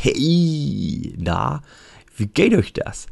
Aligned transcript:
Hey, 0.00 1.12
na, 1.18 1.60
wie 2.16 2.28
geht 2.28 2.54
euch 2.54 2.72
das? 2.72 3.08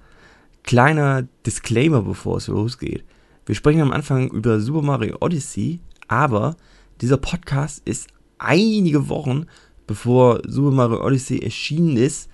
Kleiner 0.62 1.26
Disclaimer, 1.44 2.02
bevor 2.02 2.36
es 2.36 2.46
losgeht. 2.46 3.02
Wir 3.44 3.56
sprechen 3.56 3.80
am 3.80 3.90
Anfang 3.90 4.30
über 4.30 4.60
Super 4.60 4.82
Mario 4.82 5.16
Odyssey, 5.20 5.80
aber 6.06 6.54
dieser 7.00 7.16
Podcast 7.16 7.82
ist 7.84 8.06
einige 8.38 9.08
Wochen 9.08 9.46
bevor 9.88 10.42
Super 10.46 10.70
Mario 10.70 11.04
Odyssey 11.04 11.40
erschienen 11.40 11.96
ist. 11.96 12.30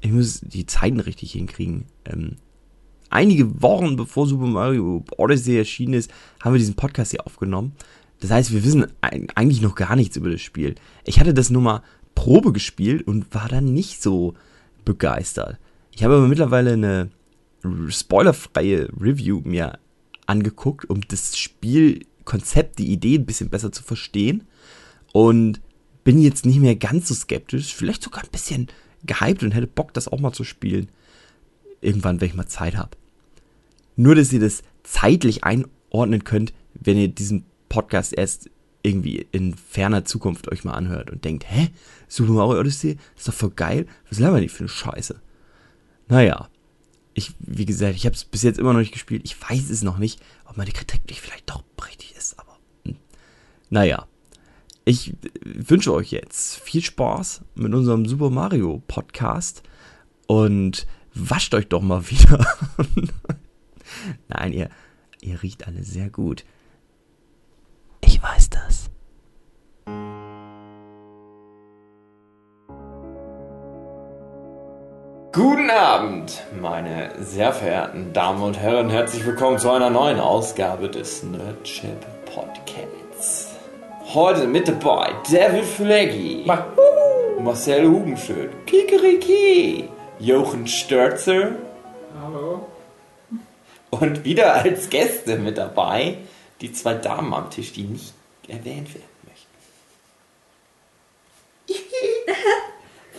Ich 0.00 0.12
muss 0.12 0.40
die 0.40 0.64
Zeiten 0.64 1.00
richtig 1.00 1.32
hinkriegen. 1.32 1.84
Ähm, 2.06 2.36
einige 3.10 3.60
Wochen 3.60 3.96
bevor 3.96 4.26
Super 4.26 4.46
Mario 4.46 5.04
Odyssey 5.18 5.58
erschienen 5.58 5.92
ist, 5.92 6.10
haben 6.42 6.54
wir 6.54 6.58
diesen 6.58 6.76
Podcast 6.76 7.10
hier 7.10 7.26
aufgenommen. 7.26 7.72
Das 8.20 8.30
heißt, 8.30 8.54
wir 8.54 8.64
wissen 8.64 8.86
eigentlich 9.02 9.60
noch 9.60 9.74
gar 9.74 9.94
nichts 9.94 10.16
über 10.16 10.30
das 10.30 10.40
Spiel. 10.40 10.76
Ich 11.04 11.20
hatte 11.20 11.34
das 11.34 11.50
nur 11.50 11.60
mal 11.60 11.82
Probe 12.16 12.52
gespielt 12.52 13.06
und 13.06 13.32
war 13.32 13.48
dann 13.48 13.72
nicht 13.72 14.02
so 14.02 14.34
begeistert. 14.84 15.60
Ich 15.92 16.02
habe 16.02 16.16
aber 16.16 16.26
mittlerweile 16.26 16.72
eine 16.72 17.10
spoilerfreie 17.88 18.88
Review 19.00 19.42
mir 19.44 19.78
angeguckt, 20.26 20.90
um 20.90 21.00
das 21.06 21.38
Spielkonzept, 21.38 22.80
die 22.80 22.88
Idee 22.88 23.16
ein 23.16 23.26
bisschen 23.26 23.48
besser 23.48 23.70
zu 23.70 23.84
verstehen. 23.84 24.44
Und 25.12 25.60
bin 26.02 26.20
jetzt 26.20 26.44
nicht 26.44 26.60
mehr 26.60 26.76
ganz 26.76 27.08
so 27.08 27.14
skeptisch, 27.14 27.74
vielleicht 27.74 28.02
sogar 28.02 28.24
ein 28.24 28.30
bisschen 28.30 28.68
gehypt 29.04 29.42
und 29.42 29.52
hätte 29.52 29.66
Bock, 29.66 29.94
das 29.94 30.08
auch 30.08 30.20
mal 30.20 30.32
zu 30.32 30.44
spielen. 30.44 30.88
Irgendwann, 31.80 32.20
wenn 32.20 32.28
ich 32.28 32.34
mal 32.34 32.46
Zeit 32.46 32.76
habe. 32.76 32.96
Nur, 33.96 34.14
dass 34.14 34.32
ihr 34.32 34.40
das 34.40 34.62
zeitlich 34.82 35.44
einordnen 35.44 36.24
könnt, 36.24 36.52
wenn 36.74 36.98
ihr 36.98 37.08
diesen 37.08 37.44
Podcast 37.68 38.12
erst 38.16 38.50
irgendwie 38.86 39.26
in 39.32 39.54
ferner 39.54 40.04
Zukunft 40.04 40.50
euch 40.50 40.64
mal 40.64 40.74
anhört 40.74 41.10
und 41.10 41.24
denkt, 41.24 41.44
hä? 41.48 41.70
Super 42.08 42.32
Mario 42.32 42.60
Odyssey? 42.60 42.96
Ist 43.16 43.26
doch 43.26 43.34
voll 43.34 43.50
geil. 43.50 43.86
Was 44.08 44.20
labern 44.20 44.40
die 44.40 44.48
für 44.48 44.60
eine 44.60 44.68
Scheiße? 44.68 45.20
Naja. 46.08 46.48
Ich, 47.14 47.34
wie 47.38 47.64
gesagt, 47.64 47.96
ich 47.96 48.04
habe 48.04 48.14
es 48.14 48.24
bis 48.24 48.42
jetzt 48.42 48.58
immer 48.58 48.72
noch 48.72 48.80
nicht 48.80 48.92
gespielt. 48.92 49.22
Ich 49.24 49.40
weiß 49.40 49.70
es 49.70 49.82
noch 49.82 49.98
nicht, 49.98 50.20
ob 50.44 50.56
meine 50.56 50.70
Kritik 50.70 51.06
nicht 51.08 51.20
vielleicht 51.20 51.50
doch 51.50 51.64
richtig 51.86 52.14
ist, 52.16 52.38
aber. 52.38 52.58
Hm. 52.84 52.96
Naja. 53.70 54.06
Ich 54.84 55.14
wünsche 55.44 55.92
euch 55.92 56.12
jetzt 56.12 56.60
viel 56.60 56.82
Spaß 56.82 57.40
mit 57.56 57.74
unserem 57.74 58.06
Super 58.06 58.30
Mario 58.30 58.82
Podcast 58.86 59.64
und 60.28 60.86
wascht 61.12 61.54
euch 61.54 61.66
doch 61.66 61.82
mal 61.82 62.08
wieder. 62.10 62.46
Nein, 64.28 64.52
ihr, 64.52 64.70
ihr 65.20 65.42
riecht 65.42 65.66
alle 65.66 65.82
sehr 65.82 66.08
gut. 66.08 66.44
Ich 68.00 68.22
weiß 68.22 68.50
das. 68.50 68.55
Guten 75.36 75.68
Abend, 75.68 76.42
meine 76.62 77.12
sehr 77.20 77.52
verehrten 77.52 78.14
Damen 78.14 78.40
und 78.42 78.58
Herren. 78.58 78.88
Herzlich 78.88 79.26
willkommen 79.26 79.58
zu 79.58 79.70
einer 79.70 79.90
neuen 79.90 80.18
Ausgabe 80.18 80.88
des 80.88 81.24
Nerdchip 81.24 82.06
Podcasts. 82.24 83.50
Heute 84.14 84.46
mit 84.46 84.66
dabei 84.66 85.12
David 85.30 85.66
Fleggy, 85.66 86.50
Marcel 87.38 87.86
Hugenschön, 87.86 88.48
Kikeriki, 88.64 89.90
Jochen 90.20 90.66
Störzer. 90.66 91.50
Hallo. 92.18 92.66
Und 93.90 94.24
wieder 94.24 94.54
als 94.54 94.88
Gäste 94.88 95.36
mit 95.36 95.58
dabei 95.58 96.16
die 96.62 96.72
zwei 96.72 96.94
Damen 96.94 97.34
am 97.34 97.50
Tisch, 97.50 97.74
die 97.74 97.82
nicht 97.82 98.14
erwähnt 98.48 98.94
werden 98.94 99.15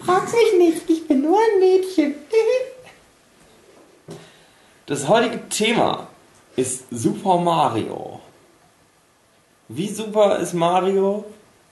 Frag's 0.06 0.32
mich 0.34 0.58
nicht, 0.58 0.90
ich 0.90 1.08
bin 1.08 1.22
nur 1.22 1.38
ein 1.38 1.60
Mädchen. 1.60 2.16
Das 4.86 5.08
heutige 5.08 5.48
Thema 5.50 6.08
ist 6.56 6.86
Super 6.92 7.38
Mario. 7.38 8.22
Wie 9.68 9.90
super 9.90 10.40
ist 10.40 10.54
Mario? 10.54 11.26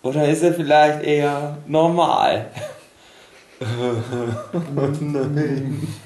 Oder 0.03 0.27
ist 0.27 0.43
er 0.43 0.53
vielleicht 0.53 1.03
eher 1.03 1.57
normal? 1.67 2.51
Nein. 4.99 5.87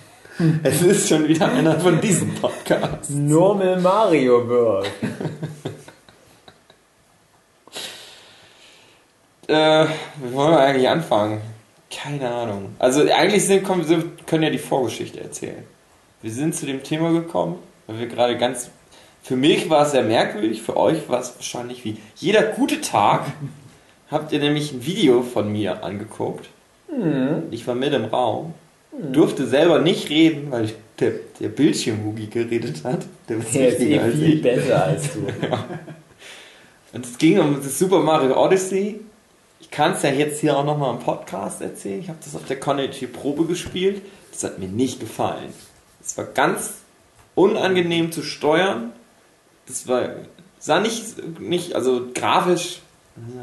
Es 0.64 0.82
ist 0.82 1.10
schon 1.10 1.28
wieder 1.28 1.52
einer 1.52 1.78
von 1.78 2.00
diesen 2.00 2.34
Podcasts. 2.36 3.10
Normal 3.10 3.82
Mario 3.82 4.48
World. 4.48 4.90
Äh, 9.48 9.86
wie 10.22 10.34
wollen 10.34 10.52
wir 10.52 10.60
eigentlich 10.60 10.88
anfangen? 10.88 11.42
Keine 11.90 12.30
Ahnung. 12.30 12.76
Also 12.80 13.02
eigentlich 13.12 13.46
sind, 13.46 13.66
können 13.66 14.44
ja 14.44 14.50
die 14.50 14.58
Vorgeschichte 14.58 15.20
erzählen. 15.20 15.64
Wir 16.22 16.32
sind 16.32 16.56
zu 16.56 16.66
dem 16.66 16.84
Thema 16.84 17.12
gekommen, 17.12 17.56
weil 17.88 18.00
wir 18.00 18.08
gerade 18.08 18.38
ganz... 18.38 18.70
Für 19.22 19.36
mich 19.36 19.70
war 19.70 19.86
es 19.86 19.92
sehr 19.92 20.04
merkwürdig, 20.04 20.62
für 20.62 20.78
euch 20.78 21.10
war 21.10 21.20
es 21.20 21.36
wahrscheinlich 21.36 21.84
wie 21.84 21.98
jeder 22.16 22.44
gute 22.44 22.80
Tag. 22.82 23.26
Habt 24.12 24.32
ihr 24.32 24.40
nämlich 24.40 24.72
ein 24.72 24.86
Video 24.86 25.22
von 25.22 25.52
mir 25.52 25.84
angeguckt. 25.84 26.50
Mhm. 26.92 27.44
Ich 27.52 27.68
war 27.68 27.76
mit 27.76 27.94
im 27.94 28.06
Raum. 28.06 28.54
Durfte 29.12 29.46
selber 29.46 29.80
nicht 29.80 30.10
reden, 30.10 30.52
weil 30.52 30.72
der, 31.00 31.12
der 31.40 31.50
Bildschirmhugi 31.50 32.28
geredet 32.28 32.84
hat. 32.84 33.06
Der 33.30 33.38
war 33.38 33.46
Der 33.54 33.70
ist 33.70 33.80
eh 33.80 34.12
viel 34.12 34.34
ich. 34.36 34.42
besser 34.42 34.84
als 34.84 35.14
du. 35.14 35.20
Und 36.94 37.06
es 37.06 37.18
ging 37.18 37.40
um 37.40 37.56
das 37.56 37.78
Super 37.78 38.00
Mario 38.00 38.36
Odyssey. 38.44 39.00
Ich 39.60 39.72
kann 39.72 39.94
es 39.94 40.04
ja 40.04 40.10
jetzt 40.10 40.40
hier 40.40 40.58
auch 40.58 40.66
nochmal 40.66 40.94
im 40.96 41.00
Podcast 41.00 41.62
erzählen. 41.62 42.00
Ich 42.00 42.10
habe 42.10 42.20
das 42.24 42.36
auf 42.36 42.46
der 42.46 42.60
Connect 42.60 43.12
Probe 43.14 43.46
gespielt. 43.46 44.02
Das 44.32 44.44
hat 44.44 44.60
mir 44.60 44.70
nicht 44.70 45.00
gefallen. 45.00 45.54
Es 46.02 46.18
war 46.18 46.26
ganz 46.26 46.76
unangenehm 47.36 48.12
zu 48.12 48.22
steuern. 48.22 48.94
Das 49.68 49.88
war, 49.88 50.10
sah 50.60 50.80
nicht, 50.80 51.40
nicht 51.40 51.74
also 51.74 52.08
grafisch, 52.14 52.82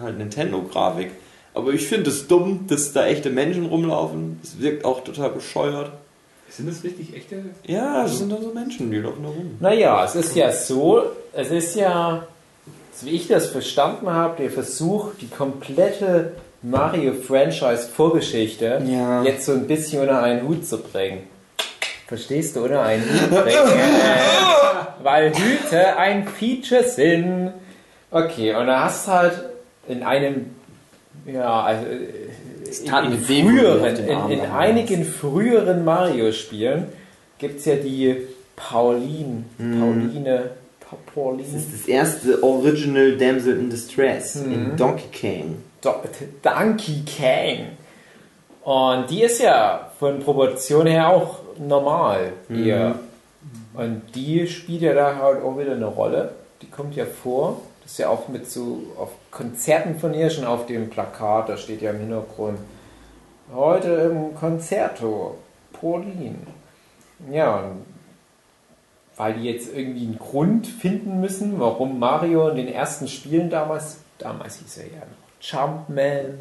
halt 0.00 0.18
Nintendo-Grafik. 0.18 1.12
Aber 1.54 1.72
ich 1.72 1.86
finde 1.86 2.10
es 2.10 2.26
dumm, 2.26 2.66
dass 2.68 2.92
da 2.92 3.06
echte 3.06 3.30
Menschen 3.30 3.66
rumlaufen. 3.66 4.40
Es 4.42 4.60
wirkt 4.60 4.84
auch 4.84 5.04
total 5.04 5.30
bescheuert. 5.30 5.92
Sind 6.48 6.68
das 6.68 6.84
richtig 6.84 7.14
echte? 7.14 7.44
Ja, 7.66 8.02
das 8.02 8.18
sind 8.18 8.30
dann 8.30 8.42
so 8.42 8.52
Menschen, 8.52 8.90
die 8.90 8.98
laufen 8.98 9.22
da 9.22 9.28
rum. 9.28 9.56
Naja, 9.60 10.04
es 10.04 10.14
ist 10.14 10.36
ja 10.36 10.52
so, 10.52 11.02
es 11.32 11.50
ist 11.50 11.74
ja, 11.76 12.26
so 12.96 13.06
wie 13.06 13.10
ich 13.10 13.28
das 13.28 13.46
verstanden 13.46 14.10
habe, 14.10 14.42
der 14.42 14.50
Versuch, 14.50 15.10
die 15.20 15.28
komplette 15.28 16.32
Mario-Franchise-Vorgeschichte 16.62 18.82
Ja. 18.86 19.22
jetzt 19.22 19.44
so 19.46 19.52
ein 19.52 19.66
bisschen 19.66 20.00
unter 20.02 20.22
einen 20.22 20.46
Hut 20.48 20.66
zu 20.66 20.78
bringen. 20.78 21.24
Verstehst 22.06 22.56
du, 22.56 22.64
unter 22.64 22.82
einen 22.82 23.02
Hut 23.04 23.30
bringen? 23.44 23.58
Weil 25.02 25.32
Hüte 25.34 25.96
ein 25.96 26.26
Feature 26.26 26.84
sind. 26.84 27.52
Okay, 28.10 28.54
und 28.54 28.66
da 28.68 28.84
hast 28.84 29.06
du 29.08 29.12
halt 29.12 29.32
in 29.88 30.02
einem, 30.02 30.46
ja, 31.26 31.62
also 31.62 31.84
in, 31.86 33.12
in, 33.12 33.18
früheren, 33.20 33.96
in, 33.96 34.30
in 34.30 34.40
einigen 34.50 35.04
früheren 35.04 35.84
Mario-Spielen 35.84 36.86
gibt 37.38 37.58
es 37.60 37.66
ja 37.66 37.76
die 37.76 38.16
Pauline, 38.56 39.44
Pauline, 39.58 40.38
Pa- 40.38 40.44
Pauline, 41.14 41.42
Das 41.42 41.62
ist 41.62 41.72
das 41.72 41.88
erste 41.88 42.42
Original 42.42 43.16
Damsel 43.16 43.58
in 43.58 43.70
Distress 43.70 44.36
in 44.36 44.76
Donkey 44.76 45.08
Kong. 45.20 45.56
Do 45.80 45.94
Donkey 46.42 47.02
Kang. 47.04 47.76
Und 48.62 49.10
die 49.10 49.22
ist 49.22 49.40
ja 49.40 49.90
von 49.98 50.20
Proportion 50.20 50.86
her 50.86 51.08
auch 51.08 51.38
normal 51.58 52.32
eher. 52.48 52.96
Und 53.74 54.02
die 54.14 54.46
spielt 54.46 54.82
ja 54.82 54.94
da 54.94 55.16
halt 55.16 55.42
auch 55.42 55.58
wieder 55.58 55.72
eine 55.72 55.86
Rolle. 55.86 56.34
Die 56.62 56.66
kommt 56.66 56.96
ja 56.96 57.04
vor. 57.04 57.60
Das 57.82 57.92
ist 57.92 57.98
ja 57.98 58.08
auch 58.08 58.28
mit 58.28 58.50
so 58.50 58.82
auf 58.98 59.10
Konzerten 59.30 59.98
von 59.98 60.14
ihr 60.14 60.30
schon 60.30 60.44
auf 60.44 60.66
dem 60.66 60.90
Plakat, 60.90 61.48
da 61.48 61.56
steht 61.56 61.82
ja 61.82 61.90
im 61.90 62.00
Hintergrund. 62.00 62.58
Heute 63.54 63.88
im 63.88 64.34
Konzerto. 64.34 65.36
Pauline. 65.72 66.38
Ja, 67.30 67.58
und 67.58 67.84
weil 69.16 69.34
die 69.34 69.44
jetzt 69.44 69.74
irgendwie 69.74 70.06
einen 70.06 70.18
Grund 70.18 70.66
finden 70.66 71.20
müssen, 71.20 71.58
warum 71.58 71.98
Mario 71.98 72.48
in 72.48 72.56
den 72.56 72.68
ersten 72.68 73.08
Spielen 73.08 73.50
damals, 73.50 73.98
damals 74.18 74.56
hieß 74.56 74.78
er 74.78 74.84
ja 74.84 75.00
noch 75.00 75.26
Jumpman, 75.40 76.38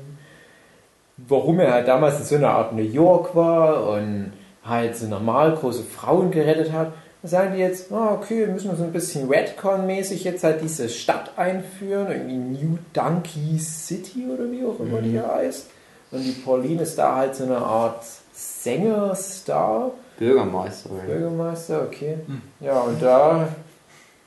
warum 1.17 1.59
er 1.59 1.73
halt 1.73 1.87
damals 1.87 2.19
in 2.19 2.25
so 2.25 2.35
einer 2.35 2.49
Art 2.49 2.73
New 2.73 2.83
York 2.83 3.35
war 3.35 3.89
und 3.89 4.33
halt 4.63 4.97
so 4.97 5.07
normal 5.07 5.55
große 5.55 5.83
Frauen 5.83 6.31
gerettet 6.31 6.71
hat, 6.71 6.91
dann 7.21 7.31
sagen 7.31 7.53
die 7.53 7.59
jetzt, 7.59 7.91
ah, 7.91 8.13
okay, 8.13 8.47
müssen 8.47 8.69
wir 8.69 8.75
so 8.75 8.83
ein 8.83 8.91
bisschen 8.91 9.29
Redcon-mäßig 9.29 10.23
jetzt 10.23 10.43
halt 10.43 10.61
diese 10.61 10.89
Stadt 10.89 11.31
einführen, 11.37 12.07
irgendwie 12.11 12.35
New 12.35 12.77
Donkey 12.93 13.57
City 13.59 14.25
oder 14.31 14.51
wie 14.51 14.65
auch 14.65 14.79
immer 14.79 15.01
die 15.01 15.19
heißt. 15.19 15.67
Und 16.11 16.23
die 16.23 16.31
Pauline 16.31 16.83
ist 16.83 16.97
da 16.97 17.15
halt 17.15 17.35
so 17.35 17.45
eine 17.45 17.57
Art 17.57 18.03
Sängerstar. 18.31 19.91
Bürgermeister. 20.17 20.89
Bürgermeister, 20.89 21.83
okay. 21.83 22.17
Ja, 22.59 22.81
und 22.81 23.01
da 23.01 23.47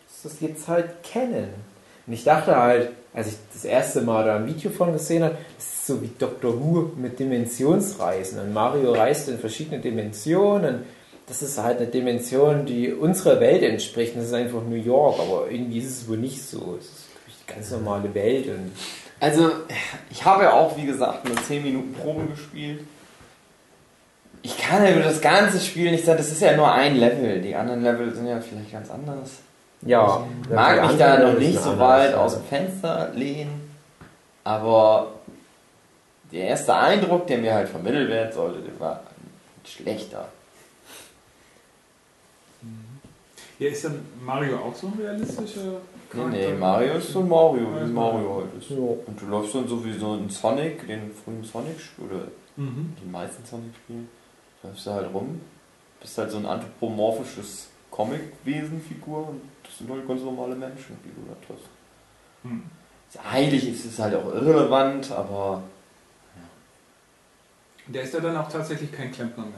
ist 0.09 0.25
das 0.25 0.41
jetzt 0.41 0.69
halt 0.69 1.03
kennen. 1.03 1.49
Und 2.07 2.13
ich 2.13 2.25
dachte 2.25 2.57
halt, 2.57 2.91
als 3.15 3.29
ich 3.29 3.35
das 3.53 3.65
erste 3.65 4.03
Mal 4.03 4.25
da 4.25 4.37
ein 4.37 4.47
Video 4.47 4.71
von 4.71 4.93
gesehen 4.93 5.25
habe, 5.25 5.37
das 5.57 5.67
ist 5.67 5.87
so 5.87 6.03
wie 6.03 6.11
Doctor 6.19 6.61
Who 6.61 6.93
mit 6.97 7.19
Dimensionsreisen. 7.19 8.41
Und 8.41 8.53
Mario 8.53 8.93
reist 8.93 9.29
in 9.29 9.39
verschiedene 9.39 9.81
Dimensionen. 9.81 10.85
Das 11.27 11.43
ist 11.43 11.63
halt 11.63 11.79
eine 11.79 11.89
Dimension, 11.89 12.65
die 12.65 12.93
unserer 12.93 13.41
Welt 13.41 13.63
entspricht. 13.63 14.17
Das 14.17 14.25
ist 14.25 14.35
einfach 14.35 14.63
New 14.63 14.77
York, 14.77 15.19
aber 15.21 15.51
irgendwie 15.51 15.79
ist 15.79 15.91
es 15.91 16.09
wohl 16.09 16.17
nicht 16.17 16.43
so. 16.43 16.79
Es 16.79 16.87
ist 16.87 17.07
die 17.27 17.53
ganz 17.53 17.71
normale 17.71 18.15
Welt 18.15 18.47
und 18.47 18.73
Also, 19.21 19.51
ich 20.11 20.25
habe 20.25 20.45
ja 20.45 20.53
auch, 20.53 20.77
wie 20.77 20.87
gesagt, 20.87 21.27
nur 21.27 21.37
10 21.37 21.63
Minuten 21.63 21.93
Probe 21.93 22.27
gespielt. 22.27 22.81
Ich 24.43 24.57
kann 24.59 24.85
ja 24.85 24.91
über 24.93 25.03
das 25.03 25.21
ganze 25.21 25.59
Spiel 25.61 25.91
nicht 25.91 26.05
sagen, 26.05 26.19
das 26.19 26.31
ist 26.31 26.41
ja 26.41 26.57
nur 26.57 26.71
ein 26.73 26.97
Level. 26.97 27.41
Die 27.41 27.55
anderen 27.55 27.83
Level 27.83 28.15
sind 28.15 28.27
ja 28.27 28.41
vielleicht 28.41 28.73
ganz 28.73 28.91
anders. 28.91 29.31
ja. 29.83 30.25
Ich 30.45 30.51
mag 30.55 30.87
mich 30.89 30.99
da 30.99 31.19
noch 31.19 31.39
nicht 31.39 31.61
so 31.61 31.79
weit 31.79 32.15
aus 32.15 32.35
aus. 32.35 32.41
dem 32.41 32.45
Fenster 32.45 33.11
lehnen, 33.15 33.71
aber 34.45 35.13
der 36.33 36.49
erste 36.49 36.75
Eindruck, 36.75 37.27
der 37.27 37.39
mir 37.39 37.55
halt 37.55 37.69
vermittelt 37.69 38.09
werden 38.11 38.33
sollte, 38.33 38.61
der 38.61 38.79
war 38.81 39.01
schlechter. 39.65 40.29
Ja, 43.59 43.69
ist 43.71 43.85
dann 43.85 44.01
Mario 44.25 44.57
auch 44.59 44.75
so 44.75 44.87
ein 44.87 44.93
realistischer 45.01 45.61
Nee, 45.61 46.21
Charakter? 46.21 46.37
nee, 46.39 46.53
Mario 46.55 46.95
ist 46.95 47.13
so 47.13 47.21
ein 47.21 47.29
Mario, 47.29 47.67
wie 47.75 47.85
ist 47.85 47.93
Mario 47.93 48.37
halt 48.37 48.63
ist. 48.63 48.71
Ja. 48.71 48.77
Und 48.77 49.21
du 49.21 49.27
läufst 49.27 49.55
dann 49.55 49.67
so 49.69 49.85
wie 49.85 49.93
so 49.93 50.13
ein 50.15 50.31
Sonic, 50.31 50.87
den 50.87 51.11
frühen 51.13 51.43
Sonic, 51.45 51.77
oder 51.99 52.29
Mhm. 52.57 52.95
die 53.03 53.09
meisten 53.11 53.45
Sonic-Spielen, 53.45 54.09
läufst 54.63 54.87
du 54.87 54.91
halt 54.91 55.13
rum, 55.13 55.41
bist 56.01 56.19
halt 56.19 56.31
so 56.31 56.39
ein 56.39 56.47
anthropomorphisches 56.47 57.69
Comic-Wesen-Figur 57.91 59.29
und 59.29 59.41
das 59.63 59.79
sind 59.79 59.91
halt 59.91 60.07
ganz 60.07 60.23
normale 60.23 60.55
Menschen, 60.55 60.97
die 61.05 61.11
du 61.11 61.27
da 61.29 61.47
triffst. 61.47 61.69
Hm. 62.43 62.63
Eigentlich 63.31 63.69
ist 63.69 63.85
es 63.87 63.99
halt 63.99 64.15
auch 64.15 64.27
irrelevant, 64.27 65.11
aber 65.13 65.63
Der 67.87 68.03
ist 68.03 68.13
ja 68.13 68.21
dann 68.21 68.37
auch 68.37 68.51
tatsächlich 68.51 68.93
kein 68.93 69.11
Klempner 69.11 69.45
mehr. 69.45 69.53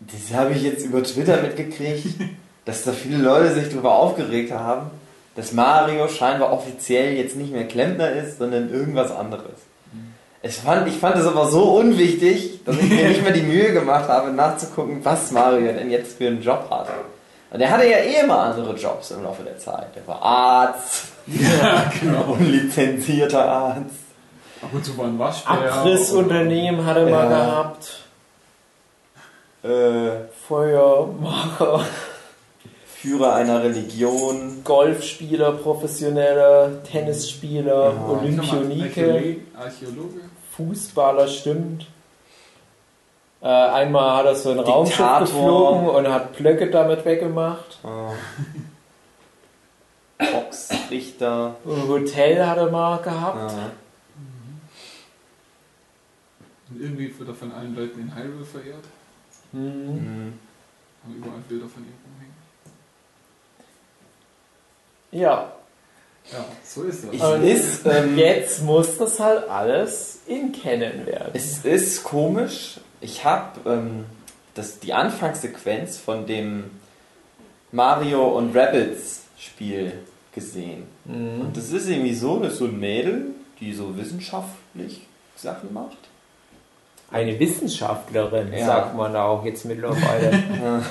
das 0.00 0.32
habe 0.34 0.52
ich 0.52 0.62
jetzt 0.62 0.86
über 0.86 1.02
Twitter 1.02 1.42
mitgekriegt, 1.42 2.06
dass 2.64 2.84
da 2.84 2.92
viele 2.92 3.18
Leute 3.18 3.52
sich 3.54 3.68
darüber 3.68 3.94
aufgeregt 3.94 4.52
haben, 4.52 4.90
dass 5.36 5.52
Mario 5.52 6.08
scheinbar 6.08 6.52
offiziell 6.52 7.14
jetzt 7.16 7.36
nicht 7.36 7.52
mehr 7.52 7.68
Klempner 7.68 8.10
ist, 8.10 8.38
sondern 8.38 8.70
irgendwas 8.72 9.12
anderes. 9.12 9.67
Ich 10.48 10.56
fand, 10.56 10.88
ich 10.88 10.96
fand 10.96 11.16
es 11.16 11.26
aber 11.26 11.48
so 11.48 11.62
unwichtig, 11.78 12.64
dass 12.64 12.76
ich 12.76 12.88
mir 12.88 13.08
nicht 13.08 13.22
mehr 13.22 13.32
die 13.32 13.42
Mühe 13.42 13.72
gemacht 13.72 14.08
habe, 14.08 14.30
nachzugucken, 14.30 15.04
was 15.04 15.30
Mario 15.30 15.72
denn 15.72 15.90
jetzt 15.90 16.16
für 16.16 16.26
einen 16.28 16.40
Job 16.42 16.68
hat. 16.70 16.88
Und 17.50 17.60
er 17.60 17.70
hatte 17.70 17.86
ja 17.88 17.98
eh 17.98 18.20
immer 18.24 18.38
andere 18.40 18.74
Jobs 18.74 19.10
im 19.10 19.22
Laufe 19.24 19.42
der 19.42 19.58
Zeit. 19.58 19.88
Er 19.96 20.06
war 20.06 20.22
Arzt, 20.22 21.04
Ja, 21.26 21.90
genau. 22.00 22.32
unlizenzierter 22.38 23.44
Arzt. 23.46 23.94
Ab 24.62 24.70
und 24.72 24.84
zu 24.84 24.96
war 24.98 25.04
ein 25.06 25.18
Waschbär. 25.18 25.72
Abrissunternehmen 25.74 26.84
hat 26.84 26.96
er 26.96 27.04
mal 27.08 27.30
Ja. 27.30 27.44
gehabt. 27.46 28.04
Äh, 29.62 30.24
Feuermacher, 30.46 31.84
Führer 32.96 33.34
einer 33.34 33.62
Religion. 33.62 34.62
Golfspieler, 34.64 35.52
professioneller 35.52 36.82
Tennisspieler, 36.84 37.92
Ja. 37.94 38.08
Olympionike, 38.08 39.36
Archäologe. 39.56 40.20
Fußballer, 40.58 41.28
stimmt. 41.28 41.86
Äh, 43.40 43.46
einmal 43.46 44.16
hat 44.16 44.26
er 44.26 44.34
so 44.34 44.50
ein 44.50 44.58
Raumschiff 44.58 45.20
geflogen 45.20 45.88
und 45.88 46.08
hat 46.08 46.36
Blöcke 46.36 46.68
damit 46.68 47.04
weggemacht. 47.04 47.78
Äh, 50.18 50.32
Boxrichter. 50.32 51.54
Ein 51.64 51.88
Hotel 51.88 52.44
hat 52.44 52.58
er 52.58 52.70
mal 52.70 53.00
gehabt. 53.00 53.52
Ja. 53.52 53.70
Und 56.70 56.80
irgendwie 56.82 57.16
wird 57.16 57.28
er 57.28 57.34
von 57.36 57.52
allen 57.52 57.76
Leuten 57.76 58.00
in 58.00 58.14
Hyrule 58.14 58.44
verehrt. 58.44 58.84
Hm. 59.52 59.94
Mhm. 59.94 60.32
Haben 61.04 61.14
überall 61.14 61.40
Bilder 61.48 61.68
von 61.68 61.84
ihm 61.84 61.94
rumhängen. 62.04 62.34
Ja, 65.12 65.52
Ja, 66.32 66.44
so 66.64 66.82
ist 66.84 67.04
das. 67.04 67.40
Ist, 67.42 67.86
ähm, 67.86 68.18
jetzt 68.18 68.62
muss 68.62 68.98
das 68.98 69.18
halt 69.18 69.48
alles 69.48 70.20
in 70.26 70.52
kennen 70.52 71.06
werden. 71.06 71.30
Es 71.32 71.64
ist 71.64 72.04
komisch. 72.04 72.78
Ich 73.00 73.24
habe 73.24 73.58
ähm, 73.70 74.04
das- 74.54 74.78
die 74.80 74.92
Anfangssequenz 74.92 75.96
von 75.96 76.26
dem 76.26 76.64
Mario 77.72 78.28
und 78.36 78.54
Rabbids 78.56 79.22
Spiel 79.38 79.92
gesehen. 80.34 80.84
Mhm. 81.04 81.40
Und 81.40 81.56
das 81.56 81.70
ist 81.70 81.88
irgendwie 81.88 82.14
so, 82.14 82.38
das 82.40 82.54
ist 82.54 82.58
so 82.58 82.64
ein 82.66 82.78
Mädel, 82.78 83.26
die 83.60 83.72
so 83.72 83.96
wissenschaftlich 83.96 85.06
Sachen 85.36 85.72
macht. 85.72 85.96
Eine 87.10 87.38
Wissenschaftlerin, 87.40 88.52
Ja. 88.52 88.66
sagt 88.66 88.96
man 88.96 89.12
da 89.14 89.24
auch 89.24 89.44
jetzt 89.44 89.64
mittlerweile. 89.64 90.42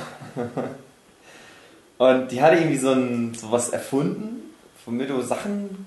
Und 1.97 2.31
die 2.31 2.41
hat 2.41 2.53
irgendwie 2.53 2.77
so, 2.77 2.91
ein, 2.91 3.33
so 3.33 3.51
was 3.51 3.69
erfunden, 3.69 4.36
womit 4.87 5.09
du 5.11 5.21
Sachen 5.21 5.85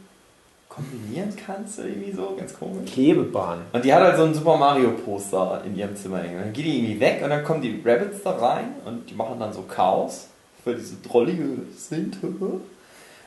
kombinieren 0.68 1.32
kannst, 1.44 1.80
irgendwie 1.80 2.12
so, 2.12 2.36
ganz 2.38 2.56
komisch. 2.56 2.92
Klebebahn. 2.92 3.62
Und 3.72 3.84
die 3.84 3.92
hat 3.92 4.02
halt 4.02 4.16
so 4.16 4.22
ein 4.24 4.34
Super 4.34 4.56
Mario 4.56 4.90
Poster 4.90 5.62
in 5.66 5.76
ihrem 5.76 5.96
Zimmer 5.96 6.18
hängen. 6.18 6.38
Dann 6.38 6.52
geht 6.52 6.64
die 6.64 6.78
irgendwie 6.78 7.00
weg 7.00 7.20
und 7.24 7.30
dann 7.30 7.42
kommen 7.42 7.60
die 7.60 7.82
Rabbits 7.84 8.22
da 8.22 8.30
rein 8.30 8.66
und 8.84 9.10
die 9.10 9.14
machen 9.14 9.40
dann 9.40 9.52
so 9.52 9.62
Chaos, 9.62 10.28
weil 10.64 10.76
die 10.76 10.82
so 10.82 10.94
drollige 11.02 11.42
sind. 11.76 12.18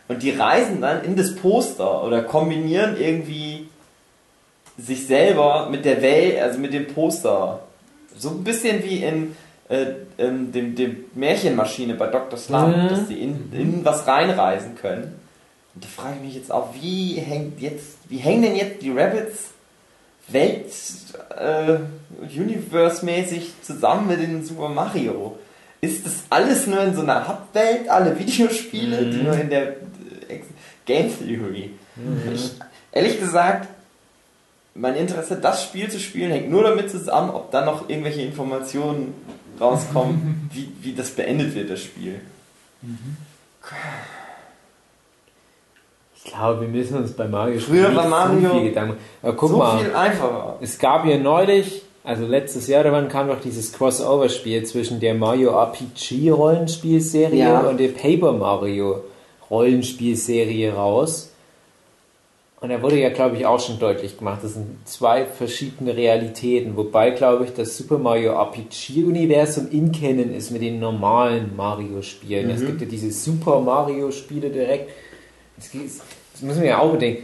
Und 0.09 0.21
die 0.21 0.31
reisen 0.31 0.81
dann 0.81 1.03
in 1.05 1.15
das 1.15 1.33
Poster 1.33 2.03
oder 2.03 2.23
kombinieren 2.23 2.97
irgendwie 2.99 3.69
sich 4.77 5.07
selber 5.07 5.69
mit 5.71 5.85
der 5.85 6.01
Welt, 6.01 6.41
also 6.41 6.59
mit 6.59 6.73
dem 6.73 6.87
Poster. 6.87 7.61
So 8.17 8.29
ein 8.31 8.43
bisschen 8.43 8.83
wie 8.83 8.97
in 9.01 9.35
äh, 9.69 9.85
ähm, 10.17 10.51
dem, 10.51 10.75
dem 10.75 11.05
Märchenmaschine 11.15 11.93
bei 11.95 12.07
Dr. 12.07 12.37
Slump, 12.37 12.75
Mhm. 12.75 12.87
dass 12.89 13.07
die 13.07 13.21
in, 13.21 13.49
in 13.53 13.85
was 13.85 14.05
reinreisen 14.05 14.75
können. 14.75 15.19
Und 15.75 15.83
da 15.83 15.87
frage 15.87 16.15
ich 16.17 16.21
mich 16.21 16.35
jetzt 16.35 16.51
auch, 16.51 16.73
wie 16.79 17.15
hängt 17.15 17.59
jetzt, 17.59 17.97
wie 18.09 18.17
hängen 18.17 18.43
denn 18.43 18.55
jetzt 18.55 18.81
die 18.81 18.91
Rabbits 18.91 19.49
Welt 20.27 20.71
äh, 21.37 21.77
Universe-mäßig 22.21 23.53
zusammen 23.61 24.07
mit 24.07 24.21
den 24.21 24.43
Super 24.43 24.69
Mario? 24.69 25.37
Ist 25.81 26.05
das 26.05 26.23
alles 26.29 26.67
nur 26.67 26.81
in 26.81 26.95
so 26.95 27.01
einer 27.01 27.27
Hub-Welt, 27.27 27.89
alle 27.89 28.17
Videospiele, 28.17 29.05
die 29.09 29.23
nur 29.23 29.37
in 29.37 29.49
der 29.49 29.69
äh, 30.29 30.39
Game 30.85 31.11
Theory? 31.17 31.71
Ich, 32.33 32.51
ehrlich 32.91 33.19
gesagt, 33.19 33.67
mein 34.75 34.95
Interesse, 34.95 35.35
das 35.35 35.63
Spiel 35.63 35.89
zu 35.89 35.99
spielen, 35.99 36.31
hängt 36.31 36.49
nur 36.49 36.63
damit 36.63 36.89
zusammen, 36.89 37.31
ob 37.31 37.51
dann 37.51 37.65
noch 37.65 37.89
irgendwelche 37.89 38.21
Informationen 38.21 39.13
rauskommen, 39.59 40.49
wie, 40.53 40.71
wie 40.81 40.93
das 40.93 41.11
beendet 41.11 41.53
wird, 41.53 41.69
das 41.69 41.81
Spiel. 41.81 42.21
Ich 46.25 46.31
glaube, 46.31 46.61
wir 46.61 46.67
müssen 46.69 46.97
uns 46.97 47.11
bei 47.13 47.27
Mario 47.27 47.59
Früher 47.59 47.93
war 47.95 48.07
Mario 48.07 48.49
so 48.49 48.55
viel 48.55 48.69
Gedanken. 48.69 48.97
Aber 49.21 49.33
guck 49.33 49.49
so 49.49 49.57
mal, 49.57 49.79
viel 49.79 49.93
einfacher. 49.93 50.57
es 50.61 50.79
gab 50.79 51.05
ja 51.05 51.17
neulich, 51.17 51.81
also 52.03 52.25
letztes 52.25 52.67
Jahr, 52.67 52.89
wann 52.91 53.09
kam 53.09 53.27
doch 53.27 53.41
dieses 53.41 53.73
Crossover-Spiel 53.73 54.63
zwischen 54.63 54.99
der 54.99 55.15
Mario 55.15 55.51
RPG 55.51 56.29
Rollenspielserie 56.29 57.37
Ja. 57.39 57.59
und 57.61 57.79
der 57.79 57.89
Paper 57.89 58.31
Mario 58.31 59.03
Rollenspielserie 59.49 60.73
raus. 60.73 61.29
Und 62.61 62.69
da 62.69 62.81
wurde 62.81 62.97
ja, 62.97 63.09
glaube 63.09 63.35
ich, 63.35 63.45
auch 63.45 63.59
schon 63.59 63.77
deutlich 63.77 64.17
gemacht, 64.17 64.39
das 64.41 64.53
sind 64.53 64.87
zwei 64.87 65.25
verschiedene 65.25 65.97
Realitäten, 65.97 66.77
wobei, 66.77 67.09
glaube 67.11 67.43
ich, 67.43 67.53
das 67.53 67.75
Super 67.77 67.97
Mario 67.97 68.31
RPG-Universum 68.41 69.67
in 69.69 69.91
Kennen 69.91 70.33
ist 70.33 70.49
mit 70.51 70.61
den 70.61 70.79
normalen 70.79 71.53
Mario-Spielen. 71.57 72.49
Es 72.49 72.65
gibt 72.65 72.79
ja 72.79 72.87
diese 72.87 73.11
Super 73.11 73.59
Mario-Spiele 73.59 74.49
direkt. 74.49 74.91
Das, 75.55 76.41
müssen 76.41 76.61
wir 76.61 76.69
ja 76.69 76.79
auch 76.79 76.91
bedenken. 76.93 77.23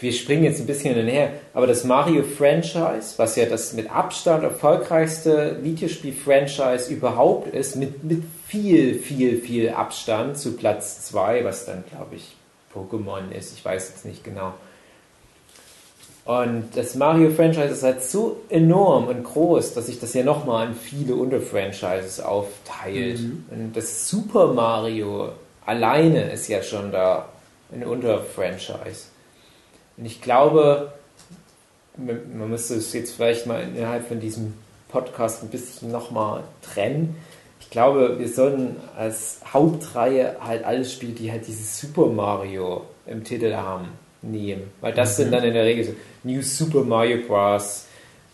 Wir 0.00 0.12
springen 0.12 0.44
jetzt 0.44 0.60
ein 0.60 0.66
bisschen 0.66 0.94
hinher, 0.94 1.30
aber 1.54 1.66
das 1.66 1.84
Mario-Franchise, 1.84 3.14
was 3.18 3.36
ja 3.36 3.46
das 3.46 3.72
mit 3.72 3.90
Abstand 3.90 4.42
erfolgreichste 4.42 5.58
Videospiel-Franchise 5.62 6.92
überhaupt 6.92 7.54
ist, 7.54 7.76
mit, 7.76 8.02
mit 8.02 8.24
viel, 8.48 8.98
viel, 8.98 9.38
viel 9.40 9.70
Abstand 9.70 10.38
zu 10.38 10.56
Platz 10.56 11.06
2, 11.06 11.44
was 11.44 11.66
dann, 11.66 11.84
glaube 11.88 12.16
ich, 12.16 12.34
Pokémon 12.74 13.30
ist. 13.30 13.54
Ich 13.56 13.64
weiß 13.64 13.90
jetzt 13.90 14.04
nicht 14.04 14.24
genau. 14.24 14.54
Und 16.26 16.70
das 16.74 16.96
Mario-Franchise 16.96 17.68
ist 17.68 17.84
halt 17.84 18.02
so 18.02 18.42
enorm 18.48 19.06
und 19.06 19.22
groß, 19.22 19.74
dass 19.74 19.86
sich 19.86 20.00
das 20.00 20.12
ja 20.12 20.24
nochmal 20.24 20.66
in 20.66 20.74
viele 20.74 21.14
Unterfranchises 21.14 22.18
aufteilt. 22.18 23.20
Und 23.50 23.72
das 23.74 24.08
Super 24.08 24.52
Mario 24.52 25.28
alleine 25.64 26.32
ist 26.32 26.48
ja 26.48 26.64
schon 26.64 26.90
da 26.90 27.28
ein 27.72 27.84
Unterfranchise. 27.84 29.06
Und 29.96 30.04
ich 30.04 30.20
glaube, 30.20 30.92
man 31.96 32.50
müsste 32.50 32.74
es 32.74 32.92
jetzt 32.92 33.14
vielleicht 33.14 33.46
mal 33.46 33.62
innerhalb 33.62 34.06
von 34.06 34.20
diesem 34.20 34.54
Podcast 34.88 35.42
ein 35.42 35.48
bisschen 35.48 35.90
nochmal 35.90 36.44
trennen. 36.62 37.16
Ich 37.60 37.70
glaube, 37.70 38.18
wir 38.18 38.28
sollten 38.28 38.76
als 38.96 39.40
Hauptreihe 39.52 40.36
halt 40.40 40.64
alles 40.64 40.92
spielen, 40.92 41.14
die 41.14 41.32
halt 41.32 41.46
dieses 41.46 41.80
Super 41.80 42.06
Mario 42.06 42.84
im 43.06 43.24
Titel 43.24 43.54
haben. 43.54 43.88
nehmen. 44.22 44.70
Weil 44.80 44.92
das 44.92 45.16
sind 45.16 45.32
dann 45.32 45.44
in 45.44 45.54
der 45.54 45.64
Regel 45.64 45.84
so 45.84 45.94
New 46.24 46.42
Super 46.42 46.82
Mario 46.82 47.26
Bros., 47.26 47.86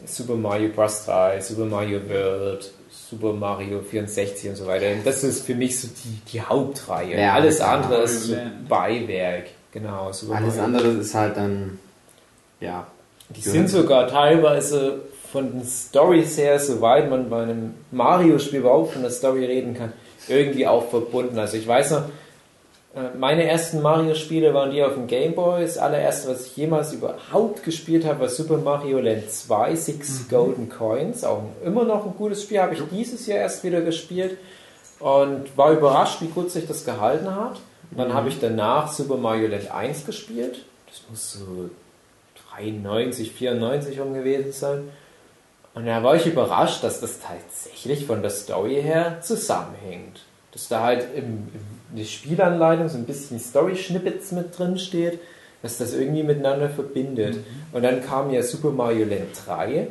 Super 0.04 0.34
Mario 0.34 0.70
Bros. 0.70 1.04
3, 1.04 1.40
Super 1.40 1.64
Mario 1.64 2.00
World, 2.08 2.72
Super 3.12 3.34
Mario 3.34 3.80
64 3.82 4.48
und 4.50 4.56
so 4.56 4.66
weiter. 4.66 4.90
Und 4.90 5.06
das 5.06 5.22
ist 5.22 5.44
für 5.44 5.54
mich 5.54 5.78
so 5.78 5.86
die, 5.88 6.32
die 6.32 6.40
Hauptreihe. 6.40 7.20
Ja, 7.20 7.34
Alles 7.34 7.60
andere 7.60 7.90
Mario 7.90 8.04
ist 8.04 8.22
so. 8.24 8.36
Beiwerk. 8.68 9.44
Genau, 9.70 10.10
Super 10.12 10.36
Alles 10.36 10.56
Mario. 10.56 10.64
andere 10.64 10.88
ist 10.92 11.14
halt 11.14 11.36
dann, 11.36 11.78
ja. 12.60 12.86
Die 13.28 13.42
sind 13.42 13.68
sogar 13.68 14.08
teilweise 14.08 15.00
von 15.30 15.50
den 15.52 15.62
Stories 15.66 16.38
her, 16.38 16.58
soweit 16.58 17.10
man 17.10 17.28
bei 17.28 17.42
einem 17.42 17.74
Mario-Spiel 17.90 18.60
überhaupt 18.60 18.92
von 18.94 19.02
der 19.02 19.10
Story 19.10 19.44
reden 19.44 19.74
kann, 19.74 19.92
irgendwie 20.28 20.66
auch 20.66 20.88
verbunden. 20.88 21.38
Also 21.38 21.56
ich 21.58 21.66
weiß 21.68 21.90
noch, 21.92 22.02
meine 23.18 23.48
ersten 23.48 23.80
Mario-Spiele 23.80 24.52
waren 24.52 24.70
die 24.70 24.82
auf 24.82 24.94
dem 24.94 25.06
Game 25.06 25.34
Boy. 25.34 25.62
Das 25.62 25.78
allererste, 25.78 26.28
was 26.28 26.46
ich 26.46 26.56
jemals 26.58 26.92
überhaupt 26.92 27.62
gespielt 27.62 28.04
habe, 28.04 28.20
war 28.20 28.28
Super 28.28 28.58
Mario 28.58 29.00
Land 29.00 29.30
2, 29.30 29.74
Six 29.74 30.28
Golden 30.28 30.68
Coins. 30.68 31.24
Auch 31.24 31.42
immer 31.64 31.84
noch 31.84 32.04
ein 32.04 32.14
gutes 32.18 32.42
Spiel, 32.42 32.60
habe 32.60 32.74
ich 32.74 32.82
dieses 32.90 33.26
Jahr 33.26 33.38
erst 33.38 33.64
wieder 33.64 33.80
gespielt 33.80 34.36
und 34.98 35.56
war 35.56 35.72
überrascht, 35.72 36.20
wie 36.20 36.26
gut 36.26 36.50
sich 36.50 36.66
das 36.66 36.84
gehalten 36.84 37.34
hat. 37.34 37.60
Und 37.90 37.98
dann 37.98 38.12
habe 38.12 38.28
ich 38.28 38.38
danach 38.40 38.92
Super 38.92 39.16
Mario 39.16 39.48
Land 39.48 39.70
1 39.70 40.04
gespielt. 40.04 40.64
Das 40.86 41.00
muss 41.08 41.32
so 41.32 41.70
93, 42.54 43.32
94 43.32 44.00
rum 44.00 44.12
gewesen 44.12 44.52
sein. 44.52 44.88
Und 45.74 45.86
da 45.86 46.02
war 46.02 46.16
ich 46.16 46.26
überrascht, 46.26 46.84
dass 46.84 47.00
das 47.00 47.20
tatsächlich 47.20 48.04
von 48.04 48.20
der 48.20 48.30
Story 48.30 48.82
her 48.82 49.22
zusammenhängt. 49.22 50.20
Dass 50.52 50.68
da 50.68 50.82
halt 50.82 51.06
im, 51.14 51.48
in 51.54 51.71
der 51.96 52.04
Spielanleitung 52.04 52.88
so 52.88 52.96
ein 52.98 53.04
bisschen 53.04 53.38
Story-Schnippets 53.38 54.32
mit 54.32 54.58
drin 54.58 54.78
steht, 54.78 55.18
dass 55.62 55.78
das 55.78 55.94
irgendwie 55.94 56.22
miteinander 56.22 56.68
verbindet. 56.68 57.38
Und 57.72 57.82
dann 57.82 58.02
kam 58.04 58.30
ja 58.30 58.42
Super 58.42 58.70
Mario 58.70 59.06
Land 59.06 59.28
3. 59.46 59.88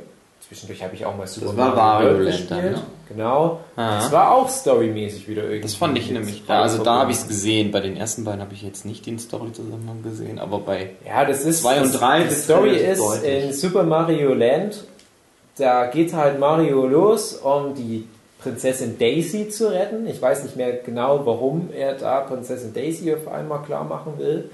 Zwischendurch 0.47 0.83
habe 0.83 0.95
ich 0.95 1.05
auch 1.05 1.15
mal 1.15 1.27
Super 1.27 1.47
Das 1.47 1.57
war 1.57 1.75
Mario 1.75 1.77
Wario 1.77 2.07
World 2.09 2.25
Land 2.25 2.37
gespielt. 2.39 2.61
dann, 2.63 2.71
ne? 2.73 2.81
Genau. 3.07 3.59
Ah. 3.77 3.99
Das 3.99 4.11
war 4.11 4.31
auch 4.35 4.49
storymäßig 4.49 5.27
wieder 5.29 5.43
irgendwie. 5.43 5.61
Das 5.61 5.75
fand 5.75 5.97
ich 5.97 6.09
nämlich, 6.11 6.41
Story 6.43 6.59
also 6.59 6.83
da 6.83 6.99
habe 6.99 7.11
ich 7.11 7.17
es 7.17 7.27
gesehen. 7.27 7.71
Bei 7.71 7.79
den 7.79 7.95
ersten 7.95 8.23
beiden 8.25 8.41
habe 8.41 8.53
ich 8.53 8.61
jetzt 8.63 8.85
nicht 8.85 9.05
den 9.05 9.19
Story-Zusammenhang 9.19 10.01
gesehen, 10.03 10.39
aber 10.39 10.59
bei 10.59 10.91
Ja, 11.05 11.23
das 11.25 11.45
ist. 11.45 11.61
Zwei 11.61 11.77
und 11.77 11.93
das- 11.93 11.99
drei 11.99 12.23
Die 12.23 12.29
ist 12.29 12.43
Story 12.45 12.75
ist 12.75 12.99
deutlich. 12.99 13.43
in 13.45 13.53
Super 13.53 13.83
Mario 13.83 14.33
Land, 14.33 14.83
da 15.57 15.85
geht 15.87 16.13
halt 16.13 16.39
Mario 16.39 16.85
los, 16.87 17.33
um 17.33 17.73
die 17.75 18.07
Prinzessin 18.41 18.97
Daisy 18.97 19.49
zu 19.49 19.71
retten. 19.71 20.07
Ich 20.07 20.21
weiß 20.21 20.43
nicht 20.43 20.55
mehr 20.55 20.73
genau, 20.73 21.25
warum 21.25 21.69
er 21.73 21.93
da 21.93 22.21
Prinzessin 22.21 22.73
Daisy 22.73 23.13
auf 23.13 23.27
einmal 23.27 23.61
klar 23.63 23.83
machen 23.83 24.13
will. 24.17 24.49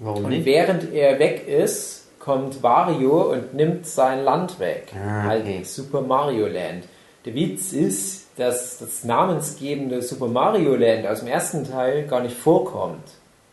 warum 0.00 0.24
Und 0.24 0.30
nicht? 0.30 0.44
während 0.44 0.92
er 0.92 1.18
weg 1.18 1.46
ist, 1.48 2.04
kommt 2.18 2.62
Wario 2.62 3.32
und 3.32 3.54
nimmt 3.54 3.86
sein 3.86 4.22
Land 4.24 4.60
weg. 4.60 4.92
Ah, 4.94 5.24
Halt 5.24 5.42
okay. 5.42 5.62
Super 5.64 6.00
Mario 6.02 6.46
Land. 6.46 6.84
Der 7.24 7.34
Witz 7.34 7.72
ist, 7.72 8.26
dass 8.36 8.78
das 8.78 9.04
namensgebende 9.04 10.02
Super 10.02 10.26
Mario 10.28 10.74
Land 10.76 11.06
aus 11.06 11.20
dem 11.20 11.28
ersten 11.28 11.64
Teil 11.68 12.06
gar 12.06 12.20
nicht 12.20 12.36
vorkommt, 12.36 13.02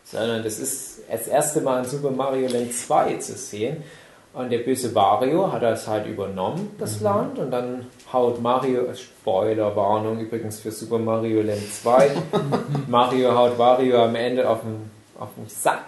sondern 0.04 0.42
das 0.42 0.58
ist 0.58 1.00
das 1.10 1.28
erste 1.28 1.60
Mal 1.60 1.82
in 1.82 1.88
Super 1.88 2.10
Mario 2.10 2.48
Land 2.48 2.72
2 2.74 3.14
zu 3.16 3.32
sehen. 3.34 3.78
Und 4.32 4.50
der 4.52 4.58
böse 4.58 4.94
Wario 4.94 5.52
hat 5.52 5.62
das 5.62 5.88
halt 5.88 6.06
übernommen, 6.06 6.70
das 6.78 7.00
Land, 7.00 7.38
und 7.40 7.50
dann 7.50 7.86
haut 8.12 8.40
Mario, 8.40 8.86
Spoilerwarnung 8.94 10.20
übrigens 10.20 10.60
für 10.60 10.70
Super 10.70 10.98
Mario 10.98 11.42
Land 11.42 11.72
2, 11.72 12.10
Mario 12.88 13.34
haut 13.34 13.58
Wario 13.58 14.04
am 14.04 14.14
Ende 14.14 14.48
auf 14.48 14.60
den, 14.62 14.90
auf 15.18 15.28
den 15.36 15.48
Sack. 15.48 15.86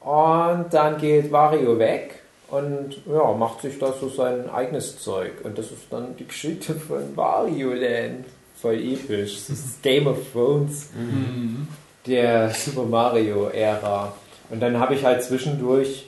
Und 0.00 0.66
dann 0.70 0.98
geht 0.98 1.30
Wario 1.30 1.78
weg 1.78 2.20
und 2.48 2.96
ja, 3.06 3.32
macht 3.32 3.62
sich 3.62 3.78
da 3.78 3.92
so 3.92 4.08
sein 4.08 4.50
eigenes 4.50 4.98
Zeug. 4.98 5.32
Und 5.44 5.58
das 5.58 5.66
ist 5.66 5.84
dann 5.90 6.16
die 6.16 6.26
Geschichte 6.26 6.74
von 6.74 7.16
Wario 7.16 7.72
Land. 7.72 8.26
Voll 8.60 8.80
episch. 8.80 9.46
Das 9.48 9.58
ist 9.58 9.82
Game 9.82 10.06
of 10.06 10.18
Thrones 10.32 10.90
der 12.06 12.50
Super 12.50 12.84
Mario-Ära. 12.84 14.12
Und 14.50 14.60
dann 14.60 14.78
habe 14.78 14.94
ich 14.94 15.04
halt 15.04 15.22
zwischendurch 15.22 16.06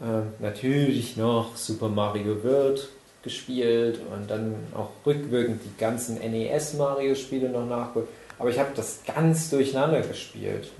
äh, 0.00 0.42
natürlich 0.42 1.16
noch 1.16 1.56
Super 1.56 1.88
Mario 1.88 2.42
World 2.44 2.88
gespielt 3.22 4.00
und 4.12 4.30
dann 4.30 4.54
auch 4.74 4.90
rückwirkend 5.04 5.60
die 5.64 5.78
ganzen 5.78 6.18
NES-Mario-Spiele 6.18 7.48
noch 7.48 7.66
nachgeholt. 7.66 8.08
Aber 8.38 8.48
ich 8.48 8.58
habe 8.58 8.70
das 8.74 9.00
ganz 9.06 9.50
durcheinander 9.50 10.00
gespielt. 10.00 10.70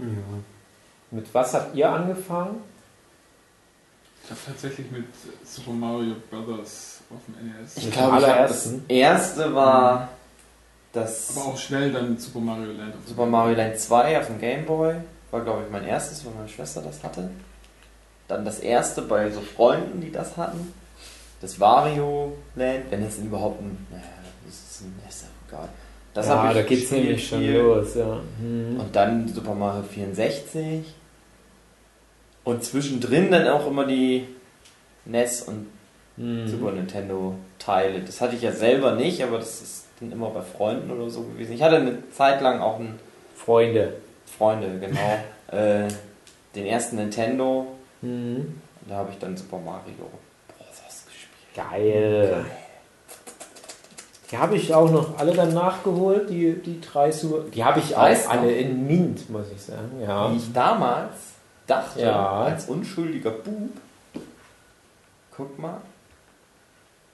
Mit 1.11 1.27
was 1.35 1.55
habt 1.55 1.77
ihr 1.77 1.91
angefangen? 1.91 2.63
Ich 4.25 4.31
habe 4.31 4.41
tatsächlich 4.47 4.91
mit 4.91 5.05
Super 5.45 5.73
Mario 5.73 6.15
Brothers 6.31 7.01
auf 7.11 7.19
dem 7.27 7.49
NES. 7.49 7.77
Ich 7.77 7.91
glaube, 7.91 8.21
das 8.21 8.75
erste 8.89 9.55
war 9.55 10.09
das 10.93 11.37
Aber 11.37 11.47
auch 11.47 11.59
schnell 11.59 11.93
dann 11.93 12.17
Super 12.19 12.41
Mario 12.41 12.73
Land. 12.73 12.95
auf 12.95 13.01
dem 13.05 13.09
Super 13.09 13.27
Mario 13.27 13.57
Land 13.57 13.79
2 13.79 14.19
auf 14.19 14.27
dem 14.27 14.39
Game 14.39 14.67
Boy. 14.67 14.97
War, 15.31 15.43
glaube 15.43 15.65
ich, 15.65 15.71
mein 15.71 15.85
erstes, 15.85 16.25
weil 16.25 16.33
meine 16.35 16.49
Schwester 16.49 16.83
das 16.83 17.03
hatte. 17.05 17.31
Dann 18.27 18.45
das 18.45 18.61
erste 18.61 19.03
bei 19.03 19.31
so 19.31 19.41
Freunden, 19.41 20.01
die 20.01 20.11
das 20.11 20.37
hatten. 20.37 20.73
Das 21.41 21.59
Wario 21.59 22.37
Land, 22.55 22.85
wenn 22.91 23.03
es 23.03 23.19
überhaupt 23.19 23.61
ein. 23.61 23.87
Naja, 23.91 24.03
das 24.47 24.55
ist, 24.55 24.83
ein, 24.83 24.95
ist 25.09 25.25
egal. 25.49 25.69
Das 26.13 26.27
ja, 26.27 26.43
hab 26.43 26.51
ich 26.51 26.57
da 26.57 26.63
geht's 26.63 26.91
nämlich 26.91 27.29
schon 27.29 27.39
viel. 27.39 27.59
los. 27.59 27.95
Ja. 27.95 28.21
Mhm. 28.41 28.81
Und 28.81 28.95
dann 28.97 29.29
Super 29.29 29.55
Mario 29.55 29.83
64. 29.83 30.85
Und 32.45 32.65
zwischendrin 32.65 33.31
dann 33.31 33.47
auch 33.49 33.67
immer 33.67 33.87
die 33.87 34.27
NES 35.05 35.43
und 35.43 35.67
Mhm. 36.21 36.47
Super 36.49 36.73
Nintendo 36.73 37.35
Teile. 37.59 38.01
Das 38.01 38.21
hatte 38.21 38.37
ich 38.37 38.43
ja 38.43 38.53
selber 38.53 38.95
nicht, 38.95 39.23
aber 39.23 39.39
das 39.39 39.63
ist 39.63 39.85
dann 40.01 40.13
immer 40.13 40.29
bei 40.31 40.43
Freunden 40.43 40.91
oder 40.91 41.09
so 41.09 41.23
gewesen. 41.23 41.55
Ich 41.55 41.63
hatte 41.63 41.77
eine 41.77 42.11
Zeit 42.11 42.43
lang 42.43 42.61
auch 42.61 42.79
einen 42.79 42.99
Freunde. 43.35 43.95
Freunde, 44.27 44.79
genau. 44.79 45.19
äh, 45.59 45.89
den 46.55 46.67
ersten 46.67 46.97
Nintendo. 46.97 47.67
Mhm. 48.03 48.61
Da 48.87 48.97
habe 48.97 49.11
ich 49.13 49.19
dann 49.19 49.37
Super 49.37 49.59
Mario. 49.59 50.11
Geil. 51.71 52.45
Die 54.31 54.39
habe 54.39 54.57
ich 54.57 54.73
auch 54.73 54.91
noch 54.91 55.19
alle 55.19 55.33
dann 55.33 55.53
nachgeholt, 55.53 56.31
die, 56.31 56.55
die 56.55 56.81
drei 56.81 57.11
Super. 57.11 57.45
Die 57.51 57.65
habe 57.65 57.81
ich 57.81 57.97
auch 57.97 58.29
alle 58.29 58.53
in 58.53 58.87
Mint, 58.87 59.29
muss 59.29 59.47
ich 59.55 59.61
sagen. 59.61 60.01
Ja. 60.01 60.31
Wie 60.33 60.37
ich 60.37 60.53
damals 60.53 61.15
dachte, 61.67 62.01
Ja. 62.03 62.43
als 62.43 62.67
unschuldiger 62.67 63.31
Bub, 63.33 63.71
guck 65.37 65.59
mal, 65.59 65.81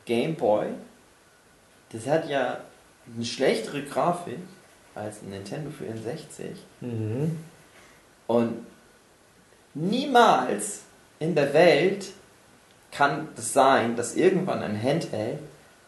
Game 0.04 0.34
Boy, 0.34 0.66
das 1.90 2.06
hat 2.06 2.28
ja 2.28 2.58
eine 3.14 3.24
schlechtere 3.24 3.82
Grafik 3.82 4.38
als 4.94 5.22
ein 5.22 5.30
Nintendo 5.30 5.70
64. 5.70 6.50
Mhm. 6.80 7.38
Und 8.26 8.66
niemals 9.74 10.80
in 11.18 11.34
der 11.34 11.52
Welt 11.54 12.08
kann 12.96 13.28
es 13.36 13.52
sein, 13.52 13.96
dass 13.96 14.16
irgendwann 14.16 14.62
ein 14.62 14.80
Handheld 14.80 15.40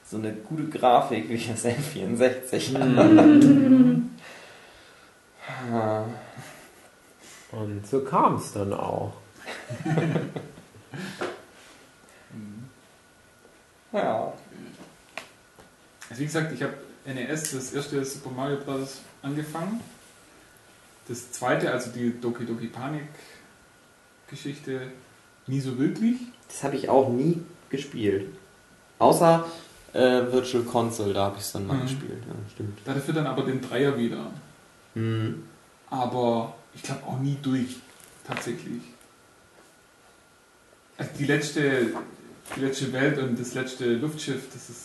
so 0.04 0.16
eine 0.16 0.32
gute 0.32 0.68
Grafik 0.68 1.28
wie 1.28 1.38
das 1.38 1.64
N64 1.64 2.78
hat. 2.78 4.02
Ah, 5.72 6.04
Und 7.52 7.86
so 7.86 8.00
kam 8.00 8.36
es 8.36 8.52
dann 8.52 8.72
auch. 8.72 9.14
Ja. 13.90 14.34
Also 16.10 16.20
wie 16.20 16.26
gesagt, 16.26 16.52
ich 16.52 16.62
habe 16.62 16.74
NES, 17.06 17.52
das 17.52 17.72
erste 17.72 18.04
Super 18.04 18.30
Mario 18.30 18.58
Bros. 18.58 19.00
angefangen. 19.22 19.80
Das 21.08 21.32
zweite, 21.32 21.72
also 21.72 21.90
die 21.90 22.20
Doki 22.20 22.44
Doki 22.44 22.66
Panik 22.66 23.08
Geschichte, 24.28 24.92
nie 25.46 25.58
so 25.58 25.78
wirklich. 25.78 26.18
Das 26.49 26.64
habe 26.64 26.76
ich 26.76 26.88
auch 26.88 27.09
nie 27.11 27.40
gespielt. 27.71 28.28
Außer 28.99 29.45
äh, 29.93 30.00
Virtual 30.33 30.64
Console, 30.64 31.14
da 31.14 31.26
habe 31.26 31.37
ich 31.37 31.43
es 31.45 31.52
dann 31.52 31.67
mal 31.67 31.76
Mhm. 31.76 31.83
gespielt. 31.83 32.23
Ja, 32.26 32.35
stimmt. 32.52 32.78
Dafür 32.85 33.14
dann 33.14 33.26
aber 33.26 33.43
den 33.43 33.61
Dreier 33.61 33.97
wieder. 33.97 34.31
Mhm. 34.95 35.45
Aber 35.90 36.55
ich 36.75 36.83
glaube 36.83 37.02
auch 37.07 37.19
nie 37.19 37.37
durch, 37.43 37.76
tatsächlich. 38.26 38.83
Also 40.97 41.11
die 41.19 41.25
letzte, 41.26 41.87
die 42.57 42.61
letzte 42.61 42.93
Welt 42.93 43.19
und 43.19 43.38
das 43.38 43.55
letzte 43.55 43.95
Luftschiff, 43.95 44.49
das 44.52 44.69
ist. 44.69 44.85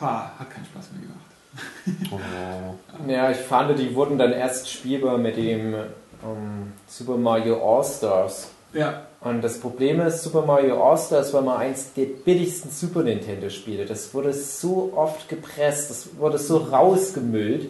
Ha, 0.00 0.32
hat 0.38 0.50
keinen 0.50 0.66
Spaß 0.66 0.86
mehr 0.92 1.02
gemacht. 1.02 2.10
Oh. 2.10 3.08
Ja, 3.10 3.30
ich 3.30 3.38
fand, 3.38 3.76
die 3.78 3.94
wurden 3.94 4.16
dann 4.18 4.32
erst 4.32 4.70
spielbar 4.70 5.18
mit 5.18 5.36
dem 5.36 5.74
ähm, 5.74 6.72
Super 6.86 7.16
Mario 7.16 7.56
All-Stars. 7.78 8.48
Ja, 8.74 9.06
Und 9.24 9.42
das 9.42 9.60
Problem 9.60 10.00
ist, 10.00 10.22
Super 10.22 10.42
Mario 10.42 10.82
All-Stars 10.82 11.32
war 11.32 11.42
mal 11.42 11.58
eins 11.58 11.92
der 11.94 12.06
billigsten 12.06 12.70
Super 12.72 13.02
Nintendo-Spiele. 13.02 13.86
Das 13.86 14.12
wurde 14.14 14.32
so 14.32 14.92
oft 14.96 15.28
gepresst, 15.28 15.90
das 15.90 16.08
wurde 16.18 16.38
so 16.38 16.56
rausgemüllt. 16.56 17.68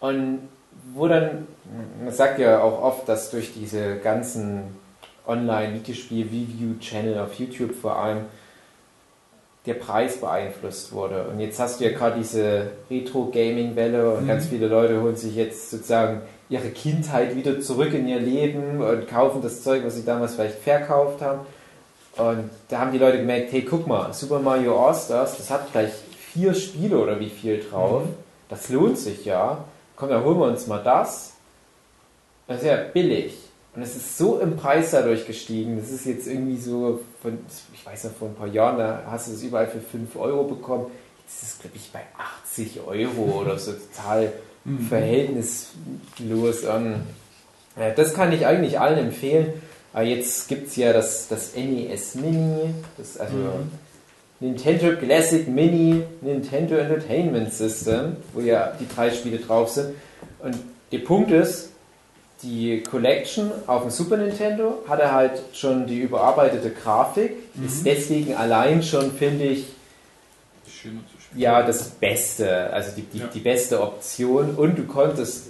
Und 0.00 0.40
wo 0.92 1.08
dann, 1.08 1.46
man 2.02 2.12
sagt 2.12 2.38
ja 2.38 2.62
auch 2.62 2.82
oft, 2.82 3.08
dass 3.08 3.30
durch 3.30 3.54
diese 3.54 3.96
ganzen 3.96 4.64
Online-Videospiel-Review-Channel 5.26 7.18
auf 7.18 7.34
YouTube 7.34 7.74
vor 7.74 7.96
allem 7.96 8.26
der 9.64 9.74
Preis 9.74 10.18
beeinflusst 10.20 10.92
wurde. 10.92 11.24
Und 11.28 11.40
jetzt 11.40 11.58
hast 11.58 11.80
du 11.80 11.84
ja 11.84 11.90
gerade 11.96 12.18
diese 12.18 12.72
Retro-Gaming-Welle 12.90 14.10
und 14.10 14.24
Mhm. 14.24 14.28
ganz 14.28 14.44
viele 14.46 14.68
Leute 14.68 15.00
holen 15.00 15.16
sich 15.16 15.36
jetzt 15.36 15.70
sozusagen 15.70 16.20
ihre 16.54 16.70
Kindheit 16.70 17.34
wieder 17.34 17.60
zurück 17.60 17.92
in 17.92 18.06
ihr 18.06 18.20
Leben 18.20 18.80
und 18.80 19.08
kaufen 19.08 19.42
das 19.42 19.62
Zeug, 19.62 19.84
was 19.84 19.96
sie 19.96 20.04
damals 20.04 20.36
vielleicht 20.36 20.60
verkauft 20.60 21.20
haben. 21.20 21.40
Und 22.16 22.48
da 22.68 22.78
haben 22.78 22.92
die 22.92 22.98
Leute 22.98 23.18
gemerkt, 23.18 23.50
hey, 23.50 23.62
guck 23.62 23.88
mal, 23.88 24.14
Super 24.14 24.38
Mario 24.38 24.78
All-Stars, 24.78 25.36
das 25.36 25.50
hat 25.50 25.72
gleich 25.72 25.90
vier 26.32 26.54
Spiele 26.54 26.98
oder 26.98 27.18
wie 27.18 27.28
viel 27.28 27.60
drauf. 27.68 28.04
Das 28.48 28.68
lohnt 28.68 28.98
sich 28.98 29.24
ja. 29.24 29.64
Komm, 29.96 30.10
dann 30.10 30.24
holen 30.24 30.38
wir 30.38 30.46
uns 30.46 30.68
mal 30.68 30.82
das. 30.82 31.32
Das 32.46 32.58
ist 32.58 32.66
ja 32.66 32.76
billig. 32.76 33.36
Und 33.74 33.82
es 33.82 33.96
ist 33.96 34.16
so 34.16 34.38
im 34.38 34.56
Preis 34.56 34.92
dadurch 34.92 35.26
gestiegen. 35.26 35.76
Das 35.76 35.90
ist 35.90 36.06
jetzt 36.06 36.28
irgendwie 36.28 36.56
so, 36.56 37.00
von, 37.20 37.38
ich 37.72 37.84
weiß 37.84 38.04
noch, 38.04 38.12
vor 38.12 38.28
ein 38.28 38.36
paar 38.36 38.46
Jahren, 38.46 38.78
da 38.78 39.02
hast 39.10 39.26
du 39.26 39.32
es 39.32 39.42
überall 39.42 39.66
für 39.66 39.80
5 39.80 40.14
Euro 40.14 40.44
bekommen. 40.44 40.86
Jetzt 41.22 41.42
ist 41.42 41.54
es, 41.54 41.58
glaube 41.58 41.76
ich, 41.76 41.90
bei 41.90 42.02
80 42.44 42.80
Euro 42.86 43.40
oder 43.40 43.58
so 43.58 43.72
total 43.72 44.32
verhältnislos. 44.88 46.64
Ähm, 46.64 46.96
ja, 47.76 47.90
das 47.90 48.14
kann 48.14 48.32
ich 48.32 48.46
eigentlich 48.46 48.78
allen 48.80 48.98
empfehlen. 48.98 49.52
Aber 49.92 50.04
jetzt 50.04 50.48
gibt 50.48 50.68
es 50.68 50.76
ja 50.76 50.92
das, 50.92 51.28
das 51.28 51.54
NES 51.54 52.16
Mini, 52.16 52.74
das 52.96 53.16
also 53.16 53.36
Nintendo 54.40 54.96
Classic 54.96 55.46
Mini, 55.46 56.02
Nintendo 56.20 56.76
Entertainment 56.76 57.52
System, 57.52 58.16
wo 58.32 58.40
ja 58.40 58.72
die 58.80 58.88
drei 58.92 59.10
Spiele 59.10 59.38
drauf 59.38 59.70
sind. 59.70 59.94
Und 60.40 60.56
der 60.90 60.98
Punkt 60.98 61.30
ist, 61.30 61.70
die 62.42 62.82
Collection 62.82 63.52
auf 63.66 63.82
dem 63.82 63.90
Super 63.90 64.16
Nintendo 64.16 64.82
hatte 64.88 65.12
halt 65.12 65.40
schon 65.52 65.86
die 65.86 66.00
überarbeitete 66.00 66.70
Grafik, 66.70 67.32
ist 67.64 67.86
deswegen 67.86 68.34
allein 68.34 68.82
schon, 68.82 69.12
finde 69.12 69.44
ich, 69.44 69.66
Schöner. 70.84 71.00
Ja, 71.36 71.62
das 71.62 71.88
Beste, 71.90 72.70
also 72.72 72.90
die, 72.96 73.02
die, 73.02 73.18
Ja. 73.18 73.26
die 73.32 73.40
beste 73.40 73.80
Option 73.80 74.54
und 74.54 74.76
du 74.78 74.84
konntest 74.84 75.48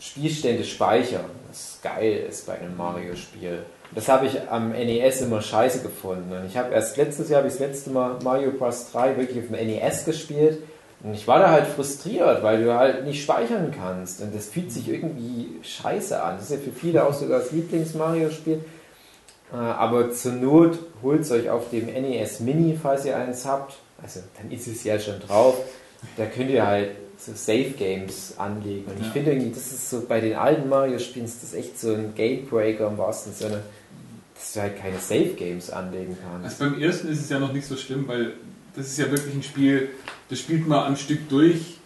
Spielstände 0.00 0.64
speichern, 0.64 1.24
was 1.48 1.78
geil 1.82 2.26
ist 2.28 2.46
bei 2.46 2.54
einem 2.58 2.76
Mario-Spiel. 2.76 3.60
Das 3.94 4.08
habe 4.08 4.26
ich 4.26 4.50
am 4.50 4.70
NES 4.70 5.20
immer 5.20 5.42
scheiße 5.42 5.80
gefunden. 5.82 6.32
Und 6.32 6.46
ich 6.46 6.56
habe 6.56 6.72
erst 6.74 6.96
letztes 6.96 7.28
Jahr, 7.28 7.38
habe 7.38 7.48
ich 7.48 7.54
das 7.54 7.60
letzte 7.60 7.90
Mal 7.90 8.18
Mario 8.24 8.50
Bros. 8.52 8.90
3 8.90 9.16
wirklich 9.18 9.38
auf 9.44 9.50
dem 9.56 9.66
NES 9.66 10.04
gespielt. 10.06 10.62
Und 11.04 11.14
ich 11.14 11.28
war 11.28 11.38
da 11.40 11.50
halt 11.50 11.66
frustriert, 11.66 12.42
weil 12.42 12.64
du 12.64 12.72
halt 12.74 13.04
nicht 13.04 13.22
speichern 13.22 13.72
kannst. 13.76 14.22
Und 14.22 14.34
das 14.34 14.46
fühlt 14.46 14.72
sich 14.72 14.88
irgendwie 14.88 15.48
scheiße 15.62 16.20
an. 16.22 16.36
Das 16.36 16.44
ist 16.44 16.52
ja 16.52 16.58
für 16.58 16.72
viele 16.72 17.04
auch 17.04 17.12
sogar 17.12 17.40
das 17.40 17.52
Lieblings-Mario-Spiel. 17.52 18.64
Äh, 19.52 19.56
Aber 19.56 20.10
zur 20.10 20.32
Not 20.32 20.78
holt 21.02 21.20
es 21.20 21.30
euch 21.30 21.50
auf 21.50 21.68
dem 21.70 21.86
NES 21.86 22.40
Mini, 22.40 22.78
falls 22.82 23.04
ihr 23.04 23.16
eins 23.16 23.44
habt. 23.44 23.74
Also 24.02 24.20
dann 24.40 24.50
ist 24.50 24.66
es 24.66 24.84
ja 24.84 24.98
schon 24.98 25.20
drauf. 25.20 25.56
Da 26.16 26.26
könnt 26.26 26.50
ihr 26.50 26.66
halt 26.66 26.90
so 27.18 27.32
Save 27.34 27.70
Games 27.70 28.34
anlegen. 28.36 28.90
Und 28.90 28.98
ich 29.00 29.06
Ja. 29.06 29.12
finde 29.12 29.32
irgendwie, 29.32 29.50
das 29.50 29.72
ist 29.72 29.88
so 29.90 30.02
bei 30.08 30.20
den 30.20 30.34
alten 30.34 30.68
Mario-Spielen 30.68 31.24
ist 31.26 31.42
das 31.42 31.54
echt 31.54 31.78
so 31.78 31.94
ein 31.94 32.12
Gamebreaker 32.16 32.88
im 32.88 32.98
wahrsten 32.98 33.32
Sinne, 33.32 33.62
dass 34.34 34.52
du 34.54 34.60
halt 34.60 34.76
keine 34.80 34.98
Save 34.98 35.34
Games 35.36 35.70
anlegen 35.70 36.16
kannst. 36.20 36.60
Also 36.60 36.70
beim 36.72 36.82
ersten 36.82 37.08
ist 37.08 37.20
es 37.20 37.28
ja 37.30 37.38
noch 37.38 37.52
nicht 37.52 37.66
so 37.66 37.76
schlimm, 37.76 38.08
weil 38.08 38.32
das 38.74 38.86
ist 38.88 38.98
ja 38.98 39.08
wirklich 39.10 39.34
ein 39.34 39.42
Spiel, 39.42 39.90
das 40.28 40.40
spielt 40.40 40.66
man 40.66 40.84
am 40.86 40.96
Stück 40.96 41.28
durch. 41.28 41.76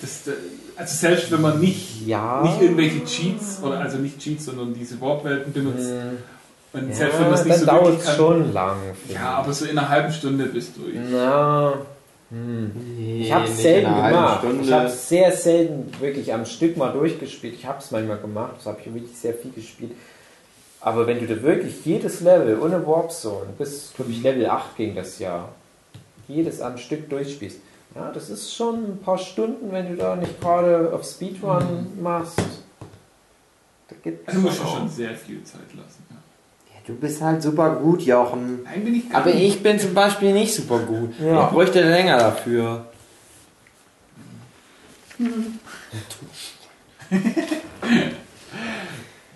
Das, 0.00 0.26
äh, 0.26 0.32
also 0.76 0.94
selbst 0.94 1.30
wenn 1.30 1.40
man 1.40 1.60
nicht, 1.60 2.06
Ja. 2.06 2.42
nicht 2.42 2.60
irgendwelche 2.60 3.04
Cheats, 3.04 3.62
oder 3.62 3.78
also 3.80 3.96
nicht 3.98 4.18
Cheats, 4.18 4.44
sondern 4.46 4.74
diese 4.74 5.00
Warpwelten 5.00 5.52
benutzt, 5.52 5.88
Hm, 5.90 6.18
und 6.72 6.88
ja, 6.88 6.94
selbst 6.94 7.18
wenn 7.18 7.26
man 7.26 7.34
es 7.34 7.44
nicht 7.44 7.58
so 7.58 7.66
dauert 7.66 8.04
kann, 8.04 8.16
schon 8.16 8.52
lang. 8.52 8.76
ja, 9.08 9.30
aber 9.36 9.52
so 9.52 9.64
in 9.64 9.78
einer 9.78 9.88
halben 9.88 10.12
Stunde 10.12 10.46
bist 10.46 10.76
du 10.76 10.82
durch. 10.82 10.94
ich. 10.94 11.00
Na, 11.10 11.74
hm. 12.30 12.72
Nee, 12.74 13.22
Ich 13.22 13.32
habe 13.32 13.44
es 13.44 13.58
selten 13.58 13.94
gemacht. 13.94 14.44
Ich 14.62 14.72
habe 14.72 14.86
es 14.86 15.08
sehr 15.08 15.32
selten 15.32 15.92
wirklich 16.00 16.32
am 16.32 16.44
Stück 16.44 16.76
mal 16.76 16.92
durchgespielt. 16.92 17.54
Ich 17.54 17.66
habe 17.66 17.78
es 17.78 17.90
manchmal 17.90 18.18
gemacht, 18.18 18.54
das 18.58 18.66
habe 18.66 18.80
ich 18.80 18.92
wirklich 18.92 19.16
sehr 19.16 19.34
viel 19.34 19.52
gespielt. 19.52 19.92
Aber 20.80 21.06
wenn 21.06 21.18
du 21.18 21.26
da 21.26 21.40
wirklich 21.42 21.84
jedes 21.84 22.20
Level 22.20 22.60
ohne 22.60 22.86
Warp 22.86 23.12
Zone 23.12 23.46
bis, 23.58 23.92
glaube 23.94 24.10
ich, 24.10 24.22
Level 24.22 24.46
8 24.46 24.76
ging 24.76 24.94
das 24.94 25.18
Jahr, 25.18 25.48
jedes 26.28 26.60
am 26.60 26.78
Stück 26.78 27.08
durchspielst, 27.08 27.60
ja, 27.94 28.10
das 28.12 28.28
ist 28.28 28.54
schon 28.54 28.74
ein 28.74 28.98
paar 28.98 29.18
Stunden, 29.18 29.72
wenn 29.72 29.88
du 29.88 29.96
da 29.96 30.16
nicht 30.16 30.40
gerade 30.40 30.92
auf 30.92 31.04
Speedrun 31.04 31.98
machst. 32.00 32.38
Da 33.88 33.96
gibt 34.02 34.28
Also 34.28 34.40
musst 34.40 34.60
du 34.60 34.66
schon 34.66 34.88
sehr 34.88 35.14
viel 35.14 35.42
Zeit 35.44 35.74
lassen. 35.74 35.95
Du 36.86 36.94
bist 36.94 37.20
halt 37.20 37.42
super 37.42 37.74
gut, 37.76 38.02
Jochen. 38.02 38.62
Nein, 38.62 38.84
bin 38.84 38.94
ich 38.94 39.10
gar 39.10 39.22
Aber 39.22 39.30
nicht. 39.34 39.56
ich 39.56 39.62
bin 39.62 39.78
zum 39.78 39.92
Beispiel 39.92 40.32
nicht 40.32 40.54
super 40.54 40.78
gut. 40.78 41.14
Ja. 41.20 41.44
Ich 41.46 41.50
bräuchte 41.52 41.82
länger 41.82 42.16
dafür. 42.18 42.86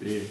Nee. 0.01 0.23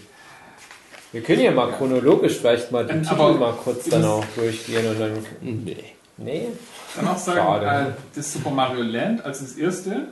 Wir 1.11 1.21
können 1.23 1.41
ja 1.41 1.51
mal 1.51 1.71
chronologisch 1.71 2.37
vielleicht 2.37 2.71
mal 2.71 2.85
die 2.85 2.93
Ähm, 2.93 3.03
Titel 3.03 3.33
mal 3.33 3.53
kurz 3.53 3.85
dann 3.85 4.05
auch 4.05 4.23
durchgehen 4.35 4.87
und 4.87 4.99
dann. 4.99 5.25
Nee. 5.41 5.83
Nee? 6.17 6.47
Dann 6.95 7.07
auch 7.07 7.17
sagen, 7.17 7.65
äh, 7.65 7.91
das 8.15 8.33
Super 8.33 8.51
Mario 8.51 8.83
Land 8.83 9.25
als 9.25 9.39
das 9.39 9.53
erste 9.53 10.07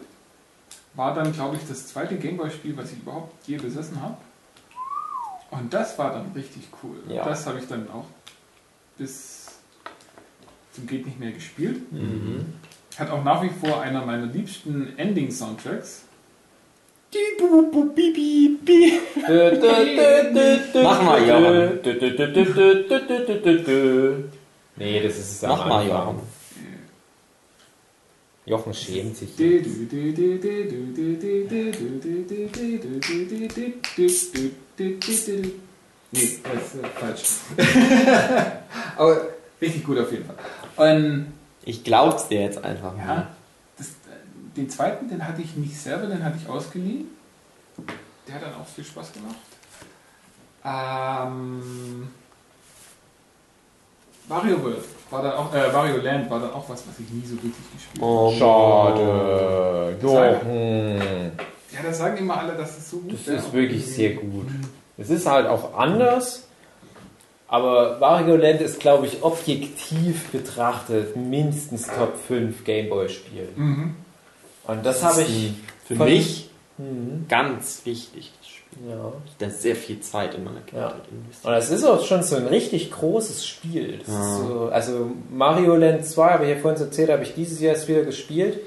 war 0.95 1.13
dann, 1.13 1.31
glaube 1.33 1.57
ich, 1.57 1.61
das 1.69 1.87
zweite 1.87 2.15
Gameboy-Spiel, 2.15 2.75
was 2.75 2.91
ich 2.91 2.97
überhaupt 2.99 3.31
je 3.47 3.57
besessen 3.57 4.01
habe. 4.01 4.17
Und 5.51 5.73
das 5.73 5.97
war 5.97 6.11
dann 6.11 6.31
richtig 6.35 6.67
cool. 6.83 6.97
Ja. 7.07 7.23
Das 7.23 7.45
habe 7.45 7.59
ich 7.59 7.67
dann 7.67 7.89
auch 7.89 8.05
bis 8.97 9.45
zum 10.73 10.87
Geht 10.87 11.05
nicht 11.05 11.19
mehr 11.19 11.31
gespielt. 11.31 11.81
Hat 12.97 13.09
auch 13.11 13.23
nach 13.23 13.41
wie 13.43 13.49
vor 13.49 13.81
einer 13.81 14.05
meiner 14.05 14.25
liebsten 14.25 14.97
Ending-Soundtracks. 14.97 16.03
Mach 20.83 21.01
mal, 21.01 21.27
Jochen. 21.27 21.79
Nee, 24.75 25.01
das 25.01 25.17
ist 25.17 25.31
es 25.31 25.41
Mach 25.43 25.65
mal. 25.67 25.87
Jochen. 25.87 26.19
Jochen 28.47 28.73
schämt 28.73 29.17
sich. 29.17 29.35
Nee, 36.11 36.39
das 36.43 36.73
ist 36.73 36.87
falsch. 36.95 37.23
Aber 38.95 39.27
richtig 39.59 39.83
gut 39.83 39.99
auf 39.99 40.09
jeden 40.13 40.23
Fall. 40.23 40.37
Und 40.77 41.33
Ich 41.65 41.83
glaub's 41.83 42.29
dir 42.29 42.39
jetzt 42.41 42.63
einfach 42.63 42.95
mal. 42.95 43.05
ja, 43.05 43.35
das, 43.77 43.87
äh, 43.87 44.55
den 44.55 44.69
zweiten, 44.69 45.09
den 45.09 45.27
hatte 45.27 45.41
ich 45.41 45.57
nicht 45.57 45.77
selber, 45.77 46.07
den 46.07 46.23
hatte 46.23 46.37
ich 46.41 46.47
ausgeliehen. 46.47 47.09
Der 48.25 48.35
hat 48.35 48.43
dann 48.43 48.53
auch 48.53 48.67
viel 48.67 48.85
Spaß 48.85 49.11
gemacht. 49.11 49.35
Ähm, 50.63 52.07
Wario 54.27 54.61
World 54.63 54.83
war 55.09 55.21
dann 55.21 55.33
auch, 55.33 55.53
äh, 55.53 55.73
Wario 55.73 55.97
Land 55.97 56.29
war 56.29 56.39
dann 56.39 56.51
auch 56.51 56.67
was, 56.69 56.83
was 56.87 56.99
ich 56.99 57.09
nie 57.09 57.25
so 57.25 57.35
wirklich 57.35 57.53
gespielt 57.73 58.01
habe. 58.01 58.11
Oh, 58.11 58.33
Schade. 58.37 59.97
Jochen. 60.01 61.31
Ja, 61.73 61.79
da 61.83 61.93
sagen 61.93 62.17
immer 62.17 62.39
alle, 62.39 62.53
dass 62.55 62.77
es 62.77 62.89
so 62.89 62.97
gut 62.97 63.13
Das 63.13 63.27
wäre. 63.27 63.37
ist 63.37 63.53
wirklich 63.53 63.85
sehr 63.85 64.13
gut. 64.15 64.47
Es 64.97 65.09
ist 65.09 65.25
halt 65.27 65.47
auch 65.47 65.73
anders, 65.77 66.47
aber 67.47 68.01
Wario 68.01 68.35
Land 68.35 68.61
ist, 68.61 68.79
glaube 68.79 69.05
ich, 69.07 69.23
objektiv 69.23 70.29
betrachtet 70.31 71.15
mindestens 71.15 71.87
Top 71.87 72.17
5 72.27 72.63
Gameboy-Spiel. 72.65 73.47
Mhm. 73.55 73.95
Und 74.65 74.85
das 74.85 75.03
habe 75.03 75.21
ich. 75.21 75.53
Für 75.85 75.95
mich 75.95 76.49
Mhm. 76.79 77.25
ganz 77.29 77.81
wichtig. 77.85 78.31
Ja. 78.87 79.11
Da 79.39 79.45
ist 79.47 79.61
sehr 79.61 79.75
viel 79.75 79.99
Zeit 80.01 80.35
in 80.35 80.43
meiner 80.43 80.57
Ja. 80.57 80.63
Kindheit 80.65 80.93
investiert. 81.11 81.45
Und 81.45 81.51
das 81.51 81.69
ist 81.71 81.83
auch 81.83 82.05
schon 82.05 82.23
so 82.23 82.35
ein 82.35 82.47
richtig 82.47 82.91
großes 82.91 83.45
Spiel. 83.45 84.01
Ja. 84.07 84.37
so, 84.37 84.69
also 84.71 85.11
Mario 85.31 85.75
Land 85.75 86.05
2, 86.05 86.29
habe 86.33 86.45
ich 86.45 86.51
ja 86.51 86.57
vorhin 86.57 86.79
erzählt, 86.81 87.09
habe 87.09 87.23
ich 87.23 87.33
dieses 87.33 87.59
Jahr 87.59 87.73
erst 87.73 87.87
wieder 87.87 88.03
gespielt. 88.03 88.59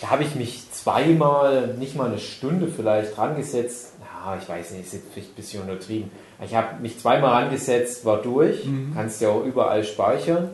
Da 0.00 0.10
habe 0.10 0.22
ich 0.22 0.34
mich 0.34 0.70
zweimal, 0.70 1.74
nicht 1.78 1.96
mal 1.96 2.08
eine 2.08 2.18
Stunde 2.18 2.68
vielleicht 2.68 3.16
rangesetzt. 3.18 3.94
Ja, 4.00 4.36
ich 4.40 4.48
weiß 4.48 4.72
nicht, 4.72 4.86
ist 4.86 4.92
jetzt 4.92 5.06
vielleicht 5.12 5.30
ein 5.32 5.34
bisschen 5.34 5.62
untertrieben. 5.62 6.10
Ich 6.44 6.54
habe 6.54 6.80
mich 6.80 6.98
zweimal 7.00 7.30
rangesetzt, 7.42 8.04
war 8.04 8.22
durch. 8.22 8.64
Mhm. 8.64 8.92
Kannst 8.94 9.20
ja 9.20 9.30
auch 9.30 9.44
überall 9.44 9.82
speichern. 9.84 10.50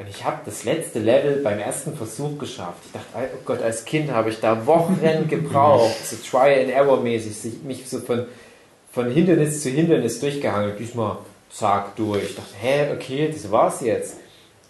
Und 0.00 0.08
ich 0.08 0.24
habe 0.24 0.38
das 0.46 0.64
letzte 0.64 0.98
Level 0.98 1.42
beim 1.42 1.58
ersten 1.58 1.94
Versuch 1.94 2.38
geschafft. 2.38 2.78
Ich 2.86 2.92
dachte, 2.92 3.28
oh 3.34 3.40
Gott, 3.44 3.60
als 3.60 3.84
Kind 3.84 4.10
habe 4.10 4.30
ich 4.30 4.40
da 4.40 4.64
Wochen 4.66 4.98
gebraucht, 5.28 6.06
so 6.06 6.16
Try 6.16 6.58
and 6.58 6.70
Error 6.70 7.02
mäßig, 7.02 7.62
mich 7.64 7.86
so 7.86 7.98
von, 7.98 8.24
von 8.92 9.10
Hindernis 9.10 9.62
zu 9.62 9.68
Hindernis 9.68 10.18
durchgehangelt. 10.18 10.78
Diesmal 10.78 11.18
zack 11.50 11.96
durch. 11.96 12.22
Ich 12.22 12.34
dachte, 12.34 12.54
hä, 12.58 12.92
okay, 12.94 13.28
das 13.30 13.52
war's 13.52 13.82
jetzt. 13.82 14.16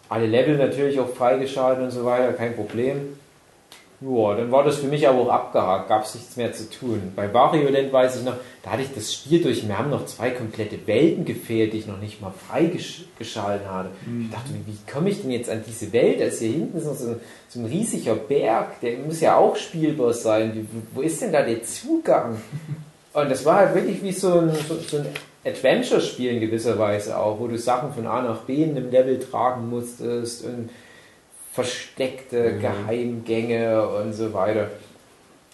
Alle 0.09 0.27
Level 0.27 0.57
natürlich 0.57 0.99
auch 0.99 1.14
freigeschaltet 1.14 1.85
und 1.85 1.93
so 1.93 2.05
weiter, 2.05 2.33
kein 2.33 2.57
Problem. 2.57 3.19
Ja, 4.02 4.34
dann 4.34 4.50
war 4.50 4.64
das 4.64 4.78
für 4.78 4.86
mich 4.86 5.06
aber 5.06 5.20
auch 5.20 5.28
abgehakt, 5.28 5.88
gab 5.88 6.04
es 6.04 6.14
nichts 6.14 6.36
mehr 6.36 6.52
zu 6.54 6.70
tun. 6.70 7.12
Bei 7.14 7.32
Wario 7.34 7.68
Land 7.68 7.92
weiß 7.92 8.16
ich 8.16 8.24
noch, 8.24 8.36
da 8.62 8.70
hatte 8.70 8.82
ich 8.82 8.94
das 8.94 9.12
Spiel 9.12 9.42
durch, 9.42 9.62
mir 9.62 9.78
haben 9.78 9.90
noch 9.90 10.06
zwei 10.06 10.30
komplette 10.30 10.86
Welten 10.86 11.26
gefehlt, 11.26 11.74
die 11.74 11.78
ich 11.78 11.86
noch 11.86 12.00
nicht 12.00 12.22
mal 12.22 12.32
freigeschalten 12.32 13.70
hatte. 13.70 13.90
Ich 14.22 14.30
dachte 14.30 14.50
wie 14.64 14.90
komme 14.90 15.10
ich 15.10 15.20
denn 15.20 15.30
jetzt 15.30 15.50
an 15.50 15.62
diese 15.66 15.92
Welt? 15.92 16.18
Da 16.20 16.24
ist 16.24 16.38
hier 16.38 16.50
hinten 16.50 16.80
so 16.80 16.90
ein, 16.90 17.20
so 17.48 17.60
ein 17.60 17.66
riesiger 17.66 18.14
Berg, 18.14 18.80
der 18.80 18.96
muss 18.98 19.20
ja 19.20 19.36
auch 19.36 19.56
spielbar 19.56 20.14
sein. 20.14 20.54
Wie, 20.54 20.66
wo 20.94 21.02
ist 21.02 21.20
denn 21.20 21.32
da 21.32 21.42
der 21.42 21.62
Zugang? 21.62 22.40
Und 23.12 23.30
das 23.30 23.44
war 23.44 23.56
halt 23.56 23.74
wirklich 23.74 24.02
wie 24.02 24.12
so 24.12 24.38
ein, 24.38 24.50
so, 24.66 24.76
so 24.76 24.98
ein 24.98 25.06
Adventure-Spiel 25.44 26.30
in 26.32 26.40
gewisser 26.40 26.78
Weise 26.78 27.18
auch, 27.18 27.38
wo 27.38 27.48
du 27.48 27.58
Sachen 27.58 27.92
von 27.92 28.06
A 28.06 28.22
nach 28.22 28.42
B 28.42 28.62
in 28.62 28.76
einem 28.76 28.90
Level 28.90 29.18
tragen 29.18 29.68
musstest 29.68 30.44
und 30.44 30.70
versteckte 31.52 32.58
Geheimgänge 32.58 33.88
und 33.88 34.12
so 34.12 34.32
weiter. 34.32 34.70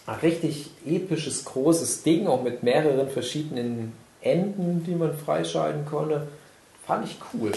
Ein 0.07 0.19
richtig 0.21 0.71
episches, 0.85 1.45
großes 1.45 2.03
Ding, 2.03 2.27
auch 2.27 2.43
mit 2.43 2.63
mehreren 2.63 3.09
verschiedenen 3.09 3.93
Enden, 4.21 4.85
die 4.85 4.95
man 4.95 5.17
freischalten 5.17 5.85
konnte. 5.87 6.29
Fand 6.87 7.07
ich 7.07 7.19
cool. 7.35 7.53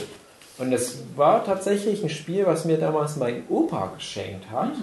Und 0.57 0.73
es 0.73 0.99
war 1.15 1.45
tatsächlich 1.45 2.03
ein 2.03 2.09
Spiel, 2.09 2.45
was 2.45 2.65
mir 2.65 2.77
damals 2.77 3.15
mein 3.15 3.43
Opa 3.49 3.93
geschenkt 3.95 4.49
hat. 4.51 4.73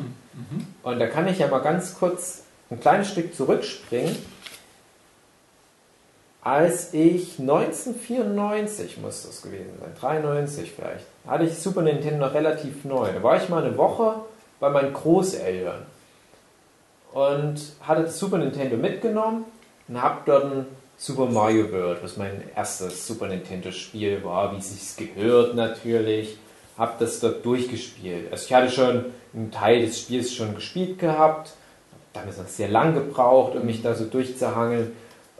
Und 0.82 0.98
da 0.98 1.06
kann 1.06 1.28
ich 1.28 1.38
ja 1.38 1.48
mal 1.48 1.58
ganz 1.58 1.98
kurz 1.98 2.44
ein 2.70 2.80
kleines 2.80 3.10
Stück 3.10 3.34
zurückspringen. 3.34 4.16
Als 6.42 6.94
ich 6.94 7.40
1994 7.40 8.98
muss 8.98 9.24
das 9.26 9.42
gewesen 9.42 9.72
sein, 9.80 9.90
93 10.00 10.70
vielleicht, 10.72 11.04
hatte 11.26 11.44
ich 11.44 11.54
Super 11.54 11.82
Nintendo 11.82 12.26
noch 12.26 12.34
relativ 12.34 12.84
neu. 12.84 13.10
Da 13.12 13.22
war 13.22 13.36
ich 13.42 13.48
mal 13.48 13.64
eine 13.64 13.76
Woche 13.76 14.16
bei 14.60 14.70
meinen 14.70 14.92
Großeltern 14.92 15.86
und 17.12 17.60
hatte 17.80 18.02
das 18.02 18.18
Super 18.18 18.38
Nintendo 18.38 18.76
mitgenommen 18.76 19.44
und 19.88 20.00
habe 20.00 20.20
dort 20.26 20.44
ein 20.44 20.66
Super 20.98 21.26
Mario 21.26 21.70
World, 21.72 22.02
was 22.02 22.16
mein 22.16 22.42
erstes 22.54 23.06
Super 23.06 23.28
Nintendo 23.28 23.70
Spiel 23.70 24.24
war, 24.24 24.52
wie 24.52 24.58
es 24.58 24.96
sich 24.96 25.14
gehört 25.14 25.54
natürlich, 25.54 26.38
habe 26.78 26.92
das 26.98 27.20
dort 27.20 27.44
durchgespielt. 27.44 28.32
Also 28.32 28.46
ich 28.46 28.54
hatte 28.54 28.70
schon 28.70 29.06
einen 29.34 29.50
Teil 29.50 29.82
des 29.82 30.00
Spiels 30.00 30.32
schon 30.32 30.54
gespielt 30.54 30.98
gehabt, 30.98 31.50
hab 31.92 32.12
damals 32.14 32.38
noch 32.38 32.46
sehr 32.46 32.68
lang 32.68 32.94
gebraucht, 32.94 33.56
um 33.56 33.66
mich 33.66 33.82
da 33.82 33.94
so 33.94 34.04
durchzuhangeln. 34.04 34.92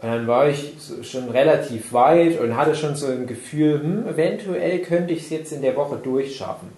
Und 0.02 0.08
dann 0.08 0.26
war 0.26 0.48
ich 0.48 0.74
schon 1.02 1.30
relativ 1.30 1.92
weit 1.92 2.38
und 2.38 2.56
hatte 2.56 2.74
schon 2.74 2.96
so 2.96 3.06
ein 3.06 3.26
Gefühl, 3.26 3.80
hm, 3.80 4.08
eventuell 4.08 4.80
könnte 4.80 5.14
ich 5.14 5.22
es 5.22 5.30
jetzt 5.30 5.52
in 5.52 5.62
der 5.62 5.74
Woche 5.74 5.96
durchschaffen. 5.96 6.68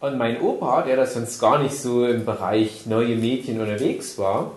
Und 0.00 0.16
mein 0.16 0.40
Opa, 0.40 0.82
der 0.82 0.96
da 0.96 1.06
sonst 1.06 1.40
gar 1.40 1.62
nicht 1.62 1.74
so 1.74 2.06
im 2.06 2.24
Bereich 2.24 2.86
neue 2.86 3.16
Mädchen 3.16 3.60
unterwegs 3.60 4.16
war, 4.16 4.52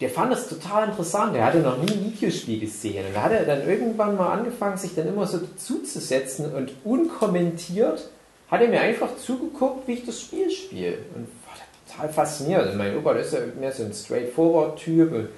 der 0.00 0.10
fand 0.10 0.32
es 0.32 0.48
total 0.48 0.88
interessant. 0.88 1.36
Er 1.36 1.44
hatte 1.44 1.58
noch 1.58 1.78
nie 1.78 1.92
ein 1.92 2.04
Videospiel 2.04 2.58
gesehen. 2.58 3.06
Und 3.06 3.14
da 3.14 3.22
hat 3.22 3.32
er 3.32 3.44
dann 3.44 3.66
irgendwann 3.66 4.16
mal 4.16 4.32
angefangen, 4.32 4.76
sich 4.76 4.96
dann 4.96 5.06
immer 5.06 5.28
so 5.28 5.38
dazuzusetzen 5.38 6.52
und 6.52 6.72
unkommentiert 6.84 8.10
hat 8.50 8.60
er 8.60 8.68
mir 8.68 8.80
einfach 8.80 9.16
zugeguckt, 9.16 9.86
wie 9.86 9.92
ich 9.92 10.04
das 10.04 10.20
Spiel 10.20 10.50
spiele. 10.50 10.98
Und 11.14 11.28
war 11.46 11.54
total 11.88 12.12
fasziniert. 12.12 12.72
Und 12.72 12.78
mein 12.78 12.98
Opa, 12.98 13.14
der 13.14 13.22
ist 13.22 13.32
ja 13.32 13.38
mehr 13.58 13.70
so 13.72 13.84
ein 13.84 13.92
Straightforward-Typ. 13.92 15.28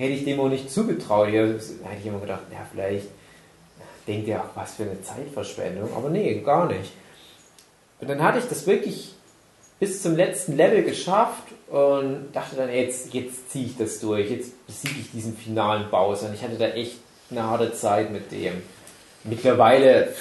Hätte 0.00 0.14
ich 0.14 0.24
dem 0.24 0.40
auch 0.40 0.48
nicht 0.48 0.70
zugetraut. 0.70 1.28
Da 1.28 1.32
hätte 1.32 2.00
ich 2.00 2.06
immer 2.06 2.20
gedacht, 2.20 2.44
ja, 2.50 2.66
vielleicht 2.72 3.08
denkt 4.08 4.28
er, 4.28 4.42
ach, 4.42 4.50
was 4.54 4.76
für 4.76 4.84
eine 4.84 5.02
Zeitverschwendung. 5.02 5.94
Aber 5.94 6.08
nee, 6.08 6.40
gar 6.40 6.68
nicht. 6.68 6.92
Und 8.00 8.08
dann 8.08 8.22
hatte 8.22 8.38
ich 8.38 8.46
das 8.46 8.66
wirklich 8.66 9.14
bis 9.78 10.02
zum 10.02 10.16
letzten 10.16 10.56
Level 10.56 10.84
geschafft 10.84 11.48
und 11.68 12.28
dachte 12.32 12.56
dann, 12.56 12.72
jetzt, 12.72 13.12
jetzt 13.12 13.50
ziehe 13.50 13.66
ich 13.66 13.76
das 13.76 14.00
durch, 14.00 14.30
jetzt 14.30 14.66
besiege 14.66 15.00
ich 15.00 15.10
diesen 15.10 15.36
finalen 15.36 15.90
Bowser. 15.90 16.28
Und 16.28 16.34
ich 16.34 16.42
hatte 16.42 16.56
da 16.56 16.68
echt 16.68 16.96
eine 17.30 17.42
harte 17.42 17.74
Zeit 17.74 18.10
mit 18.10 18.32
dem. 18.32 18.54
Mittlerweile 19.24 20.14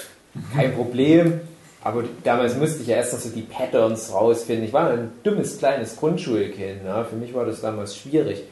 kein 0.53 0.75
Problem, 0.75 1.39
aber 1.81 2.03
damals 2.25 2.57
musste 2.57 2.81
ich 2.81 2.89
ja 2.89 2.97
erst 2.97 3.13
noch 3.13 3.19
so 3.21 3.29
die 3.29 3.43
Patterns 3.43 4.13
rausfinden. 4.13 4.65
Ich 4.65 4.73
war 4.73 4.89
ein 4.89 5.13
dummes 5.23 5.57
kleines 5.57 5.95
Grundschulkind, 5.95 6.83
ne? 6.83 7.05
für 7.09 7.15
mich 7.15 7.33
war 7.33 7.45
das 7.45 7.61
damals 7.61 7.95
schwierig. 7.95 8.43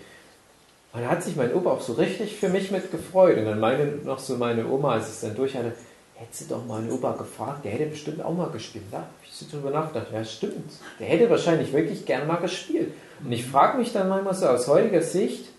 Und 0.97 1.03
da 1.03 1.11
hat 1.11 1.21
sich 1.21 1.35
mein 1.35 1.53
Opa 1.53 1.73
auch 1.73 1.81
so 1.81 1.93
richtig 1.93 2.37
für 2.37 2.49
mich 2.49 2.71
mit 2.71 2.91
gefreut. 2.91 3.37
Und 3.37 3.45
dann 3.45 3.59
meinte 3.59 3.99
noch 4.03 4.17
so 4.17 4.35
meine 4.35 4.67
Oma, 4.67 4.93
als 4.93 5.05
ich 5.05 5.13
es 5.13 5.21
dann 5.21 5.35
durch 5.35 5.55
hatte, 5.55 5.73
hätte 6.15 6.31
sie 6.31 6.47
doch 6.47 6.65
meinen 6.65 6.91
Opa 6.91 7.11
gefragt, 7.11 7.63
der 7.63 7.73
hätte 7.73 7.85
bestimmt 7.85 8.25
auch 8.25 8.33
mal 8.33 8.49
gespielt. 8.49 8.85
Da 8.89 8.97
habe 8.97 9.07
ich 9.23 9.31
so 9.31 9.45
drüber 9.45 9.69
nachgedacht, 9.69 10.07
ja 10.11 10.25
stimmt, 10.25 10.71
der 10.99 11.05
hätte 11.05 11.29
wahrscheinlich 11.29 11.71
wirklich 11.71 12.03
gern 12.07 12.25
mal 12.25 12.37
gespielt. 12.37 12.93
Und 13.23 13.31
ich 13.31 13.45
frage 13.45 13.77
mich 13.77 13.93
dann 13.93 14.09
manchmal 14.09 14.33
so 14.33 14.47
aus 14.47 14.67
heutiger 14.67 15.03
Sicht, 15.03 15.49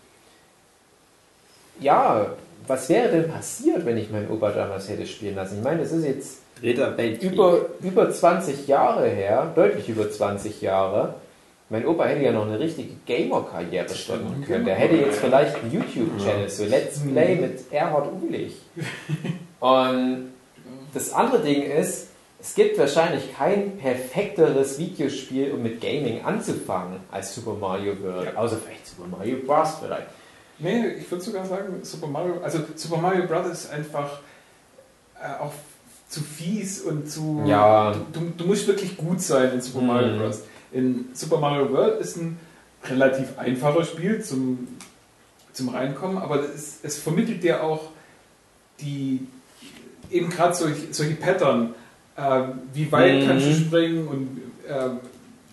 ja, 1.79 2.33
was 2.66 2.88
wäre 2.88 3.09
denn 3.09 3.31
passiert, 3.31 3.87
wenn 3.87 3.96
ich 3.96 4.11
meinen 4.11 4.33
Opa 4.33 4.51
damals 4.51 4.88
hätte 4.88 5.07
spielen 5.07 5.37
lassen? 5.37 5.59
Ich 5.59 5.62
meine, 5.64 5.83
das 5.83 5.92
ist 5.92 6.05
jetzt 6.05 6.38
über, 7.22 7.66
über 7.81 8.11
20 8.11 8.66
Jahre 8.66 9.09
her, 9.09 9.53
deutlich 9.55 9.88
über 9.88 10.11
20 10.11 10.61
Jahre. 10.62 11.14
Mein 11.70 11.87
Opa 11.87 12.04
hätte 12.07 12.24
ja 12.24 12.33
noch 12.33 12.46
eine 12.46 12.59
richtige 12.59 12.94
Gamer-Karriere 13.04 13.88
starten 13.94 14.42
können. 14.46 14.64
Der 14.64 14.74
hätte 14.74 14.96
jetzt 14.96 15.18
vielleicht 15.20 15.57
einen 15.57 15.72
YouTube-Channel, 15.72 16.48
so 16.48 16.64
Let's 16.64 17.00
Play 17.00 17.37
mit 17.37 17.70
Erhard 17.72 18.09
Ulich. 18.22 18.57
Und 19.61 20.33
das 20.94 21.12
andere 21.12 21.42
Ding 21.42 21.62
ist, 21.62 22.09
es 22.40 22.54
gibt 22.54 22.78
wahrscheinlich 22.78 23.37
kein 23.37 23.76
perfekteres 23.76 24.78
Videospiel, 24.78 25.52
um 25.52 25.62
mit 25.62 25.81
Gaming 25.81 26.24
anzufangen, 26.24 27.00
als 27.11 27.35
Super 27.35 27.54
Mario 27.54 28.00
World. 28.02 28.37
Außer 28.37 28.57
vielleicht 28.64 28.87
Super 28.87 29.09
Mario 29.09 29.37
Bros. 29.44 29.74
vielleicht. 29.83 30.07
Nee, 30.61 30.87
ich 31.00 31.11
würde 31.11 31.22
sogar 31.22 31.44
sagen, 31.44 31.81
Super 31.83 32.07
Mario, 32.07 32.40
also 32.42 32.61
Super 32.76 32.96
Mario 32.96 33.26
Bros. 33.26 33.46
ist 33.46 33.70
einfach 33.72 34.20
äh, 35.20 35.42
auch 35.42 35.52
zu 36.09 36.20
fies 36.22 36.81
und 36.83 37.11
zu. 37.11 37.42
Ja. 37.46 37.92
Du, 38.12 38.20
du, 38.20 38.31
du 38.38 38.44
musst 38.46 38.66
wirklich 38.66 38.96
gut 38.96 39.20
sein 39.20 39.52
in 39.52 39.61
Super 39.61 39.83
Mario 39.83 40.14
Mhm. 40.14 40.18
Bros. 40.20 40.42
In 40.72 41.07
Super 41.14 41.38
Mario 41.38 41.70
World 41.72 42.00
ist 42.00 42.16
ein 42.16 42.38
relativ 42.85 43.38
einfaches 43.38 43.88
Spiel 43.88 44.22
zum, 44.22 44.68
zum 45.52 45.70
Reinkommen, 45.70 46.18
aber 46.18 46.42
es, 46.42 46.81
es 46.83 46.98
vermittelt 46.98 47.42
dir 47.42 47.62
auch 47.62 47.90
die 48.81 49.26
eben 50.11 50.31
gerade 50.31 50.54
solche, 50.54 50.92
solche 50.92 51.14
Pattern. 51.14 51.74
Ähm, 52.16 52.52
wie 52.74 52.90
weit 52.92 53.22
Mhm. 53.22 53.26
kannst 53.26 53.46
du 53.46 53.54
springen 53.54 54.09
und 54.09 54.40
ähm, 54.68 54.98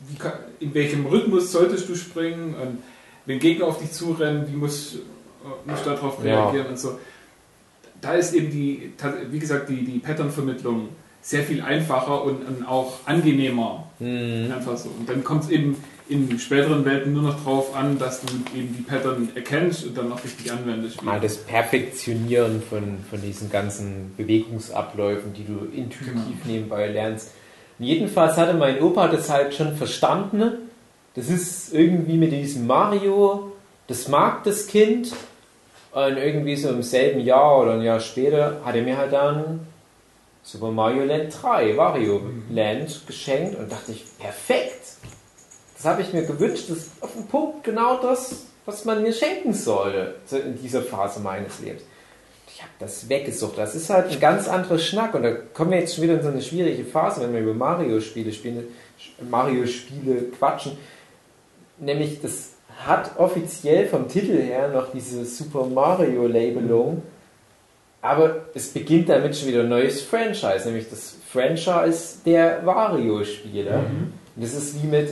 wie, 0.08 0.66
in 0.66 0.74
welchem 0.74 1.06
Rhythmus 1.06 1.52
solltest 1.52 1.88
du 1.90 1.96
springen 1.96 2.56
und 2.56 2.84
wenn 3.26 3.40
Gegner 3.40 3.66
auf 3.68 3.80
dich 3.80 3.92
zurennen, 3.92 4.46
wie 4.52 4.56
musst, 4.56 4.96
äh, 4.96 5.00
musst 5.70 5.86
du 5.86 5.90
darauf 5.92 6.24
Ja. 6.24 6.44
reagieren 6.50 6.68
und 6.68 6.80
so. 6.80 7.00
Da 8.02 8.14
ist 8.14 8.34
eben 8.34 8.52
die, 8.52 8.94
wie 9.32 9.40
gesagt, 9.40 9.70
die, 9.70 9.84
die 9.86 10.00
Patternvermittlung 10.00 10.90
sehr 11.26 11.42
viel 11.42 11.64
einfacher 11.64 12.24
und, 12.24 12.48
und 12.48 12.68
auch 12.68 13.00
angenehmer. 13.06 13.88
Mhm. 13.98 14.52
Einfach 14.56 14.78
so. 14.78 14.90
Und 14.90 15.10
dann 15.10 15.24
kommt 15.24 15.46
es 15.46 15.50
eben 15.50 15.84
in 16.08 16.38
späteren 16.38 16.86
Welten 16.86 17.14
nur 17.14 17.24
noch 17.24 17.44
drauf 17.44 17.76
an, 17.76 17.98
dass 17.98 18.22
du 18.22 18.28
eben 18.56 18.76
die 18.78 18.84
Pattern 18.84 19.30
erkennst 19.34 19.88
und 19.88 19.98
dann 19.98 20.12
auch 20.12 20.24
richtig 20.24 20.52
anwendest. 20.52 21.02
Mal 21.02 21.20
das 21.20 21.38
Perfektionieren 21.38 22.62
von, 22.62 23.00
von 23.10 23.20
diesen 23.24 23.50
ganzen 23.50 24.14
Bewegungsabläufen, 24.16 25.34
die 25.34 25.46
du 25.46 25.66
intuitiv 25.76 26.14
Genau. 26.14 26.22
nebenbei 26.46 26.88
lernst. 26.90 27.32
Jedenfalls 27.80 28.38
hatte 28.38 28.54
mein 28.54 28.80
Opa 28.80 29.08
das 29.08 29.28
halt 29.32 29.56
schon 29.56 29.76
verstanden. 29.76 30.52
Das 31.16 31.28
ist 31.28 31.74
irgendwie 31.74 32.18
mit 32.18 32.32
diesem 32.32 32.68
Mario, 32.68 33.52
das 33.88 34.08
mag 34.08 34.44
das 34.44 34.68
Kind. 34.68 35.12
Und 35.92 36.18
irgendwie 36.18 36.56
so 36.56 36.70
im 36.70 36.84
selben 36.84 37.22
Jahr 37.22 37.62
oder 37.62 37.74
ein 37.74 37.82
Jahr 37.82 38.00
später 38.00 38.62
hat 38.64 38.76
er 38.76 38.84
mir 38.84 38.98
halt 38.98 39.12
dann 39.14 39.62
Super 40.46 40.70
Mario 40.70 41.06
Land 41.06 41.36
3, 41.42 41.76
Wario 41.76 42.22
Land 42.52 43.02
geschenkt 43.08 43.58
und 43.58 43.72
dachte 43.72 43.94
ich, 43.94 44.06
perfekt. 44.20 44.90
Das 45.76 45.86
habe 45.86 46.04
ich 46.04 46.14
mir 46.14 46.22
gewünscht, 46.22 46.70
das 46.70 46.78
ist 46.78 46.92
auf 47.02 47.14
den 47.14 47.26
Punkt 47.26 47.64
genau 47.64 47.98
das, 47.98 48.46
was 48.64 48.86
man 48.86 49.02
mir 49.02 49.12
schenken 49.12 49.54
sollte 49.54 50.16
so 50.28 50.38
in 50.38 50.62
dieser 50.62 50.84
Phase 50.84 51.20
meines 51.20 51.60
Lebens. 51.62 51.82
Ich 52.48 52.62
habe 52.62 52.72
das 52.78 53.10
weggesucht. 53.10 53.58
Das 53.58 53.74
ist 53.74 53.90
halt 53.90 54.12
ein 54.12 54.20
ganz 54.20 54.48
anderer 54.48 54.78
Schnack 54.78 55.16
und 55.16 55.24
da 55.24 55.32
kommen 55.32 55.72
wir 55.72 55.80
jetzt 55.80 55.96
schon 55.96 56.04
wieder 56.04 56.14
in 56.14 56.22
so 56.22 56.30
eine 56.30 56.44
schwierige 56.44 56.86
Phase, 56.86 57.22
wenn 57.22 57.34
wir 57.34 57.42
über 57.42 57.56
Mario-Spiele 57.56 58.32
Mario-Spiele 59.28 60.30
quatschen. 60.38 60.78
Nämlich, 61.80 62.22
das 62.22 62.52
hat 62.86 63.18
offiziell 63.18 63.88
vom 63.88 64.08
Titel 64.08 64.38
her 64.38 64.68
noch 64.68 64.92
diese 64.92 65.26
Super 65.26 65.66
Mario-Labelung, 65.66 67.02
aber 68.06 68.46
es 68.54 68.70
beginnt 68.70 69.10
damit 69.10 69.36
schon 69.36 69.48
wieder 69.48 69.62
ein 69.62 69.70
neues 69.70 70.02
Franchise, 70.02 70.66
nämlich 70.66 70.90
das 70.90 71.16
Franchise 71.32 72.18
der 72.26 72.64
Wario-Spiele. 72.66 73.72
Und 74.36 74.44
das 74.44 74.54
ist 74.54 74.82
wie 74.82 74.88
mit 74.88 75.10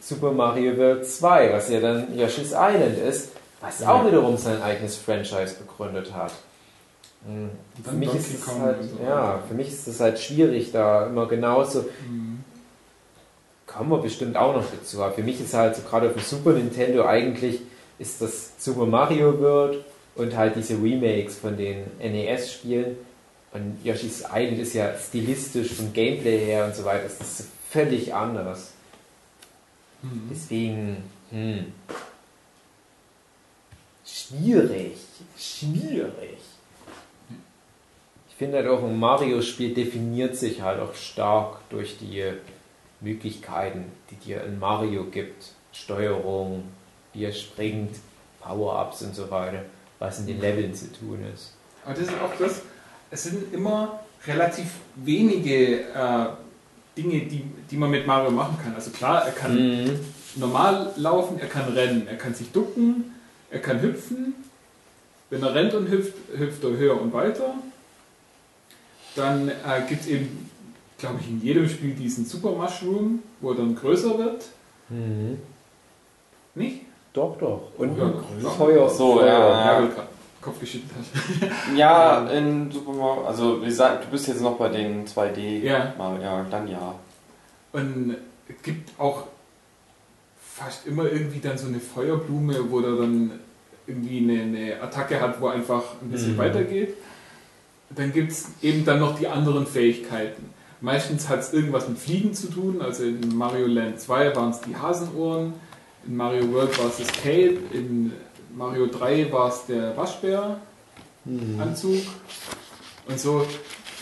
Super 0.00 0.32
Mario 0.32 0.76
World 0.76 1.06
2, 1.06 1.52
was 1.52 1.68
ja 1.68 1.80
dann 1.80 2.16
Yoshi's 2.16 2.52
Island 2.52 2.98
ist, 2.98 3.32
was 3.60 3.82
auch 3.82 4.06
wiederum 4.06 4.36
sein 4.38 4.62
eigenes 4.62 4.96
Franchise 4.96 5.56
begründet 5.58 6.14
hat. 6.14 6.32
Mhm. 7.26 7.50
Für 7.82 7.92
mich, 7.92 8.08
halt, 8.08 8.82
so. 8.82 9.04
ja, 9.04 9.40
für 9.46 9.54
mich 9.54 9.68
ist 9.68 9.86
es 9.86 10.00
halt 10.00 10.18
schwierig, 10.18 10.72
da 10.72 11.06
immer 11.06 11.26
genauso 11.26 11.84
Mhm. 12.08 12.42
kommen 13.66 13.90
wir 13.90 13.98
bestimmt 13.98 14.36
auch 14.36 14.54
noch 14.54 14.64
dazu. 14.70 15.02
Aber 15.02 15.12
für 15.12 15.22
mich 15.22 15.40
ist 15.40 15.52
halt 15.52 15.76
so 15.76 15.82
gerade 15.82 16.08
auf 16.08 16.14
dem 16.14 16.22
Super 16.22 16.52
Nintendo 16.52 17.04
eigentlich 17.04 17.60
ist 17.98 18.20
das 18.20 18.52
Super 18.58 18.86
Mario 18.86 19.38
World 19.40 19.84
und 20.16 20.36
halt 20.36 20.56
diese 20.56 20.74
Remakes 20.74 21.36
von 21.36 21.56
den 21.56 21.84
NES-Spielen. 21.98 22.96
Und 23.52 23.78
Yoshi's 23.84 24.24
Island 24.32 24.58
ist 24.60 24.74
ja 24.74 24.92
stilistisch 24.98 25.72
vom 25.72 25.92
Gameplay 25.92 26.38
her 26.44 26.66
und 26.66 26.74
so 26.74 26.84
weiter, 26.84 27.04
das 27.04 27.20
ist 27.20 27.48
völlig 27.70 28.12
anders. 28.12 28.72
Deswegen, 30.30 30.96
hm. 31.30 31.72
Schwierig. 34.04 34.96
Schwierig. 35.36 36.38
Ich 38.28 38.34
finde 38.36 38.58
halt 38.58 38.66
auch 38.66 38.82
ein 38.82 38.98
Mario-Spiel 38.98 39.74
definiert 39.74 40.36
sich 40.36 40.60
halt 40.60 40.80
auch 40.80 40.94
stark 40.94 41.58
durch 41.70 41.96
die 41.98 42.32
Möglichkeiten, 43.00 43.92
die 44.10 44.16
dir 44.16 44.42
in 44.44 44.58
Mario 44.58 45.04
gibt. 45.04 45.52
Steuerung, 45.72 46.64
wie 47.12 47.24
er 47.24 47.32
springt, 47.32 47.96
Power-Ups 48.40 49.02
und 49.02 49.14
so 49.14 49.30
weiter, 49.30 49.64
was 50.04 50.18
in 50.20 50.26
den 50.26 50.40
Leveln 50.40 50.74
zu 50.74 50.92
tun 50.92 51.18
ist. 51.34 51.52
Aber 51.84 51.94
das 51.94 52.04
ist 52.04 52.12
auch 52.22 52.34
das, 52.38 52.62
es 53.10 53.22
sind 53.24 53.52
immer 53.52 54.00
relativ 54.26 54.66
wenige 54.96 55.80
äh, 55.80 56.26
Dinge, 56.96 57.20
die, 57.26 57.44
die 57.70 57.76
man 57.76 57.90
mit 57.90 58.06
Mario 58.06 58.30
machen 58.30 58.56
kann. 58.62 58.74
Also 58.74 58.90
klar, 58.90 59.24
er 59.26 59.32
kann 59.32 59.54
Mhm. 59.84 59.98
normal 60.36 60.92
laufen, 60.96 61.38
er 61.40 61.48
kann 61.48 61.72
rennen, 61.72 62.06
er 62.08 62.16
kann 62.16 62.34
sich 62.34 62.50
ducken, 62.52 63.12
er 63.50 63.60
kann 63.60 63.80
hüpfen. 63.80 64.34
Wenn 65.30 65.42
er 65.42 65.54
rennt 65.54 65.74
und 65.74 65.88
hüpft, 65.88 66.14
hüpft 66.36 66.62
er 66.64 66.70
höher 66.76 67.00
und 67.00 67.12
weiter. 67.12 67.54
Dann 69.16 69.48
äh, 69.48 69.52
gibt 69.88 70.02
es 70.02 70.06
eben, 70.08 70.50
glaube 70.98 71.18
ich, 71.20 71.28
in 71.28 71.40
jedem 71.42 71.68
Spiel 71.68 71.94
diesen 71.94 72.24
Super 72.26 72.50
Mushroom, 72.52 73.22
wo 73.40 73.50
er 73.50 73.56
dann 73.56 73.74
größer 73.74 74.18
wird. 74.18 74.44
Mhm. 74.88 75.38
Nicht? 76.54 76.80
Doch, 77.14 77.38
doch. 77.38 77.70
Und 77.78 77.96
Ja, 77.96 78.50
Feuer. 78.50 78.88
So, 78.90 79.14
Feuer. 79.18 79.26
ja. 79.26 79.80
Ja, 79.82 79.88
Kopf 80.42 80.60
geschüttelt 80.60 80.90
hast. 80.98 81.50
Ja, 81.76 82.28
in 82.28 82.70
Super 82.70 82.92
Mario, 82.92 83.24
also 83.24 83.62
wie 83.62 83.66
gesagt, 83.66 84.04
du 84.04 84.10
bist 84.10 84.28
jetzt 84.28 84.42
noch 84.42 84.56
bei 84.58 84.68
den 84.68 85.06
2D. 85.06 85.60
Ja. 85.62 85.94
Mal, 85.96 86.20
ja, 86.20 86.44
dann 86.50 86.68
ja. 86.68 86.94
Und 87.72 88.16
es 88.48 88.62
gibt 88.62 88.90
auch 89.00 89.24
fast 90.42 90.86
immer 90.86 91.04
irgendwie 91.04 91.40
dann 91.40 91.56
so 91.56 91.66
eine 91.68 91.80
Feuerblume, 91.80 92.70
wo 92.70 92.80
er 92.80 92.96
dann 92.96 93.30
irgendwie 93.86 94.18
eine, 94.18 94.42
eine 94.42 94.82
Attacke 94.82 95.20
hat, 95.20 95.40
wo 95.40 95.46
einfach 95.48 95.82
ein 96.02 96.10
bisschen 96.10 96.34
Mhm. 96.34 96.38
weitergeht. 96.38 96.94
Dann 97.90 98.12
gibt 98.12 98.32
es 98.32 98.48
eben 98.60 98.84
dann 98.84 98.98
noch 99.00 99.18
die 99.18 99.28
anderen 99.28 99.66
Fähigkeiten. 99.66 100.50
Meistens 100.80 101.28
hat 101.28 101.40
es 101.40 101.52
irgendwas 101.54 101.88
mit 101.88 101.98
Fliegen 101.98 102.34
zu 102.34 102.48
tun, 102.50 102.82
also 102.82 103.04
in 103.04 103.34
Mario 103.36 103.66
Land 103.66 104.00
2 104.00 104.34
waren 104.36 104.50
es 104.50 104.60
die 104.60 104.76
Hasenohren, 104.76 105.54
in 106.06 106.16
Mario 106.16 106.52
World 106.52 106.78
war 106.78 106.86
es 106.86 106.98
das 106.98 107.12
Cape, 107.12 107.58
in 107.72 108.12
Mario 108.54 108.86
3 108.86 109.32
war 109.32 109.48
es 109.48 109.66
der 109.66 109.96
Waschbär. 109.96 110.60
Anzug. 111.58 112.02
Und 113.08 113.18
so 113.18 113.46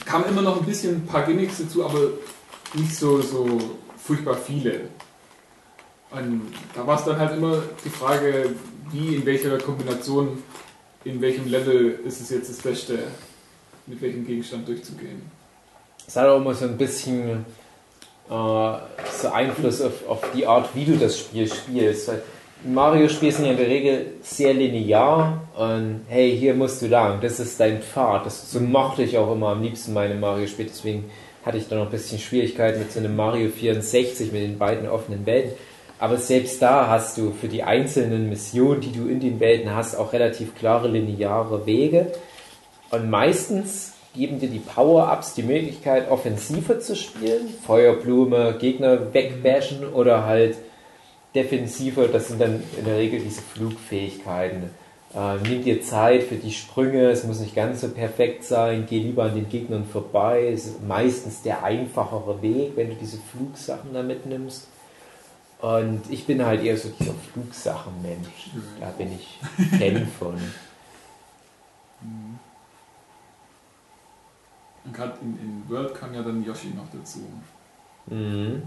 kamen 0.05 0.27
immer 0.27 0.43
noch 0.43 0.61
ein 0.61 0.67
bisschen 0.67 0.97
ein 0.97 1.07
paar 1.07 1.25
Gimmicks 1.25 1.59
dazu, 1.59 1.85
aber 1.85 2.01
nicht 2.75 2.97
so, 2.97 3.21
so 3.21 3.59
furchtbar 3.97 4.37
viele. 4.37 4.89
Und 6.11 6.53
da 6.75 6.87
war 6.87 6.99
es 6.99 7.05
dann 7.05 7.19
halt 7.19 7.37
immer 7.37 7.63
die 7.85 7.89
Frage, 7.89 8.51
wie, 8.91 9.17
in 9.17 9.25
welcher 9.25 9.57
Kombination, 9.59 10.43
in 11.05 11.21
welchem 11.21 11.49
Level 11.49 12.01
ist 12.05 12.21
es 12.21 12.31
jetzt 12.31 12.51
das 12.51 12.59
Beste, 12.59 12.99
mit 13.87 14.01
welchem 14.03 14.27
Gegenstand 14.27 14.69
durchzugehen. 14.69 15.23
Es 16.07 16.17
hat 16.17 16.29
auch 16.29 16.39
immer 16.39 16.55
so 16.55 16.67
ein 16.67 16.77
bisschen 16.77 17.47
so 18.33 19.29
Einfluss 19.33 19.81
auf, 19.83 20.09
auf 20.09 20.21
die 20.35 20.47
Art, 20.47 20.71
wie 20.75 20.85
du 20.85 20.97
das 20.97 21.19
Spiel 21.19 21.47
spielst. 21.47 22.09
Weil 22.09 22.23
Mario-Spiele 22.65 23.33
sind 23.33 23.45
ja 23.47 23.51
in 23.53 23.57
der 23.57 23.69
Regel 23.69 24.07
sehr 24.23 24.55
linear 24.55 25.43
und 25.57 26.03
hey, 26.09 26.37
hier 26.37 26.55
musst 26.55 26.81
du 26.81 26.87
lang, 26.87 27.21
das 27.21 27.41
ist 27.41 27.59
dein 27.59 27.83
Pfad. 27.83 28.25
Das, 28.25 28.51
so 28.51 28.61
mochte 28.61 29.03
ich 29.03 29.19
auch 29.19 29.33
immer 29.33 29.49
am 29.49 29.63
liebsten 29.63 29.93
meine 29.93 30.15
Mario-Spiele, 30.15 30.69
deswegen 30.69 31.11
hatte 31.45 31.59
ich 31.59 31.69
da 31.69 31.77
noch 31.77 31.87
ein 31.87 31.91
bisschen 31.91 32.19
Schwierigkeiten 32.19 32.79
mit 32.79 32.93
so 32.93 33.01
einem 33.01 33.17
Mario 33.17 33.51
64 33.51 34.33
mit 34.33 34.43
den 34.43 34.59
beiden 34.59 34.89
offenen 34.89 35.27
Welten. 35.27 35.53
Aber 35.99 36.17
selbst 36.17 36.63
da 36.63 36.89
hast 36.89 37.19
du 37.19 37.33
für 37.33 37.49
die 37.49 37.63
einzelnen 37.63 38.29
Missionen, 38.29 38.81
die 38.81 38.93
du 38.93 39.07
in 39.07 39.21
den 39.21 39.41
Welten 39.41 39.75
hast, 39.75 39.97
auch 39.97 40.13
relativ 40.13 40.55
klare 40.55 40.89
lineare 40.89 41.67
Wege. 41.67 42.13
Und 42.91 43.11
meistens 43.11 43.93
geben 44.15 44.39
dir 44.39 44.49
die 44.49 44.59
Power-Ups 44.59 45.35
die 45.35 45.43
Möglichkeit, 45.43 46.11
offensiver 46.11 46.81
zu 46.81 46.97
spielen, 46.97 47.49
Feuerblume, 47.67 48.57
Gegner 48.59 49.13
wegbashen 49.15 49.93
oder 49.93 50.25
halt 50.27 50.57
defensiver, 51.35 52.09
das 52.09 52.29
sind 52.29 52.41
dann 52.41 52.63
in 52.79 52.85
der 52.85 52.99
Regel 52.99 53.21
diese 53.21 53.41
Flugfähigkeiten. 53.41 54.71
Äh, 55.15 55.37
nimm 55.47 55.63
dir 55.65 55.83
Zeit 55.83 56.25
für 56.25 56.37
die 56.37 56.53
Sprünge, 56.53 57.11
es 57.11 57.25
muss 57.25 57.41
nicht 57.41 57.55
ganz 57.55 57.81
so 57.81 57.89
perfekt 57.89 58.45
sein, 58.45 58.87
geh 58.89 58.99
lieber 58.99 59.25
an 59.25 59.35
den 59.35 59.49
Gegnern 59.49 59.85
vorbei, 59.85 60.49
es 60.53 60.67
ist 60.67 60.83
meistens 60.87 61.43
der 61.43 61.65
einfachere 61.65 62.41
Weg, 62.43 62.73
wenn 62.77 62.91
du 62.91 62.97
diese 62.97 63.19
Flugsachen 63.19 63.93
da 63.93 64.03
mitnimmst. 64.03 64.69
Und 65.61 66.03
ich 66.11 66.27
bin 66.27 66.45
halt 66.45 66.65
eher 66.65 66.77
so 66.77 66.89
dieser 66.99 67.15
Flugsachen-Mensch. 67.33 68.51
Da 68.81 68.89
bin 68.99 69.13
ich 69.15 69.39
Fan 69.79 70.09
von. 70.19 70.35
Und 74.85 74.95
gerade 74.95 75.19
in, 75.23 75.39
in 75.39 75.63
World 75.69 75.95
kam 75.95 76.15
ja 76.15 76.23
dann 76.23 76.45
Yoshi 76.45 76.69
noch 76.69 76.89
dazu. 76.93 77.21
Mhm. 78.07 78.63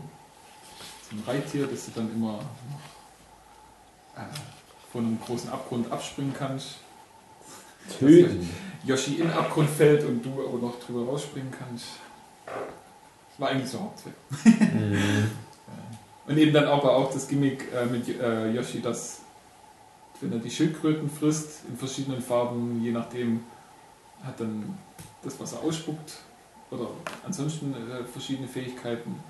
So 1.10 1.16
ein 1.16 1.24
Reittier, 1.26 1.68
das 1.68 1.86
du 1.86 1.92
dann 1.96 2.12
immer 2.14 2.40
äh, 4.16 4.22
von 4.92 5.06
einem 5.06 5.20
großen 5.20 5.50
Abgrund 5.50 5.92
abspringen 5.92 6.34
kannst. 6.34 6.78
Töten. 8.00 8.50
Yoshi 8.84 9.16
in 9.16 9.28
den 9.28 9.34
Abgrund 9.34 9.70
fällt 9.70 10.06
und 10.06 10.24
du 10.24 10.48
aber 10.48 10.58
noch 10.58 10.80
drüber 10.80 11.12
rausspringen 11.12 11.52
kannst. 11.52 11.86
Das 12.46 13.40
war 13.40 13.50
eigentlich 13.50 13.70
so 13.70 13.82
Hauptzweck. 13.82 14.14
Mhm. 14.74 15.32
Und 16.28 16.38
eben 16.38 16.54
dann 16.54 16.66
aber 16.66 16.96
auch 16.96 17.14
das 17.14 17.28
Gimmick 17.28 17.66
äh, 17.72 17.86
mit 17.86 18.08
äh, 18.20 18.50
Yoshi, 18.52 18.82
dass 18.82 19.20
wenn 20.22 20.32
er 20.32 20.40
die 20.40 20.50
Schildkröten 20.50 21.10
frisst 21.10 21.66
in 21.68 21.78
verschiedenen 21.78 22.22
Farben, 22.22 22.82
je 22.82 22.92
nachdem, 22.92 23.44
hat 24.24 24.40
dann 24.40 24.78
das, 25.26 25.40
was 25.40 25.54
er 25.54 25.64
ausspuckt 25.64 26.14
oder 26.72 26.88
ansonsten 27.26 27.74
äh, 27.74 28.04
verschiedene 28.12 28.48
Fähigkeiten, 28.48 29.22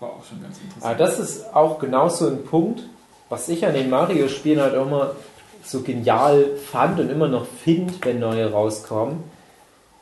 war 0.00 0.10
auch 0.10 0.24
schon 0.24 0.40
ganz 0.42 0.58
interessant. 0.58 0.84
Aber 0.84 0.94
das 0.94 1.18
ist 1.18 1.54
auch 1.54 1.78
genauso 1.78 2.28
ein 2.28 2.44
Punkt, 2.44 2.82
was 3.28 3.48
ich 3.48 3.66
an 3.66 3.74
den 3.74 3.90
Mario-Spielen 3.90 4.60
halt 4.60 4.74
auch 4.76 4.86
immer 4.86 5.12
so 5.64 5.82
genial 5.82 6.46
fand 6.70 7.00
und 7.00 7.10
immer 7.10 7.28
noch 7.28 7.46
finde, 7.46 7.92
wenn 8.02 8.20
neue 8.20 8.50
rauskommen. 8.52 9.24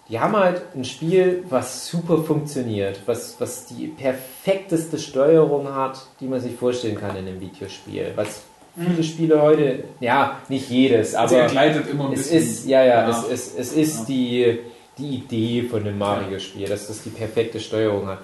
Die 0.09 0.21
haben 0.21 0.37
halt 0.37 0.63
ein 0.77 0.85
Spiel, 0.85 1.43
was 1.49 1.89
super 1.89 2.19
funktioniert, 2.23 3.01
was, 3.07 3.41
was 3.41 3.67
die 3.67 3.89
perfekteste 3.89 4.99
Steuerung 4.99 5.75
hat, 5.75 6.07
die 6.21 6.27
man 6.27 6.41
sich 6.41 6.55
vorstellen 6.55 6.97
kann 6.97 7.17
in 7.17 7.27
einem 7.27 7.41
Videospiel. 7.41 8.13
Was 8.15 8.43
viele 8.79 9.03
Spiele 9.03 9.43
heute, 9.43 9.85
ja, 9.99 10.37
nicht 10.49 10.69
jedes, 10.71 11.17
aber 11.17 11.47
gleitet 11.47 11.89
immer 11.91 12.07
ein 12.07 12.13
es 12.13 12.29
bisschen. 12.31 12.39
ist, 12.43 12.67
ja, 12.67 12.85
ja, 12.85 13.09
nach. 13.09 13.25
es, 13.29 13.55
es, 13.55 13.55
es 13.57 13.73
ist 13.73 13.99
Ja. 14.01 14.05
die, 14.05 14.59
die 14.99 15.17
Idee 15.17 15.63
von 15.63 15.81
einem 15.81 15.99
Mario-Spiel, 15.99 16.69
dass 16.69 16.89
das 16.89 17.03
die 17.03 17.11
perfekte 17.11 17.61
Steuerung 17.61 18.07
hat. 18.09 18.19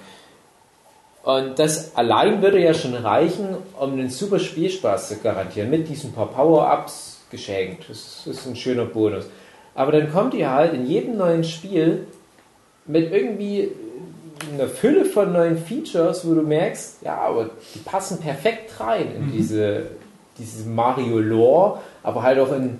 Und 1.23 1.57
das 1.57 1.95
allein 1.95 2.41
würde 2.41 2.59
ja 2.59 2.73
schon 2.73 2.95
reichen, 2.95 3.55
um 3.79 3.93
einen 3.93 4.09
super 4.09 4.39
Spielspaß 4.39 5.07
zu 5.09 5.17
garantieren, 5.17 5.69
mit 5.69 5.87
diesen 5.87 6.11
paar 6.11 6.27
Power-Ups 6.27 7.21
geschenkt. 7.31 7.85
Das 7.87 8.27
ist 8.27 8.45
ein 8.45 8.55
schöner 8.55 8.85
Bonus. 8.85 9.25
Aber 9.75 9.91
dann 9.91 10.11
kommt 10.11 10.33
ihr 10.33 10.51
halt 10.51 10.73
in 10.73 10.85
jedem 10.85 11.17
neuen 11.17 11.43
Spiel 11.43 12.07
mit 12.85 13.11
irgendwie 13.11 13.71
einer 14.53 14.67
Fülle 14.67 15.05
von 15.05 15.31
neuen 15.31 15.57
Features, 15.57 16.27
wo 16.27 16.33
du 16.33 16.41
merkst, 16.41 16.97
ja, 17.03 17.17
aber 17.17 17.49
die 17.73 17.79
passen 17.79 18.19
perfekt 18.19 18.77
rein 18.79 19.15
in 19.15 19.27
Mhm. 19.27 19.31
diese, 19.31 19.83
diese 20.37 20.67
Mario-Lore, 20.67 21.79
aber 22.03 22.23
halt 22.23 22.39
auch 22.39 22.51
in 22.51 22.79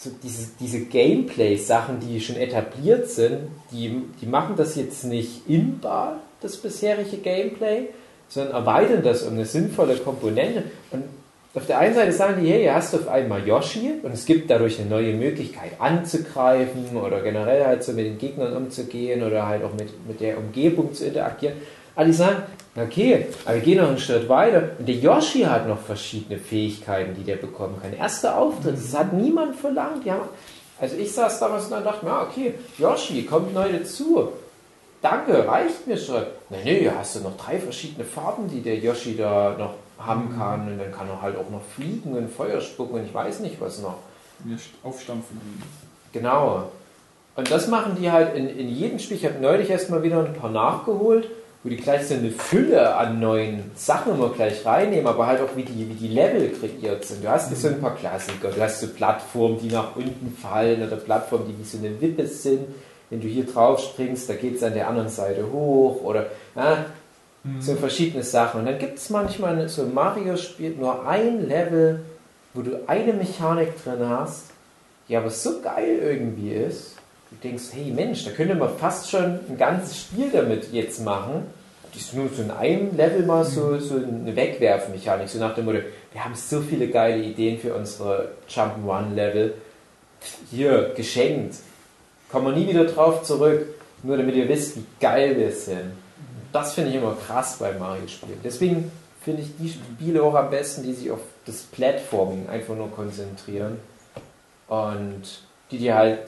so 0.00 0.10
diese, 0.22 0.50
diese 0.60 0.80
Gameplay-Sachen, 0.84 1.98
die 1.98 2.20
schon 2.20 2.36
etabliert 2.36 3.10
sind, 3.10 3.48
die, 3.72 4.04
die 4.20 4.26
machen 4.26 4.54
das 4.56 4.76
jetzt 4.76 5.04
nicht 5.04 5.48
inbar, 5.48 6.20
das 6.40 6.56
bisherige 6.56 7.16
Gameplay, 7.16 7.88
sondern 8.28 8.54
erweitern 8.54 9.02
das 9.02 9.24
um 9.24 9.34
eine 9.34 9.44
sinnvolle 9.44 9.96
Komponente. 9.96 10.62
Und 10.92 11.02
auf 11.54 11.66
der 11.66 11.78
einen 11.78 11.96
Seite 11.96 12.12
sagen 12.12 12.40
die, 12.40 12.48
hey, 12.48 12.60
hier 12.60 12.74
hast 12.74 12.92
du 12.92 12.98
auf 12.98 13.08
einmal 13.08 13.44
Yoshi 13.44 13.94
und 14.02 14.12
es 14.12 14.24
gibt 14.24 14.48
dadurch 14.48 14.78
eine 14.78 14.88
neue 14.88 15.14
Möglichkeit 15.14 15.72
anzugreifen 15.80 16.96
oder 16.96 17.20
generell 17.20 17.64
halt 17.64 17.82
so 17.82 17.92
mit 17.92 18.06
den 18.06 18.18
Gegnern 18.18 18.56
umzugehen 18.56 19.24
oder 19.24 19.48
halt 19.48 19.64
auch 19.64 19.72
mit, 19.72 20.06
mit 20.06 20.20
der 20.20 20.38
Umgebung 20.38 20.94
zu 20.94 21.06
interagieren. 21.06 21.54
Die 22.06 22.12
sagen, 22.12 22.42
okay, 22.76 23.26
aber 23.44 23.56
wir 23.56 23.62
gehen 23.62 23.78
noch 23.78 23.88
einen 23.88 23.98
Schritt 23.98 24.28
weiter 24.28 24.70
und 24.78 24.86
der 24.86 24.94
Yoshi 24.94 25.42
hat 25.42 25.66
noch 25.66 25.80
verschiedene 25.80 26.38
Fähigkeiten, 26.38 27.14
die 27.14 27.24
der 27.24 27.36
bekommen 27.36 27.76
kann. 27.80 27.92
Erster 27.92 28.38
Auftritt, 28.38 28.76
das 28.76 28.96
hat 28.96 29.12
niemand 29.12 29.56
verlangt. 29.56 30.08
Haben, 30.08 30.28
also 30.80 30.96
ich 30.96 31.12
saß 31.12 31.40
damals 31.40 31.64
und 31.64 31.84
dachte, 31.84 32.06
ja, 32.06 32.22
okay, 32.22 32.54
Yoshi 32.78 33.24
kommt 33.24 33.52
neu 33.52 33.72
dazu. 33.72 34.28
danke, 35.02 35.46
reicht 35.46 35.86
mir 35.86 35.96
schon. 35.96 36.22
Nee, 36.50 36.62
nee, 36.64 36.90
hast 36.96 37.16
du 37.16 37.20
noch 37.20 37.36
drei 37.36 37.58
verschiedene 37.58 38.04
Farben, 38.04 38.48
die 38.48 38.60
der 38.60 38.78
Yoshi 38.78 39.16
da 39.16 39.56
noch 39.58 39.74
haben 39.98 40.36
kann. 40.36 40.68
Und 40.68 40.78
dann 40.78 40.92
kann 40.92 41.08
er 41.08 41.20
halt 41.20 41.36
auch 41.36 41.50
noch 41.50 41.62
fliegen 41.74 42.16
und 42.16 42.30
Feuer 42.30 42.60
spucken 42.60 43.00
und 43.00 43.04
ich 43.04 43.14
weiß 43.14 43.40
nicht 43.40 43.60
was 43.60 43.80
noch. 43.80 43.96
Mir 44.44 44.56
aufstampfen. 44.84 45.40
Genau. 46.12 46.70
Und 47.34 47.50
das 47.50 47.66
machen 47.68 47.96
die 48.00 48.10
halt 48.10 48.34
in, 48.36 48.48
in 48.48 48.68
jedem 48.68 48.98
Spiel. 48.98 49.16
Ich 49.16 49.24
habe 49.24 49.40
neulich 49.40 49.70
erst 49.70 49.90
mal 49.90 50.02
wieder 50.02 50.24
ein 50.24 50.34
paar 50.34 50.50
nachgeholt, 50.50 51.28
wo 51.62 51.68
die 51.68 51.76
gleich 51.76 52.06
so 52.06 52.14
eine 52.14 52.30
Fülle 52.30 52.94
an 52.94 53.18
neuen 53.18 53.70
Sachen 53.74 54.14
immer 54.14 54.28
gleich 54.30 54.64
reinnehmen, 54.64 55.06
aber 55.06 55.26
halt 55.26 55.40
auch 55.40 55.56
wie 55.56 55.64
die, 55.64 55.88
wie 55.88 55.94
die 55.94 56.08
Level 56.08 56.50
kreiert 56.52 57.04
sind. 57.04 57.24
Du 57.24 57.28
hast 57.28 57.54
so 57.54 57.68
ein 57.68 57.80
paar 57.80 57.96
Klassiker, 57.96 58.50
du 58.50 58.60
hast 58.60 58.80
so 58.80 58.88
Plattformen, 58.88 59.58
die 59.60 59.68
nach 59.68 59.96
unten 59.96 60.36
fallen 60.40 60.86
oder 60.86 60.96
Plattformen, 60.96 61.46
die 61.48 61.58
wie 61.58 61.68
so 61.68 61.78
eine 61.78 62.00
Wippe 62.00 62.26
sind. 62.26 62.60
Wenn 63.10 63.20
du 63.20 63.26
hier 63.26 63.44
drauf 63.44 63.80
springst, 63.80 64.28
da 64.28 64.34
geht 64.34 64.56
es 64.56 64.62
an 64.62 64.74
der 64.74 64.86
anderen 64.86 65.08
Seite 65.08 65.50
hoch 65.50 66.02
oder 66.04 66.26
ja, 66.54 66.84
so 67.58 67.74
verschiedene 67.74 68.22
Sachen. 68.22 68.60
Und 68.60 68.66
dann 68.66 68.78
gibt 68.78 68.98
es 68.98 69.10
manchmal 69.10 69.68
so 69.68 69.82
ein 69.82 69.94
Mario-Spiel 69.94 70.76
nur 70.78 71.06
ein 71.08 71.48
Level, 71.48 72.00
wo 72.54 72.62
du 72.62 72.82
eine 72.86 73.12
Mechanik 73.14 73.82
drin 73.82 74.08
hast, 74.08 74.50
die 75.08 75.16
aber 75.16 75.30
so 75.30 75.60
geil 75.60 75.98
irgendwie 76.02 76.52
ist, 76.52 76.97
du 77.30 77.36
denkst, 77.42 77.64
hey 77.72 77.90
Mensch, 77.90 78.24
da 78.24 78.30
könnte 78.30 78.54
man 78.54 78.76
fast 78.78 79.10
schon 79.10 79.40
ein 79.48 79.56
ganzes 79.58 80.00
Spiel 80.00 80.30
damit 80.32 80.72
jetzt 80.72 81.04
machen. 81.04 81.46
Die 81.94 81.98
ist 81.98 82.14
nur 82.14 82.28
so 82.28 82.42
in 82.42 82.50
einem 82.50 82.96
Level 82.96 83.24
mal 83.24 83.44
so, 83.44 83.78
so 83.78 83.96
eine 83.96 84.34
Wegwerfmechanik, 84.36 85.28
so 85.28 85.38
nach 85.38 85.54
dem 85.54 85.64
Motto, 85.64 85.78
wir 86.12 86.24
haben 86.24 86.34
so 86.34 86.60
viele 86.60 86.88
geile 86.88 87.22
Ideen 87.22 87.58
für 87.58 87.74
unsere 87.74 88.32
Jump'n'Run-Level. 88.48 89.54
Hier, 90.50 90.92
geschenkt. 90.94 91.56
Kommen 92.30 92.46
wir 92.46 92.52
nie 92.52 92.68
wieder 92.68 92.84
drauf 92.84 93.22
zurück, 93.22 93.66
nur 94.02 94.16
damit 94.16 94.34
ihr 94.34 94.48
wisst, 94.48 94.76
wie 94.76 94.84
geil 95.00 95.36
wir 95.38 95.50
sind. 95.52 95.92
Das 96.52 96.74
finde 96.74 96.90
ich 96.90 96.96
immer 96.96 97.16
krass 97.26 97.56
bei 97.58 97.72
Mario-Spielen. 97.72 98.40
Deswegen 98.44 98.90
finde 99.22 99.42
ich 99.42 99.48
die 99.58 99.68
Spiele 99.70 100.22
auch 100.22 100.34
am 100.34 100.50
besten, 100.50 100.82
die 100.82 100.92
sich 100.92 101.10
auf 101.10 101.20
das 101.46 101.62
Platforming 101.62 102.48
einfach 102.48 102.74
nur 102.74 102.90
konzentrieren 102.90 103.78
und 104.68 105.42
die 105.70 105.78
dir 105.78 105.94
halt 105.94 106.18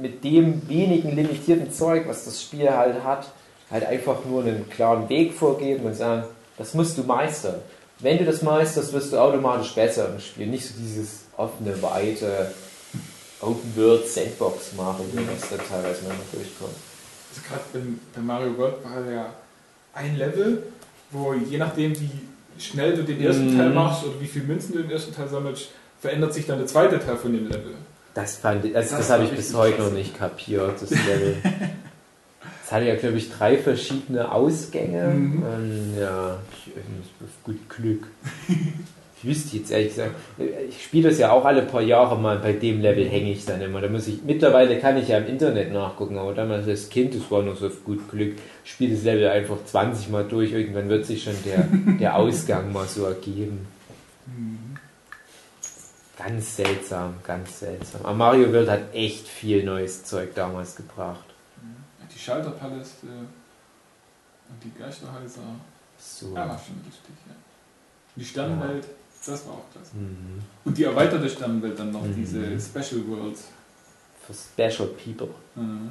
mit 0.00 0.24
dem 0.24 0.68
wenigen 0.68 1.14
limitierten 1.14 1.72
Zeug, 1.72 2.06
was 2.06 2.24
das 2.24 2.42
Spiel 2.42 2.68
halt 2.70 3.02
hat, 3.04 3.30
halt 3.70 3.84
einfach 3.84 4.24
nur 4.24 4.42
einen 4.42 4.68
klaren 4.70 5.08
Weg 5.08 5.34
vorgeben 5.34 5.84
und 5.84 5.94
sagen, 5.94 6.24
das 6.56 6.74
musst 6.74 6.98
du 6.98 7.02
meistern. 7.04 7.56
Wenn 8.00 8.18
du 8.18 8.24
das 8.24 8.42
meisterst, 8.42 8.92
wirst 8.92 9.12
du 9.12 9.18
automatisch 9.18 9.74
besser 9.74 10.08
im 10.12 10.20
Spiel. 10.20 10.46
Nicht 10.46 10.66
so 10.66 10.74
dieses 10.78 11.22
offene, 11.36 11.80
weite 11.82 12.52
Open 13.40 13.72
World 13.76 14.06
Sandbox 14.06 14.72
Mario, 14.76 15.04
was 15.32 15.48
da 15.48 15.56
teilweise 15.56 16.04
noch 16.04 16.14
durchkommt. 16.32 16.74
Also 17.30 17.42
gerade 17.48 17.94
bei, 18.14 18.20
Mario 18.20 18.56
World 18.56 18.76
war 18.84 19.12
ja 19.12 19.32
ein 19.94 20.16
Level, 20.16 20.62
wo 21.10 21.34
je 21.34 21.58
nachdem, 21.58 21.92
wie 22.00 22.10
schnell 22.58 22.96
du 22.96 23.04
den 23.04 23.20
ersten 23.20 23.52
Mhm. 23.54 23.58
Teil 23.58 23.70
machst 23.70 24.04
oder 24.04 24.20
wie 24.20 24.26
viel 24.26 24.42
Münzen 24.42 24.74
du 24.74 24.80
im 24.80 24.90
ersten 24.90 25.14
Teil 25.14 25.28
sammelst, 25.28 25.68
verändert 26.00 26.34
sich 26.34 26.46
dann 26.46 26.58
der 26.58 26.66
zweite 26.66 26.98
Teil 26.98 27.16
von 27.16 27.32
dem 27.32 27.46
Level. 27.48 27.74
Das 28.18 28.34
fand 28.34 28.64
ich, 28.64 28.74
also 28.74 28.96
das, 28.96 29.06
Das 29.06 29.10
habe 29.10 29.24
ich 29.26 29.30
bis 29.30 29.54
heute 29.54 29.80
noch 29.80 29.92
nicht 29.92 30.18
kapiert, 30.18 30.82
das 30.82 30.90
Level. 30.90 31.36
Es 32.64 32.72
hatte 32.72 32.84
ja, 32.84 32.96
glaube 32.96 33.16
ich, 33.16 33.30
drei 33.30 33.56
verschiedene 33.56 34.30
Ausgänge. 34.30 35.06
Mhm. 35.06 35.42
Und 35.42 35.98
ja, 35.98 36.36
ich, 36.52 36.72
ich, 36.76 37.42
gut 37.42 37.56
Glück. 37.70 38.08
Ich 39.16 39.24
wüsste 39.26 39.56
jetzt 39.56 39.70
ehrlich 39.70 39.88
gesagt, 39.88 40.14
ich 40.68 40.84
spiele 40.84 41.08
das 41.08 41.18
ja 41.18 41.30
auch 41.30 41.46
alle 41.46 41.62
paar 41.62 41.80
Jahre 41.80 42.18
mal, 42.18 42.38
bei 42.38 42.52
dem 42.52 42.82
Level 42.82 43.08
hänge 43.08 43.32
ich 43.32 43.46
dann 43.46 43.62
immer. 43.62 43.80
Da 43.80 43.88
muss 43.88 44.06
ich, 44.06 44.22
mittlerweile 44.22 44.78
kann 44.80 44.98
ich 44.98 45.08
ja 45.08 45.16
im 45.16 45.28
Internet 45.28 45.72
nachgucken, 45.72 46.18
aber 46.18 46.34
damals 46.34 46.68
als 46.68 46.90
Kind, 46.90 47.14
das 47.14 47.30
war 47.30 47.42
noch 47.42 47.56
so 47.56 47.68
auf 47.68 47.84
gut 47.84 48.10
Glück, 48.10 48.34
spiele 48.64 48.94
das 48.94 49.04
Level 49.04 49.28
einfach 49.28 49.64
20 49.64 50.10
Mal 50.10 50.24
durch, 50.24 50.52
irgendwann 50.52 50.90
wird 50.90 51.06
sich 51.06 51.22
schon 51.22 51.36
der, 51.46 51.66
der 51.98 52.16
Ausgang 52.16 52.70
mal 52.70 52.86
so 52.86 53.04
ergeben. 53.04 53.66
Ganz 56.18 56.56
seltsam, 56.56 57.14
ganz 57.24 57.60
seltsam. 57.60 58.00
Aber 58.02 58.14
Mario 58.14 58.52
World 58.52 58.68
hat 58.68 58.92
echt 58.94 59.28
viel 59.28 59.62
neues 59.64 60.04
Zeug 60.04 60.34
damals 60.34 60.74
gebracht. 60.74 61.24
Die 62.12 62.18
Schalterpaläste 62.18 63.06
und 63.06 64.64
die 64.64 64.72
Geisterhäuser. 64.78 65.40
So. 65.98 66.34
Ja, 66.34 66.48
war 66.48 66.58
schon 66.58 66.76
lustig, 66.84 67.14
ja. 67.28 67.34
Die 68.16 68.24
Sternenwelt, 68.24 68.86
das 69.24 69.46
war 69.46 69.54
auch 69.54 69.70
klasse. 69.72 69.94
Mhm. 69.96 70.42
Und 70.64 70.76
die 70.76 70.84
erweiterte 70.84 71.28
Sternenwelt 71.30 71.78
dann 71.78 71.92
noch, 71.92 72.02
Mhm. 72.02 72.14
diese 72.16 72.58
Special 72.60 73.06
Worlds. 73.08 73.44
For 74.26 74.34
special 74.34 74.88
people. 74.88 75.28
Mhm. 75.54 75.90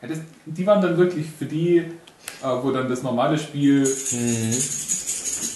Ja, 0.00 0.08
das, 0.08 0.20
die 0.46 0.66
waren 0.66 0.80
dann 0.80 0.96
wirklich 0.96 1.26
für 1.30 1.46
die, 1.46 1.78
äh, 1.78 1.92
wo 2.62 2.70
dann 2.70 2.88
das 2.88 3.02
normale 3.02 3.38
Spiel 3.38 3.80
Mhm. 3.82 4.54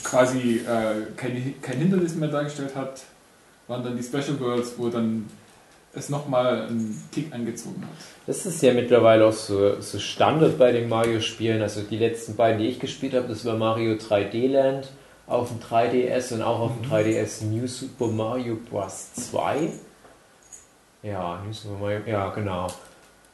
quasi 0.05 0.59
äh, 0.59 1.07
kein, 1.17 1.55
kein 1.63 1.79
Hindernis 1.79 2.15
mehr 2.17 2.29
dargestellt 2.29 2.75
hat, 2.77 3.03
waren 3.73 3.83
dann 3.83 3.97
die 3.97 4.03
Special 4.03 4.39
Worlds, 4.39 4.75
wo 4.77 4.89
dann 4.89 5.29
es 5.95 6.11
nochmal 6.11 6.67
einen 6.67 7.03
Kick 7.11 7.33
angezogen 7.33 7.83
hat. 7.83 8.05
Das 8.27 8.45
ist 8.45 8.63
ja 8.63 8.73
mittlerweile 8.75 9.27
auch 9.27 9.33
so, 9.33 9.81
so 9.81 9.99
Standard 9.99 10.59
bei 10.59 10.73
den 10.73 10.89
Mario-Spielen. 10.89 11.63
Also 11.63 11.81
die 11.83 11.97
letzten 11.97 12.37
beiden, 12.37 12.61
die 12.61 12.69
ich 12.69 12.79
gespielt 12.79 13.15
habe, 13.15 13.29
das 13.29 13.45
war 13.45 13.57
Mario 13.57 13.95
3D 13.95 14.49
Land 14.49 14.89
auf 15.27 15.49
dem 15.49 15.61
3DS 15.61 16.35
und 16.35 16.43
auch 16.43 16.61
auf 16.61 16.73
dem 16.79 16.91
3DS 16.91 17.45
New 17.45 17.67
Super 17.67 18.09
Mario 18.09 18.57
Bros. 18.71 19.15
2. 19.15 19.71
Ja, 21.03 21.43
New 21.45 21.53
Super 21.53 21.79
Mario, 21.81 22.01
ja 22.07 22.29
genau. 22.31 22.67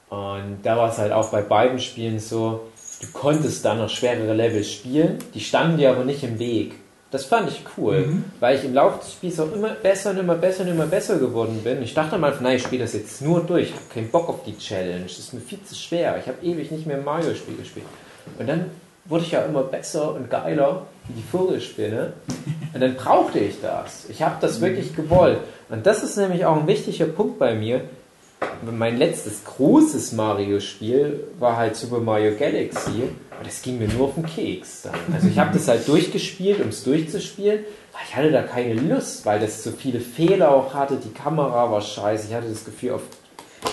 Und 0.08 0.60
da 0.62 0.76
war 0.76 0.90
es 0.90 0.98
halt 0.98 1.12
auch 1.12 1.30
bei 1.30 1.42
beiden 1.42 1.80
Spielen 1.80 2.20
so, 2.20 2.68
du 3.00 3.06
konntest 3.12 3.64
dann 3.64 3.78
noch 3.78 3.90
schwerere 3.90 4.34
Level 4.34 4.62
spielen, 4.62 5.18
die 5.34 5.40
standen 5.40 5.78
dir 5.78 5.90
aber 5.90 6.04
nicht 6.04 6.22
im 6.22 6.38
Weg. 6.38 6.76
Das 7.10 7.24
fand 7.24 7.48
ich 7.48 7.62
cool, 7.78 8.00
Mhm. 8.06 8.24
weil 8.38 8.58
ich 8.58 8.64
im 8.64 8.74
Laufe 8.74 8.98
des 8.98 9.12
Spiels 9.12 9.40
auch 9.40 9.50
immer 9.52 9.70
besser 9.70 10.10
und 10.10 10.18
immer 10.18 10.34
besser 10.34 10.62
und 10.64 10.68
immer 10.68 10.86
besser 10.86 11.18
geworden 11.18 11.60
bin. 11.64 11.82
Ich 11.82 11.94
dachte 11.94 12.16
Anfang, 12.16 12.42
nein, 12.42 12.56
ich 12.56 12.62
spiele 12.62 12.82
das 12.82 12.92
jetzt 12.92 13.22
nur 13.22 13.40
durch, 13.40 13.68
ich 13.68 13.72
habe 13.74 13.84
keinen 13.94 14.10
Bock 14.10 14.28
auf 14.28 14.42
die 14.44 14.58
Challenge, 14.58 15.04
das 15.04 15.18
ist 15.18 15.32
mir 15.32 15.40
viel 15.40 15.62
zu 15.64 15.74
schwer, 15.74 16.18
ich 16.18 16.26
habe 16.26 16.44
ewig 16.44 16.70
nicht 16.70 16.86
mehr 16.86 16.98
ein 16.98 17.04
Mario-Spiel 17.04 17.56
gespielt. 17.56 17.86
Und 18.38 18.46
dann 18.46 18.66
wurde 19.06 19.24
ich 19.24 19.30
ja 19.30 19.40
immer 19.42 19.62
besser 19.62 20.12
und 20.14 20.28
geiler 20.28 20.82
wie 21.08 21.14
die 21.14 21.26
Vogelspinne 21.32 22.12
und 22.74 22.80
dann 22.80 22.94
brauchte 22.96 23.38
ich 23.38 23.58
das. 23.62 24.04
Ich 24.10 24.20
habe 24.20 24.36
das 24.42 24.60
wirklich 24.60 24.94
gewollt. 24.94 25.38
Und 25.70 25.86
das 25.86 26.02
ist 26.02 26.18
nämlich 26.18 26.44
auch 26.44 26.56
ein 26.56 26.66
wichtiger 26.66 27.06
Punkt 27.06 27.38
bei 27.38 27.54
mir. 27.54 27.80
Mein 28.70 28.96
letztes 28.96 29.44
großes 29.44 30.12
Mario-Spiel 30.12 31.28
war 31.38 31.56
halt 31.56 31.76
Super 31.76 32.00
Mario 32.00 32.36
Galaxy. 32.36 33.02
Und 33.38 33.46
das 33.46 33.62
ging 33.62 33.78
mir 33.78 33.88
nur 33.88 34.08
auf 34.08 34.14
den 34.14 34.26
Keks 34.26 34.82
dann. 34.82 34.94
Also 35.12 35.28
ich 35.28 35.38
habe 35.38 35.52
das 35.52 35.68
halt 35.68 35.86
durchgespielt, 35.86 36.60
um 36.60 36.68
es 36.68 36.82
durchzuspielen. 36.82 37.60
Aber 37.92 38.02
ich 38.08 38.16
hatte 38.16 38.32
da 38.32 38.42
keine 38.42 38.74
Lust, 38.74 39.24
weil 39.24 39.38
das 39.38 39.62
so 39.62 39.70
viele 39.70 40.00
Fehler 40.00 40.50
auch 40.50 40.74
hatte. 40.74 40.96
Die 40.96 41.12
Kamera 41.12 41.70
war 41.70 41.80
scheiße. 41.80 42.26
Ich 42.28 42.34
hatte 42.34 42.48
das 42.48 42.64
Gefühl, 42.64 42.92
auf, 42.92 43.02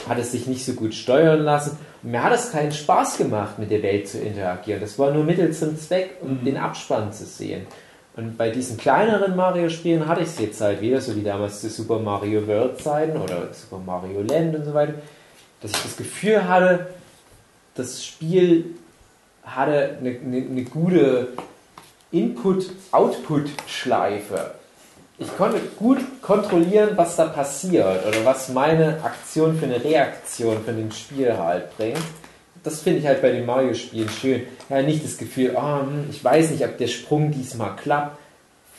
hat 0.08 0.20
es 0.20 0.32
sich 0.32 0.46
nicht 0.46 0.64
so 0.64 0.74
gut 0.74 0.94
steuern 0.94 1.42
lassen. 1.42 1.78
Und 2.04 2.12
mir 2.12 2.24
hat 2.24 2.34
es 2.34 2.52
keinen 2.52 2.72
Spaß 2.72 3.18
gemacht, 3.18 3.58
mit 3.58 3.72
der 3.72 3.82
Welt 3.82 4.08
zu 4.08 4.20
interagieren. 4.20 4.82
Das 4.82 5.00
war 5.00 5.12
nur 5.12 5.24
Mittel 5.24 5.52
zum 5.52 5.78
Zweck, 5.80 6.18
um 6.22 6.46
den 6.46 6.58
Abspann 6.58 7.12
zu 7.12 7.26
sehen. 7.26 7.66
Und 8.16 8.38
bei 8.38 8.50
diesen 8.50 8.78
kleineren 8.78 9.36
Mario-Spielen 9.36 10.08
hatte 10.08 10.22
ich 10.22 10.30
es 10.30 10.40
jetzt 10.40 10.62
halt 10.62 10.80
wieder, 10.80 11.02
so 11.02 11.14
wie 11.16 11.24
damals 11.24 11.60
zu 11.60 11.70
Super 11.70 12.00
Mario 12.00 12.48
World-Zeiten 12.48 13.20
oder 13.20 13.54
Super 13.54 13.82
Mario 13.86 14.22
Land 14.22 14.56
und 14.56 14.64
so 14.64 14.74
weiter, 14.74 14.94
dass 15.62 15.72
ich 15.72 15.84
das 15.84 15.98
Gefühl 15.98 16.48
hatte, 16.48 16.88
das 17.76 18.06
Spiel 18.06 18.78
hatte 19.44 19.98
eine, 20.00 20.12
eine, 20.12 20.38
eine 20.38 20.64
gute 20.64 21.34
Input-Output-Schleife. 22.12 24.52
Ich 25.18 25.38
konnte 25.38 25.60
gut 25.78 26.00
kontrollieren, 26.22 26.92
was 26.96 27.18
da 27.18 27.26
passiert 27.26 28.06
oder 28.06 28.26
was 28.26 28.50
meine 28.50 29.02
Aktion 29.04 29.58
für 29.58 29.66
eine 29.66 29.84
Reaktion 29.84 30.64
von 30.64 30.78
dem 30.78 30.92
Spiel 30.92 31.36
halt 31.38 31.76
bringt. 31.78 31.98
Das 32.66 32.82
finde 32.82 33.00
ich 33.00 33.06
halt 33.06 33.22
bei 33.22 33.32
den 33.32 33.46
Mario-Spielen 33.46 34.10
schön. 34.10 34.42
Ja, 34.70 34.82
nicht 34.82 35.06
das 35.06 35.18
Gefühl, 35.18 35.56
hm, 35.56 36.08
ich 36.10 36.24
weiß 36.24 36.50
nicht, 36.50 36.66
ob 36.66 36.78
der 36.80 36.88
Sprung 36.88 37.32
diesmal 37.32 37.76
klappt. 37.76 38.18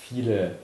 Viele 0.09 0.57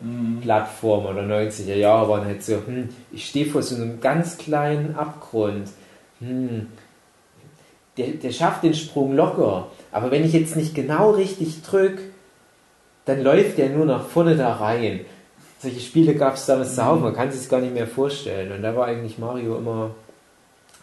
Plattformen 0.42 1.06
oder 1.06 1.22
90er 1.22 1.74
Jahre 1.74 2.08
waren 2.08 2.24
halt 2.24 2.42
so, 2.42 2.54
hm, 2.54 2.88
ich 3.12 3.28
stehe 3.28 3.46
vor 3.46 3.62
so 3.62 3.76
einem 3.76 4.00
ganz 4.00 4.38
kleinen 4.38 4.96
Abgrund. 4.96 5.68
Hm, 6.18 6.66
der, 7.96 8.08
der 8.08 8.32
schafft 8.32 8.64
den 8.64 8.74
Sprung 8.74 9.14
locker. 9.14 9.68
Aber 9.92 10.10
wenn 10.10 10.24
ich 10.24 10.32
jetzt 10.32 10.56
nicht 10.56 10.74
genau 10.74 11.12
richtig 11.12 11.62
drücke, 11.62 12.02
dann 13.04 13.22
läuft 13.22 13.56
der 13.56 13.70
nur 13.70 13.86
nach 13.86 14.04
vorne 14.04 14.36
da 14.36 14.54
rein. 14.54 15.00
Solche 15.60 15.80
Spiele 15.80 16.16
gab 16.16 16.34
es 16.34 16.46
damals 16.46 16.74
zuhauf, 16.74 17.00
man 17.00 17.14
kann 17.14 17.30
sich 17.30 17.48
gar 17.48 17.60
nicht 17.60 17.74
mehr 17.74 17.86
vorstellen. 17.86 18.50
Und 18.50 18.62
da 18.62 18.74
war 18.74 18.86
eigentlich 18.86 19.18
Mario 19.18 19.58
immer 19.58 19.92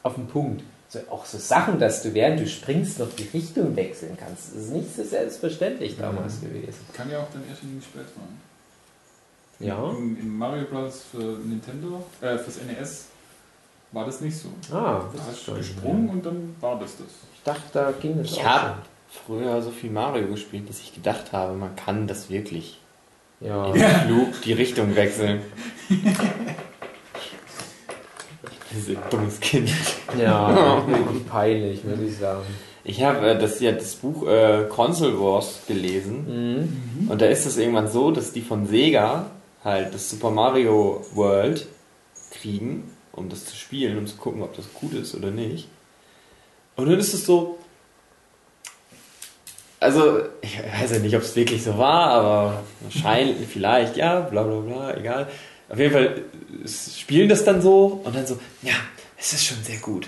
auf 0.03 0.15
dem 0.15 0.27
Punkt. 0.27 0.63
So, 0.91 0.99
auch 1.11 1.23
so 1.25 1.37
Sachen, 1.37 1.77
dass 1.79 2.01
du 2.01 2.13
während 2.15 2.39
du 2.39 2.47
springst 2.47 2.97
noch 2.99 3.09
die 3.15 3.29
Richtung 3.31 3.75
wechseln 3.75 4.17
kannst. 4.19 4.55
Das 4.55 4.63
ist 4.63 4.71
nicht 4.71 4.95
so 4.95 5.03
selbstverständlich 5.03 5.95
damals 5.97 6.41
gewesen. 6.41 6.79
Kann 6.93 7.11
ja 7.11 7.19
auch 7.19 7.27
dann 7.31 7.43
erst 7.47 7.61
in 7.61 7.79
spät 7.81 8.05
sein. 8.15 9.67
Ja. 9.67 9.89
In, 9.91 10.17
in 10.19 10.35
Mario 10.37 10.65
Bros. 10.65 11.03
für 11.11 11.17
Nintendo, 11.45 12.03
äh, 12.21 12.37
fürs 12.39 12.57
NES 12.65 13.05
war 13.91 14.05
das 14.05 14.21
nicht 14.21 14.35
so. 14.37 14.49
Ah, 14.75 14.99
Du 15.11 15.17
das 15.17 15.27
ist 15.27 15.31
hast 15.33 15.43
schon. 15.43 15.57
gesprungen 15.57 16.09
und 16.09 16.25
dann 16.25 16.55
war 16.59 16.79
das 16.79 16.97
das. 16.97 17.07
Ich 17.35 17.43
dachte, 17.43 17.61
da 17.73 17.91
ging 17.91 18.17
es 18.19 18.31
Ich 18.31 18.43
habe 18.43 18.77
früher 19.25 19.61
so 19.61 19.69
viel 19.71 19.91
Mario 19.91 20.27
gespielt, 20.27 20.69
dass 20.69 20.79
ich 20.79 20.93
gedacht 20.95 21.33
habe, 21.33 21.53
man 21.53 21.75
kann 21.75 22.07
das 22.07 22.29
wirklich. 22.29 22.79
Ja. 23.41 23.73
im 23.73 23.81
Flug 23.81 24.41
die 24.41 24.53
Richtung 24.53 24.95
wechseln. 24.95 25.41
Dieses 28.71 28.97
dummes 29.09 29.39
Kind. 29.39 29.69
Ja, 30.19 30.83
wirklich 30.87 31.27
peinlich, 31.27 31.83
muss 31.83 31.99
ich 31.99 32.17
sagen. 32.17 32.43
Ich 32.83 33.03
habe 33.03 33.31
äh, 33.31 33.37
das, 33.39 33.59
ja, 33.59 33.71
das 33.71 33.95
Buch 33.95 34.27
äh, 34.27 34.65
Console 34.69 35.19
Wars 35.19 35.61
gelesen 35.67 36.67
Mhm. 37.01 37.09
und 37.11 37.21
da 37.21 37.25
ist 37.25 37.45
es 37.45 37.57
irgendwann 37.57 37.87
so, 37.89 38.11
dass 38.11 38.31
die 38.31 38.41
von 38.41 38.67
Sega 38.67 39.25
halt 39.63 39.93
das 39.93 40.09
Super 40.09 40.31
Mario 40.31 41.05
World 41.13 41.67
kriegen, 42.31 42.89
um 43.11 43.27
das 43.29 43.45
zu 43.45 43.55
spielen, 43.55 43.97
um 43.97 44.07
zu 44.07 44.15
gucken, 44.17 44.41
ob 44.41 44.55
das 44.55 44.73
gut 44.73 44.93
ist 44.93 45.13
oder 45.15 45.31
nicht. 45.31 45.67
Und 46.77 46.89
dann 46.89 46.97
ist 46.99 47.13
es 47.13 47.25
so. 47.25 47.57
Also, 49.81 50.19
ich 50.41 50.59
weiß 50.59 50.91
ja 50.91 50.99
nicht, 50.99 51.15
ob 51.15 51.21
es 51.21 51.35
wirklich 51.35 51.63
so 51.63 51.77
war, 51.77 52.09
aber 52.11 52.63
wahrscheinlich, 52.81 53.47
vielleicht, 53.51 53.95
ja, 53.97 54.19
bla 54.21 54.43
bla 54.43 54.59
bla, 54.59 54.97
egal. 54.97 55.27
Auf 55.69 55.77
jeden 55.77 55.93
Fall 55.93 56.21
spielen 56.65 57.29
das 57.29 57.43
dann 57.43 57.61
so 57.61 58.01
und 58.03 58.15
dann 58.15 58.25
so, 58.25 58.39
ja, 58.63 58.73
es 59.17 59.33
ist 59.33 59.45
schon 59.45 59.57
sehr 59.63 59.77
gut. 59.77 60.07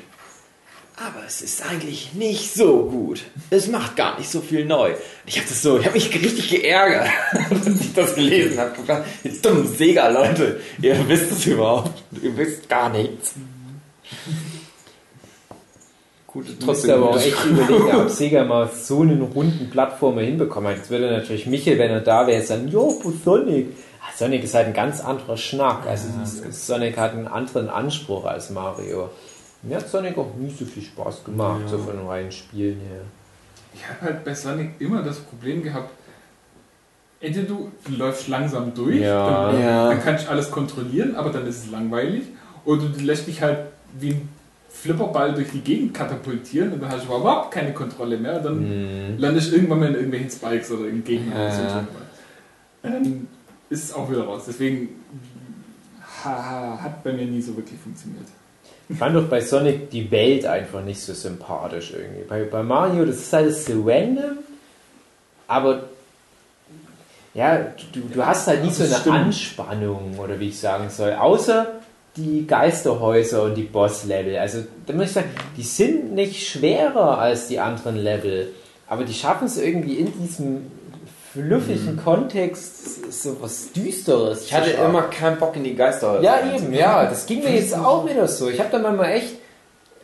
Aber 0.98 1.26
es 1.26 1.42
ist 1.42 1.64
eigentlich 1.68 2.14
nicht 2.14 2.54
so 2.54 2.86
gut. 2.86 3.24
Es 3.50 3.68
macht 3.68 3.96
gar 3.96 4.20
nicht 4.20 4.30
so 4.30 4.40
viel 4.40 4.66
neu. 4.66 4.94
Ich 5.26 5.38
habe 5.38 5.48
das 5.48 5.62
so, 5.62 5.80
ich 5.80 5.86
habe 5.86 5.96
mich 5.96 6.14
richtig 6.14 6.50
geärgert, 6.50 7.10
als 7.50 7.68
ich 7.68 7.94
das 7.94 8.14
gelesen 8.14 8.60
habe. 8.60 9.06
Jetzt 9.24 9.44
dummen 9.44 9.68
Sega, 9.68 10.10
Leute. 10.10 10.60
Ihr 10.80 11.08
wisst 11.08 11.32
es 11.32 11.46
überhaupt. 11.48 12.04
Ihr 12.22 12.38
wisst 12.38 12.70
gar 12.70 12.90
nichts. 12.90 13.34
Gut, 16.28 16.46
Ich 16.60 16.66
musste 16.66 16.94
aber 16.94 17.10
auch 17.10 17.20
echt 17.20 17.46
überlegen, 17.46 17.96
ob 17.96 18.10
Sega 18.10 18.46
mal 18.46 18.70
so 18.70 19.02
einen 19.02 19.22
runden 19.22 19.70
Plattformer 19.70 20.22
hinbekommen 20.22 20.70
hat. 20.70 20.78
Jetzt 20.78 20.90
würde 20.90 21.12
natürlich 21.12 21.48
Michael, 21.48 21.80
wenn 21.80 21.92
er 21.92 22.02
da 22.02 22.28
wäre, 22.28 22.42
sagen, 22.44 22.68
jo, 22.68 23.00
wo 23.02 23.12
Sonic? 23.12 23.68
Sonic 24.22 24.44
ist 24.44 24.54
halt 24.54 24.68
ein 24.68 24.74
ganz 24.74 25.02
anderer 25.02 25.36
Schnack. 25.36 25.88
Also 25.88 26.08
Sonic 26.52 26.96
hat 26.96 27.14
einen 27.14 27.28
anderen 27.28 27.70
Anspruch 27.70 28.24
als 28.26 28.52
Mario. 28.52 29.10
Mir 29.64 29.78
hat 29.78 29.90
Sonic 29.90 30.16
auch 30.16 30.36
nie 30.38 30.52
so 30.52 30.64
viel 30.64 30.84
Spaß 30.84 31.24
gemacht, 31.24 31.62
so 31.68 31.80
von 31.80 31.98
den 31.98 32.06
reinen 32.08 32.32
Spielen 32.32 32.80
her. 32.82 33.02
Ich 33.74 33.88
habe 33.88 34.02
halt 34.02 34.24
bei 34.24 34.36
Sonic 34.36 34.72
immer 34.80 35.02
das 35.02 35.18
Problem 35.22 35.64
gehabt, 35.64 35.90
entweder 37.20 37.48
du 37.48 37.72
läufst 37.98 38.28
langsam 38.28 38.74
durch, 38.76 38.98
Ja. 39.00 39.52
dann, 39.52 39.60
Ja. 39.62 39.90
dann 39.90 40.04
kann 40.04 40.16
ich 40.16 40.28
alles 40.30 40.52
kontrollieren, 40.52 41.16
aber 41.16 41.32
dann 41.32 41.48
ist 41.48 41.66
es 41.66 41.72
langweilig. 41.72 42.24
Oder 42.64 42.84
du 42.96 43.00
lässt 43.04 43.26
dich 43.26 43.42
halt 43.42 43.58
wie 44.00 44.12
ein 44.12 44.30
Flipperball 44.70 45.34
durch 45.34 45.50
die 45.52 45.62
Gegend 45.62 45.96
katapultieren 45.96 46.74
und 46.74 46.82
dann 46.84 46.92
hast 46.92 47.08
du 47.08 47.16
überhaupt 47.16 47.50
keine 47.52 47.74
Kontrolle 47.74 48.18
mehr. 48.18 48.40
Dann 48.40 49.18
landest 49.18 49.50
du 49.52 49.56
irgendwann 49.56 49.80
mal 49.80 49.90
in 49.90 49.96
irgendwelchen 49.96 50.30
Spikes 50.30 50.72
oder 50.72 50.88
in 50.90 51.04
Gegnern. 51.04 51.34
oder 51.42 51.52
so. 51.52 52.90
Ist 53.72 53.86
es 53.86 53.94
auch 53.94 54.12
wieder 54.12 54.26
raus. 54.26 54.44
Deswegen 54.46 54.90
ha, 56.24 56.78
hat 56.82 57.04
bei 57.04 57.14
mir 57.14 57.26
nie 57.26 57.42
so 57.42 57.56
wirklich 57.56 57.80
funktioniert. 57.80 58.28
Ich 58.90 58.98
fand 58.98 59.16
doch 59.16 59.30
bei 59.30 59.40
Sonic 59.40 59.90
die 59.90 60.12
Welt 60.12 60.46
einfach 60.46 60.84
nicht 60.84 61.00
so 61.00 61.14
sympathisch 61.14 61.94
irgendwie. 61.94 62.24
Bei, 62.28 62.44
bei 62.44 62.62
Mario, 62.62 63.06
das 63.06 63.16
ist 63.16 63.34
alles 63.34 63.66
so 63.66 63.82
random, 63.86 64.40
aber 65.48 65.84
ja, 67.34 67.60
du, 67.94 68.02
du 68.14 68.26
hast 68.26 68.48
halt 68.48 68.62
nicht 68.66 68.76
so 68.76 68.84
eine 68.84 68.96
stimmt. 68.96 69.16
Anspannung 69.16 70.20
oder 70.20 70.38
wie 70.38 70.50
ich 70.50 70.60
sagen 70.60 70.90
soll, 70.90 71.14
außer 71.14 71.68
die 72.18 72.46
Geisterhäuser 72.46 73.44
und 73.44 73.56
die 73.56 73.64
Boss-Level. 73.64 74.38
Also 74.38 74.66
da 74.86 74.92
muss 74.92 75.06
ich 75.06 75.12
sagen, 75.14 75.30
die 75.56 75.64
sind 75.64 76.14
nicht 76.14 76.46
schwerer 76.46 77.20
als 77.20 77.48
die 77.48 77.60
anderen 77.60 77.96
Level, 77.96 78.50
aber 78.88 79.06
die 79.06 79.14
schaffen 79.14 79.46
es 79.46 79.58
irgendwie 79.58 79.94
in 79.94 80.12
diesem 80.22 80.64
fluffigen 81.34 81.98
Kontext 82.04 83.12
so 83.12 83.38
was 83.42 83.72
Düsteres. 83.72 84.46
Ich 84.46 84.54
hatte 84.54 84.72
immer 84.72 85.04
keinen 85.04 85.38
Bock 85.38 85.56
in 85.56 85.64
die 85.64 85.76
Geister. 85.76 86.22
Ja, 86.22 86.40
eben, 86.54 86.74
ja. 86.74 87.06
Das 87.06 87.26
ging 87.26 87.44
mir 87.44 87.52
jetzt 87.56 87.74
auch 87.74 88.08
wieder 88.08 88.28
so. 88.28 88.50
Ich 88.50 88.60
habe 88.60 88.70
dann 88.70 88.82
manchmal 88.82 89.14
echt, 89.14 89.36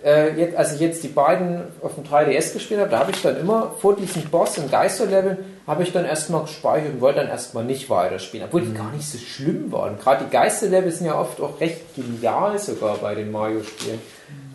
äh, 0.05 0.39
jetzt, 0.39 0.55
als 0.55 0.73
ich 0.73 0.79
jetzt 0.79 1.03
die 1.03 1.09
beiden 1.09 1.63
auf 1.81 1.95
dem 1.95 2.05
3DS 2.05 2.53
gespielt 2.53 2.79
habe, 2.79 2.89
da 2.89 2.99
habe 2.99 3.11
ich 3.11 3.21
dann 3.21 3.37
immer 3.37 3.73
vor 3.79 3.95
diesem 3.95 4.23
Boss 4.23 4.57
im 4.57 4.71
Geisterlevel, 4.71 5.39
habe 5.65 5.83
ich 5.83 5.91
dann 5.91 6.05
erstmal 6.05 6.43
gespeichert 6.43 6.93
und 6.93 7.01
wollte 7.01 7.19
dann 7.19 7.29
erstmal 7.29 7.65
nicht 7.65 7.89
weiterspielen, 7.89 8.45
obwohl 8.45 8.61
die 8.61 8.73
gar 8.73 8.91
nicht 8.91 9.09
so 9.09 9.17
schlimm 9.17 9.69
waren. 9.71 9.99
Gerade 9.99 10.23
die 10.25 10.31
Geisterlevel 10.31 10.91
sind 10.91 11.07
ja 11.07 11.19
oft 11.19 11.41
auch 11.41 11.59
recht 11.59 11.93
genial 11.95 12.57
sogar 12.57 12.97
bei 12.97 13.15
den 13.15 13.31
Mario-Spielen. 13.31 13.99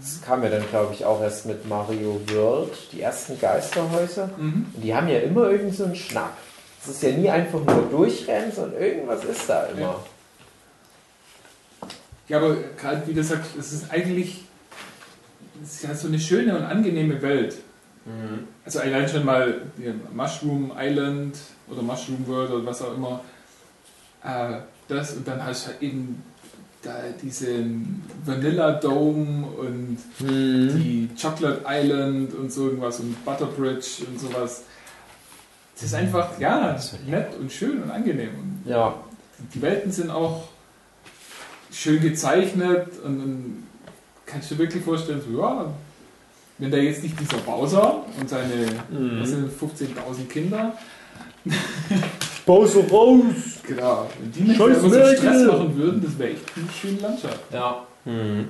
Das 0.01 0.23
kam 0.23 0.43
ja 0.43 0.49
dann, 0.49 0.67
glaube 0.71 0.95
ich, 0.95 1.05
auch 1.05 1.21
erst 1.23 1.45
mit 1.45 1.69
Mario 1.69 2.19
World, 2.29 2.73
die 2.93 3.03
ersten 3.03 3.39
Geisterhäuser. 3.39 4.31
Und 4.75 4.83
die 4.83 4.95
haben 4.95 5.07
ja 5.09 5.19
immer 5.19 5.51
irgend 5.51 5.77
so 5.77 5.85
einen 5.85 5.95
Schnack. 5.97 6.33
Es 6.83 6.89
ist 6.89 7.03
ja 7.03 7.13
nie 7.13 7.31
einfach 7.31 7.61
nur 7.61 7.89
durchrennen, 7.91 8.51
sondern 8.53 8.81
irgendwas 8.83 9.25
ist 9.25 9.49
da 9.49 9.67
immer. 9.67 10.05
Ja. 12.29 12.39
Aber 12.39 12.57
gerade 12.77 13.07
wie 13.07 13.15
du 13.15 13.23
sagst, 13.23 13.57
es 13.59 13.73
ist 13.73 13.91
eigentlich 13.91 14.45
es 15.63 15.75
ist 15.75 15.83
ja 15.85 15.95
so 15.95 16.09
eine 16.09 16.19
schöne 16.19 16.57
und 16.57 16.65
angenehme 16.65 17.21
Welt. 17.23 17.57
Also 18.65 18.81
allein 18.81 19.09
schon 19.09 19.25
mal 19.25 19.63
Mushroom 20.13 20.73
Island 20.77 21.37
oder 21.69 21.83
Mushroom 21.83 22.27
World 22.27 22.51
oder 22.51 22.67
was 22.67 22.83
auch 22.83 22.97
immer. 22.97 23.21
Äh, 24.25 24.61
das 24.89 25.17
und 25.17 25.27
dann 25.27 25.45
hast 25.45 25.67
du 25.67 25.71
halt 25.71 25.83
eben 25.83 26.23
da 26.83 26.97
diesen 27.23 28.03
Vanilla 28.25 28.73
Dome 28.73 29.47
und 29.47 29.99
die 30.19 31.09
Chocolate 31.21 31.63
Island 31.65 32.35
und 32.35 32.53
so 32.53 32.67
irgendwas 32.67 32.99
und 32.99 33.25
Butterbridge 33.25 34.05
und 34.09 34.19
sowas. 34.19 34.65
Es 35.83 35.89
ist 35.89 35.95
einfach, 35.95 36.39
ja, 36.39 36.79
nett 37.09 37.35
und 37.41 37.51
schön 37.51 37.83
und 37.83 37.91
angenehm. 37.91 38.31
Und 38.39 38.71
Ja, 38.71 38.95
die 39.53 39.61
Welten 39.61 39.91
sind 39.91 40.11
auch 40.11 40.45
schön 41.73 42.01
gezeichnet 42.01 42.87
und 43.05 43.19
dann 43.19 43.63
kannst 44.25 44.51
du 44.51 44.55
dir 44.55 44.61
wirklich 44.61 44.85
vorstellen, 44.85 45.21
so, 45.29 45.41
ja, 45.41 45.67
wenn 46.59 46.71
da 46.71 46.77
jetzt 46.77 47.03
nicht 47.03 47.19
dieser 47.19 47.39
Bowser 47.39 48.05
und 48.21 48.29
seine 48.29 48.67
was 49.21 49.31
sind 49.31 49.51
15.000 49.51 50.29
Kinder, 50.29 50.79
Bowser 52.47 52.89
raus! 52.89 53.35
genau, 53.67 54.09
wenn 54.21 54.31
die 54.31 54.43
nicht 54.43 54.59
so! 54.59 54.69
Stress 54.69 55.47
machen 55.47 55.77
würden, 55.77 56.01
das 56.05 56.17
wäre 56.17 56.31
echt 56.31 56.45
eine 56.55 56.67
schöne 56.81 57.01
Landschaft. 57.01 57.41
Ja. 57.53 57.85
Hm. 58.05 58.47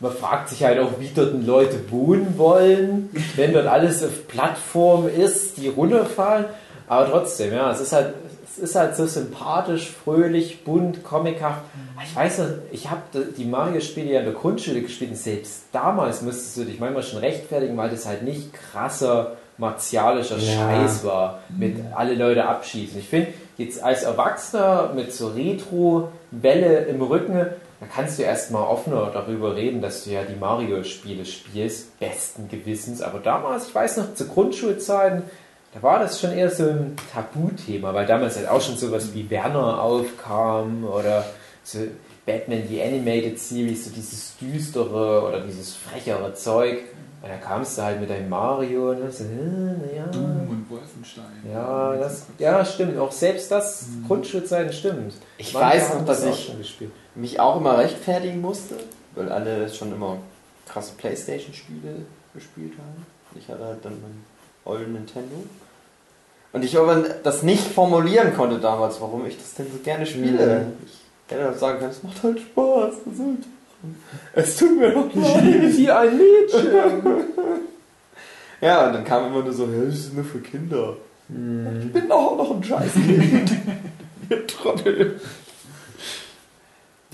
Man 0.00 0.12
fragt 0.12 0.48
sich 0.50 0.64
halt 0.64 0.78
auch, 0.78 0.98
wie 0.98 1.10
dort 1.14 1.34
Leute 1.46 1.90
wohnen 1.90 2.34
wollen, 2.36 3.10
wenn 3.36 3.52
dort 3.52 3.66
alles 3.66 4.02
auf 4.04 4.28
Plattform 4.28 5.08
ist, 5.08 5.56
die 5.56 5.68
runterfallen. 5.68 6.46
Aber 6.86 7.10
trotzdem, 7.10 7.52
ja, 7.52 7.70
es 7.70 7.80
ist 7.80 7.92
halt, 7.92 8.14
es 8.46 8.58
ist 8.58 8.74
halt 8.74 8.94
so 8.96 9.06
sympathisch, 9.06 9.90
fröhlich, 9.90 10.64
bunt, 10.64 11.02
comichaft. 11.02 11.62
Ich 12.04 12.14
weiß 12.14 12.38
noch, 12.38 12.46
ich 12.70 12.90
habe 12.90 13.02
die 13.36 13.44
Mario-Spiele 13.44 14.12
ja 14.12 14.18
in 14.20 14.26
der 14.26 14.34
Grundschule 14.34 14.82
gespielt 14.82 15.12
und 15.12 15.16
selbst 15.16 15.64
damals 15.72 16.22
musstest 16.22 16.56
du 16.56 16.64
dich 16.64 16.78
manchmal 16.78 17.02
schon 17.02 17.20
rechtfertigen, 17.20 17.76
weil 17.76 17.90
das 17.90 18.06
halt 18.06 18.22
nicht 18.22 18.52
krasser 18.52 19.32
martialischer 19.56 20.36
Ja. 20.36 20.68
Scheiß 20.68 21.04
war, 21.04 21.40
mit 21.56 21.76
alle 21.94 22.14
Leute 22.14 22.44
abschießen. 22.44 22.98
Ich 22.98 23.08
finde, 23.08 23.28
jetzt 23.56 23.82
als 23.82 24.02
Erwachsener 24.02 24.90
mit 24.94 25.12
so 25.12 25.28
Retro-Welle 25.28 26.78
im 26.86 27.00
Rücken, 27.02 27.46
da 27.80 27.86
kannst 27.86 28.18
du 28.18 28.22
erstmal 28.22 28.62
offener 28.62 29.10
darüber 29.12 29.56
reden, 29.56 29.82
dass 29.82 30.04
du 30.04 30.10
ja 30.10 30.22
die 30.22 30.36
Mario-Spiele 30.36 31.24
spielst, 31.24 31.98
besten 31.98 32.48
Gewissens. 32.48 33.02
Aber 33.02 33.18
damals, 33.18 33.68
ich 33.68 33.74
weiß 33.74 33.96
noch, 33.98 34.14
zu 34.14 34.26
Grundschulzeiten, 34.26 35.22
da 35.74 35.82
war 35.82 35.98
das 35.98 36.20
schon 36.20 36.32
eher 36.32 36.50
so 36.50 36.64
ein 36.64 36.96
Tabuthema, 37.12 37.92
weil 37.92 38.06
damals 38.06 38.36
halt 38.36 38.48
auch 38.48 38.60
schon 38.60 38.76
sowas 38.76 39.12
wie 39.12 39.28
Werner 39.28 39.82
aufkam 39.82 40.84
oder 40.84 41.24
so 41.64 41.80
Batman 42.24 42.62
die 42.68 42.80
Animated 42.80 43.38
Series, 43.38 43.84
so 43.84 43.90
dieses 43.90 44.36
düstere 44.36 45.26
oder 45.26 45.40
dieses 45.40 45.74
frechere 45.74 46.32
Zeug. 46.34 46.78
Und 47.22 47.30
da 47.30 47.36
kamst 47.36 47.78
du 47.78 47.82
halt 47.82 48.00
mit 48.00 48.10
deinem 48.10 48.28
Mario 48.28 48.90
und 48.90 49.12
so, 49.12 49.24
äh, 49.24 49.26
naja. 49.26 50.06
Doom 50.12 50.46
und 50.48 50.66
Wolfenstein. 50.70 51.24
Ja, 51.50 51.96
das, 51.96 52.26
ja, 52.38 52.64
stimmt. 52.64 52.98
Auch 52.98 53.12
selbst 53.12 53.50
das 53.50 53.86
Grundschulzeiten 54.06 54.72
stimmt. 54.72 55.14
Ich 55.38 55.54
Manche 55.54 55.68
weiß 55.68 55.94
noch, 55.94 56.04
das 56.04 56.20
dass 56.20 56.38
ich 56.38 56.44
schon 56.44 56.58
gespielt. 56.58 56.92
Mich 57.14 57.40
auch 57.40 57.58
immer 57.58 57.78
rechtfertigen 57.78 58.40
musste, 58.40 58.76
weil 59.14 59.30
alle 59.30 59.68
schon 59.72 59.92
immer 59.92 60.18
krasse 60.66 60.94
Playstation-Spiele 60.96 62.06
gespielt 62.34 62.72
haben. 62.78 63.06
Ich 63.36 63.48
hatte 63.48 63.64
halt 63.64 63.84
dann 63.84 63.92
mein 64.00 64.24
ollen 64.64 64.92
Nintendo. 64.92 65.36
Und 66.52 66.64
ich 66.64 66.78
aber 66.78 66.96
das 67.22 67.42
nicht 67.42 67.66
formulieren 67.66 68.34
konnte 68.34 68.58
damals, 68.58 69.00
warum 69.00 69.26
ich 69.26 69.36
das 69.36 69.54
denn 69.54 69.66
so 69.72 69.78
gerne 69.78 70.06
spiele. 70.06 70.66
Ich 71.26 71.32
hätte 71.32 71.44
halt 71.44 71.58
sagen 71.58 71.78
können, 71.78 71.90
es 71.90 72.02
macht 72.02 72.22
halt 72.22 72.38
Spaß. 72.40 72.94
Machen? 73.06 73.44
Es 74.34 74.56
tut 74.56 74.78
mir 74.78 74.90
doch 74.90 75.12
leid. 75.14 75.76
Wie 75.76 75.90
ein 75.90 76.16
Mädchen. 76.16 77.24
Ja, 78.60 78.86
und 78.86 78.94
dann 78.94 79.04
kam 79.04 79.26
immer 79.26 79.42
nur 79.42 79.52
so, 79.52 79.66
ja, 79.66 79.84
das 79.84 79.94
ist 79.94 80.14
nur 80.14 80.24
für 80.24 80.38
Kinder. 80.38 80.96
Ich 81.28 81.92
bin 81.92 82.08
doch 82.08 82.16
auch 82.16 82.36
noch 82.38 82.56
ein 82.56 82.64
Scheißkind. 82.64 83.50
Ihr 84.30 84.46
Trottel. 84.46 85.20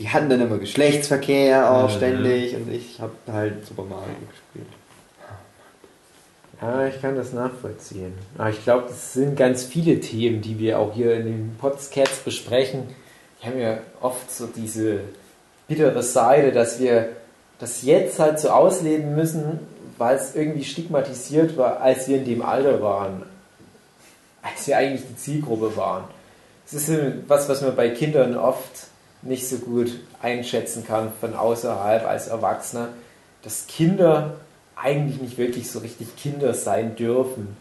Die 0.00 0.08
hatten 0.08 0.30
dann 0.30 0.40
immer 0.40 0.56
Geschlechtsverkehr 0.56 1.70
auch 1.70 1.90
ständig 1.90 2.56
und 2.56 2.72
ich 2.72 2.98
habe 3.00 3.12
halt 3.30 3.66
Super 3.66 3.82
Mario 3.82 4.14
gespielt. 4.30 4.66
Ja, 6.62 6.86
ich 6.86 7.00
kann 7.02 7.16
das 7.16 7.34
nachvollziehen. 7.34 8.14
Aber 8.38 8.48
ich 8.48 8.62
glaube, 8.64 8.84
das 8.88 9.12
sind 9.12 9.36
ganz 9.36 9.64
viele 9.64 10.00
Themen, 10.00 10.40
die 10.40 10.58
wir 10.58 10.78
auch 10.78 10.94
hier 10.94 11.14
in 11.14 11.26
den 11.26 11.56
Podcasts 11.58 12.20
besprechen. 12.20 12.88
Die 13.42 13.46
haben 13.46 13.58
ja 13.58 13.78
oft 14.00 14.30
so 14.30 14.46
diese 14.46 15.00
bittere 15.68 16.02
Seite, 16.02 16.52
dass 16.52 16.80
wir 16.80 17.10
das 17.58 17.82
jetzt 17.82 18.18
halt 18.18 18.40
so 18.40 18.48
ausleben 18.50 19.14
müssen, 19.14 19.60
weil 19.98 20.16
es 20.16 20.34
irgendwie 20.34 20.64
stigmatisiert 20.64 21.58
war, 21.58 21.80
als 21.80 22.08
wir 22.08 22.16
in 22.16 22.24
dem 22.24 22.42
Alter 22.42 22.80
waren. 22.80 23.22
Als 24.40 24.66
wir 24.66 24.78
eigentlich 24.78 25.06
die 25.06 25.16
Zielgruppe 25.16 25.76
waren. 25.76 26.04
Das 26.70 26.88
ist 26.88 27.00
was, 27.28 27.50
was 27.50 27.60
man 27.60 27.76
bei 27.76 27.90
Kindern 27.90 28.36
oft 28.36 28.89
nicht 29.22 29.48
so 29.48 29.58
gut 29.58 29.92
einschätzen 30.22 30.84
kann 30.86 31.12
von 31.20 31.34
außerhalb 31.34 32.06
als 32.06 32.28
Erwachsener, 32.28 32.88
dass 33.42 33.66
Kinder 33.66 34.36
eigentlich 34.76 35.20
nicht 35.20 35.38
wirklich 35.38 35.70
so 35.70 35.80
richtig 35.80 36.16
Kinder 36.16 36.54
sein 36.54 36.96
dürfen 36.96 37.56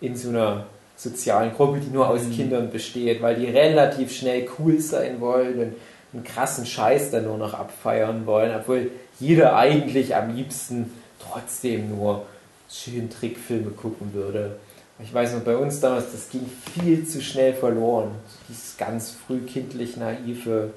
in 0.00 0.16
so 0.16 0.30
einer 0.30 0.66
sozialen 0.96 1.54
Gruppe, 1.54 1.80
die 1.80 1.90
nur 1.90 2.08
aus 2.08 2.22
Kindern 2.34 2.70
besteht, 2.70 3.22
weil 3.22 3.36
die 3.36 3.46
relativ 3.46 4.12
schnell 4.12 4.48
cool 4.58 4.80
sein 4.80 5.20
wollen 5.20 5.58
und 5.58 5.74
einen 6.12 6.24
krassen 6.24 6.66
Scheiß 6.66 7.10
dann 7.10 7.24
nur 7.24 7.38
noch 7.38 7.54
abfeiern 7.54 8.26
wollen, 8.26 8.54
obwohl 8.54 8.90
jeder 9.18 9.56
eigentlich 9.56 10.16
am 10.16 10.34
liebsten 10.34 10.92
trotzdem 11.18 11.90
nur 11.90 12.26
schön 12.70 13.10
Trickfilme 13.10 13.70
gucken 13.70 14.12
würde. 14.12 14.56
Ich 15.02 15.14
weiß 15.14 15.34
noch, 15.34 15.40
bei 15.40 15.56
uns 15.56 15.80
damals, 15.80 16.12
das 16.12 16.28
ging 16.28 16.48
viel 16.74 17.06
zu 17.06 17.22
schnell 17.22 17.54
verloren. 17.54 18.10
Dieses 18.48 18.76
ganz 18.76 19.10
frühkindlich 19.10 19.96
naive, 19.96 20.72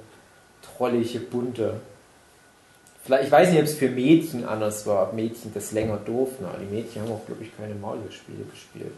trollige, 0.61 1.19
bunte. 1.19 1.81
Vielleicht, 3.03 3.25
ich 3.25 3.31
weiß 3.31 3.49
nicht, 3.49 3.59
ob 3.59 3.65
es 3.65 3.73
für 3.75 3.89
Mädchen 3.89 4.45
anders 4.45 4.87
war, 4.87 5.03
ob 5.03 5.13
Mädchen 5.13 5.53
das 5.53 5.73
länger 5.73 5.97
durften, 5.97 6.45
aber 6.45 6.57
die 6.57 6.73
Mädchen 6.73 7.01
haben 7.01 7.11
auch, 7.11 7.25
glaube 7.25 7.43
ich, 7.43 7.55
keine 7.57 7.75
Mario-Spiele 7.75 8.45
gespielt. 8.45 8.93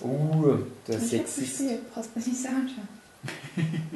Uh, 0.00 0.56
der 0.88 0.96
Ich 0.96 1.08
Sexist. 1.08 1.58
gespielt, 1.58 1.92
brauchst 1.92 2.10
du 2.14 2.18
nicht 2.18 2.42
sagen 2.42 2.70
schon. 2.74 3.64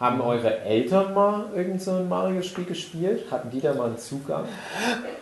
Haben 0.00 0.20
eure 0.20 0.60
Eltern 0.60 1.14
mal 1.14 1.50
irgend 1.54 1.82
so 1.82 1.92
ein 1.92 2.08
Mario-Spiel 2.08 2.64
gespielt? 2.64 3.30
Hatten 3.30 3.50
die 3.50 3.60
da 3.60 3.74
mal 3.74 3.86
einen 3.88 3.98
Zugang? 3.98 4.46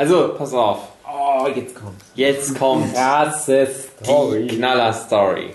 Also, 0.00 0.34
pass 0.38 0.54
auf. 0.54 0.78
Oh, 1.06 1.46
jetzt 1.54 1.74
kommt. 1.74 2.00
Jetzt 2.14 2.58
kommt 2.58 2.94
Krasse 2.94 3.68
die 4.00 4.04
Story. 4.04 4.46
Knaller-Story. 4.46 5.50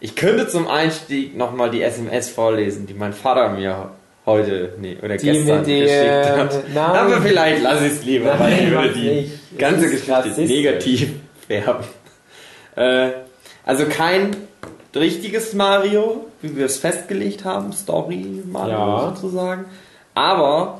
Ich 0.00 0.16
könnte 0.16 0.48
zum 0.48 0.66
Einstieg 0.66 1.36
nochmal 1.36 1.70
die 1.70 1.80
SMS 1.82 2.28
vorlesen, 2.28 2.86
die 2.88 2.94
mein 2.94 3.12
Vater 3.12 3.50
mir 3.50 3.90
heute, 4.26 4.72
nee, 4.80 4.96
oder 5.00 5.16
Die 5.16 5.26
gestern 5.30 5.62
dem- 5.64 5.82
geschickt 5.84 6.26
hat. 6.38 6.62
Nein. 6.74 6.84
Aber 6.84 7.20
vielleicht 7.22 7.62
lasse 7.62 7.86
ich 7.86 7.92
es 7.92 8.04
lieber, 8.04 8.36
weil 8.36 8.50
Nein, 8.50 8.64
ich 8.64 8.70
würde 8.72 8.92
die 8.94 9.10
nicht. 9.10 9.58
ganze 9.58 9.84
Geschichte 9.88 10.10
rassistisch. 10.12 10.48
negativ 10.50 11.12
färben. 11.46 11.84
Äh, 12.74 13.10
also 13.64 13.84
kein 13.86 14.36
richtiges 14.96 15.52
Mario, 15.54 16.26
wie 16.42 16.56
wir 16.56 16.66
es 16.66 16.78
festgelegt 16.78 17.44
haben, 17.44 17.72
Story 17.72 18.42
Mario 18.50 18.72
Ja. 18.72 19.12
sozusagen. 19.14 19.66
Aber 20.14 20.78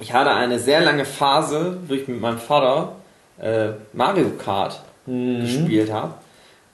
ich 0.00 0.12
hatte 0.12 0.30
eine 0.30 0.58
sehr 0.58 0.80
lange 0.80 1.04
Phase, 1.04 1.78
wo 1.86 1.94
ich 1.94 2.08
mit 2.08 2.20
meinem 2.20 2.38
Vater 2.38 2.96
äh, 3.40 3.70
Mario 3.92 4.30
Kart 4.42 4.80
Mhm. 5.06 5.40
gespielt 5.42 5.92
habe. 5.92 6.14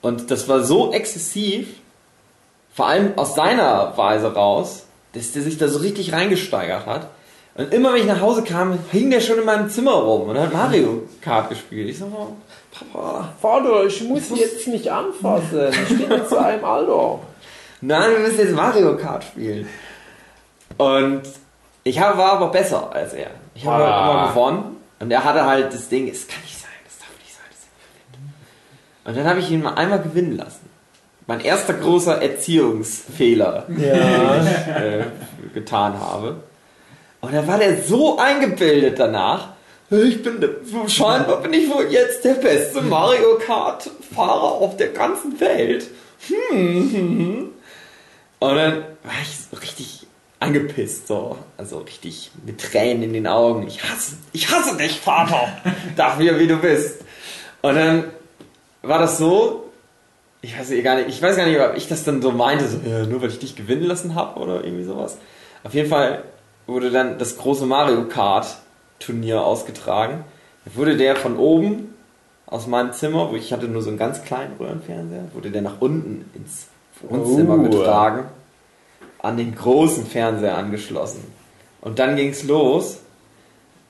Und 0.03 0.31
das 0.31 0.49
war 0.49 0.63
so 0.63 0.93
exzessiv, 0.93 1.67
vor 2.73 2.87
allem 2.87 3.19
aus 3.19 3.35
seiner 3.35 3.93
Weise 3.97 4.33
raus, 4.33 4.85
dass 5.15 5.33
der 5.33 5.43
sich 5.43 5.59
da 5.59 5.67
so 5.67 5.81
richtig 5.81 6.13
reingesteigert 6.13 6.87
hat. 6.87 7.09
Und 7.57 7.75
immer 7.75 7.93
wenn 7.93 8.03
ich 8.03 8.07
nach 8.07 8.21
Hause 8.21 8.45
kam, 8.45 8.79
hing 8.93 9.11
der 9.11 9.21
schon 9.21 9.41
in 9.41 9.45
meinem 9.45 9.69
Zimmer 9.69 9.95
rum 9.95 10.29
und 10.29 10.39
hat 10.39 10.53
Mario 10.53 11.03
Kart 11.21 11.49
gespielt. 11.49 11.89
Ich 11.91 11.99
so, 11.99 12.37
Papa, 12.71 13.35
Vater, 13.43 13.85
ich 13.85 14.01
muss 14.05 14.31
jetzt 14.31 14.69
nicht 14.69 14.89
anfassen. 14.89 15.69
Ich 15.89 15.99
bin 15.99 16.09
jetzt 16.09 16.29
zu 16.29 16.39
einem 16.39 16.65
Alter. 16.65 17.19
nein, 17.81 18.13
wir 18.13 18.19
müssen 18.21 18.39
jetzt 18.39 18.55
Mario 18.55 18.97
Kart 18.97 19.25
spielen. 19.25 19.69
Und 20.79 21.23
ich 21.85 22.01
war 22.01 22.33
aber 22.33 22.49
besser 22.49 22.91
als 22.93 23.13
er. 23.15 23.31
Ich 23.55 23.67
habe 23.67 23.85
Ah. 23.85 24.05
halt 24.05 24.13
immer 24.15 24.29
gewonnen. 24.29 24.77
Und 25.01 25.11
er 25.11 25.25
hatte 25.25 25.45
halt 25.47 25.73
das 25.73 25.89
Ding, 25.89 26.09
es 26.09 26.27
kann 26.29 26.41
nicht 26.43 26.59
sein, 26.61 26.69
das 26.85 26.99
darf 26.99 27.09
nicht 27.23 27.35
sein, 27.35 27.45
gewinnt. 28.13 28.33
Und 29.05 29.17
dann 29.17 29.27
habe 29.27 29.41
ich 29.41 29.51
ihn 29.51 29.63
mal 29.63 29.75
einmal 29.75 30.01
gewinnen 30.03 30.37
lassen. 30.37 30.69
Mein 31.27 31.41
erster 31.41 31.75
großer 31.75 32.21
Erziehungsfehler, 32.21 33.65
Ja. 33.69 34.35
den 34.35 34.47
ich 34.47 34.83
äh, 34.83 35.05
getan 35.55 35.99
habe. 35.99 36.37
Und 37.21 37.35
dann 37.35 37.47
war 37.47 37.59
der 37.59 37.83
so 37.83 38.19
eingebildet 38.19 38.99
danach. 38.99 39.49
Ich 39.91 40.23
bin, 40.23 40.45
scheinbar 40.87 41.41
bin 41.43 41.53
ich 41.53 41.69
wohl 41.69 41.87
jetzt 41.91 42.25
der 42.25 42.35
beste 42.35 42.81
Mario 42.83 43.39
Kart 43.45 43.91
Fahrer 44.15 44.53
auf 44.53 44.77
der 44.77 44.89
ganzen 44.89 45.39
Welt. 45.41 45.87
Hm, 46.29 46.57
hm, 46.57 46.93
hm. 46.93 47.49
Und 48.39 48.55
dann 48.57 48.73
war 49.03 49.13
ich 49.23 49.37
so 49.51 49.57
richtig 49.57 50.07
angepisst, 50.41 51.07
so. 51.07 51.37
Also 51.57 51.79
richtig 51.79 52.31
mit 52.45 52.61
Tränen 52.61 53.03
in 53.05 53.13
den 53.13 53.27
Augen. 53.27 53.67
Ich 53.67 53.83
hasse, 53.85 54.17
ich 54.33 54.51
hasse 54.51 54.77
dich, 54.77 54.99
Vater. 55.01 55.49
Dafür, 55.97 56.39
wie 56.39 56.47
du 56.47 56.57
bist. 56.57 57.03
Und 57.63 57.75
dann 57.77 58.05
war 58.83 58.99
das 58.99 59.19
so, 59.19 59.65
ich 60.43 60.59
weiß 60.59 60.71
gar 60.83 60.97
nicht, 60.97 61.09
ich 61.09 61.21
weiß 61.23 61.37
gar 61.37 61.47
nicht, 61.47 61.61
ob 61.61 61.77
ich 61.77 61.87
das 61.89 62.05
dann 62.05 62.23
so 62.23 62.33
meinte, 62.33 62.67
so, 62.67 62.79
ja, 62.89 63.05
nur 63.05 63.21
weil 63.23 63.29
ich 63.29 63.39
dich 63.39 63.55
gewinnen 63.55 63.85
lassen 63.85 64.15
habe 64.15 64.41
oder 64.41 64.65
irgendwie 64.65 64.85
sowas. 64.85 65.19
Auf 65.63 65.75
jeden 65.75 65.91
Fall 65.91 66.25
wurde 66.67 66.91
dann 66.91 67.19
das 67.19 67.37
große 67.37 67.67
Mario 67.67 68.05
Kart 68.09 68.57
Turnier 68.99 69.43
ausgetragen. 69.43 70.25
Da 70.65 70.75
wurde 70.77 70.97
der 70.97 71.17
von 71.17 71.37
oben 71.37 71.95
aus 72.47 72.67
meinem 72.67 72.93
Zimmer, 72.93 73.31
wo 73.31 73.37
ich 73.37 73.53
hatte 73.53 73.69
nur 73.69 73.83
so 73.83 73.91
einen 73.91 73.99
ganz 73.99 74.23
kleinen 74.25 74.57
Röhrenfernseher, 74.59 75.25
wurde 75.35 75.51
der 75.51 75.63
nach 75.63 75.81
unten 75.81 76.25
ins 76.35 76.69
Wohnzimmer 77.03 77.55
Oh. 77.59 77.63
getragen, 77.63 78.25
an 79.23 79.37
den 79.37 79.55
großen 79.55 80.07
Fernseher 80.07 80.57
angeschlossen. 80.57 81.25
Und 81.81 81.99
dann 81.99 82.17
ging's 82.17 82.45
los. 82.45 83.01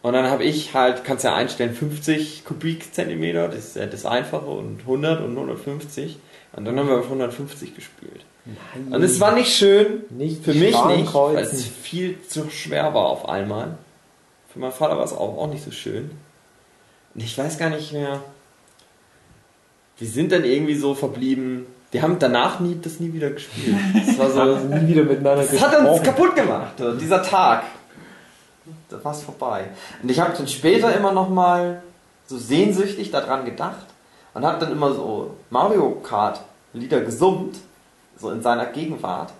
Und 0.02 0.14
dann 0.14 0.30
habe 0.30 0.44
ich 0.44 0.72
halt, 0.72 1.04
kannst 1.04 1.24
ja 1.24 1.34
einstellen, 1.34 1.74
50 1.74 2.44
Kubikzentimeter, 2.44 3.48
das 3.48 3.66
ist 3.66 3.76
ja 3.76 3.86
das 3.86 4.06
Einfache, 4.06 4.46
und 4.46 4.80
100 4.80 5.20
und 5.20 5.32
150. 5.32 6.18
Und 6.52 6.64
dann 6.64 6.78
haben 6.78 6.88
wir 6.88 6.98
auf 6.98 7.04
150 7.04 7.74
gespielt. 7.74 8.24
Und 8.90 9.02
es 9.02 9.20
war 9.20 9.34
nicht 9.34 9.54
schön, 9.54 10.04
Nicht 10.10 10.42
für 10.42 10.54
mich 10.54 10.74
nicht, 10.86 11.14
weil 11.14 11.36
es 11.36 11.64
viel 11.64 12.20
zu 12.22 12.48
schwer 12.50 12.94
war 12.94 13.06
auf 13.06 13.28
einmal. 13.28 13.76
Für 14.52 14.58
meinen 14.58 14.72
Vater 14.72 14.96
war 14.96 15.04
es 15.04 15.12
auch, 15.12 15.36
auch 15.36 15.48
nicht 15.48 15.62
so 15.62 15.70
schön. 15.70 16.10
Und 17.14 17.22
ich 17.22 17.36
weiß 17.36 17.58
gar 17.58 17.70
nicht 17.70 17.92
mehr. 17.92 18.22
Wir 19.98 20.08
sind 20.08 20.32
dann 20.32 20.44
irgendwie 20.44 20.74
so 20.74 20.94
verblieben. 20.94 21.66
Wir 21.90 22.02
haben 22.02 22.18
danach 22.18 22.60
nie, 22.60 22.78
das 22.80 23.00
nie 23.00 23.12
wieder 23.12 23.30
gespielt. 23.30 23.76
Das 24.06 24.18
war 24.18 24.30
so, 24.30 24.40
Haben 24.40 24.68
nie 24.68 24.94
wieder 24.94 25.02
miteinander 25.02 25.42
das 25.44 25.60
hat 25.60 25.76
uns 25.78 26.00
gesprochen. 26.00 26.02
kaputt 26.04 26.36
gemacht, 26.36 26.72
dieser 27.00 27.22
Tag. 27.22 27.64
Da 28.88 29.02
war 29.02 29.12
es 29.12 29.22
vorbei. 29.22 29.64
Und 30.02 30.10
ich 30.10 30.20
habe 30.20 30.32
dann 30.36 30.46
später 30.46 30.94
immer 30.94 31.12
noch 31.12 31.28
mal 31.28 31.82
so 32.26 32.38
sehnsüchtig 32.38 33.10
daran 33.10 33.44
gedacht 33.44 33.86
und 34.34 34.44
habe 34.44 34.60
dann 34.60 34.72
immer 34.72 34.92
so 34.94 35.36
Mario 35.50 35.90
Kart 36.02 36.40
Lieder 36.72 37.00
gesummt, 37.00 37.56
so 38.16 38.30
in 38.30 38.42
seiner 38.42 38.66
Gegenwart. 38.66 39.32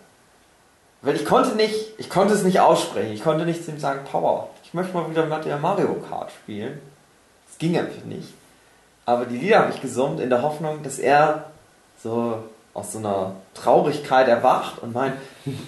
Weil 1.02 1.14
ich 1.14 1.24
konnte 1.24 1.54
nicht, 1.54 1.74
ich 1.98 2.10
konnte 2.10 2.34
es 2.34 2.42
nicht 2.42 2.58
aussprechen. 2.58 3.12
Ich 3.12 3.22
konnte 3.22 3.44
nicht 3.44 3.64
zu 3.64 3.70
ihm 3.70 3.78
sagen, 3.78 4.00
Power, 4.10 4.50
ich 4.64 4.74
möchte 4.74 4.92
mal 4.94 5.08
wieder 5.08 5.26
mit 5.26 5.44
dir 5.44 5.56
Mario 5.56 5.94
Kart 6.08 6.32
spielen. 6.32 6.80
Das 7.46 7.58
ging 7.58 7.78
einfach 7.78 8.04
nicht. 8.04 8.34
Aber 9.06 9.26
die 9.26 9.38
Lieder 9.38 9.60
habe 9.60 9.72
ich 9.72 9.80
gesummt 9.80 10.20
in 10.20 10.28
der 10.30 10.42
Hoffnung, 10.42 10.82
dass 10.82 10.98
er 10.98 11.46
so 12.02 12.44
aus 12.74 12.92
so 12.92 12.98
einer 12.98 13.36
Traurigkeit 13.54 14.28
erwacht 14.28 14.78
und 14.80 14.92
meint, 14.92 15.14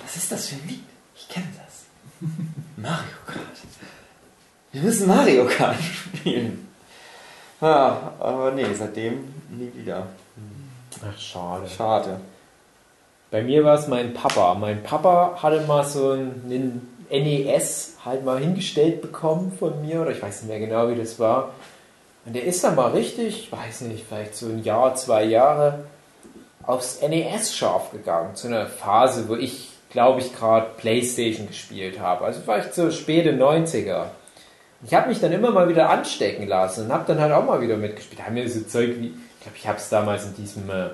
was 0.02 0.16
ist 0.16 0.32
das 0.32 0.48
für 0.48 0.56
ein 0.56 0.68
Lied? 0.68 0.84
Ich 1.14 1.28
kenne 1.28 1.48
das. 1.56 1.84
Mario 2.76 3.16
Kart. 3.26 3.38
Wir 4.70 4.82
müssen 4.82 5.08
Mario 5.08 5.46
Kart 5.46 5.76
spielen. 5.82 6.68
Ja, 7.60 8.12
aber 8.18 8.52
nee, 8.52 8.66
seitdem 8.74 9.24
nie 9.50 9.70
wieder. 9.74 10.06
Ach, 11.04 11.18
schade. 11.18 11.68
Schade. 11.68 12.20
Bei 13.30 13.42
mir 13.42 13.64
war 13.64 13.78
es 13.78 13.88
mein 13.88 14.14
Papa. 14.14 14.54
Mein 14.54 14.82
Papa 14.82 15.38
hatte 15.42 15.62
mal 15.66 15.84
so 15.84 16.10
einen 16.12 16.88
NES 17.10 17.96
halt 18.04 18.24
mal 18.24 18.38
hingestellt 18.38 19.02
bekommen 19.02 19.52
von 19.58 19.80
mir, 19.80 20.00
oder 20.02 20.10
ich 20.10 20.22
weiß 20.22 20.42
nicht 20.42 20.50
mehr 20.50 20.60
genau, 20.60 20.88
wie 20.88 20.96
das 20.96 21.18
war. 21.18 21.50
Und 22.24 22.34
der 22.34 22.44
ist 22.44 22.62
dann 22.62 22.76
mal 22.76 22.92
richtig, 22.92 23.44
ich 23.44 23.52
weiß 23.52 23.82
nicht, 23.82 24.04
vielleicht 24.06 24.36
so 24.36 24.46
ein 24.46 24.62
Jahr, 24.62 24.94
zwei 24.94 25.24
Jahre 25.24 25.84
aufs 26.66 27.00
NES 27.02 27.54
scharf 27.56 27.90
gegangen. 27.90 28.34
Zu 28.34 28.48
einer 28.48 28.66
Phase, 28.66 29.28
wo 29.28 29.34
ich, 29.36 29.68
glaube 29.90 30.20
ich, 30.20 30.34
gerade 30.34 30.66
Playstation 30.76 31.46
gespielt 31.48 31.98
habe. 32.00 32.24
Also 32.24 32.40
vielleicht 32.40 32.74
so 32.74 32.90
späte 32.90 33.32
90er. 33.32 34.06
Ich 34.84 34.94
habe 34.94 35.08
mich 35.08 35.20
dann 35.20 35.32
immer 35.32 35.50
mal 35.52 35.68
wieder 35.68 35.90
anstecken 35.90 36.46
lassen 36.48 36.86
und 36.86 36.92
habe 36.92 37.04
dann 37.06 37.20
halt 37.20 37.32
auch 37.32 37.44
mal 37.44 37.60
wieder 37.60 37.76
mitgespielt. 37.76 38.24
Haben 38.24 38.36
wir 38.36 38.48
so 38.50 38.62
Zeug 38.62 38.96
wie, 38.98 39.08
ich 39.08 39.40
glaube, 39.42 39.56
ich 39.56 39.68
habe 39.68 39.78
es 39.78 39.88
damals 39.88 40.24
in 40.26 40.34
diesem 40.34 40.68
äh, 40.70 40.88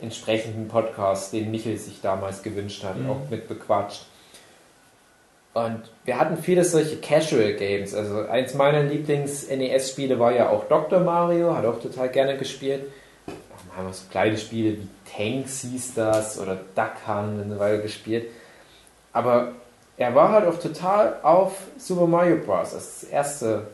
entsprechenden 0.00 0.68
Podcast, 0.68 1.32
den 1.32 1.50
Michel 1.50 1.76
sich 1.76 2.00
damals 2.00 2.42
gewünscht 2.42 2.82
hat, 2.84 2.98
Mhm. 2.98 3.10
auch 3.10 3.30
mit 3.30 3.46
bequatscht. 3.48 4.06
Und 5.52 5.82
wir 6.04 6.18
hatten 6.18 6.36
viele 6.36 6.64
solche 6.64 6.96
Casual 6.96 7.52
Games. 7.52 7.94
Also 7.94 8.26
eins 8.26 8.54
meiner 8.54 8.82
Lieblings-NES-Spiele 8.82 10.18
war 10.18 10.32
ja 10.32 10.48
auch 10.48 10.64
Dr. 10.64 11.00
Mario, 11.00 11.54
hat 11.54 11.64
auch 11.64 11.80
total 11.80 12.08
gerne 12.08 12.36
gespielt. 12.36 12.86
Auch 13.76 13.82
mal 13.82 13.92
so 13.92 14.04
kleine 14.10 14.36
Spiele 14.38 14.78
wie 14.78 14.88
Tanks 15.16 15.62
hieß 15.62 15.94
das 15.94 16.38
oder 16.38 16.56
Duck 16.74 16.92
Hunt 17.06 17.42
eine 17.42 17.58
Weile 17.58 17.82
gespielt. 17.82 18.30
Aber 19.12 19.52
er 19.96 20.14
war 20.14 20.30
halt 20.30 20.46
auch 20.46 20.58
total 20.58 21.18
auf 21.22 21.56
Super 21.78 22.06
Mario 22.06 22.36
Bros. 22.36 22.72
Das 22.72 23.04
erste 23.04 23.68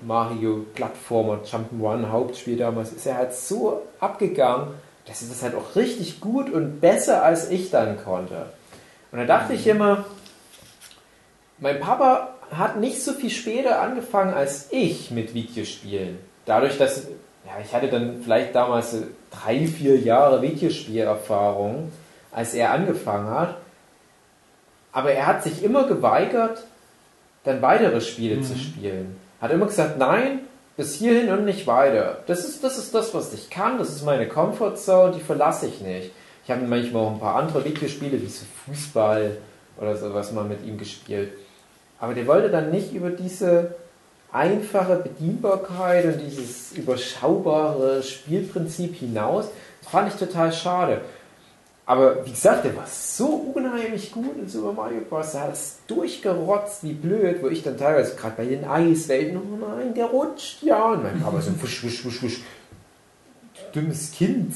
Mario 0.00 0.66
Plattformer 0.74 1.40
Jump'n'Run 1.44 2.10
Hauptspiel 2.10 2.56
damals 2.56 2.92
ist 2.92 3.06
er 3.06 3.16
halt 3.16 3.34
so 3.34 3.82
abgegangen, 4.00 4.74
dass 5.06 5.22
er 5.22 5.28
das 5.28 5.42
halt 5.42 5.54
auch 5.54 5.76
richtig 5.76 6.20
gut 6.20 6.50
und 6.50 6.80
besser 6.80 7.24
als 7.24 7.50
ich 7.50 7.70
dann 7.70 8.02
konnte. 8.02 8.46
Und 9.10 9.18
da 9.18 9.24
dachte 9.24 9.52
ich 9.54 9.66
immer, 9.66 10.04
mein 11.58 11.80
Papa 11.80 12.34
hat 12.50 12.78
nicht 12.78 13.02
so 13.02 13.12
viel 13.12 13.30
später 13.30 13.80
angefangen 13.80 14.34
als 14.34 14.68
ich 14.70 15.10
mit 15.10 15.34
Videospielen. 15.34 16.18
Dadurch, 16.44 16.78
dass 16.78 17.06
ja, 17.46 17.52
ich 17.62 17.74
hatte 17.74 17.88
dann 17.88 18.22
vielleicht 18.22 18.54
damals 18.54 18.96
drei, 19.30 19.66
vier 19.66 19.98
Jahre 19.98 20.42
Videospielerfahrung, 20.42 21.90
als 22.30 22.54
er 22.54 22.72
angefangen 22.72 23.30
hat. 23.30 23.56
Aber 24.92 25.12
er 25.12 25.26
hat 25.26 25.42
sich 25.42 25.62
immer 25.62 25.86
geweigert, 25.86 26.64
dann 27.44 27.62
weitere 27.62 28.00
Spiele 28.00 28.40
zu 28.42 28.56
spielen. 28.56 29.16
Hat 29.40 29.50
immer 29.50 29.66
gesagt, 29.66 29.98
nein, 29.98 30.40
bis 30.76 30.94
hierhin 30.94 31.30
und 31.30 31.44
nicht 31.44 31.66
weiter. 31.66 32.18
Das 32.26 32.44
ist, 32.44 32.62
das 32.62 32.78
ist 32.78 32.94
das, 32.94 33.12
was 33.14 33.32
ich 33.32 33.50
kann, 33.50 33.78
das 33.78 33.90
ist 33.90 34.04
meine 34.04 34.28
Comfortzone, 34.28 35.12
die 35.12 35.20
verlasse 35.20 35.66
ich 35.66 35.80
nicht. 35.80 36.12
Ich 36.44 36.50
habe 36.50 36.62
manchmal 36.62 37.04
auch 37.04 37.12
ein 37.12 37.20
paar 37.20 37.36
andere 37.36 37.64
Videospiele, 37.64 38.20
wie 38.20 38.26
so 38.26 38.44
Fußball 38.66 39.36
oder 39.78 39.96
sowas 39.96 40.32
mal 40.32 40.44
mit 40.44 40.64
ihm 40.64 40.78
gespielt. 40.78 41.32
Aber 41.98 42.14
der 42.14 42.26
wollte 42.26 42.50
dann 42.50 42.70
nicht 42.70 42.92
über 42.92 43.10
diese 43.10 43.74
einfache 44.32 44.96
Bedienbarkeit 44.96 46.06
und 46.06 46.18
dieses 46.18 46.72
überschaubare 46.72 48.02
Spielprinzip 48.02 48.96
hinaus. 48.96 49.46
Das 49.82 49.90
fand 49.90 50.12
ich 50.12 50.18
total 50.18 50.52
schade. 50.52 51.02
Aber 51.84 52.24
wie 52.24 52.30
gesagt, 52.30 52.64
der 52.64 52.76
war 52.76 52.86
so 52.86 53.52
unheimlich 53.54 54.12
gut 54.12 54.36
in 54.38 54.48
Super 54.48 54.72
Mario 54.72 55.00
Bros. 55.00 55.34
Er 55.34 55.42
hat 55.42 55.52
es 55.52 55.78
durchgerotzt 55.88 56.84
wie 56.84 56.92
blöd, 56.92 57.42
wo 57.42 57.48
ich 57.48 57.62
dann 57.62 57.76
teilweise 57.76 58.14
gerade 58.14 58.36
bei 58.36 58.44
den 58.44 58.64
Eiswelten, 58.64 59.36
oh 59.36 59.56
nein, 59.56 59.92
der 59.92 60.06
rutscht 60.06 60.62
ja. 60.62 60.92
Und 60.92 61.02
mein 61.02 61.20
Papa 61.20 61.40
so, 61.40 61.50
wusch, 61.60 61.84
wusch, 61.84 62.04
wusch, 62.04 62.22
wusch. 62.22 62.40
Du 63.72 63.80
dummes 63.80 64.12
Kind, 64.12 64.54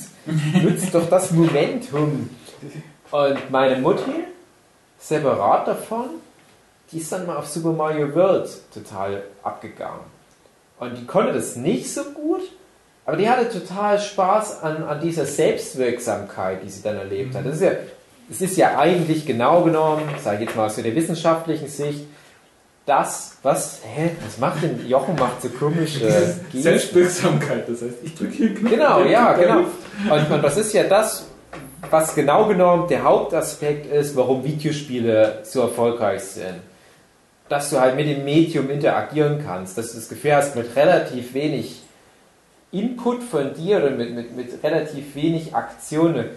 nutzt 0.62 0.94
doch 0.94 1.08
das 1.10 1.32
Momentum. 1.32 2.30
Und 3.10 3.50
meine 3.50 3.80
Mutti, 3.80 4.24
separat 4.98 5.66
davon, 5.66 6.10
die 6.92 6.98
ist 6.98 7.10
dann 7.10 7.26
mal 7.26 7.36
auf 7.36 7.46
Super 7.46 7.72
Mario 7.72 8.14
World 8.14 8.48
total 8.72 9.22
abgegangen. 9.42 10.00
Und 10.78 10.96
die 10.98 11.06
konnte 11.06 11.32
das 11.32 11.56
nicht 11.56 11.92
so 11.92 12.04
gut, 12.04 12.42
aber 13.04 13.16
die 13.16 13.28
hatte 13.28 13.48
total 13.48 13.98
Spaß 13.98 14.62
an, 14.62 14.84
an 14.84 15.00
dieser 15.00 15.26
Selbstwirksamkeit, 15.26 16.62
die 16.62 16.68
sie 16.68 16.82
dann 16.82 16.96
erlebt 16.96 17.34
hat. 17.34 17.46
Das 17.46 17.56
ist 17.56 17.62
ja, 17.62 17.72
es 18.30 18.40
ist 18.40 18.56
ja 18.56 18.78
eigentlich 18.78 19.24
genau 19.24 19.62
genommen, 19.62 20.02
sage 20.22 20.38
ich 20.38 20.48
jetzt 20.48 20.56
mal 20.56 20.66
aus 20.66 20.76
der 20.76 20.94
wissenschaftlichen 20.94 21.68
Sicht, 21.68 22.04
das, 22.84 23.36
was, 23.42 23.80
hä, 23.82 24.10
was 24.24 24.38
macht 24.38 24.62
denn, 24.62 24.86
Jochen 24.88 25.16
macht 25.16 25.42
so 25.42 25.48
komische 25.48 26.00
Gesten. 26.00 26.62
Selbstwirksamkeit, 26.62 27.68
das 27.68 27.82
heißt, 27.82 27.94
ich 28.04 28.14
drücke 28.14 28.32
hier 28.32 28.54
Knopf. 28.54 28.70
Genau, 28.70 29.04
ja, 29.04 29.32
genau. 29.32 29.58
Und, 30.08 30.30
und 30.30 30.42
das 30.42 30.56
ist 30.56 30.72
ja 30.72 30.84
das, 30.84 31.26
was 31.90 32.14
genau 32.14 32.46
genommen 32.46 32.86
der 32.88 33.02
Hauptaspekt 33.02 33.92
ist, 33.92 34.16
warum 34.16 34.44
Videospiele 34.44 35.40
so 35.42 35.62
erfolgreich 35.62 36.22
sind. 36.22 36.60
Dass 37.48 37.70
du 37.70 37.80
halt 37.80 37.96
mit 37.96 38.08
dem 38.08 38.24
Medium 38.24 38.68
interagieren 38.70 39.42
kannst, 39.44 39.78
dass 39.78 39.92
du 39.92 39.98
das 39.98 40.08
Gefühl 40.08 40.34
hast, 40.34 40.56
mit 40.56 40.74
relativ 40.74 41.32
wenig 41.34 41.82
Input 42.72 43.22
von 43.22 43.54
dir 43.54 43.78
oder 43.78 43.90
mit, 43.90 44.14
mit, 44.14 44.36
mit 44.36 44.62
relativ 44.62 45.14
wenig 45.14 45.54
Aktion 45.54 46.14
eine 46.14 46.30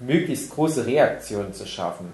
möglichst 0.00 0.50
große 0.50 0.86
Reaktion 0.86 1.52
zu 1.52 1.66
schaffen. 1.66 2.12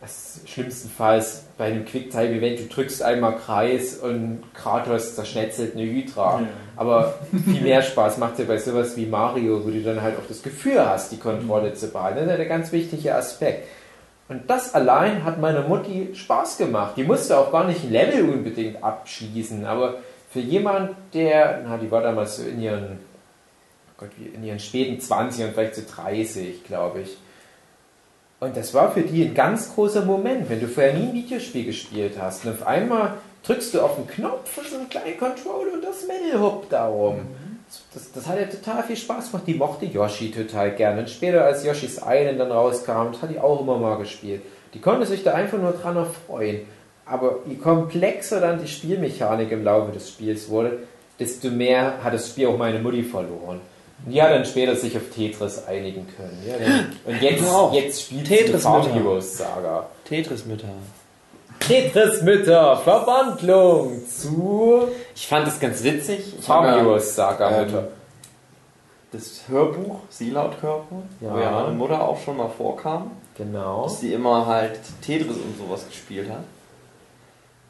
Das 0.00 0.40
schlimmstenfalls 0.46 1.42
bei 1.58 1.64
einem 1.64 1.84
Quicktime-Event, 1.84 2.60
du 2.60 2.66
drückst 2.66 3.02
einmal 3.02 3.36
Kreis 3.36 3.96
und 3.96 4.42
Kratos 4.54 5.16
zerschnetzelt 5.16 5.74
eine 5.74 5.84
Hydra. 5.84 6.42
Ja. 6.42 6.46
Aber 6.76 7.18
viel 7.44 7.60
mehr 7.60 7.82
Spaß 7.82 8.18
macht 8.18 8.38
ja 8.38 8.44
bei 8.44 8.58
sowas 8.58 8.96
wie 8.96 9.06
Mario, 9.06 9.64
wo 9.64 9.70
du 9.70 9.82
dann 9.82 10.00
halt 10.00 10.16
auch 10.16 10.26
das 10.28 10.42
Gefühl 10.42 10.78
hast, 10.78 11.10
die 11.10 11.16
Kontrolle 11.16 11.74
zu 11.74 11.88
behalten. 11.88 12.18
Das 12.18 12.26
ist 12.26 12.30
ja 12.30 12.36
der 12.36 12.46
ganz 12.46 12.70
wichtige 12.70 13.16
Aspekt. 13.16 13.66
Und 14.28 14.48
das 14.50 14.74
allein 14.74 15.24
hat 15.24 15.40
meiner 15.40 15.62
Mutti 15.62 16.10
Spaß 16.14 16.58
gemacht. 16.58 16.94
Die 16.96 17.04
musste 17.04 17.38
auch 17.38 17.50
gar 17.50 17.66
nicht 17.66 17.84
ein 17.84 17.92
Level 17.92 18.28
unbedingt 18.28 18.82
abschließen, 18.82 19.64
aber 19.64 19.96
für 20.30 20.40
jemand, 20.40 20.94
der, 21.14 21.62
na, 21.64 21.78
die 21.78 21.90
war 21.90 22.02
damals 22.02 22.36
so 22.36 22.42
in 22.42 22.60
ihren, 22.60 22.98
oh 23.88 24.00
Gott, 24.00 24.10
in 24.18 24.44
ihren 24.44 24.58
späten 24.58 25.00
20ern, 25.00 25.52
vielleicht 25.52 25.76
so 25.76 25.82
30, 25.90 26.64
glaube 26.64 27.00
ich. 27.00 27.16
Und 28.40 28.56
das 28.56 28.74
war 28.74 28.92
für 28.92 29.00
die 29.00 29.24
ein 29.24 29.34
ganz 29.34 29.74
großer 29.74 30.04
Moment, 30.04 30.48
wenn 30.48 30.60
du 30.60 30.68
vorher 30.68 30.92
nie 30.92 31.08
ein 31.08 31.14
Videospiel 31.14 31.64
gespielt 31.64 32.16
hast. 32.20 32.44
Und 32.44 32.52
auf 32.52 32.66
einmal 32.66 33.14
drückst 33.42 33.74
du 33.74 33.80
auf 33.80 33.96
den 33.96 34.06
Knopf 34.06 34.50
für 34.50 34.68
so 34.68 34.76
einen 34.76 34.88
kleinen 34.88 35.18
Controller 35.18 35.72
und 35.72 35.82
das 35.82 36.06
Mädel 36.06 36.38
huppt 36.38 36.72
darum. 36.72 37.26
Das, 37.92 38.12
das 38.12 38.26
hat 38.26 38.38
ja 38.38 38.46
total 38.46 38.82
viel 38.82 38.96
Spaß 38.96 39.30
gemacht. 39.30 39.46
Die 39.46 39.54
mochte 39.54 39.86
Yoshi 39.86 40.30
total 40.30 40.74
gerne. 40.74 41.00
Und 41.00 41.10
später, 41.10 41.44
als 41.44 41.64
Yoshi's 41.64 42.00
Island 42.04 42.40
dann 42.40 42.52
rauskam, 42.52 43.12
das 43.12 43.22
hat 43.22 43.30
die 43.30 43.38
auch 43.38 43.60
immer 43.60 43.78
mal 43.78 43.96
gespielt. 43.96 44.42
Die 44.74 44.80
konnte 44.80 45.06
sich 45.06 45.22
da 45.22 45.34
einfach 45.34 45.58
nur 45.58 45.72
dran 45.72 45.96
erfreuen. 45.96 46.60
Aber 47.04 47.36
je 47.46 47.56
komplexer 47.56 48.40
dann 48.40 48.60
die 48.60 48.68
Spielmechanik 48.68 49.50
im 49.50 49.64
Laufe 49.64 49.92
des 49.92 50.10
Spiels 50.10 50.48
wurde, 50.50 50.80
desto 51.18 51.50
mehr 51.50 52.04
hat 52.04 52.12
das 52.12 52.28
Spiel 52.28 52.48
auch 52.48 52.58
meine 52.58 52.78
Mutti 52.78 53.02
verloren. 53.02 53.60
Und 54.04 54.12
die 54.12 54.22
hat 54.22 54.30
dann 54.30 54.44
später 54.44 54.76
sich 54.76 54.96
auf 54.96 55.02
Tetris 55.14 55.66
einigen 55.66 56.06
können. 56.16 56.38
Ja, 56.46 56.54
und 57.04 57.22
jetzt, 57.22 57.44
jetzt 57.72 58.02
spielt 58.02 58.28
Tetris 58.28 58.62
Farm. 58.62 58.86
Heroes 58.92 59.38
Saga. 59.38 59.88
Tetris 60.04 60.44
Mütter, 60.44 60.68
Verwandlung 62.76 64.02
zu 64.08 64.88
Ich 65.14 65.28
fand 65.28 65.46
das 65.46 65.60
ganz 65.60 65.82
witzig. 65.82 66.34
Saga 67.14 67.50
ähm, 67.50 67.66
Mütter. 67.66 67.88
das 69.12 69.42
Hörbuch, 69.48 70.00
Seelaut-Hörbuch, 70.10 71.02
Ja. 71.20 71.34
wo 71.34 71.38
ja 71.38 71.50
meine 71.50 71.74
Mutter 71.74 72.02
auch 72.02 72.18
schon 72.20 72.36
mal 72.36 72.48
vorkam, 72.48 73.10
Genau. 73.36 73.84
dass 73.84 74.00
sie 74.00 74.12
immer 74.12 74.46
halt 74.46 74.78
Tetris 75.02 75.36
und 75.36 75.56
sowas 75.58 75.86
gespielt 75.86 76.28
hat. 76.30 76.44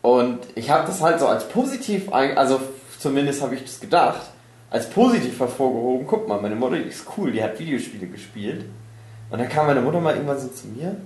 Und 0.02 0.38
ich 0.54 0.70
habe 0.70 0.86
das 0.86 1.02
halt 1.02 1.18
so 1.20 1.26
als 1.26 1.48
positiv, 1.48 2.12
also 2.12 2.60
zumindest 2.98 3.42
habe 3.42 3.54
ich 3.56 3.64
das 3.64 3.80
gedacht, 3.80 4.22
als 4.70 4.88
positiv 4.90 5.38
hervorgehoben. 5.40 6.06
Guck 6.06 6.28
mal, 6.28 6.40
meine 6.40 6.54
Mutter 6.54 6.76
ist 6.76 7.04
cool, 7.16 7.32
die 7.32 7.42
hat 7.42 7.58
Videospiele 7.58 8.06
gespielt. 8.06 8.64
Und 9.30 9.38
dann 9.40 9.48
kam 9.48 9.66
meine 9.66 9.80
Mutter 9.80 10.00
mal 10.00 10.14
irgendwann 10.14 10.38
so 10.38 10.48
zu 10.48 10.68
mir 10.68 10.96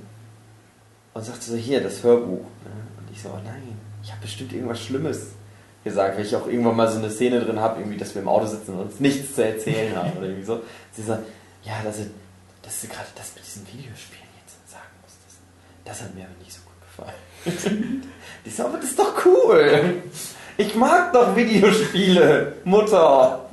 und 1.14 1.24
sagte 1.24 1.44
so, 1.50 1.56
hier, 1.56 1.80
das 1.80 2.02
Hörbuch. 2.02 2.38
ne? 2.38 2.70
Und 2.98 3.10
ich 3.12 3.22
so, 3.22 3.28
oh 3.28 3.40
nein, 3.44 3.78
ich 4.02 4.10
habe 4.10 4.22
bestimmt 4.22 4.52
irgendwas 4.52 4.80
Schlimmes 4.80 5.32
gesagt, 5.84 6.16
weil 6.16 6.24
ich 6.24 6.34
auch 6.36 6.46
irgendwann 6.46 6.76
mal 6.76 6.90
so 6.90 6.98
eine 6.98 7.10
Szene 7.10 7.40
drin 7.40 7.58
habe, 7.60 7.80
irgendwie, 7.80 7.98
dass 7.98 8.14
wir 8.14 8.22
im 8.22 8.28
Auto 8.28 8.46
sitzen 8.46 8.74
und 8.74 8.80
uns 8.82 9.00
nichts 9.00 9.34
zu 9.34 9.44
erzählen 9.44 9.96
haben 9.96 10.12
oder 10.16 10.26
irgendwie 10.26 10.44
so. 10.44 10.60
Sie 10.92 11.02
so, 11.02 11.12
ja, 11.64 11.72
dass 11.84 11.96
du, 11.96 12.06
dass 12.62 12.80
du 12.80 12.86
gerade 12.88 13.08
das 13.16 13.34
mit 13.34 13.44
diesen 13.44 13.66
Videospielen 13.66 14.28
jetzt 14.40 14.70
sagen 14.70 14.84
musstest. 15.02 15.40
Das 15.84 16.02
hat 16.02 16.14
mir 16.14 16.24
aber 16.24 16.38
nicht 16.38 16.52
so 16.52 16.60
gut 16.62 16.80
gefallen. 16.80 18.02
Die 18.44 18.50
so, 18.50 18.64
aber 18.64 18.78
das 18.78 18.86
ist 18.90 18.98
doch 18.98 19.24
cool. 19.24 20.02
Ich 20.56 20.74
mag 20.74 21.12
doch 21.12 21.34
Videospiele, 21.34 22.54
Mutter. 22.64 23.48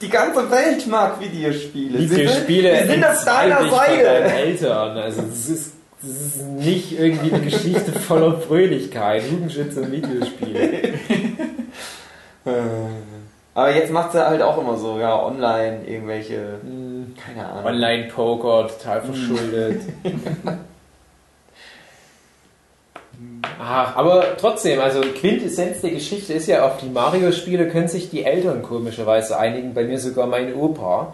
Die 0.00 0.08
ganze 0.08 0.50
Welt 0.50 0.86
mag 0.86 1.20
Videospiele. 1.20 1.98
Videospiele 1.98 2.72
Wir 2.72 2.86
sind 2.86 3.04
auf 3.04 3.10
entzwei 3.10 3.48
deiner 3.48 3.70
Seite. 3.70 4.06
Eltern. 4.06 4.96
Also 4.96 5.22
das 5.22 5.48
ist, 5.48 5.72
das 6.02 6.10
ist 6.10 6.42
nicht 6.42 6.98
irgendwie 6.98 7.32
eine 7.32 7.44
Geschichte 7.44 7.92
voller 8.00 8.40
Fröhlichkeit. 8.40 9.22
Jugendschutz 9.30 9.76
und 9.76 9.92
Videospiele. 9.92 10.94
Äh, 12.46 12.52
Aber 13.52 13.74
jetzt 13.74 13.92
macht 13.92 14.12
sie 14.12 14.26
halt 14.26 14.40
auch 14.40 14.56
immer 14.58 14.78
so, 14.78 14.98
ja, 14.98 15.22
online 15.22 15.80
irgendwelche, 15.86 16.60
keine 17.22 17.46
Ahnung. 17.46 17.66
Online-Poker, 17.66 18.68
total 18.68 19.02
verschuldet. 19.02 19.82
Ach, 23.60 23.96
aber 23.96 24.38
trotzdem, 24.38 24.80
also 24.80 25.02
Quintessenz 25.02 25.82
der 25.82 25.90
Geschichte 25.90 26.32
ist 26.32 26.46
ja, 26.46 26.64
auf 26.64 26.78
die 26.78 26.88
Mario-Spiele 26.88 27.68
können 27.68 27.88
sich 27.88 28.08
die 28.08 28.24
Eltern 28.24 28.62
komischerweise 28.62 29.38
einigen, 29.38 29.74
bei 29.74 29.84
mir 29.84 29.98
sogar 29.98 30.26
mein 30.26 30.54
Opa. 30.54 31.12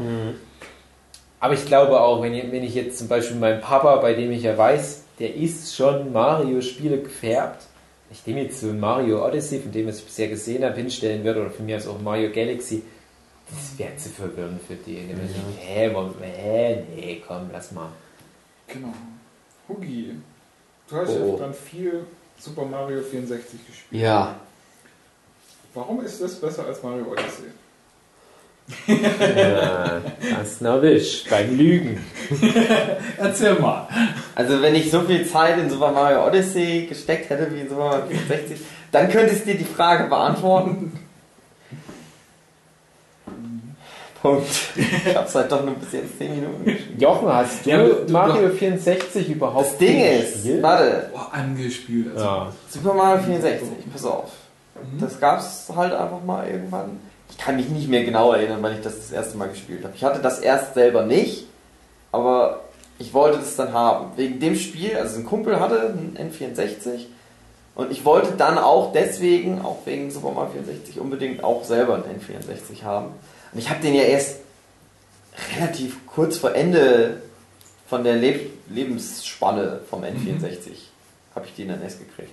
Aber 1.41 1.55
ich 1.55 1.66
glaube 1.66 2.01
auch, 2.01 2.22
wenn 2.22 2.34
ich, 2.34 2.51
wenn 2.51 2.62
ich 2.64 2.74
jetzt 2.74 2.99
zum 2.99 3.09
Beispiel 3.09 3.37
meinen 3.37 3.61
Papa, 3.61 3.97
bei 3.97 4.14
dem 4.14 4.32
ich 4.32 4.43
ja 4.43 4.57
weiß, 4.57 5.03
der 5.18 5.34
ist 5.34 5.74
schon 5.76 6.12
Mario-Spiele 6.12 6.99
gefärbt, 7.03 7.64
ich 8.11 8.22
dem 8.22 8.37
jetzt 8.39 8.61
so 8.61 8.68
ein 8.68 8.80
Mario 8.80 9.26
Odyssey, 9.26 9.61
von 9.61 9.72
dem 9.72 9.87
was 9.89 9.99
ich 9.99 10.05
bisher 10.07 10.28
gesehen 10.28 10.64
habe, 10.64 10.76
hinstellen 10.76 11.24
würde, 11.24 11.41
oder 11.43 11.51
von 11.51 11.66
mir 11.66 11.76
aus 11.76 11.87
auch 11.87 12.01
Mario 12.01 12.30
Galaxy, 12.32 12.82
Das 13.51 13.78
wäre 13.78 13.97
zu 13.97 14.09
verwirrend 14.09 14.61
für 14.66 14.74
die. 14.74 14.93
Müssen 15.03 15.28
sagen, 15.28 15.57
Hä, 15.59 15.91
warum- 15.93 16.14
hä, 16.20 16.82
nee, 16.97 17.22
komm, 17.26 17.49
lass 17.53 17.70
mal. 17.72 17.91
Genau. 18.66 18.93
Hugi, 19.68 20.14
du 20.89 20.97
hast 20.97 21.11
Oh. 21.11 21.32
ja 21.34 21.45
dann 21.45 21.55
viel 21.55 22.05
Super 22.39 22.64
Mario 22.64 23.03
64 23.03 23.61
gespielt. 23.66 24.03
Ja. 24.03 24.37
Warum 25.74 26.01
ist 26.05 26.20
das 26.22 26.34
besser 26.37 26.64
als 26.66 26.82
Mario 26.82 27.05
Odyssey? 27.11 27.51
Ja, 28.86 30.00
das 30.38 30.60
erwisch 30.60 31.24
beim 31.30 31.56
Lügen. 31.56 32.04
Erzähl 33.18 33.54
mal. 33.54 33.86
Also 34.34 34.60
wenn 34.60 34.74
ich 34.74 34.90
so 34.90 35.02
viel 35.02 35.24
Zeit 35.26 35.58
in 35.58 35.70
Super 35.70 35.92
Mario 35.92 36.26
Odyssey 36.26 36.86
gesteckt 36.88 37.30
hätte 37.30 37.52
wie 37.54 37.60
in 37.60 37.68
Super 37.68 37.84
Mario 37.84 38.06
64, 38.08 38.58
dann 38.92 39.08
könntest 39.08 39.42
du 39.46 39.52
dir 39.52 39.58
die 39.58 39.64
Frage 39.64 40.08
beantworten. 40.08 40.98
Punkt. 44.22 44.46
Ich 44.74 45.14
hab's 45.14 45.34
halt 45.34 45.52
doch 45.52 45.64
nur 45.64 45.74
bis 45.74 45.92
jetzt 45.92 46.18
10 46.18 46.34
Minuten 46.34 46.64
gespielt. 46.64 47.00
Jochen, 47.00 47.28
hast 47.32 47.64
du, 47.64 47.70
Ja, 47.70 47.82
du- 47.86 48.12
Mario 48.12 48.48
64 48.48 49.28
überhaupt 49.28 49.66
Das 49.66 49.78
Ding 49.78 50.00
ist, 50.00 50.32
gespielt? 50.34 50.62
warte, 50.62 51.10
Boah, 51.12 51.28
angespielt. 51.32 52.08
Also, 52.14 52.24
Ja. 52.24 52.52
Super 52.68 52.94
Mario 52.94 53.22
64, 53.24 53.68
pass 53.92 54.04
auf. 54.04 54.30
Das 54.98 55.20
gab's 55.20 55.70
halt 55.74 55.92
einfach 55.92 56.22
mal 56.24 56.48
irgendwann. 56.48 56.98
Ich 57.30 57.38
kann 57.38 57.56
mich 57.56 57.68
nicht 57.68 57.88
mehr 57.88 58.04
genau 58.04 58.32
erinnern, 58.32 58.58
wann 58.62 58.74
ich 58.74 58.82
das 58.82 58.96
das 58.96 59.12
erste 59.12 59.36
Mal 59.36 59.48
gespielt 59.48 59.84
habe. 59.84 59.94
Ich 59.96 60.04
hatte 60.04 60.20
das 60.20 60.38
erst 60.38 60.74
selber 60.74 61.04
nicht, 61.04 61.46
aber 62.12 62.64
ich 62.98 63.12
wollte 63.12 63.38
das 63.38 63.56
dann 63.56 63.72
haben. 63.72 64.12
Wegen 64.16 64.40
dem 64.40 64.56
Spiel, 64.56 64.96
also 64.96 65.18
ein 65.18 65.26
Kumpel 65.26 65.60
hatte 65.60 65.94
ein 65.94 66.16
N64 66.16 67.06
und 67.74 67.90
ich 67.90 68.04
wollte 68.04 68.32
dann 68.32 68.58
auch 68.58 68.92
deswegen, 68.92 69.60
auch 69.60 69.78
wegen 69.84 70.10
Super 70.10 70.30
Mario 70.30 70.52
64, 70.52 70.98
unbedingt 70.98 71.44
auch 71.44 71.64
selber 71.64 71.96
ein 71.96 72.02
N64 72.02 72.84
haben. 72.84 73.08
Und 73.52 73.58
ich 73.58 73.68
habe 73.68 73.80
den 73.80 73.94
ja 73.94 74.02
erst 74.02 74.40
relativ 75.56 76.06
kurz 76.06 76.38
vor 76.38 76.54
Ende 76.54 77.20
von 77.88 78.02
der 78.02 78.16
Leb 78.16 78.50
Lebensspanne 78.68 79.80
vom 79.88 80.02
N64 80.02 80.70
habe 81.34 81.46
ich 81.46 81.54
den 81.54 81.68
dann 81.68 81.82
erst 81.82 82.00
gekriegt. 82.00 82.32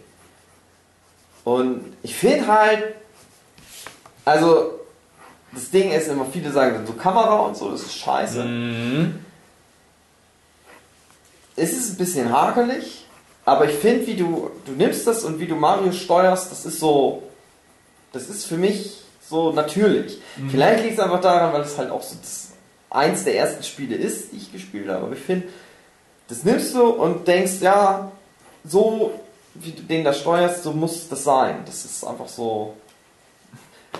Und 1.43 1.93
ich 2.01 2.15
finde 2.15 2.47
halt, 2.47 2.95
also 4.25 4.79
das 5.53 5.69
Ding 5.69 5.91
ist 5.91 6.07
immer, 6.07 6.25
viele 6.25 6.51
sagen 6.51 6.85
so 6.85 6.93
Kamera 6.93 7.39
und 7.39 7.57
so, 7.57 7.71
das 7.71 7.81
ist 7.81 7.97
scheiße. 7.97 8.43
Mhm. 8.43 9.19
Es 11.55 11.71
ist 11.73 11.91
ein 11.91 11.97
bisschen 11.97 12.31
hakelig, 12.31 13.05
aber 13.45 13.69
ich 13.69 13.75
finde, 13.75 14.07
wie 14.07 14.15
du, 14.15 14.49
du 14.65 14.71
nimmst 14.71 15.05
das 15.05 15.23
und 15.23 15.39
wie 15.39 15.47
du 15.47 15.55
Mario 15.55 15.91
steuerst, 15.91 16.51
das 16.51 16.65
ist 16.65 16.79
so, 16.79 17.23
das 18.11 18.29
ist 18.29 18.45
für 18.45 18.57
mich 18.57 19.03
so 19.29 19.51
natürlich. 19.51 20.19
Vielleicht 20.49 20.83
liegt 20.83 20.95
es 20.95 20.99
einfach 20.99 21.21
daran, 21.21 21.53
weil 21.53 21.61
es 21.61 21.77
halt 21.77 21.91
auch 21.91 22.01
so 22.01 22.15
eins 22.89 23.23
der 23.23 23.35
ersten 23.35 23.63
Spiele 23.63 23.95
ist, 23.95 24.31
die 24.31 24.37
ich 24.37 24.51
gespielt 24.51 24.87
habe. 24.89 25.05
Aber 25.05 25.13
ich 25.13 25.21
finde, 25.21 25.47
das 26.27 26.43
nimmst 26.43 26.73
du 26.75 26.83
und 26.83 27.27
denkst, 27.27 27.61
ja, 27.61 28.11
so 28.63 29.11
wie 29.55 29.71
du 29.71 29.83
den 29.83 30.03
da 30.03 30.13
steuerst, 30.13 30.63
so 30.63 30.71
muss 30.71 31.07
das 31.09 31.23
sein. 31.23 31.63
Das 31.65 31.85
ist 31.85 32.03
einfach 32.03 32.27
so. 32.27 32.73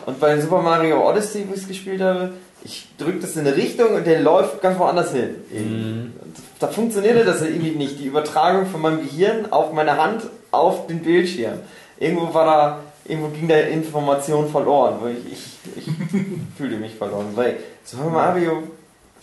Und 0.06 0.20
bei 0.20 0.40
Super 0.40 0.62
Mario 0.62 1.08
Odyssey, 1.08 1.46
wo 1.48 1.54
ich 1.54 1.62
es 1.62 1.68
gespielt 1.68 2.02
habe, 2.02 2.34
ich 2.64 2.88
drücke 2.98 3.20
das 3.20 3.36
in 3.36 3.46
eine 3.46 3.56
Richtung 3.56 3.96
und 3.96 4.08
der 4.08 4.22
läuft 4.22 4.62
ganz 4.62 4.80
woanders 4.80 5.12
hin. 5.12 5.36
Mhm. 5.52 6.14
Da 6.60 6.68
funktionierte 6.68 7.26
das 7.26 7.42
irgendwie 7.42 7.72
nicht. 7.72 8.00
Die 8.00 8.06
Übertragung 8.06 8.66
von 8.68 8.82
meinem 8.82 9.02
Gehirn 9.02 9.52
auf 9.52 9.74
meine 9.74 9.98
Hand 9.98 10.24
auf 10.52 10.88
den 10.88 11.02
Bildschirm. 11.02 11.60
Irgendwo 12.00 12.34
war 12.34 12.46
da, 12.46 12.80
irgendwo 13.06 13.30
ging 13.30 13.48
da 13.48 13.58
Information 13.58 14.50
verloren, 14.50 14.96
ich, 15.30 15.58
ich, 15.76 15.78
ich 15.78 15.94
fühlte 16.58 16.78
mich 16.78 16.96
verloren. 16.96 17.32
Weil 17.36 17.58
Super 17.84 18.10
Mario 18.10 18.64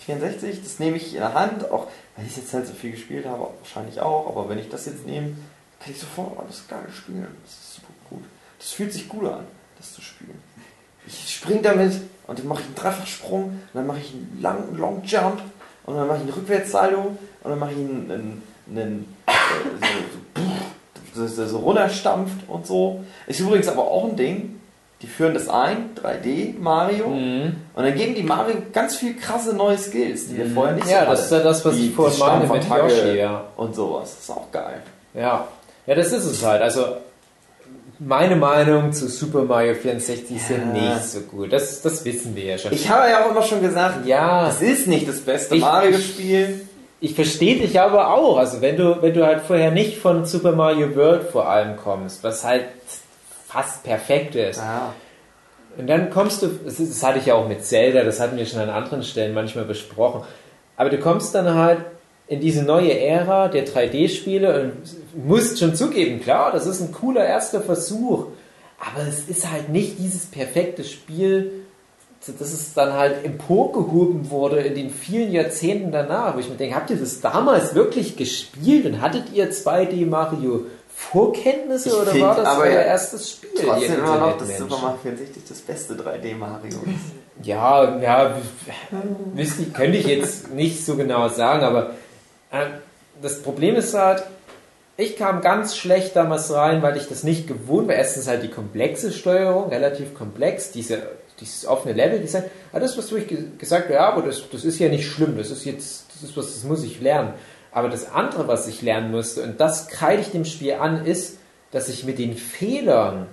64, 0.04 0.62
das 0.62 0.78
nehme 0.78 0.96
ich 0.96 1.14
in 1.14 1.20
der 1.20 1.34
Hand, 1.34 1.70
auch 1.70 1.86
weil 2.16 2.26
ich 2.26 2.36
jetzt 2.36 2.52
halt 2.52 2.66
so 2.66 2.74
viel 2.74 2.92
gespielt 2.92 3.26
habe, 3.26 3.48
wahrscheinlich 3.58 4.00
auch, 4.00 4.28
aber 4.28 4.48
wenn 4.48 4.58
ich 4.58 4.68
das 4.68 4.86
jetzt 4.86 5.06
nehme, 5.06 5.32
kann 5.78 5.92
ich 5.92 5.98
sofort 5.98 6.38
alles 6.38 6.66
geil 6.68 6.86
spielen. 6.94 7.26
Das 7.44 7.52
ist 7.52 7.74
super 7.76 7.92
gut. 8.10 8.24
Das 8.58 8.70
fühlt 8.70 8.92
sich 8.92 9.08
gut 9.08 9.24
an, 9.24 9.46
das 9.78 9.94
zu 9.94 10.02
spielen. 10.02 10.38
Ich 11.12 11.34
spring 11.36 11.62
damit 11.62 11.92
und 12.26 12.38
dann 12.38 12.46
mache 12.46 12.60
ich 12.60 12.66
einen 12.66 12.74
Dreifachsprung, 12.76 13.42
und 13.44 13.60
dann 13.74 13.86
mache 13.86 13.98
ich 13.98 14.12
einen 14.12 14.38
lang, 14.40 14.76
Long 14.76 15.02
Jump 15.04 15.40
und 15.84 15.96
dann 15.96 16.06
mache 16.06 16.18
ich 16.18 16.22
einen 16.24 16.32
Rückwärtssalto 16.32 16.98
und 17.42 17.50
dann 17.50 17.58
mache 17.58 17.72
ich 17.72 17.76
einen, 17.78 18.10
einen, 18.10 18.42
einen 18.70 19.14
äh, 19.26 19.32
so, 21.14 21.26
so, 21.26 21.46
so 21.46 21.58
runterstampft 21.58 22.48
und 22.48 22.66
so. 22.66 23.00
Ist 23.26 23.40
übrigens 23.40 23.68
aber 23.68 23.82
auch 23.82 24.04
ein 24.04 24.16
Ding, 24.16 24.60
die 25.02 25.06
führen 25.06 25.34
das 25.34 25.48
ein, 25.48 25.90
3D 26.00 26.58
Mario, 26.60 27.08
Mhm. 27.08 27.56
und 27.74 27.82
dann 27.84 27.94
geben 27.94 28.14
die 28.14 28.22
Mario 28.22 28.56
ganz 28.72 28.96
viel 28.96 29.16
krasse 29.16 29.54
neue 29.54 29.78
Skills, 29.78 30.28
die 30.28 30.36
wir 30.36 30.46
vorher 30.50 30.74
nicht 30.74 30.88
Ja, 30.88 31.04
so 31.06 31.10
das 31.12 31.24
ist 31.24 31.32
ja 31.32 31.38
das, 31.40 31.64
was 31.64 31.74
Die- 31.74 31.88
ich 31.88 31.94
vorhin 31.94 32.18
meine 32.18 32.46
mit 32.46 32.68
Yoshi, 32.68 33.16
ja. 33.18 33.44
Und 33.56 33.74
sowas, 33.74 34.10
das 34.14 34.24
ist 34.24 34.30
auch 34.30 34.50
geil. 34.52 34.82
Ja. 35.14 35.48
Ja, 35.86 35.94
das 35.94 36.12
ist 36.12 36.24
es 36.26 36.44
halt. 36.44 36.60
Also, 36.62 36.84
meine 38.00 38.34
Meinung 38.36 38.92
zu 38.92 39.08
Super 39.08 39.42
Mario 39.44 39.74
64 39.74 40.34
ist 40.36 40.50
ja 40.50 40.56
Ja. 40.56 40.64
nicht 40.64 41.04
so 41.04 41.20
gut. 41.20 41.52
Das, 41.52 41.82
das 41.82 42.04
wissen 42.04 42.34
wir 42.34 42.44
ja 42.44 42.58
schon. 42.58 42.72
Ich 42.72 42.88
habe 42.88 43.08
ja 43.10 43.24
auch 43.24 43.30
immer 43.30 43.42
schon 43.42 43.60
gesagt, 43.60 44.06
ja, 44.06 44.46
das 44.46 44.62
ist 44.62 44.86
nicht 44.88 45.06
das 45.08 45.20
beste 45.20 45.56
Mario-Spiel. 45.56 46.66
ich 47.00 47.14
verstehe 47.14 47.56
dich 47.58 47.78
aber 47.78 48.12
auch. 48.14 48.38
Also, 48.38 48.60
wenn 48.62 48.76
du, 48.76 49.00
wenn 49.02 49.12
du 49.14 49.24
halt 49.24 49.42
vorher 49.42 49.70
nicht 49.70 49.98
von 49.98 50.24
Super 50.24 50.52
Mario 50.52 50.96
World 50.96 51.24
vor 51.30 51.48
allem 51.48 51.76
kommst, 51.76 52.24
was 52.24 52.42
halt 52.44 52.64
fast 53.46 53.82
perfekt 53.84 54.34
ist. 54.34 54.58
Ja. 54.58 54.94
Und 55.76 55.86
dann 55.86 56.10
kommst 56.10 56.42
du, 56.42 56.48
das 56.64 57.02
hatte 57.02 57.18
ich 57.18 57.26
ja 57.26 57.34
auch 57.34 57.46
mit 57.48 57.64
Zelda, 57.64 58.02
das 58.02 58.18
hatten 58.18 58.36
wir 58.36 58.46
schon 58.46 58.60
an 58.60 58.70
anderen 58.70 59.02
Stellen 59.02 59.34
manchmal 59.34 59.64
besprochen. 59.64 60.22
Aber 60.76 60.88
du 60.90 60.98
kommst 60.98 61.34
dann 61.34 61.54
halt 61.54 61.80
in 62.30 62.40
diese 62.40 62.62
neue 62.62 62.96
Ära 62.96 63.48
der 63.48 63.66
3D-Spiele 63.66 64.62
und 64.62 65.26
musst 65.26 65.58
schon 65.58 65.74
zugeben, 65.74 66.20
klar, 66.20 66.52
das 66.52 66.64
ist 66.64 66.80
ein 66.80 66.92
cooler 66.92 67.26
erster 67.26 67.60
Versuch. 67.60 68.26
Aber 68.78 69.06
es 69.06 69.28
ist 69.28 69.50
halt 69.50 69.68
nicht 69.68 69.98
dieses 69.98 70.26
perfekte 70.26 70.84
Spiel, 70.84 71.64
dass 72.38 72.52
es 72.52 72.72
dann 72.72 72.92
halt 72.92 73.24
emporgehoben 73.24 74.30
wurde 74.30 74.60
in 74.60 74.76
den 74.76 74.90
vielen 74.90 75.32
Jahrzehnten 75.32 75.90
danach. 75.90 76.36
Wo 76.36 76.38
ich 76.38 76.48
mir 76.48 76.54
denke, 76.54 76.76
habt 76.76 76.90
ihr 76.90 76.96
das 76.96 77.20
damals 77.20 77.74
wirklich 77.74 78.16
gespielt 78.16 78.86
und 78.86 79.00
hattet 79.00 79.32
ihr 79.32 79.50
2D 79.50 80.06
Mario 80.06 80.66
Vorkenntnisse 80.94 81.88
Ich 81.88 81.94
oder 81.96 82.20
war 82.20 82.36
das 82.36 82.46
aber 82.46 82.62
euer 82.62 82.72
ja 82.72 82.80
erstes 82.82 83.30
Spiel? 83.32 83.50
Trotzdem 83.64 83.98
immer 83.98 84.18
noch, 84.18 84.38
dass? 84.38 84.56
Super 84.56 84.78
Mario 84.80 84.98
64 85.02 85.42
das 85.48 85.58
beste 85.62 85.94
3D-Mario 85.94 86.68
ist. 86.68 87.46
Ja, 87.46 87.98
ja, 88.00 88.36
wüsste 89.34 89.64
könnte 89.72 89.98
ich 89.98 90.06
jetzt 90.06 90.52
nicht 90.52 90.84
so 90.84 90.94
genau 90.94 91.28
sagen, 91.28 91.64
aber 91.64 91.90
äh, 91.90 92.09
das 93.22 93.42
Problem 93.42 93.76
ist 93.76 93.94
halt, 93.94 94.24
ich 94.96 95.16
kam 95.16 95.40
ganz 95.40 95.76
schlecht 95.76 96.14
damals 96.14 96.52
rein, 96.52 96.82
weil 96.82 96.96
ich 96.96 97.08
das 97.08 97.22
nicht 97.22 97.46
gewohnt 97.46 97.88
war. 97.88 97.94
Erstens 97.94 98.28
halt 98.28 98.42
die 98.42 98.50
komplexe 98.50 99.12
Steuerung, 99.12 99.70
relativ 99.70 100.14
komplex, 100.14 100.72
diese, 100.72 101.02
dieses 101.40 101.66
offene 101.66 101.94
Level-Design. 101.94 102.44
Aber 102.70 102.80
das, 102.80 102.98
was 102.98 103.08
du 103.08 103.18
ge 103.20 103.44
gesagt 103.56 103.86
hast, 103.86 103.94
ja, 103.94 104.08
aber 104.10 104.22
das, 104.22 104.42
das 104.50 104.64
ist 104.64 104.78
ja 104.78 104.88
nicht 104.88 105.08
schlimm, 105.08 105.38
das 105.38 105.50
ist 105.50 105.64
jetzt, 105.64 106.06
das 106.12 106.22
ist 106.28 106.36
was, 106.36 106.54
das 106.54 106.64
muss 106.64 106.84
ich 106.84 107.00
lernen. 107.00 107.32
Aber 107.72 107.88
das 107.88 108.12
andere, 108.12 108.48
was 108.48 108.66
ich 108.66 108.82
lernen 108.82 109.10
musste, 109.10 109.42
und 109.42 109.60
das 109.60 109.88
kreide 109.88 110.20
ich 110.20 110.30
dem 110.30 110.44
Spiel 110.44 110.74
an, 110.74 111.06
ist, 111.06 111.38
dass 111.70 111.88
ich 111.88 112.04
mit 112.04 112.18
den 112.18 112.36
Fehlern 112.36 113.26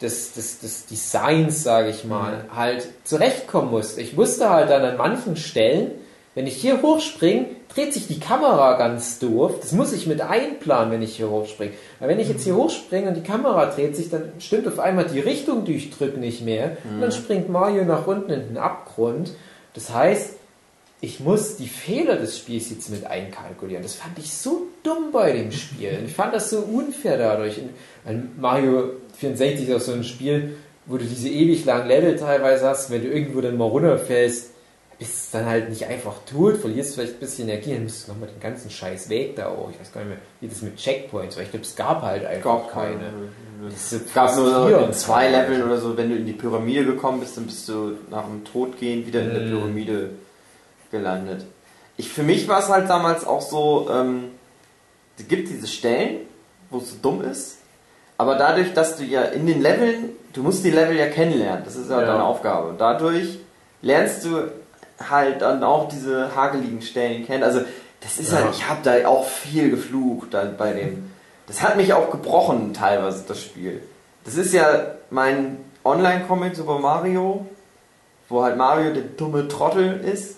des, 0.00 0.32
des, 0.32 0.60
des 0.60 0.86
Designs, 0.86 1.62
sage 1.62 1.90
ich 1.90 2.04
mal, 2.04 2.46
halt 2.54 2.88
zurechtkommen 3.04 3.70
musste. 3.70 4.00
Ich 4.00 4.16
wusste 4.16 4.50
halt 4.50 4.70
dann 4.70 4.82
an 4.82 4.96
manchen 4.96 5.36
Stellen, 5.36 5.92
wenn 6.34 6.46
ich 6.46 6.56
hier 6.56 6.80
hochspringe, 6.80 7.46
dreht 7.74 7.92
sich 7.92 8.06
die 8.06 8.18
Kamera 8.20 8.78
ganz 8.78 9.18
doof. 9.18 9.56
Das 9.60 9.72
muss 9.72 9.92
ich 9.92 10.06
mit 10.06 10.20
einplanen, 10.20 10.90
wenn 10.90 11.02
ich 11.02 11.16
hier 11.16 11.28
hochspringe. 11.30 11.72
Weil 12.00 12.08
wenn 12.08 12.20
ich 12.20 12.28
jetzt 12.28 12.44
hier 12.44 12.56
hochspringe 12.56 13.08
und 13.08 13.14
die 13.14 13.22
Kamera 13.22 13.66
dreht 13.66 13.96
sich, 13.96 14.08
dann 14.08 14.32
stimmt 14.38 14.66
auf 14.66 14.78
einmal 14.78 15.04
die 15.04 15.20
Richtung, 15.20 15.64
die 15.64 15.76
ich 15.76 15.90
drücke, 15.90 16.18
nicht 16.18 16.42
mehr. 16.42 16.76
Und 16.94 17.00
dann 17.00 17.12
springt 17.12 17.50
Mario 17.50 17.84
nach 17.84 18.06
unten 18.06 18.30
in 18.30 18.48
den 18.48 18.58
Abgrund. 18.58 19.32
Das 19.74 19.92
heißt, 19.92 20.36
ich 21.02 21.20
muss 21.20 21.56
die 21.56 21.66
Fehler 21.66 22.16
des 22.16 22.38
Spiels 22.38 22.70
jetzt 22.70 22.88
mit 22.88 23.04
einkalkulieren. 23.04 23.82
Das 23.82 23.96
fand 23.96 24.18
ich 24.18 24.32
so 24.32 24.68
dumm 24.84 25.10
bei 25.12 25.32
dem 25.32 25.50
Spiel. 25.50 25.98
Ich 26.06 26.14
fand 26.14 26.32
das 26.32 26.48
so 26.48 26.60
unfair 26.60 27.18
dadurch. 27.18 27.58
Und 28.04 28.40
Mario 28.40 28.92
64 29.18 29.68
ist 29.68 29.74
auch 29.74 29.80
so 29.80 29.92
ein 29.92 30.04
Spiel, 30.04 30.54
wo 30.86 30.96
du 30.96 31.04
diese 31.04 31.28
ewig 31.28 31.64
langen 31.64 31.88
Level 31.88 32.16
teilweise 32.16 32.68
hast. 32.68 32.90
Wenn 32.90 33.02
du 33.02 33.08
irgendwo 33.08 33.40
dann 33.40 33.58
mal 33.58 33.64
runterfällst, 33.64 34.51
bist 35.02 35.24
es 35.24 35.30
dann 35.32 35.46
halt 35.46 35.68
nicht 35.68 35.86
einfach 35.86 36.14
tot, 36.30 36.56
verlierst 36.58 36.94
vielleicht 36.94 37.14
ein 37.14 37.20
bisschen 37.20 37.48
Energie, 37.48 37.74
dann 37.74 37.84
musst 37.84 38.06
du 38.06 38.12
nochmal 38.12 38.28
den 38.28 38.40
ganzen 38.40 38.70
scheiß 38.70 39.08
Weg 39.08 39.36
da 39.36 39.46
auch. 39.48 39.70
Ich 39.72 39.78
weiß 39.80 39.92
gar 39.92 40.00
nicht 40.00 40.10
mehr, 40.10 40.18
wie 40.40 40.48
das 40.48 40.62
mit 40.62 40.76
Checkpoints 40.76 41.36
war. 41.36 41.42
Ich 41.42 41.50
glaube, 41.50 41.64
es 41.64 41.74
gab 41.76 42.02
halt 42.02 42.24
einfach 42.24 42.68
keine. 42.72 43.00
Das 43.64 43.92
ist 43.92 44.06
Es 44.06 44.14
gab 44.14 44.34
nur 44.36 44.50
so 44.70 44.76
in 44.76 44.92
zwei. 44.92 45.28
Leveln 45.30 45.62
oder 45.64 45.78
so, 45.78 45.96
wenn 45.96 46.08
du 46.10 46.16
in 46.16 46.26
die 46.26 46.32
Pyramide 46.32 46.84
gekommen 46.84 47.20
bist, 47.20 47.36
dann 47.36 47.46
bist 47.46 47.68
du 47.68 47.96
nach 48.10 48.24
dem 48.24 48.44
Tod 48.44 48.78
gehen 48.78 49.06
wieder 49.06 49.22
in 49.22 49.30
der 49.34 49.40
Mm. 49.42 49.50
Pyramide 49.50 50.10
gelandet. 50.90 51.44
Ich, 51.96 52.08
für 52.08 52.22
mich 52.22 52.48
war 52.48 52.60
es 52.60 52.68
halt 52.68 52.88
damals 52.88 53.26
auch 53.26 53.40
so, 53.42 53.88
ähm, 53.92 54.24
es 55.18 55.28
gibt 55.28 55.48
diese 55.48 55.66
Stellen, 55.66 56.20
wo 56.70 56.78
es 56.78 56.90
so 56.90 56.96
dumm 57.02 57.22
ist, 57.22 57.58
aber 58.18 58.36
dadurch, 58.36 58.72
dass 58.72 58.96
du 58.96 59.04
ja 59.04 59.22
in 59.22 59.46
den 59.46 59.60
Leveln, 59.62 60.10
du 60.32 60.42
musst 60.42 60.64
die 60.64 60.70
Level 60.70 60.96
ja 60.96 61.06
kennenlernen, 61.08 61.64
das 61.64 61.76
ist 61.76 61.90
ja, 61.90 62.00
Ja. 62.00 62.06
deine 62.06 62.24
Aufgabe. 62.24 62.68
Und 62.70 62.80
dadurch 62.80 63.38
lernst 63.82 64.24
du 64.24 64.48
halt 64.98 65.42
dann 65.42 65.62
auch 65.64 65.88
diese 65.88 66.34
hageligen 66.34 66.82
Stellen 66.82 67.26
kennen. 67.26 67.42
Also 67.42 67.60
das 68.00 68.18
ist 68.18 68.32
Ja. 68.32 68.38
halt, 68.38 68.54
ich 68.54 68.68
habe 68.68 68.80
da 68.82 69.06
auch 69.08 69.26
viel 69.26 69.70
geflucht 69.70 70.34
dann 70.34 70.56
bei 70.56 70.72
dem. 70.72 71.10
Das 71.46 71.62
hat 71.62 71.76
mich 71.76 71.92
auch 71.92 72.10
gebrochen 72.10 72.72
teilweise, 72.74 73.24
das 73.26 73.40
Spiel. 73.40 73.82
Das 74.24 74.36
ist 74.36 74.52
ja 74.52 74.94
mein 75.10 75.58
Online-Comic 75.84 76.54
Super 76.56 76.78
Mario, 76.78 77.46
wo 78.28 78.42
halt 78.42 78.56
Mario 78.56 78.92
der 78.94 79.02
dumme 79.02 79.48
Trottel 79.48 80.00
ist. 80.00 80.36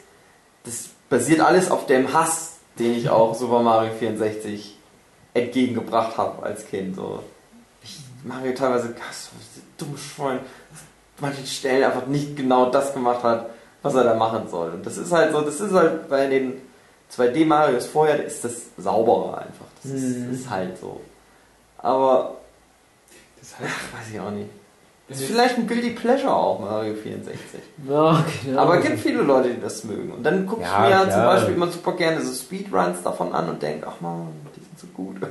Das 0.65 0.89
basiert 1.09 1.41
alles 1.41 1.71
auf 1.71 1.87
dem 1.87 2.13
Hass, 2.13 2.55
den 2.79 2.95
ich 2.95 3.11
auch 3.11 3.35
Super 3.35 3.61
Mario 3.61 3.93
64 3.93 4.79
entgegengebracht 5.35 6.17
habe 6.17 6.43
als 6.43 6.67
Kind. 6.67 6.97
So. 6.97 7.23
Ich 7.83 8.01
Mario 8.25 8.53
teilweise 8.55 8.89
diese 8.89 9.63
dumme 9.77 9.99
Schwein, 9.99 10.41
manchen 11.21 11.47
Stellen 11.47 11.85
einfach 11.85 12.07
nicht 12.07 12.37
genau 12.37 12.71
das 12.71 12.95
gemacht 12.95 13.23
hat, 13.23 13.51
was 13.85 13.95
er 13.95 14.03
da 14.05 14.15
machen 14.15 14.49
soll. 14.51 14.71
Und 14.71 14.85
das 14.85 14.97
ist 14.97 15.13
halt 15.13 15.31
so, 15.33 15.41
das 15.43 15.61
ist 15.61 15.73
halt 15.73 16.09
bei 16.09 16.27
den 16.27 16.55
2D 17.17 17.45
Marios 17.47 17.87
vorher 17.87 18.25
ist 18.25 18.43
das 18.45 18.63
sauberer 18.77 19.39
einfach. 19.39 19.67
Das 19.83 19.93
ist, 19.93 20.19
Mhm. 20.19 20.33
ist 20.35 20.51
halt 20.51 20.77
so. 20.79 21.01
Aber 21.79 22.37
Das 23.41 23.59
heißt, 23.61 23.71
ach, 23.77 23.99
weiß 24.01 24.15
ich 24.15 24.19
auch 24.21 24.31
nicht. 24.31 24.49
wenn 25.07 25.17
Ist 25.19 25.25
vielleicht 25.25 25.59
ein 25.59 25.67
Guilty 25.69 25.91
Pleasure 25.91 26.35
auch 26.35 26.59
Mario 26.61 26.95
64. 26.95 27.61
Ja, 27.89 28.25
genau. 28.45 28.59
Aber 28.63 28.79
es 28.79 28.87
gibt 28.87 29.01
viele 29.01 29.21
Leute, 29.23 29.51
die 29.51 29.61
das 29.61 29.85
mögen. 29.85 30.11
Und 30.13 30.23
dann 30.25 30.47
gucke 30.47 30.63
Ja, 30.63 30.83
ich 30.85 30.89
mir 30.89 30.99
halt 30.99 31.13
zum 31.13 31.21
klar. 31.21 31.35
Beispiel 31.35 31.55
immer 31.55 31.71
super 31.71 31.93
gerne 31.93 32.21
so 32.25 32.33
Speedruns 32.33 33.03
davon 33.03 33.33
an 33.35 33.51
und 33.51 33.63
denke, 33.63 33.87
ach 33.87 34.01
man, 34.01 34.29
die 34.57 34.61
sind 34.61 34.79
so 34.81 34.87
gut. 34.95 35.17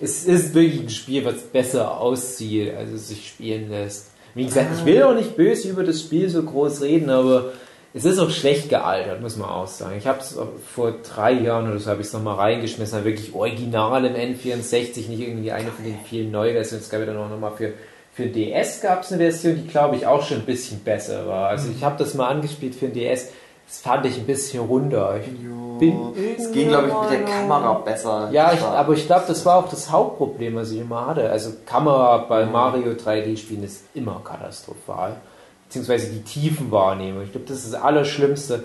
Es 0.00 0.24
ist 0.24 0.52
wirklich 0.54 0.80
ein 0.80 0.90
Spiel, 0.90 1.24
was 1.24 1.42
besser 1.42 1.96
aussieht, 2.00 2.74
als 2.74 2.90
es 2.90 3.08
sich 3.08 3.28
spielen 3.28 3.70
lässt. 3.70 4.06
Wie 4.34 4.44
gesagt, 4.44 4.68
ich 4.76 4.84
will 4.84 5.02
auch 5.02 5.14
nicht 5.14 5.36
böse 5.36 5.68
über 5.68 5.84
das 5.84 6.00
Spiel 6.00 6.28
so 6.28 6.42
groß 6.42 6.82
reden, 6.82 7.10
aber 7.10 7.52
es 7.94 8.06
ist 8.06 8.18
auch 8.18 8.30
schlecht 8.30 8.70
gealtert, 8.70 9.20
muss 9.20 9.36
man 9.36 9.50
auch 9.50 9.66
sagen. 9.66 9.96
Ich 9.98 10.06
habe 10.06 10.20
es 10.20 10.38
vor 10.74 10.94
drei 11.02 11.32
Jahren 11.32 11.68
oder 11.68 11.78
so 11.78 11.90
habe 11.90 12.00
ich 12.00 12.06
es 12.06 12.12
nochmal 12.14 12.36
reingeschmissen, 12.36 12.94
halt 12.94 13.04
wirklich 13.04 13.34
original 13.34 14.04
im 14.06 14.14
N64, 14.14 15.08
nicht 15.08 15.20
irgendwie 15.20 15.52
eine 15.52 15.70
von 15.70 15.84
den 15.84 15.98
vielen 16.08 16.30
Neuversionen. 16.30 16.82
Es 16.82 16.90
gab 16.90 17.00
ja 17.00 17.06
dann 17.06 17.18
auch 17.18 17.28
nochmal 17.28 17.52
für, 17.52 17.74
für 18.14 18.26
DS 18.26 18.80
gab 18.80 19.02
es 19.02 19.12
eine 19.12 19.22
Version, 19.22 19.56
die 19.56 19.68
glaube 19.68 19.96
ich 19.96 20.06
auch 20.06 20.26
schon 20.26 20.38
ein 20.38 20.46
bisschen 20.46 20.80
besser 20.80 21.26
war. 21.26 21.48
Also 21.48 21.70
ich 21.70 21.84
habe 21.84 21.98
das 21.98 22.14
mal 22.14 22.28
angespielt 22.28 22.74
für 22.74 22.86
den 22.88 22.94
DS, 22.94 23.28
das 23.72 23.80
fand 23.80 24.04
ich 24.04 24.18
ein 24.18 24.26
bisschen 24.26 24.62
runter. 24.66 25.18
Ich 25.18 25.32
bin 25.78 26.12
Es 26.38 26.52
ging, 26.52 26.68
glaube 26.68 26.88
ich, 26.88 26.94
mit 26.94 27.10
der 27.10 27.24
Kamera 27.24 27.72
besser. 27.78 28.28
ja, 28.30 28.52
ich, 28.52 28.60
aber 28.60 28.92
ich 28.92 29.06
glaube, 29.06 29.24
das 29.26 29.46
war 29.46 29.56
auch 29.56 29.68
das 29.70 29.90
Hauptproblem, 29.90 30.56
was 30.56 30.72
ich 30.72 30.80
immer 30.80 31.06
hatte. 31.06 31.30
Also 31.30 31.52
Kamera 31.64 32.18
bei 32.18 32.44
Mario 32.44 32.92
3D-Spielen 32.92 33.64
ist 33.64 33.84
immer 33.94 34.20
katastrophal. 34.22 35.16
Beziehungsweise 35.64 36.10
die 36.10 36.20
Tiefenwahrnehmung. 36.20 37.22
Ich 37.22 37.32
glaube, 37.32 37.46
das 37.46 37.64
ist 37.64 37.72
das 37.72 37.80
Allerschlimmste. 37.80 38.64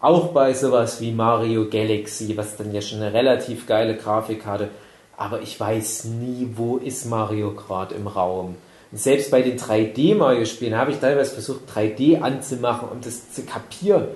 Auch 0.00 0.32
bei 0.32 0.54
sowas 0.54 1.00
wie 1.00 1.12
Mario 1.12 1.68
Galaxy, 1.70 2.36
was 2.36 2.56
dann 2.56 2.74
ja 2.74 2.80
schon 2.80 3.00
eine 3.00 3.12
relativ 3.12 3.68
geile 3.68 3.94
Grafik 3.96 4.44
hatte. 4.44 4.70
Aber 5.16 5.40
ich 5.40 5.60
weiß 5.60 6.06
nie, 6.06 6.50
wo 6.56 6.78
ist 6.78 7.04
Mario 7.04 7.52
gerade 7.52 7.94
im 7.94 8.08
Raum. 8.08 8.56
Selbst 8.92 9.30
bei 9.30 9.40
den 9.40 9.56
3D-Mario-Spielen 9.56 10.76
habe 10.76 10.90
ich 10.90 10.98
teilweise 10.98 11.32
versucht, 11.32 11.60
3D 11.72 12.20
anzumachen, 12.20 12.88
um 12.88 13.00
das 13.00 13.30
zu 13.32 13.42
kapieren. 13.44 14.08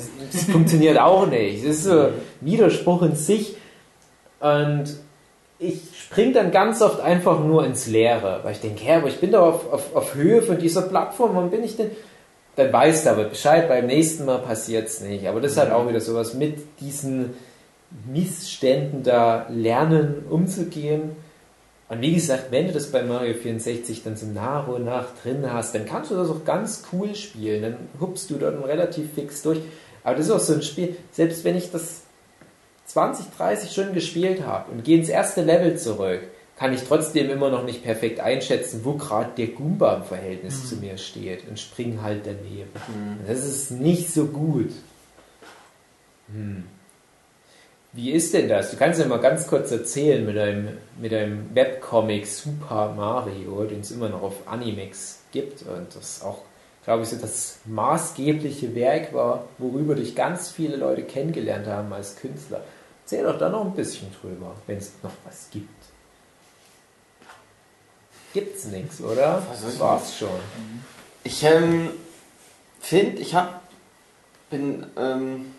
Das, 0.00 0.32
das 0.32 0.50
funktioniert 0.50 0.98
auch 0.98 1.26
nicht. 1.26 1.64
Das 1.64 1.76
ist 1.76 1.84
so 1.84 2.00
ein 2.00 2.12
Widerspruch 2.40 3.02
in 3.02 3.14
sich. 3.14 3.56
Und 4.40 4.96
ich 5.58 5.80
spring 5.94 6.32
dann 6.32 6.50
ganz 6.50 6.80
oft 6.80 7.00
einfach 7.00 7.40
nur 7.40 7.64
ins 7.66 7.86
Leere, 7.86 8.40
weil 8.42 8.52
ich 8.52 8.60
denke, 8.60 8.84
ja, 8.84 8.96
aber 8.96 9.08
ich 9.08 9.20
bin 9.20 9.32
doch 9.32 9.42
auf, 9.42 9.72
auf, 9.72 9.96
auf 9.96 10.14
Höhe 10.14 10.42
von 10.42 10.58
dieser 10.58 10.82
Plattform, 10.82 11.32
wann 11.34 11.50
bin 11.50 11.62
ich 11.62 11.76
denn? 11.76 11.90
Dann 12.56 12.72
weißt 12.72 13.06
du 13.06 13.10
aber 13.10 13.24
Bescheid, 13.24 13.68
beim 13.68 13.86
nächsten 13.86 14.24
Mal 14.24 14.38
passiert 14.38 14.88
es 14.88 15.00
nicht. 15.00 15.26
Aber 15.26 15.40
das 15.40 15.52
ist 15.52 15.58
halt 15.58 15.70
auch 15.70 15.88
wieder 15.88 16.00
sowas 16.00 16.34
mit 16.34 16.58
diesen 16.80 17.34
Missständen 18.12 19.02
da 19.02 19.46
lernen, 19.48 20.24
umzugehen. 20.28 21.16
Und 21.88 22.00
wie 22.02 22.14
gesagt, 22.14 22.46
wenn 22.50 22.68
du 22.68 22.72
das 22.72 22.90
bei 22.92 23.02
Mario 23.02 23.34
64 23.34 24.04
dann 24.04 24.16
so 24.16 24.26
nach 24.26 24.68
und 24.68 24.84
nach 24.84 25.06
drin 25.22 25.52
hast, 25.52 25.74
dann 25.74 25.86
kannst 25.86 26.10
du 26.10 26.14
das 26.14 26.30
auch 26.30 26.44
ganz 26.44 26.84
cool 26.92 27.14
spielen. 27.14 27.62
Dann 27.62 27.76
hupst 28.00 28.30
du 28.30 28.36
dann 28.36 28.62
relativ 28.62 29.12
fix 29.14 29.42
durch. 29.42 29.58
Aber 30.02 30.16
das 30.16 30.26
ist 30.26 30.32
auch 30.32 30.40
so 30.40 30.54
ein 30.54 30.62
Spiel, 30.62 30.96
selbst 31.12 31.44
wenn 31.44 31.56
ich 31.56 31.70
das 31.70 32.02
20, 32.86 33.26
30 33.36 33.70
Stunden 33.70 33.94
gespielt 33.94 34.44
habe 34.44 34.72
und 34.72 34.84
gehe 34.84 34.98
ins 34.98 35.08
erste 35.08 35.42
Level 35.42 35.78
zurück, 35.78 36.22
kann 36.56 36.74
ich 36.74 36.82
trotzdem 36.82 37.30
immer 37.30 37.48
noch 37.48 37.64
nicht 37.64 37.82
perfekt 37.82 38.20
einschätzen, 38.20 38.80
wo 38.84 38.94
gerade 38.94 39.30
der 39.36 39.46
Goomba 39.46 39.96
im 39.96 40.04
Verhältnis 40.04 40.68
zu 40.68 40.76
mir 40.76 40.98
steht 40.98 41.48
und 41.48 41.58
spring 41.58 42.02
halt 42.02 42.26
daneben. 42.26 42.68
Und 42.88 43.20
Das 43.26 43.46
ist 43.46 43.70
nicht 43.70 44.12
so 44.12 44.26
gut. 44.26 44.70
Hm. 46.32 46.64
Wie 47.92 48.12
ist 48.12 48.34
denn 48.34 48.48
das? 48.48 48.70
Du 48.70 48.76
kannst 48.76 49.00
ja 49.00 49.06
mal 49.06 49.18
ganz 49.18 49.46
kurz 49.48 49.72
erzählen 49.72 50.24
mit 50.24 50.36
deinem, 50.36 50.68
mit 51.00 51.10
deinem 51.12 51.54
Webcomic 51.54 52.26
Super 52.26 52.94
Mario, 52.96 53.64
den 53.64 53.80
es 53.80 53.90
immer 53.90 54.08
noch 54.08 54.22
auf 54.22 54.46
Animex 54.46 55.20
gibt 55.32 55.62
und 55.62 55.96
das 55.96 56.22
auch, 56.22 56.42
glaube 56.84 57.02
ich, 57.02 57.08
so 57.08 57.16
das 57.16 57.58
maßgebliche 57.66 58.74
Werk 58.74 59.12
war, 59.12 59.44
worüber 59.58 59.94
dich 59.94 60.14
ganz 60.14 60.50
viele 60.50 60.76
Leute 60.76 61.02
kennengelernt 61.02 61.66
haben 61.66 61.92
als 61.92 62.16
Künstler. 62.16 62.62
Erzähl 63.02 63.24
doch 63.24 63.38
da 63.38 63.48
noch 63.48 63.64
ein 63.64 63.74
bisschen 63.74 64.08
drüber, 64.20 64.54
wenn 64.66 64.78
es 64.78 64.92
noch 65.02 65.12
was 65.24 65.48
gibt. 65.50 65.68
Gibt's 68.32 68.66
nichts, 68.66 69.00
oder? 69.00 69.42
Was 69.48 69.62
Das 69.62 69.80
war's 69.80 70.16
schon. 70.16 70.28
Ich 71.24 71.42
ähm, 71.42 71.90
finde, 72.80 73.20
ich 73.20 73.34
habe 73.34 73.54
bin 74.48 74.86
ähm, 74.96 75.52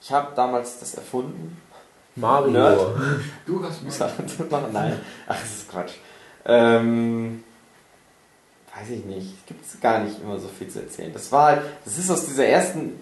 ich 0.00 0.10
habe 0.10 0.32
damals 0.34 0.80
das 0.80 0.94
erfunden. 0.94 1.60
Mario. 2.16 2.50
Nerd. 2.50 2.80
Du 3.46 3.62
hast 3.64 3.82
machen. 3.82 4.26
Nein, 4.72 4.98
ach, 5.26 5.40
das 5.40 5.50
ist 5.50 5.70
Quatsch. 5.70 5.92
Ähm, 6.44 7.44
weiß 8.80 8.90
ich 8.90 9.04
nicht. 9.04 9.46
Gibt 9.46 9.64
es 9.64 9.80
gar 9.80 10.00
nicht 10.00 10.20
immer 10.20 10.38
so 10.38 10.48
viel 10.48 10.68
zu 10.68 10.80
erzählen. 10.80 11.12
Das 11.12 11.30
war 11.32 11.46
halt, 11.46 11.62
das 11.84 11.98
ist 11.98 12.10
aus 12.10 12.26
dieser 12.26 12.46
ersten 12.46 12.98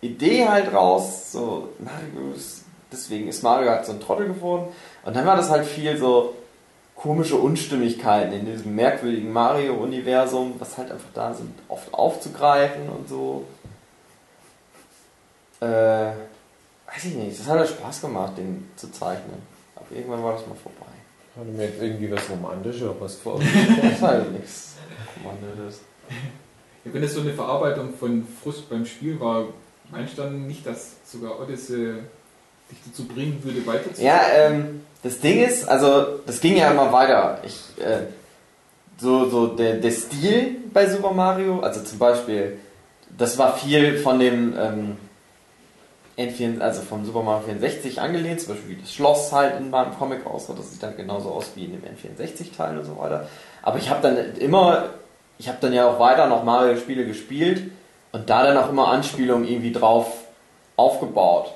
Idee 0.00 0.48
halt 0.48 0.72
raus. 0.72 1.32
So, 1.32 1.70
Mario 1.78 2.34
ist, 2.34 2.64
deswegen 2.90 3.28
ist 3.28 3.42
Mario 3.42 3.70
halt 3.70 3.86
so 3.86 3.92
ein 3.92 4.00
Trottel 4.00 4.28
geworden. 4.28 4.68
Und 5.04 5.16
dann 5.16 5.26
war 5.26 5.36
das 5.36 5.50
halt 5.50 5.66
viel 5.66 5.96
so 5.96 6.34
komische 6.96 7.36
Unstimmigkeiten 7.36 8.32
in 8.32 8.46
diesem 8.46 8.74
merkwürdigen 8.74 9.32
Mario-Universum, 9.32 10.54
was 10.58 10.78
halt 10.78 10.90
einfach 10.90 11.10
da 11.12 11.34
sind, 11.34 11.52
oft 11.68 11.92
aufzugreifen 11.92 12.88
und 12.88 13.08
so. 13.08 13.44
Äh, 15.60 15.66
weiß 16.86 17.04
ich 17.04 17.14
nicht. 17.14 17.38
Das 17.38 17.48
hat 17.48 17.58
halt 17.58 17.68
Spaß 17.68 18.00
gemacht, 18.00 18.38
den 18.38 18.70
zu 18.76 18.90
zeichnen. 18.90 19.42
Aber 19.74 19.86
irgendwann 19.90 20.22
war 20.22 20.32
das 20.32 20.46
mal 20.46 20.54
vorbei. 20.54 20.93
Ich 21.34 21.40
hatte 21.40 21.50
mir 21.50 21.64
jetzt 21.64 21.82
irgendwie 21.82 22.12
was 22.12 22.30
Romantischeres 22.30 23.16
vor. 23.16 23.40
Das 23.40 23.92
ist 23.92 24.02
halt 24.02 24.32
nichts. 24.32 24.74
Kommandiertes. 25.20 25.80
Ja, 26.84 26.94
wenn 26.94 27.02
es 27.02 27.14
so 27.14 27.22
eine 27.22 27.32
Verarbeitung 27.32 27.92
von 27.92 28.24
Frust 28.40 28.70
beim 28.70 28.86
Spiel 28.86 29.18
war, 29.18 29.46
meinst 29.90 30.16
du 30.16 30.22
dann 30.22 30.46
nicht, 30.46 30.64
dass 30.64 30.92
sogar 31.04 31.40
Odyssey 31.40 31.94
dich 32.70 32.78
dazu 32.86 33.06
bringen 33.06 33.40
würde, 33.42 33.66
weiterzumachen? 33.66 34.04
Ja, 34.04 34.20
ähm, 34.32 34.82
das 35.02 35.18
Ding 35.18 35.42
ist, 35.42 35.68
also 35.68 36.20
das 36.24 36.40
ging 36.40 36.56
ja 36.56 36.70
immer 36.70 36.92
weiter. 36.92 37.40
Ich, 37.44 37.82
äh, 37.82 38.02
so, 38.98 39.28
so 39.28 39.48
der, 39.48 39.78
der 39.78 39.90
Stil 39.90 40.58
bei 40.72 40.88
Super 40.88 41.12
Mario, 41.12 41.58
also 41.60 41.82
zum 41.82 41.98
Beispiel, 41.98 42.58
das 43.18 43.36
war 43.38 43.56
viel 43.56 43.98
von 43.98 44.20
dem 44.20 44.54
ähm, 44.56 44.96
N4, 46.16 46.60
also 46.60 46.82
vom 46.82 47.04
Super 47.04 47.22
Mario 47.22 47.46
64 47.46 48.00
angelehnt, 48.00 48.40
zum 48.40 48.54
Beispiel 48.54 48.76
wie 48.76 48.80
das 48.80 48.92
Schloss 48.92 49.32
halt 49.32 49.58
in 49.58 49.70
meinem 49.70 49.96
Comic 49.96 50.24
aussah, 50.26 50.54
das 50.54 50.70
sieht 50.70 50.82
dann 50.82 50.96
genauso 50.96 51.30
aus 51.30 51.52
wie 51.54 51.64
in 51.64 51.72
dem 51.72 51.82
N64-Teil 51.82 52.78
und 52.78 52.84
so 52.84 52.96
weiter. 52.98 53.28
Aber 53.62 53.78
ich 53.78 53.90
habe 53.90 54.00
dann 54.02 54.36
immer, 54.36 54.90
ich 55.38 55.48
habe 55.48 55.58
dann 55.60 55.72
ja 55.72 55.88
auch 55.88 55.98
weiter 55.98 56.26
noch 56.26 56.44
Mario-Spiele 56.44 57.06
gespielt 57.06 57.70
und 58.12 58.30
da 58.30 58.44
dann 58.44 58.56
auch 58.56 58.68
immer 58.70 58.88
Anspielungen 58.88 59.48
irgendwie 59.48 59.72
drauf 59.72 60.06
aufgebaut. 60.76 61.52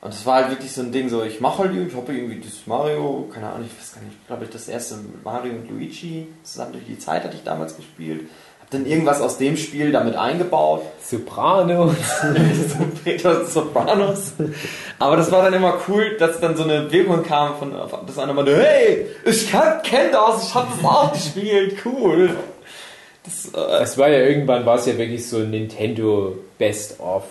Und 0.00 0.14
das 0.14 0.24
war 0.24 0.36
halt 0.36 0.50
wirklich 0.50 0.72
so 0.72 0.80
ein 0.80 0.92
Ding, 0.92 1.10
so 1.10 1.22
ich 1.22 1.40
mache 1.40 1.58
halt 1.58 1.72
irgendwie, 1.72 1.90
ich 1.90 1.96
habe 1.96 2.14
irgendwie 2.14 2.40
das 2.40 2.66
Mario, 2.66 3.28
keine 3.32 3.50
Ahnung, 3.50 3.68
ich 3.70 3.78
weiß 3.78 3.94
gar 3.94 4.02
nicht, 4.02 4.26
glaube 4.26 4.44
ich, 4.44 4.50
das 4.50 4.66
erste 4.66 4.96
mit 4.96 5.22
Mario 5.22 5.52
und 5.52 5.68
Luigi, 5.68 6.26
zusammen 6.42 6.72
durch 6.72 6.86
die 6.86 6.98
Zeit 6.98 7.22
hatte 7.22 7.36
ich 7.36 7.44
damals 7.44 7.76
gespielt. 7.76 8.28
Dann 8.70 8.86
irgendwas 8.86 9.20
aus 9.20 9.36
dem 9.36 9.56
Spiel 9.56 9.90
damit 9.90 10.14
eingebaut. 10.14 10.82
Soprano. 11.04 11.92
Peter 13.04 13.44
Sopranos. 13.46 14.32
Aber 14.98 15.16
das 15.16 15.32
war 15.32 15.42
dann 15.42 15.54
immer 15.54 15.78
cool, 15.88 16.16
dass 16.18 16.38
dann 16.38 16.56
so 16.56 16.62
eine 16.62 16.90
Wirkung 16.92 17.24
kam 17.24 17.56
von, 17.56 17.72
dass 18.06 18.18
einer 18.18 18.32
meinte, 18.32 18.56
hey, 18.56 19.06
ich 19.24 19.50
kenne 19.50 20.10
das, 20.12 20.48
ich 20.48 20.54
habe 20.54 20.68
das 20.76 20.84
auch 20.84 21.12
gespielt, 21.12 21.78
cool. 21.84 22.36
Das, 23.24 23.50
äh, 23.54 23.82
Es 23.82 23.98
war 23.98 24.08
ja 24.08 24.20
irgendwann, 24.20 24.64
war 24.64 24.76
es 24.76 24.86
ja 24.86 24.96
wirklich 24.96 25.28
so 25.28 25.38
ein 25.38 25.50
Nintendo 25.50 26.38
Best 26.58 27.00
of. 27.00 27.24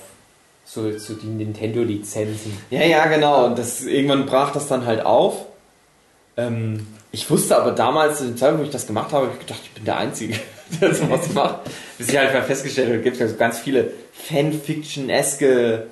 So, 0.66 0.98
so 1.00 1.16
die 1.16 1.28
Nintendo-Lizenzen. 1.28 2.56
Ja, 2.70 2.84
ja, 2.84 3.08
genau. 3.08 3.46
Und 3.46 3.58
das, 3.58 3.82
irgendwann 3.82 4.28
brach 4.28 4.52
das 4.52 4.68
dann 4.68 4.86
halt 4.86 5.04
auf. 5.04 5.46
Ähm, 6.38 6.86
ich 7.12 7.30
wusste 7.32 7.58
aber 7.58 7.72
damals, 7.72 8.20
zu 8.20 8.26
dem 8.26 8.38
Zeitpunkt, 8.38 8.62
wo 8.62 8.66
ich 8.68 8.72
das 8.72 8.86
gemacht 8.86 9.12
habe, 9.12 9.28
hab 9.28 9.34
ich 9.34 9.40
gedacht, 9.40 9.62
ich 9.64 9.72
bin 9.72 9.86
der 9.86 9.98
Einzige, 9.98 10.36
der 10.82 10.94
sowas 10.94 11.34
macht. 11.34 11.62
Bis 11.98 12.10
ich 12.10 12.18
halt 12.18 12.34
mal 12.34 12.44
festgestellt 12.44 12.88
habe, 12.88 12.98
es 12.98 13.04
gibt 13.04 13.18
ja 13.18 13.28
so 13.28 13.36
ganz 13.36 13.60
viele 13.60 13.92
Fanfiction-eske 14.14 15.88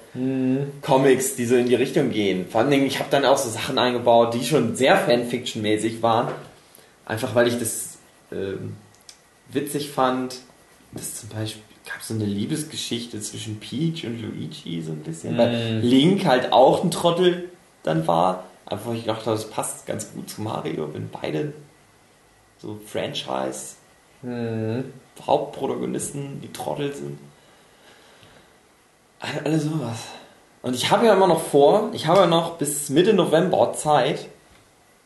Comics, 0.82 1.36
die 1.36 1.45
so 1.45 1.55
in 1.55 1.67
die 1.67 1.75
Richtung 1.75 2.09
gehen. 2.09 2.47
Vor 2.49 2.61
allen 2.61 2.71
Dingen, 2.71 2.86
ich 2.86 2.99
habe 2.99 3.09
dann 3.09 3.25
auch 3.25 3.38
so 3.38 3.49
Sachen 3.49 3.78
eingebaut, 3.78 4.34
die 4.34 4.43
schon 4.43 4.75
sehr 4.75 4.97
Fanfiction-mäßig 4.97 6.01
waren. 6.01 6.34
Einfach 7.05 7.36
weil 7.36 7.47
ich 7.47 7.57
das 7.59 7.97
ähm, 8.32 8.75
witzig 9.49 9.89
fand. 9.89 10.38
Das 10.93 11.15
zum 11.15 11.30
Beispiel 11.30 11.61
gab 11.86 12.01
so 12.01 12.13
eine 12.13 12.25
Liebesgeschichte 12.25 13.19
zwischen 13.21 13.59
Peach 13.59 14.05
und 14.05 14.21
Luigi 14.21 14.82
so 14.82 14.91
ein 14.91 15.03
bisschen. 15.03 15.38
Weil 15.38 15.80
Link 15.82 16.25
halt 16.25 16.51
auch 16.51 16.84
ein 16.84 16.91
Trottel 16.91 17.49
dann 17.84 18.07
war. 18.07 18.45
Aber 18.65 18.93
ich 18.93 19.05
dachte, 19.05 19.30
das 19.30 19.49
passt 19.49 19.86
ganz 19.86 20.11
gut 20.11 20.30
zu 20.30 20.41
Mario, 20.41 20.93
wenn 20.93 21.09
beide 21.09 21.53
so 22.61 22.80
Franchise 22.86 23.75
Hauptprotagonisten, 25.26 26.41
die 26.41 26.51
Trottel 26.51 26.93
sind. 26.93 27.18
Alle, 29.20 29.45
alle 29.45 29.59
sowas. 29.59 29.97
Und 30.61 30.76
ich 30.76 30.91
habe 30.91 31.05
ja 31.05 31.13
immer 31.13 31.28
noch 31.28 31.41
vor, 31.41 31.89
ich 31.93 32.07
habe 32.07 32.22
ja 32.22 32.26
noch 32.28 32.57
bis 32.57 32.89
Mitte 32.89 33.13
November 33.13 33.74
Zeit. 33.74 34.28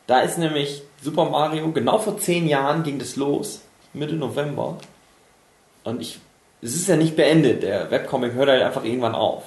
Da 0.06 0.20
ist 0.20 0.38
nämlich 0.38 0.82
Super 1.02 1.26
Mario, 1.26 1.70
genau 1.72 1.98
vor 1.98 2.18
zehn 2.18 2.46
Jahren 2.48 2.82
ging 2.82 2.98
das 2.98 3.16
los. 3.16 3.60
Mitte 3.92 4.14
November. 4.14 4.78
Und 5.84 6.00
ich, 6.00 6.18
es 6.62 6.74
ist 6.74 6.88
ja 6.88 6.96
nicht 6.96 7.16
beendet. 7.16 7.62
Der 7.62 7.90
Webcomic 7.90 8.32
hört 8.34 8.48
halt 8.48 8.62
einfach 8.62 8.84
irgendwann 8.84 9.14
auf. 9.14 9.44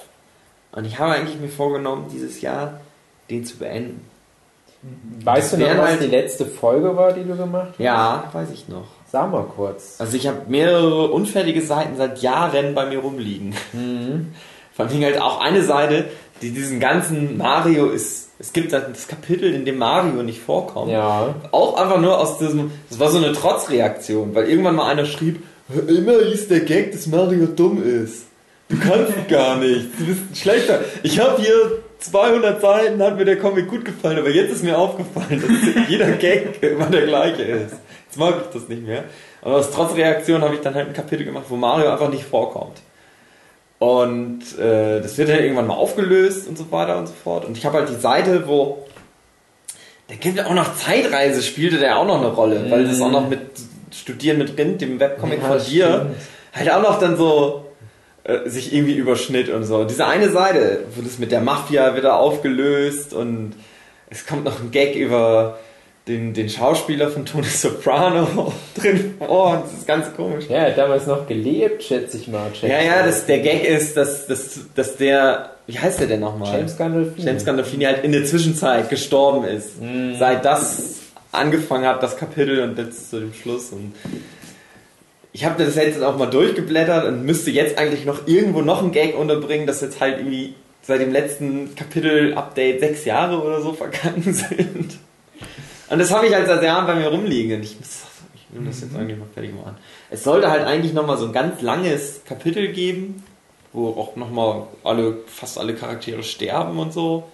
Und 0.72 0.84
ich 0.84 0.98
habe 0.98 1.12
eigentlich 1.12 1.38
mir 1.40 1.48
vorgenommen, 1.48 2.08
dieses 2.12 2.40
Jahr 2.40 2.80
den 3.30 3.44
zu 3.44 3.56
beenden. 3.56 4.06
Weißt 5.24 5.54
du 5.54 5.58
noch, 5.58 5.68
was 5.78 5.90
halt- 5.90 6.02
die 6.02 6.06
letzte 6.06 6.46
Folge 6.46 6.96
war, 6.96 7.12
die 7.12 7.24
du 7.24 7.36
gemacht 7.36 7.70
hast? 7.70 7.78
Ja, 7.80 8.28
weiß 8.32 8.50
ich 8.50 8.68
noch. 8.68 8.86
Sag 9.10 9.30
mal 9.30 9.44
kurz. 9.44 9.96
Also 9.98 10.16
ich 10.16 10.26
habe 10.26 10.42
mehrere 10.48 11.10
unfertige 11.10 11.62
Seiten 11.62 11.96
seit 11.96 12.22
Jahren 12.22 12.74
bei 12.74 12.86
mir 12.86 12.98
rumliegen. 12.98 13.54
Vor 14.74 14.86
allem 14.86 15.02
halt 15.02 15.20
auch 15.20 15.40
eine 15.40 15.62
Seite, 15.62 16.06
die 16.42 16.50
diesen 16.50 16.80
ganzen 16.80 17.36
Mario 17.36 17.86
ist. 17.86 18.30
Es 18.38 18.52
gibt 18.52 18.72
das 18.72 19.08
Kapitel, 19.08 19.54
in 19.54 19.64
dem 19.64 19.78
Mario 19.78 20.22
nicht 20.22 20.40
vorkommt. 20.40 20.90
Ja. 20.92 21.34
Auch 21.52 21.76
einfach 21.80 22.00
nur 22.00 22.18
aus 22.18 22.38
diesem. 22.38 22.70
Das 22.90 22.98
war 22.98 23.10
so 23.10 23.16
eine 23.18 23.32
Trotzreaktion, 23.32 24.34
weil 24.34 24.48
irgendwann 24.48 24.74
mal 24.74 24.90
einer 24.90 25.06
schrieb, 25.06 25.42
immer 25.88 26.18
hieß 26.22 26.48
der 26.48 26.60
Gag, 26.60 26.92
dass 26.92 27.06
Mario 27.06 27.46
dumm 27.46 27.82
ist. 27.82 28.26
Du 28.68 28.76
kannst 28.78 29.12
gar 29.28 29.56
nichts. 29.56 29.96
Du 29.98 30.04
bist 30.04 30.20
ein 30.30 30.34
schlechter. 30.34 30.80
Ich 31.02 31.18
habe 31.18 31.40
hier 31.40 31.82
200 32.00 32.60
Seiten, 32.60 33.02
hat 33.02 33.16
mir 33.16 33.24
der 33.24 33.38
Comic 33.38 33.68
gut 33.68 33.84
gefallen, 33.84 34.18
aber 34.18 34.30
jetzt 34.30 34.52
ist 34.52 34.64
mir 34.64 34.76
aufgefallen, 34.76 35.42
dass 35.42 35.88
jeder 35.88 36.12
Gag 36.12 36.62
immer 36.62 36.86
der 36.86 37.06
gleiche 37.06 37.42
ist. 37.42 37.76
Jetzt 38.16 38.18
mag 38.18 38.34
ich 38.46 38.52
das 38.60 38.68
nicht 38.68 38.82
mehr. 38.86 39.04
Aber 39.42 39.56
aus 39.56 39.70
Trotzreaktion 39.70 40.40
habe 40.40 40.54
ich 40.54 40.60
dann 40.62 40.74
halt 40.74 40.86
ein 40.88 40.94
Kapitel 40.94 41.24
gemacht, 41.24 41.44
wo 41.48 41.56
Mario 41.56 41.90
einfach 41.90 42.08
nicht 42.08 42.24
vorkommt. 42.24 42.78
Und 43.78 44.58
äh, 44.58 45.02
das 45.02 45.18
wird 45.18 45.28
dann 45.28 45.40
irgendwann 45.40 45.66
mal 45.66 45.74
aufgelöst 45.74 46.48
und 46.48 46.56
so 46.56 46.70
weiter 46.72 46.96
und 46.98 47.06
so 47.08 47.12
fort. 47.12 47.44
Und 47.44 47.58
ich 47.58 47.66
habe 47.66 47.76
halt 47.78 47.90
die 47.90 48.00
Seite, 48.00 48.48
wo 48.48 48.86
der 50.08 50.16
gibt 50.16 50.40
auch 50.42 50.54
noch 50.54 50.76
Zeitreise, 50.76 51.42
spielte 51.42 51.76
der 51.78 51.98
auch 51.98 52.06
noch 52.06 52.18
eine 52.18 52.28
Rolle, 52.28 52.70
weil 52.70 52.86
das 52.86 53.00
auch 53.02 53.10
noch 53.10 53.28
mit 53.28 53.40
Studieren 53.92 54.38
mit 54.38 54.56
Rind, 54.56 54.80
dem 54.80 54.98
Webcomic 54.98 55.40
Ja, 55.42 55.48
von 55.48 55.58
dir, 55.58 55.86
stimmt. 55.88 56.16
halt 56.54 56.70
auch 56.70 56.82
noch 56.82 56.98
dann 56.98 57.16
so 57.18 57.66
äh, 58.24 58.48
sich 58.48 58.72
irgendwie 58.72 58.94
überschnitt 58.94 59.50
und 59.50 59.64
so. 59.64 59.84
Diese 59.84 60.06
eine 60.06 60.30
Seite, 60.30 60.84
wo 60.94 61.02
das 61.02 61.18
mit 61.18 61.32
der 61.32 61.40
Mafia 61.42 61.96
wieder 61.96 62.18
aufgelöst 62.18 63.12
und 63.12 63.52
es 64.08 64.26
kommt 64.26 64.44
noch 64.44 64.60
ein 64.60 64.70
Gag 64.70 64.94
über 64.94 65.58
den, 66.08 66.34
den 66.34 66.48
Schauspieler 66.48 67.10
von 67.10 67.26
Tony 67.26 67.46
Soprano 67.46 68.52
drin 68.74 69.14
vor 69.18 69.54
und 69.54 69.64
das 69.64 69.72
ist 69.72 69.86
ganz 69.86 70.14
komisch. 70.14 70.44
Ja, 70.48 70.56
er 70.58 70.70
hat 70.70 70.78
damals 70.78 71.06
noch 71.06 71.26
gelebt, 71.26 71.82
schätze 71.82 72.16
ich 72.16 72.28
mal. 72.28 72.50
Ja, 72.62 72.80
ja, 72.80 73.04
das, 73.04 73.26
der 73.26 73.40
Gag 73.40 73.64
ist, 73.64 73.96
dass, 73.96 74.26
dass, 74.26 74.60
dass 74.74 74.96
der, 74.96 75.50
wie 75.66 75.78
heißt 75.78 75.98
der 75.98 76.06
denn 76.06 76.20
nochmal? 76.20 76.56
James 76.56 76.76
Gandolfini. 76.76 77.26
James 77.26 77.44
Gandolfini 77.44 77.84
halt 77.84 78.04
in 78.04 78.12
der 78.12 78.24
Zwischenzeit 78.24 78.88
gestorben 78.88 79.44
ist. 79.44 79.80
Mhm. 79.80 80.14
Seit 80.16 80.44
das 80.44 81.00
angefangen 81.32 81.86
hat, 81.86 82.02
das 82.02 82.16
Kapitel 82.16 82.60
und 82.60 82.78
jetzt 82.78 83.10
zu 83.10 83.18
dem 83.18 83.34
Schluss. 83.34 83.70
Und 83.70 83.92
ich 85.32 85.44
habe 85.44 85.62
das 85.62 85.74
jetzt 85.74 86.02
auch 86.02 86.16
mal 86.16 86.26
durchgeblättert 86.26 87.04
und 87.06 87.24
müsste 87.24 87.50
jetzt 87.50 87.78
eigentlich 87.78 88.04
noch 88.04 88.28
irgendwo 88.28 88.62
noch 88.62 88.80
einen 88.80 88.92
Gag 88.92 89.18
unterbringen, 89.18 89.66
dass 89.66 89.80
jetzt 89.80 90.00
halt 90.00 90.18
irgendwie 90.18 90.54
seit 90.82 91.00
dem 91.00 91.10
letzten 91.10 91.74
Kapitel-Update 91.74 92.78
sechs 92.78 93.04
Jahre 93.04 93.42
oder 93.42 93.60
so 93.60 93.72
vergangen 93.72 94.22
sind. 94.32 94.98
Und 95.90 95.98
das 95.98 96.10
habe 96.12 96.26
ich 96.26 96.34
halt 96.34 96.46
seit 96.46 96.62
Jahren 96.62 96.86
bei 96.86 96.94
mir 96.94 97.08
rumliegen 97.08 97.56
und 97.58 97.62
ich 97.62 97.76
ich 97.80 98.58
will 98.58 98.66
das 98.66 98.80
jetzt 98.80 98.94
eigentlich 98.96 99.18
mal 99.18 99.28
fertig 99.34 99.54
machen. 99.54 99.76
Es 100.10 100.24
sollte 100.24 100.50
halt 100.50 100.64
eigentlich 100.66 100.92
nochmal 100.92 101.18
so 101.18 101.26
ein 101.26 101.32
ganz 101.32 101.60
langes 101.62 102.22
Kapitel 102.24 102.68
geben, 102.72 103.22
wo 103.72 103.90
auch 103.90 104.16
nochmal 104.16 104.62
alle, 104.84 105.18
fast 105.26 105.58
alle 105.58 105.74
Charaktere 105.74 106.22
sterben 106.22 106.78
und 106.78 106.92
so. 106.92 107.24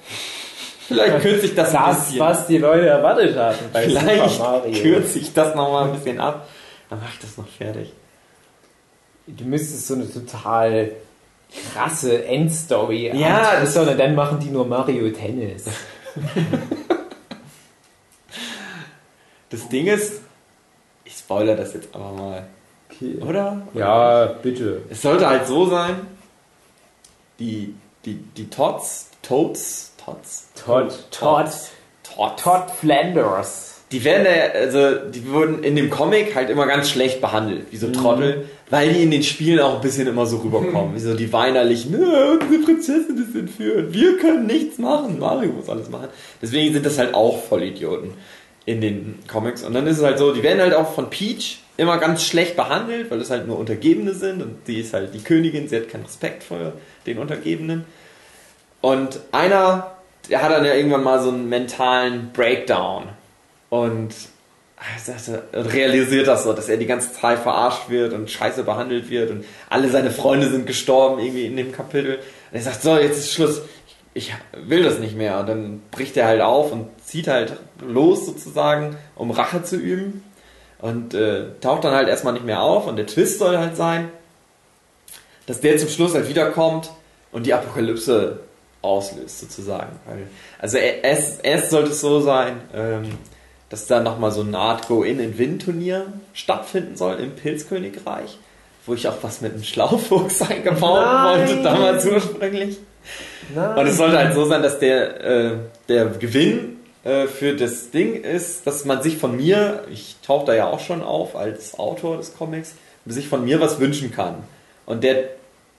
Vielleicht 0.89 1.21
kürze 1.21 1.47
ich 1.47 1.55
das 1.55 1.73
Das, 1.73 2.05
bisschen. 2.07 2.21
was 2.21 2.47
die 2.49 2.59
Leute 2.59 2.87
erwartet 2.87 3.37
hatten 3.37 3.65
bei 3.73 3.85
Vielleicht 3.85 4.35
Super 4.37 4.63
Mario. 4.65 4.83
kürze 4.83 5.19
ich 5.21 5.33
das 5.33 5.55
nochmal 5.55 5.85
ein 5.89 5.93
bisschen 5.95 6.19
ab. 6.21 6.49
Dann 6.91 6.99
mache 6.99 7.11
ich 7.15 7.21
das 7.21 7.39
noch 7.39 7.49
fertig. 7.49 7.93
Du 9.29 9.45
müsstest 9.45 9.87
so 9.87 9.95
eine 9.95 10.13
total 10.13 10.91
krasse 11.73 12.25
Endstory 12.25 13.13
Ja, 13.17 13.37
anteasern, 13.39 13.67
sondern 13.69 13.99
dann 13.99 14.15
machen 14.15 14.41
die 14.41 14.51
nur 14.51 14.67
Mario 14.67 15.09
Tennis. 15.11 15.65
Das 19.53 19.69
Ding 19.69 19.87
ist, 19.87 20.21
ich 21.05 21.13
spoilere 21.15 21.57
das 21.57 21.75
jetzt 21.75 21.89
aber 21.93 22.11
mal. 22.13 22.47
Oder? 23.27 23.63
Ja, 23.75 24.27
bitte. 24.43 24.83
Es 24.91 25.03
sollte 25.03 25.29
halt 25.29 25.47
so 25.47 25.67
sein, 25.67 25.97
die, 27.39 27.75
die, 28.05 28.15
die 28.37 28.49
Tots, 28.49 29.09
Toads, 29.23 29.93
Tots, 30.05 30.49
Todd, 30.55 30.89
Todd, 31.11 31.47
Tots, 32.03 32.37
Todd 32.43 32.71
Flanders. 32.79 33.81
die 33.93 34.05
werden 34.05 34.27
ja, 34.27 34.53
also 34.59 35.11
die 35.11 35.29
wurden 35.31 35.63
in 35.63 35.77
dem 35.77 35.91
Comic 35.91 36.35
halt 36.35 36.51
immer 36.51 36.67
ganz 36.67 36.91
schlecht 36.91 37.21
behandelt, 37.21 37.67
wie 37.71 37.77
so 37.77 37.91
Trottel, 37.93 38.47
weil 38.71 38.93
die 38.93 39.03
in 39.03 39.11
den 39.11 39.23
Spielen 39.23 39.61
auch 39.61 39.77
ein 39.77 39.81
bisschen 39.81 40.07
immer 40.09 40.27
so 40.27 40.39
rüberkommen, 40.39 40.95
wie 40.95 41.01
so 41.01 41.15
die 41.15 41.33
weinerlichen, 41.33 41.93
"Nö, 41.93 42.39
unsere 42.41 42.63
Prinzessin 42.63 43.17
ist 43.23 43.35
entführt, 43.37 43.93
wir 43.93 44.17
können 44.19 44.47
nichts 44.47 44.79
machen, 44.79 45.19
Mario 45.19 45.53
muss 45.53 45.69
alles 45.69 45.89
machen. 45.89 46.09
Deswegen 46.41 46.73
sind 46.73 46.85
das 46.87 46.99
halt 46.99 47.15
auch 47.15 47.43
Vollidioten 47.45 48.15
in 48.65 48.81
den 48.81 49.19
Comics. 49.29 49.63
Und 49.63 49.75
dann 49.75 49.87
ist 49.87 49.99
es 49.99 50.05
halt 50.05 50.19
so, 50.19 50.33
die 50.33 50.43
werden 50.43 50.61
halt 50.61 50.75
auch 50.75 50.95
von 50.95 51.11
Peach 51.11 51.59
immer 51.77 51.99
ganz 51.99 52.25
schlecht 52.25 52.57
behandelt, 52.57 53.11
weil 53.11 53.21
es 53.21 53.31
halt 53.31 53.47
nur 53.47 53.59
Untergebene 53.59 54.15
sind 54.15 54.43
und 54.43 54.69
die 54.69 54.81
ist 54.81 54.93
halt 54.93 55.15
die 55.15 55.23
Königin, 55.23 55.69
sie 55.69 55.77
hat 55.77 55.89
keinen 55.89 56.05
Respekt 56.05 56.45
vor 56.45 56.75
den 57.07 57.19
Untergebenen. 57.19 57.85
Und 58.81 59.21
einer, 59.33 59.97
der 60.29 60.43
hat 60.43 60.53
dann 60.53 60.65
ja 60.65 60.75
irgendwann 60.75 61.03
mal 61.03 61.21
so 61.23 61.31
einen 61.31 61.49
mentalen 61.49 62.31
Breakdown 62.33 63.09
und 63.71 64.13
realisiert 65.55 66.27
das 66.27 66.45
so, 66.45 66.53
dass 66.53 66.69
er 66.69 66.77
die 66.77 66.87
ganze 66.87 67.13
Zeit 67.13 67.39
verarscht 67.39 67.89
wird 67.89 68.13
und 68.13 68.31
scheiße 68.31 68.65
behandelt 68.65 69.11
wird 69.11 69.31
und 69.31 69.45
alle 69.71 69.89
seine 69.89 70.11
Freunde 70.11 70.49
sind 70.51 70.67
gestorben 70.67 71.21
irgendwie 71.21 71.47
in 71.47 71.57
dem 71.57 71.73
Kapitel. 71.73 72.17
Und 72.17 72.23
er 72.59 72.63
sagt, 72.63 72.83
so, 72.83 72.97
jetzt 72.97 73.19
ist 73.19 73.33
Schluss, 73.33 73.63
ich 74.15 74.35
will 74.57 74.83
das 74.83 74.99
nicht 74.99 75.17
mehr. 75.17 75.39
Und 75.41 75.49
dann 75.49 75.83
bricht 75.91 76.17
er 76.17 76.27
halt 76.27 76.41
auf 76.41 76.73
und 76.73 76.89
zieht 77.13 77.29
halt 77.29 77.53
los 77.87 78.25
sozusagen, 78.25 78.97
um 79.17 79.31
Rache 79.31 79.63
zu 79.63 79.77
üben. 79.77 80.25
Und 80.79 81.13
äh, 81.13 81.45
taucht 81.61 81.85
dann 81.85 81.95
halt 81.95 82.09
erstmal 82.09 82.33
nicht 82.33 82.47
mehr 82.47 82.63
auf. 82.63 82.87
Und 82.87 82.97
der 82.97 83.07
Twist 83.07 83.39
soll 83.39 83.59
halt 83.59 83.77
sein, 83.77 84.09
dass 85.47 85.61
der 85.61 85.77
zum 85.77 85.91
Schluss 85.91 86.15
halt 86.15 86.29
wiederkommt 86.29 86.91
und 87.33 87.45
die 87.45 87.53
Apokalypse 87.53 88.41
auslöst 88.81 89.41
sozusagen. 89.41 89.93
Also 90.59 90.79
er- 90.79 91.05
erst, 91.05 91.45
erst 91.45 91.71
sollte 91.71 91.91
es 91.91 92.01
so 92.01 92.21
sein, 92.21 92.55
ähm, 92.75 93.11
dass 93.69 93.87
da 93.87 94.01
nochmal 94.01 94.33
so 94.33 94.41
eine 94.41 94.57
Art 94.59 94.89
Go-In-and-Win-Turnier 94.89 96.07
stattfinden 96.33 96.97
soll 96.97 97.17
im 97.17 97.33
Pilzkönigreich, 97.33 98.39
wo 98.87 98.95
ich 98.95 99.07
auch 99.07 99.17
was 99.21 99.41
mit 99.43 99.53
einem 99.53 99.65
Schlaufuchs 99.65 100.41
eingebaut 100.51 101.05
Nein. 101.05 101.39
wollte, 101.49 101.63
damals 101.63 102.07
ursprünglich. 102.07 102.79
Nein. 103.55 103.79
Und 103.79 103.87
es 103.87 103.99
sollte 103.99 104.17
halt 104.19 104.35
so 104.35 104.47
sein, 104.47 104.63
dass 104.63 104.79
der, 104.79 105.21
äh, 105.25 105.53
der 105.89 106.07
Gewinn 106.07 106.79
äh, 107.05 107.27
für 107.27 107.55
das 107.55 107.91
Ding 107.91 108.15
ist, 108.23 108.67
dass 108.67 108.85
man 108.85 109.03
sich 109.03 109.19
von 109.19 109.37
mir, 109.37 109.85
ich 109.91 110.17
tauche 110.25 110.47
da 110.47 110.55
ja 110.55 110.69
auch 110.69 110.81
schon 110.81 111.03
auf 111.03 111.37
als 111.37 111.79
Autor 111.79 112.17
des 112.17 112.35
Comics, 112.35 112.75
sich 113.07 113.29
von 113.29 113.45
mir 113.45 113.61
was 113.61 113.81
wünschen 113.81 114.13
kann. 114.13 114.37
Und 114.87 115.03
der, 115.03 115.31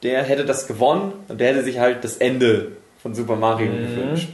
der 0.03 0.23
hätte 0.23 0.45
das 0.45 0.67
gewonnen 0.67 1.13
und 1.29 1.39
der 1.39 1.49
hätte 1.49 1.63
sich 1.63 1.79
halt 1.79 2.03
das 2.03 2.17
Ende 2.17 2.73
von 3.01 3.15
Super 3.15 3.35
Mario 3.35 3.71
gewünscht. 3.71 4.29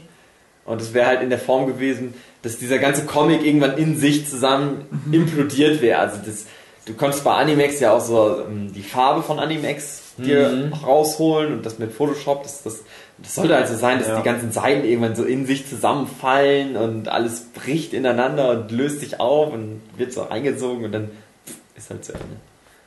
Und 0.65 0.81
es 0.81 0.93
wäre 0.93 1.07
halt 1.07 1.21
in 1.21 1.29
der 1.29 1.39
Form 1.39 1.65
gewesen, 1.67 2.13
dass 2.41 2.57
dieser 2.57 2.77
ganze 2.77 3.05
Comic 3.05 3.43
irgendwann 3.43 3.77
in 3.77 3.97
sich 3.97 4.27
zusammen 4.27 4.85
implodiert 5.11 5.81
wäre. 5.81 5.99
Also 5.99 6.17
das, 6.25 6.45
du 6.85 6.93
konntest 6.93 7.23
bei 7.23 7.33
Animex 7.33 7.79
ja 7.79 7.93
auch 7.93 8.01
so 8.01 8.41
ähm, 8.47 8.71
die 8.73 8.83
Farbe 8.83 9.23
von 9.23 9.39
Animex 9.39 10.03
dir 10.17 10.71
rausholen 10.85 11.53
und 11.53 11.65
das 11.65 11.79
mit 11.79 11.93
Photoshop, 11.93 12.43
das, 12.43 12.63
das, 12.63 12.83
das 13.21 13.35
sollte 13.35 13.55
also 13.55 13.75
sein, 13.75 13.99
dass 13.99 14.07
Ja. 14.07 14.17
die 14.17 14.23
ganzen 14.23 14.51
Seiten 14.51 14.85
irgendwann 14.85 15.15
so 15.15 15.23
in 15.23 15.45
sich 15.45 15.67
zusammenfallen 15.67 16.75
und 16.77 17.07
alles 17.09 17.45
bricht 17.53 17.93
ineinander 17.93 18.51
und 18.51 18.71
löst 18.71 18.99
sich 19.01 19.19
auf 19.19 19.53
und 19.53 19.81
wird 19.97 20.13
so 20.13 20.27
eingesogen 20.29 20.85
und 20.85 20.91
dann 20.91 21.09
ist 21.75 21.89
halt 21.89 22.03
zu 22.05 22.13
Ende. 22.13 22.25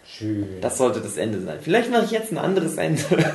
Schön. 0.06 0.60
Das 0.60 0.78
sollte 0.78 1.00
das 1.00 1.16
Ende 1.16 1.40
sein. 1.40 1.58
Vielleicht 1.62 1.90
mache 1.90 2.04
ich 2.04 2.10
jetzt 2.10 2.32
ein 2.32 2.38
anderes 2.38 2.76
Ende. 2.76 3.02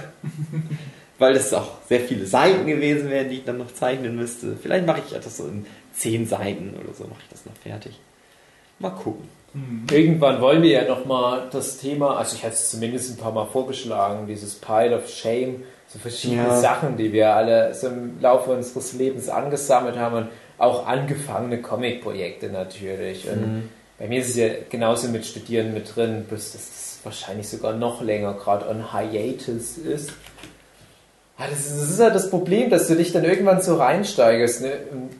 Weil 1.19 1.35
es 1.35 1.51
auch 1.53 1.69
sehr 1.89 2.01
viele 2.01 2.27
Seiten 2.27 2.67
gewesen 2.67 3.09
wären, 3.09 3.29
die 3.29 3.37
ich 3.37 3.43
dann 3.43 3.57
noch 3.57 3.73
zeichnen 3.73 4.15
müsste. 4.15 4.55
Vielleicht 4.61 4.85
mache 4.85 5.01
ich 5.05 5.13
das 5.13 5.37
so 5.37 5.45
in 5.45 5.65
zehn 5.93 6.27
Seiten 6.27 6.75
oder 6.79 6.93
so, 6.93 7.05
mache 7.05 7.21
ich 7.23 7.29
das 7.31 7.43
noch 7.45 7.55
fertig. 7.63 7.99
Mal 8.77 8.91
gucken. 8.91 9.27
Irgendwann 9.89 10.39
wollen 10.41 10.61
wir 10.61 10.69
ja 10.69 10.87
nochmal 10.87 11.47
das 11.51 11.79
Thema, 11.79 12.17
also 12.17 12.35
ich 12.35 12.43
hatte 12.43 12.53
es 12.53 12.69
zumindest 12.69 13.09
ein 13.09 13.17
paar 13.17 13.31
Mal 13.31 13.45
vorgeschlagen, 13.47 14.27
dieses 14.27 14.53
Pile 14.55 14.95
of 14.95 15.09
Shame, 15.09 15.63
so 15.87 15.99
verschiedene 15.99 16.47
Ja. 16.47 16.57
Sachen, 16.57 16.97
die 16.97 17.11
wir 17.13 17.33
alle 17.35 17.73
so 17.73 17.87
im 17.87 18.19
Laufe 18.21 18.51
unseres 18.51 18.93
Lebens 18.93 19.29
angesammelt 19.29 19.97
haben 19.97 20.15
und 20.15 20.27
auch 20.57 20.85
angefangene 20.87 21.61
Comic-Projekte 21.61 22.47
natürlich. 22.49 23.29
Und 23.29 23.69
bei 23.99 24.07
mir 24.07 24.19
ist 24.19 24.29
es 24.29 24.35
ja 24.35 24.47
genauso 24.69 25.07
mit 25.07 25.25
Studieren 25.25 25.73
mit 25.73 25.95
drin, 25.95 26.25
bis 26.29 26.53
das 26.53 26.99
wahrscheinlich 27.03 27.47
sogar 27.47 27.73
noch 27.73 28.01
länger 28.01 28.33
gerade 28.33 28.67
on 28.67 28.91
hiatus 28.91 29.77
ist. 29.77 30.11
Ah, 31.37 31.43
Das 31.49 31.59
ist, 31.59 31.79
das 31.81 31.89
ist 31.91 31.99
ja 31.99 32.09
das 32.09 32.29
Problem, 32.31 32.69
dass 32.69 32.87
du 32.87 32.95
dich 32.95 33.13
dann 33.13 33.23
irgendwann 33.23 33.61
so 33.61 33.75
reinsteigerst. 33.75 34.61
Ne? 34.61 34.71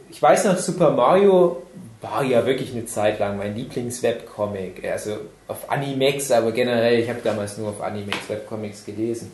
Ich 0.09 0.22
weiß 0.22 0.45
noch, 0.45 0.57
Super 0.57 0.89
Mario 0.89 1.61
war 2.01 2.24
ja 2.24 2.45
wirklich 2.45 2.72
eine 2.74 2.86
Zeit 2.88 3.20
lang 3.20 3.38
mein 3.38 3.55
Lieblings-Webcomic. 3.55 4.84
Also 4.91 5.18
auf 5.47 5.70
Animex, 5.70 6.32
aber 6.32 6.51
generell, 6.51 6.99
ich 6.99 7.09
habe 7.09 7.20
damals 7.24 7.57
nur 7.57 7.70
auf 7.70 7.82
Animex 7.82 8.18
Webcomics 8.28 8.86
gelesen. 8.86 9.32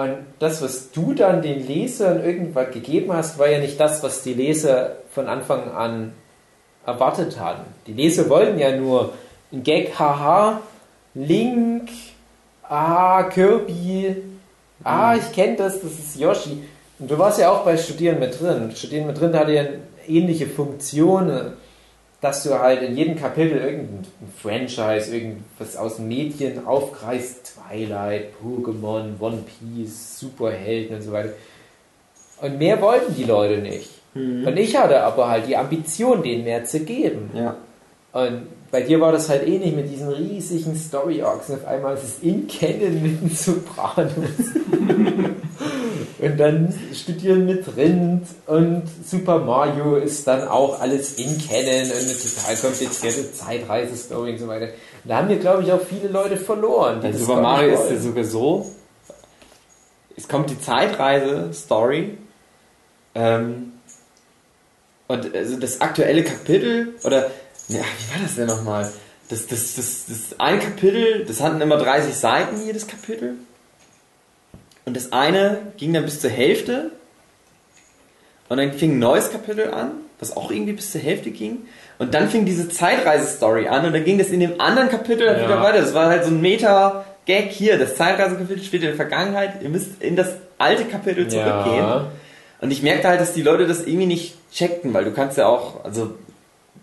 Und 0.00 0.16
das, 0.38 0.62
was 0.62 0.92
du 0.92 1.12
dann 1.12 1.42
den 1.42 1.66
Lesern 1.66 2.24
irgendwann 2.24 2.70
gegeben 2.70 3.12
hast, 3.12 3.38
war 3.38 3.48
ja 3.48 3.58
nicht 3.58 3.78
das, 3.78 4.02
was 4.02 4.22
die 4.22 4.32
Leser 4.32 4.96
von 5.10 5.26
Anfang 5.26 5.70
an 5.72 6.14
erwartet 6.86 7.38
hatten. 7.38 7.64
Die 7.86 7.92
Leser 7.92 8.30
wollten 8.30 8.58
ja 8.58 8.74
nur 8.74 9.12
ein 9.52 9.62
Gag, 9.62 9.98
haha, 9.98 10.62
Link, 11.14 11.90
ah, 12.62 13.24
Kirby, 13.24 14.16
ah, 14.82 15.16
ich 15.16 15.32
kenne 15.32 15.56
das, 15.56 15.82
das 15.82 15.92
ist 15.92 16.18
Yoshi. 16.18 16.62
Und 16.98 17.10
du 17.10 17.18
warst 17.18 17.38
ja 17.38 17.50
auch 17.50 17.64
bei 17.64 17.76
Studieren 17.76 18.20
mit 18.20 18.40
drin. 18.40 18.72
Studieren 18.74 19.06
mit 19.06 19.20
drin 19.20 19.34
hatte 19.34 19.52
ja 19.52 19.64
ähnliche 20.08 20.46
Funktion, 20.46 21.52
dass 22.20 22.42
du 22.42 22.58
halt 22.58 22.82
in 22.82 22.96
jedem 22.96 23.16
Kapitel 23.16 23.58
irgendein 23.58 24.04
Franchise, 24.42 25.14
irgendwas 25.14 25.76
aus 25.76 25.98
Medien 25.98 26.66
aufgreifst, 26.66 27.54
Twilight, 27.54 28.34
Pokémon, 28.42 29.18
One 29.18 29.44
Piece, 29.46 30.18
Superhelden 30.18 30.96
und 30.96 31.02
so 31.02 31.12
weiter. 31.12 31.30
Und 32.42 32.58
mehr 32.58 32.80
wollten 32.80 33.14
die 33.14 33.24
Leute 33.24 33.58
nicht. 33.58 33.90
Und 34.14 34.56
ich 34.56 34.76
hatte 34.76 35.00
aber 35.02 35.28
halt 35.28 35.46
die 35.46 35.56
Ambition, 35.56 36.22
denen 36.22 36.44
mehr 36.44 36.64
zu 36.64 36.80
geben. 36.80 37.30
Ja. 37.32 37.56
Und 38.12 38.48
bei 38.70 38.82
dir 38.82 39.00
war 39.00 39.12
das 39.12 39.28
halt 39.28 39.46
ähnlich 39.46 39.74
mit 39.74 39.88
diesen 39.88 40.08
riesigen 40.08 40.74
Story 40.74 41.22
Arcs. 41.22 41.48
Und 41.48 41.56
auf 41.56 41.66
einmal 41.66 41.94
ist 41.94 42.04
es 42.04 42.18
in 42.20 42.48
Canon 42.48 43.02
mit 43.02 43.20
den 43.20 43.30
Sopranos. 43.30 44.12
und 46.20 46.38
dann 46.38 46.74
studieren 46.94 47.46
mit 47.46 47.64
Rind 47.76 48.26
und 48.46 48.82
Super 49.06 49.38
Mario 49.38 49.96
ist 49.96 50.26
dann 50.26 50.46
auch 50.46 50.80
alles 50.80 51.14
in 51.14 51.38
Canon 51.38 51.90
und 51.90 51.96
eine 51.96 52.16
total 52.16 52.56
komplizierte 52.56 53.32
Zeitreise-Story 53.32 54.32
und 54.32 54.38
so 54.38 54.46
weiter. 54.46 54.66
Und 54.66 55.10
da 55.10 55.16
haben 55.16 55.28
wir, 55.30 55.38
glaube 55.38 55.62
ich, 55.62 55.72
auch 55.72 55.80
viele 55.80 56.08
Leute 56.08 56.36
verloren. 56.36 57.00
das 57.00 57.18
Super 57.20 57.40
Mario 57.40 57.82
ist 57.82 57.90
ja 57.90 57.98
sogar 57.98 58.24
so, 58.24 58.70
es 60.16 60.28
kommt 60.28 60.50
die 60.50 60.60
Zeitreise-Story 60.60 62.18
ähm, 63.14 63.72
und 65.08 65.34
also 65.34 65.56
das 65.58 65.80
aktuelle 65.80 66.22
Kapitel, 66.22 66.94
oder, 67.02 67.30
ja, 67.68 67.80
wie 67.80 68.14
war 68.14 68.22
das 68.22 68.36
denn 68.36 68.46
nochmal? 68.46 68.92
Das, 69.30 69.46
das, 69.46 69.76
das, 69.76 70.04
das 70.06 70.38
ein 70.38 70.60
Kapitel, 70.60 71.24
das 71.24 71.40
hatten 71.40 71.60
immer 71.60 71.78
30 71.78 72.14
Seiten, 72.14 72.64
jedes 72.66 72.86
Kapitel. 72.86 73.36
Und 74.84 74.96
das 74.96 75.12
eine 75.12 75.58
ging 75.76 75.92
dann 75.92 76.04
bis 76.04 76.20
zur 76.20 76.30
Hälfte. 76.30 76.90
Und 78.48 78.56
dann 78.56 78.72
fing 78.72 78.96
ein 78.96 78.98
neues 78.98 79.30
Kapitel 79.30 79.72
an, 79.72 79.92
was 80.18 80.36
auch 80.36 80.50
irgendwie 80.50 80.72
bis 80.72 80.90
zur 80.92 81.00
Hälfte 81.00 81.30
ging. 81.30 81.58
Und 81.98 82.14
dann 82.14 82.28
fing 82.28 82.44
diese 82.44 82.68
Zeitreise-Story 82.68 83.68
an 83.68 83.84
und 83.86 83.92
dann 83.92 84.04
ging 84.04 84.18
das 84.18 84.28
in 84.30 84.40
dem 84.40 84.60
anderen 84.60 84.88
Kapitel 84.88 85.26
Ja. 85.26 85.36
wieder 85.44 85.62
weiter. 85.62 85.80
Das 85.80 85.94
war 85.94 86.06
halt 86.06 86.24
so 86.24 86.30
ein 86.30 86.40
Meta-Gag 86.40 87.50
hier. 87.50 87.78
Das 87.78 87.94
Zeitreise-Kapitel 87.94 88.62
spielt 88.64 88.82
in 88.82 88.88
der 88.88 88.96
Vergangenheit. 88.96 89.62
Ihr 89.62 89.68
müsst 89.68 90.02
in 90.02 90.16
das 90.16 90.34
alte 90.58 90.84
Kapitel 90.86 91.28
zurückgehen. 91.28 91.76
Ja. 91.76 92.10
Und 92.60 92.70
ich 92.72 92.82
merkte 92.82 93.08
halt, 93.08 93.20
dass 93.20 93.32
die 93.32 93.42
Leute 93.42 93.66
das 93.66 93.86
irgendwie 93.86 94.06
nicht 94.06 94.34
checkten, 94.52 94.92
weil 94.92 95.04
du 95.04 95.12
kannst 95.12 95.38
ja 95.38 95.46
auch, 95.46 95.84
also 95.84 96.14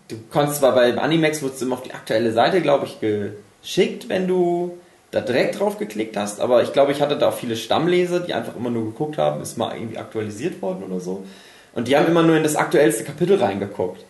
du 0.08 0.16
kannst 0.32 0.56
zwar 0.56 0.74
bei 0.74 0.96
Animax 0.96 1.42
wurdest 1.42 1.60
du 1.60 1.66
immer 1.66 1.74
auf 1.76 1.82
die 1.82 1.92
aktuelle 1.92 2.32
Seite, 2.32 2.60
glaube 2.62 2.86
ich, 2.86 2.98
geschickt, 3.00 4.08
wenn 4.08 4.26
du 4.26 4.78
da 5.10 5.20
direkt 5.20 5.58
drauf 5.58 5.78
geklickt 5.78 6.16
hast, 6.16 6.40
aber 6.40 6.62
ich 6.62 6.72
glaube, 6.72 6.92
ich 6.92 7.00
hatte 7.00 7.16
da 7.16 7.28
auch 7.28 7.36
viele 7.36 7.56
Stammleser, 7.56 8.20
die 8.20 8.34
einfach 8.34 8.56
immer 8.56 8.70
nur 8.70 8.84
geguckt 8.84 9.16
haben, 9.16 9.40
ist 9.40 9.56
mal 9.56 9.74
irgendwie 9.74 9.98
aktualisiert 9.98 10.60
worden 10.60 10.82
oder 10.82 11.00
so. 11.00 11.24
Und 11.74 11.88
die 11.88 11.96
haben 11.96 12.06
immer 12.06 12.22
nur 12.22 12.36
in 12.36 12.42
das 12.42 12.56
aktuellste 12.56 13.04
Kapitel 13.04 13.38
reingeguckt. 13.38 14.04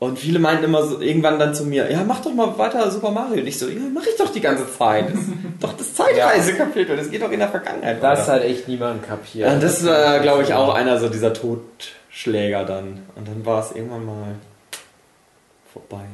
Und 0.00 0.18
viele 0.18 0.38
meinten 0.38 0.64
immer 0.64 0.82
so 0.82 1.00
irgendwann 1.00 1.38
dann 1.38 1.54
zu 1.54 1.64
mir, 1.64 1.90
ja, 1.90 2.02
mach 2.04 2.20
doch 2.20 2.34
mal 2.34 2.58
weiter 2.58 2.90
Super 2.90 3.10
Mario. 3.10 3.40
Und 3.40 3.46
ich 3.46 3.58
so, 3.58 3.68
ja, 3.68 3.80
mach 3.92 4.04
ich 4.04 4.16
doch 4.16 4.30
die 4.30 4.40
ganze 4.40 4.70
Zeit. 4.70 5.06
Das 5.10 5.20
doch 5.60 5.72
das 5.76 5.94
Zeitreisekapitel, 5.94 6.96
das 6.96 7.10
geht 7.10 7.22
doch 7.22 7.30
in 7.30 7.38
der 7.38 7.48
Vergangenheit. 7.48 8.02
Das 8.02 8.20
weiter. 8.20 8.32
hat 8.32 8.42
echt 8.42 8.68
niemand 8.68 9.06
kapiert. 9.06 9.48
Ja, 9.48 9.58
das 9.58 9.86
war, 9.86 10.18
glaube 10.18 10.42
ich, 10.42 10.52
auch 10.52 10.74
einer 10.74 10.98
so 10.98 11.08
dieser 11.08 11.32
Totschläger 11.32 12.64
dann. 12.64 13.02
Und 13.14 13.28
dann 13.28 13.46
war 13.46 13.64
es 13.64 13.72
irgendwann 13.72 14.04
mal 14.04 14.34
vorbei. 15.72 16.04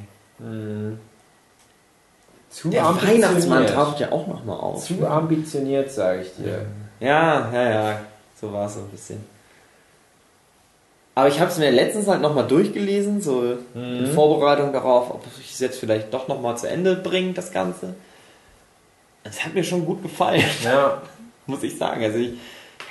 Zu 2.51 2.69
Der 2.69 2.85
ambitioniert. 2.85 3.23
Weihnachtsmann 3.29 3.67
taucht 3.69 4.01
ja 4.01 4.11
auch 4.13 4.27
nochmal 4.27 4.59
auf. 4.59 4.85
Zu 4.85 5.07
ambitioniert, 5.07 5.91
sage 5.91 6.23
ich 6.23 6.35
dir. 6.35 6.67
Ja, 6.99 7.51
ja, 7.53 7.71
ja. 7.71 8.01
So 8.39 8.53
war 8.53 8.67
es 8.67 8.75
so 8.75 8.81
ein 8.81 8.89
bisschen. 8.89 9.25
Aber 11.15 11.29
ich 11.29 11.39
habe 11.41 11.51
es 11.51 11.59
mir 11.59 11.71
letztens 11.71 12.09
halt 12.09 12.23
nochmal 12.23 12.47
durchgelesen, 12.47 13.21
so 13.21 13.59
in 13.75 14.07
Vorbereitung 14.15 14.73
darauf, 14.73 15.11
ob 15.11 15.25
ich 15.41 15.53
es 15.53 15.61
jetzt 15.61 15.79
vielleicht 15.79 16.13
doch 16.15 16.29
nochmal 16.29 16.57
zu 16.57 16.69
Ende 16.69 16.97
bringe, 16.97 17.33
das 17.35 17.53
Ganze. 17.53 17.95
Es 19.23 19.45
hat 19.45 19.55
mir 19.55 19.65
schon 19.65 19.85
gut 19.87 20.03
gefallen. 20.03 20.43
Ja. 20.65 21.03
muss 21.47 21.63
ich 21.63 21.77
sagen. 21.77 22.03
Also 22.03 22.19
ich, 22.19 22.33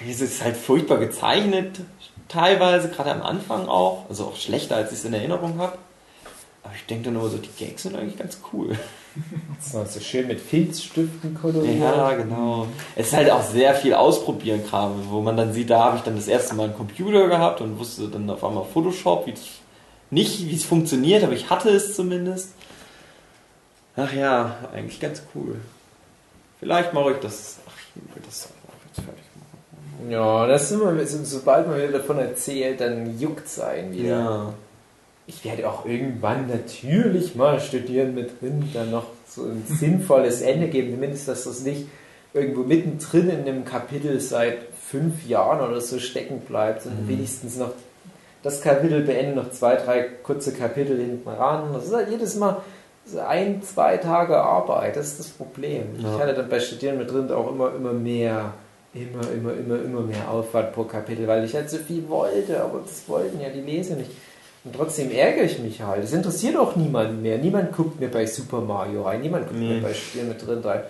es 0.08 0.22
ist 0.22 0.44
halt 0.44 0.56
furchtbar 0.58 0.98
gezeichnet, 1.00 1.80
teilweise, 2.28 2.90
gerade 2.90 3.12
am 3.12 3.24
Anfang 3.24 3.68
auch. 3.68 4.06
Also 4.10 4.26
auch 4.26 4.36
schlechter, 4.36 4.76
als 4.76 4.92
ich 4.92 5.00
es 5.00 5.06
in 5.06 5.14
Erinnerung 5.14 5.58
habe. 5.58 5.78
Aber 6.64 6.74
ich 6.76 6.86
denke 6.86 7.06
dann 7.06 7.14
nur 7.16 7.30
so, 7.30 7.38
die 7.38 7.50
Gags 7.58 7.84
sind 7.84 7.96
eigentlich 7.96 8.18
ganz 8.20 8.40
cool. 8.54 8.78
So, 9.60 9.84
so 9.86 10.00
schön 10.00 10.28
mit 10.28 10.40
Filzstiften 10.40 11.34
koloriert. 11.40 11.80
Ja, 11.80 12.14
genau. 12.16 12.68
Es 12.96 13.08
ist 13.08 13.14
halt 13.16 13.30
auch 13.32 13.42
sehr 13.44 13.74
viel 13.76 13.94
ausprobieren 13.94 14.62
gerade, 14.70 14.94
wo 15.10 15.22
man 15.22 15.36
dann 15.36 15.52
sieht, 15.54 15.70
da 15.70 15.86
habe 15.86 15.98
ich 15.98 16.04
dann 16.04 16.16
das 16.16 16.28
erste 16.28 16.56
Mal 16.56 16.66
einen 16.66 16.76
Computer 16.76 17.28
gehabt 17.28 17.60
und 17.62 17.78
wusste 17.80 18.08
dann 18.08 18.30
auf 18.30 18.44
einmal 18.44 18.66
Photoshop, 18.66 19.26
wie 19.28 19.34
nicht 20.12 20.46
wie 20.48 20.56
es 20.56 20.64
funktioniert, 20.64 21.24
aber 21.24 21.34
ich 21.34 21.50
hatte 21.50 21.70
es 21.70 21.96
zumindest. 21.96 22.54
Ach 23.96 24.14
ja, 24.14 24.56
eigentlich 24.74 25.00
ganz 25.00 25.22
cool. 25.36 25.58
Vielleicht 26.60 26.94
mache 26.94 27.12
ich 27.12 27.18
das. 27.20 27.58
Ach, 27.68 27.72
ich 27.96 28.16
will 28.16 28.24
das 28.26 28.46
auch 28.48 28.88
jetzt 28.88 29.06
fertig 29.06 29.24
machen. 29.36 30.12
Ja, 30.12 30.48
das 30.48 30.64
ist 30.64 30.72
immer, 30.72 31.06
so- 31.06 31.24
sobald 31.24 31.68
man 31.68 31.78
wieder 31.78 31.92
davon 32.00 32.18
erzählt, 32.20 32.80
dann 32.80 33.20
juckt 33.20 33.46
es 33.46 33.60
einen 33.60 33.92
wieder. 33.94 34.10
Ja. 34.10 34.54
Ich 35.30 35.46
werde 35.46 35.70
auch 35.70 35.86
irgendwann 35.86 36.48
natürlich 36.48 37.36
mal 37.36 37.60
studieren 37.60 38.16
mit 38.16 38.42
drin, 38.42 38.68
dann 38.74 38.90
noch 38.90 39.06
so 39.28 39.44
ein 39.44 39.64
sinnvolles 39.68 40.42
Ende 40.42 40.70
geben, 40.70 40.94
zumindest, 40.94 41.28
dass 41.28 41.44
das 41.44 41.62
nicht 41.62 41.86
irgendwo 42.34 42.64
mittendrin 42.64 43.30
in 43.30 43.42
einem 43.42 43.64
Kapitel 43.64 44.20
seit 44.20 44.58
fünf 44.90 45.28
Jahren 45.28 45.62
oder 45.68 45.82
so 45.82 46.00
stecken 46.00 46.40
bleibt, 46.40 46.82
sondern 46.82 47.08
wenigstens 47.08 47.58
noch 47.58 47.74
das 48.42 48.62
Kapitel 48.62 49.02
beenden, 49.02 49.36
noch 49.36 49.52
zwei, 49.52 49.76
drei 49.76 50.02
kurze 50.24 50.52
Kapitel 50.52 50.98
hinten 50.98 51.30
ran. 51.30 51.74
Das 51.74 51.86
ist 51.86 51.94
halt 51.94 52.10
jedes 52.10 52.36
Mal 52.36 52.58
so 53.06 53.20
ein, 53.20 53.62
zwei 53.62 53.98
Tage 53.98 54.36
Arbeit, 54.36 54.96
das 54.96 55.10
ist 55.10 55.20
das 55.20 55.28
Problem. 55.28 55.84
Ja. 56.00 56.16
Ich 56.16 56.22
hatte 56.22 56.34
dann 56.34 56.50
bei 56.50 56.60
Studieren 56.60 56.98
mit 56.98 57.12
drin 57.12 57.32
auch 57.32 57.52
immer, 57.52 57.74
immer 57.76 57.94
mehr, 57.94 58.54
immer, 58.96 59.30
immer, 59.32 59.54
immer, 59.54 59.84
immer 59.84 60.02
mehr 60.02 60.30
Aufwand 60.32 60.74
pro 60.74 60.86
Kapitel, 60.86 61.28
weil 61.28 61.44
ich 61.44 61.54
halt 61.54 61.70
so 61.70 61.78
viel 61.78 62.10
wollte, 62.10 62.64
aber 62.64 62.80
das 62.80 63.08
wollten 63.08 63.40
ja 63.40 63.50
die 63.50 63.62
Leser 63.62 63.96
nicht. 63.96 64.12
Und 64.66 64.76
trotzdem 64.76 65.10
ärgere 65.12 65.44
ich 65.46 65.60
mich 65.60 65.82
halt. 65.82 66.04
Es 66.04 66.12
interessiert 66.14 66.58
auch 66.58 66.76
niemanden 66.76 67.22
mehr. 67.22 67.38
Niemand 67.38 67.72
guckt 67.72 68.00
mir 68.00 68.10
bei 68.10 68.26
Super 68.26 68.60
Mario 68.62 69.04
rein, 69.04 69.22
niemand 69.22 69.48
guckt 69.48 69.60
Nee. 69.60 69.76
mir 69.76 69.82
bei 69.82 69.94
Studieren 69.94 70.30
mit 70.30 70.46
drin 70.46 70.60
rein. 70.60 70.82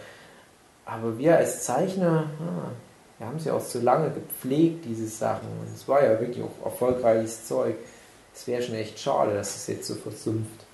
Aber 0.86 1.18
wir 1.20 1.38
als 1.38 1.64
Zeichner, 1.64 2.26
ah, 2.42 2.72
wir 3.20 3.28
haben 3.28 3.38
sie 3.40 3.52
auch 3.52 3.62
so 3.62 3.80
lange 3.80 4.10
gepflegt, 4.12 4.86
diese 4.86 5.08
Sachen. 5.08 5.48
Und 5.62 5.74
es 5.76 5.88
war 5.88 6.04
ja 6.04 6.20
wirklich 6.20 6.44
auch 6.44 6.66
erfolgreiches 6.66 7.46
Zeug. 7.48 7.76
Es 8.34 8.48
wäre 8.48 8.64
schon 8.64 8.76
echt 8.76 9.00
schade, 9.00 9.36
dass 9.36 9.56
es 9.56 9.68
jetzt 9.68 9.88
so 9.88 9.94
versumpft. 9.96 10.66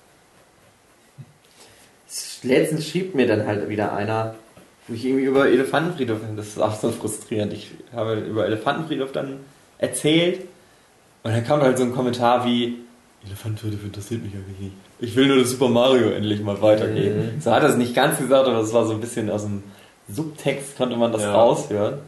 Letztens 2.42 2.86
schrieb 2.88 3.14
mir 3.14 3.26
dann 3.26 3.46
halt 3.46 3.68
wieder 3.68 3.92
einer, 3.92 4.36
wo 4.86 4.94
ich 4.94 5.04
irgendwie 5.04 5.24
über 5.24 5.48
Elefantenfriedhof, 5.48 6.18
das 6.36 6.46
ist 6.48 6.58
auch 6.60 6.74
so 6.78 6.90
frustrierend, 6.92 7.52
ich 7.52 7.72
habe 7.92 8.14
über 8.20 8.46
Elefantenfriedhof 8.46 9.10
dann 9.10 9.40
erzählt 9.78 10.42
und 11.24 11.32
dann 11.32 11.44
kam 11.44 11.60
halt 11.60 11.76
so 11.76 11.82
ein 11.84 11.92
Kommentar 11.92 12.46
wie, 12.46 12.78
Elefantentöte 13.24 13.76
interessiert 13.84 14.22
mich 14.22 14.34
eigentlich 14.34 14.58
nicht. 14.60 14.72
Ich 15.00 15.16
will 15.16 15.26
nur, 15.28 15.38
dass 15.38 15.50
Super 15.50 15.68
Mario 15.68 16.10
endlich 16.10 16.40
mal 16.42 16.60
weitergeht. 16.62 17.12
So 17.42 17.50
hat 17.50 17.62
er 17.62 17.70
es 17.70 17.76
nicht 17.76 17.94
ganz 17.94 18.18
gesagt, 18.18 18.46
aber 18.48 18.58
es 18.60 18.72
war 18.72 18.86
so 18.86 18.92
ein 18.92 19.00
bisschen 19.00 19.30
aus 19.30 19.42
dem 19.42 19.62
Subtext, 20.08 20.76
konnte 20.76 20.96
man 20.96 21.12
das 21.12 21.22
Ja. 21.22 21.34
raushören. 21.34 21.98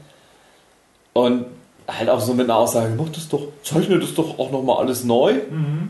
Und 1.13 1.47
halt 1.89 2.11
auch 2.11 2.21
so 2.21 2.35
mit 2.35 2.45
einer 2.45 2.57
Aussage, 2.57 2.93
mach 2.97 3.09
das 3.09 3.29
doch, 3.29 3.41
zeichne 3.65 3.99
das 3.99 4.15
doch 4.15 4.39
auch 4.39 4.51
nochmal 4.53 4.77
alles 4.85 5.05
neu, 5.05 5.35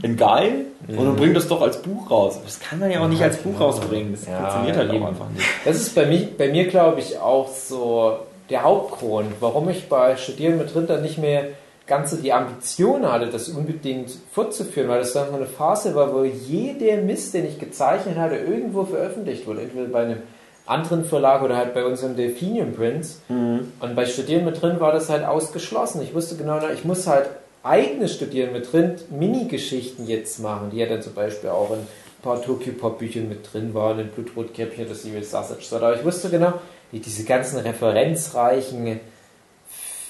in 0.02 0.16
geil, 0.16 0.66
und 0.86 0.96
dann 0.96 1.16
bring 1.16 1.34
das 1.34 1.48
doch 1.48 1.60
als 1.60 1.82
Buch 1.82 2.08
raus. 2.10 2.38
Das 2.44 2.60
kann 2.60 2.78
man 2.78 2.90
ja 2.90 3.00
auch 3.00 3.08
nicht 3.08 3.20
als 3.22 3.36
Buch 3.38 3.58
rausbringen. 3.60 4.12
Das 4.12 4.24
Ja, 4.26 4.38
funktioniert 4.38 4.76
halt 4.76 4.92
eben. 4.92 5.02
auch 5.04 5.08
einfach 5.08 5.28
nicht. 5.30 5.44
Das 5.64 5.76
ist 5.76 5.94
bei 5.96 6.06
mir, 6.06 6.28
bei 6.38 6.48
mir 6.50 6.68
glaube 6.68 7.00
ich, 7.00 7.18
auch 7.18 7.48
so 7.52 8.16
der 8.48 8.62
Hauptgrund, 8.62 9.32
warum 9.40 9.68
ich 9.68 9.88
bei 9.88 10.16
Studieren 10.16 10.56
mit 10.56 10.74
Rinder 10.74 11.00
nicht 11.00 11.18
mehr 11.18 11.48
ganz 11.88 12.10
so 12.10 12.18
die 12.18 12.32
Ambition 12.32 13.10
hatte, 13.10 13.26
das 13.26 13.48
unbedingt 13.48 14.10
fortzuführen, 14.30 14.88
weil 14.88 15.00
das 15.00 15.14
dann 15.14 15.34
eine 15.34 15.46
Phase 15.46 15.94
war, 15.94 16.14
wo 16.14 16.22
jeder 16.22 16.98
Mist, 16.98 17.34
den 17.34 17.46
ich 17.46 17.58
gezeichnet 17.58 18.16
hatte, 18.16 18.36
irgendwo 18.36 18.84
veröffentlicht 18.84 19.46
wurde. 19.46 19.62
Entweder 19.62 19.86
bei 19.86 20.02
einem 20.02 20.22
anderen 20.66 21.06
Verlag 21.06 21.42
oder 21.42 21.56
halt 21.56 21.72
bei 21.72 21.84
unserem 21.86 22.14
Delphinium 22.14 22.74
Prince. 22.74 23.20
Und 23.28 23.96
bei 23.96 24.04
Studieren 24.04 24.44
mit 24.44 24.60
drin 24.60 24.80
war 24.80 24.92
das 24.92 25.08
halt 25.08 25.24
ausgeschlossen. 25.24 26.02
Ich 26.02 26.14
wusste 26.14 26.36
genau, 26.36 26.60
ich 26.68 26.84
muss 26.84 27.06
halt 27.06 27.30
eigenes 27.62 28.14
Studieren 28.14 28.52
mit 28.52 28.70
drin, 28.70 28.96
Mini-Geschichten 29.10 30.06
jetzt 30.06 30.40
machen, 30.40 30.68
die 30.70 30.76
ja 30.76 30.86
dann 30.86 31.00
zum 31.00 31.14
Beispiel 31.14 31.50
auch 31.50 31.70
in 31.70 31.78
ein 31.78 31.88
paar 32.22 32.42
Tokyo 32.42 32.74
Pop 32.74 32.98
Büchern 32.98 33.30
mit 33.30 33.52
drin 33.52 33.72
waren, 33.72 33.98
in 33.98 34.08
Blutrotkäppchen, 34.08 34.88
das 34.88 35.06
Evil 35.06 35.24
Sausage. 35.24 35.64
Aber 35.74 35.94
ich 35.94 36.04
wusste 36.04 36.28
genau, 36.28 36.52
wie 36.92 37.00
diese 37.00 37.24
ganzen 37.24 37.58
referenzreichen 37.58 39.00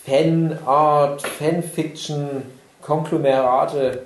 Fanart, 0.09 1.23
Fanfiction, 1.23 2.43
Konglomerate, 2.83 4.03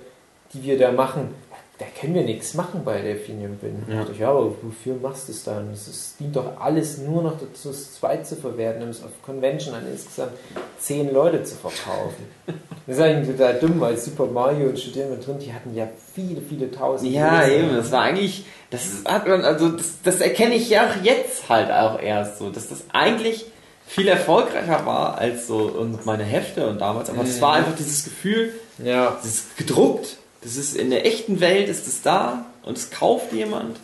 die 0.52 0.64
wir 0.64 0.78
da 0.78 0.92
machen, 0.92 1.34
da 1.82 1.86
können 2.00 2.14
wir 2.14 2.22
nichts 2.22 2.54
machen 2.54 2.82
bei 2.84 3.00
Delphinium 3.00 3.56
Bin. 3.56 3.82
Ja. 3.88 3.94
Ja. 3.94 4.06
ja, 4.18 4.28
aber 4.28 4.52
wofür 4.62 4.94
machst 5.02 5.28
du 5.28 5.32
es 5.32 5.42
dann? 5.42 5.72
Es 5.72 6.16
dient 6.18 6.36
doch 6.36 6.60
alles 6.60 6.98
nur 6.98 7.22
noch 7.22 7.38
dazu, 7.40 7.70
es 7.70 7.94
zweit 7.94 8.24
zu 8.24 8.36
verwerten, 8.36 8.82
um 8.82 8.88
es 8.90 9.02
auf 9.02 9.10
Convention 9.22 9.74
an 9.74 9.82
insgesamt 9.90 10.32
zehn 10.78 11.12
Leute 11.12 11.42
zu 11.42 11.56
verkaufen. 11.56 12.26
Das 12.84 12.96
ist 12.96 13.02
eigentlich 13.02 13.36
total 13.36 13.60
dumm, 13.60 13.80
weil 13.80 13.96
Super 13.96 14.26
Mario 14.26 14.70
und 14.70 14.76
Studieren 14.76 15.10
mit 15.10 15.24
drin, 15.24 15.38
die 15.38 15.52
hatten 15.52 15.72
ja 15.72 15.88
viele, 16.14 16.40
viele 16.40 16.68
tausend. 16.68 17.12
Ja, 17.12 17.42
Leser. 17.42 17.56
eben, 17.56 17.76
das 17.76 17.92
war 17.92 18.02
eigentlich, 18.02 18.44
das 18.70 19.04
hat 19.04 19.28
man, 19.28 19.44
also 19.44 19.68
das, 19.68 20.02
das 20.02 20.20
erkenne 20.20 20.56
ich 20.56 20.68
ja 20.68 20.88
auch 20.88 21.04
jetzt 21.04 21.48
halt 21.48 21.70
auch 21.70 22.02
erst 22.02 22.38
so, 22.38 22.50
dass 22.50 22.68
das 22.68 22.82
eigentlich 22.92 23.46
viel 23.94 24.08
erfolgreicher 24.08 24.86
war 24.86 25.18
als 25.18 25.46
so 25.46 25.58
und 25.58 26.06
meine 26.06 26.24
Hefte 26.24 26.66
und 26.66 26.78
damals, 26.80 27.10
aber 27.10 27.22
das 27.24 27.40
war 27.40 27.54
einfach 27.54 27.76
dieses 27.76 28.04
Gefühl, 28.04 28.54
Ja. 28.82 29.16
das 29.22 29.26
ist 29.26 29.56
gedruckt, 29.56 30.16
das 30.42 30.56
ist 30.56 30.74
in 30.76 30.90
der 30.90 31.04
echten 31.06 31.40
Welt 31.40 31.68
ist 31.68 31.86
es 31.86 32.00
da 32.02 32.46
und 32.64 32.78
es 32.78 32.90
kauft 32.90 33.32
jemand. 33.32 33.76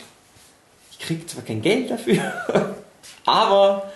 Ich 0.91 0.99
kriege 0.99 1.25
zwar 1.27 1.43
kein 1.43 1.61
Geld 1.61 1.91
dafür, 1.91 2.19
aber 3.25 3.91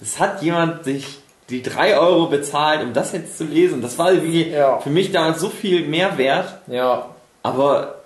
es 0.00 0.18
hat 0.20 0.42
jemand 0.42 0.84
sich 0.84 1.18
die 1.50 1.62
drei 1.62 1.98
Euro 1.98 2.26
bezahlt, 2.26 2.82
um 2.82 2.92
das 2.92 3.12
jetzt 3.12 3.36
zu 3.38 3.44
lesen. 3.44 3.82
Das 3.82 3.98
war 3.98 4.12
irgendwie 4.12 4.48
Ja. 4.50 4.78
für 4.78 4.90
mich 4.90 5.10
damals 5.12 5.40
so 5.40 5.48
viel 5.48 5.86
mehr 5.88 6.16
wert. 6.18 6.58
Ja, 6.66 7.08
Aber 7.42 7.96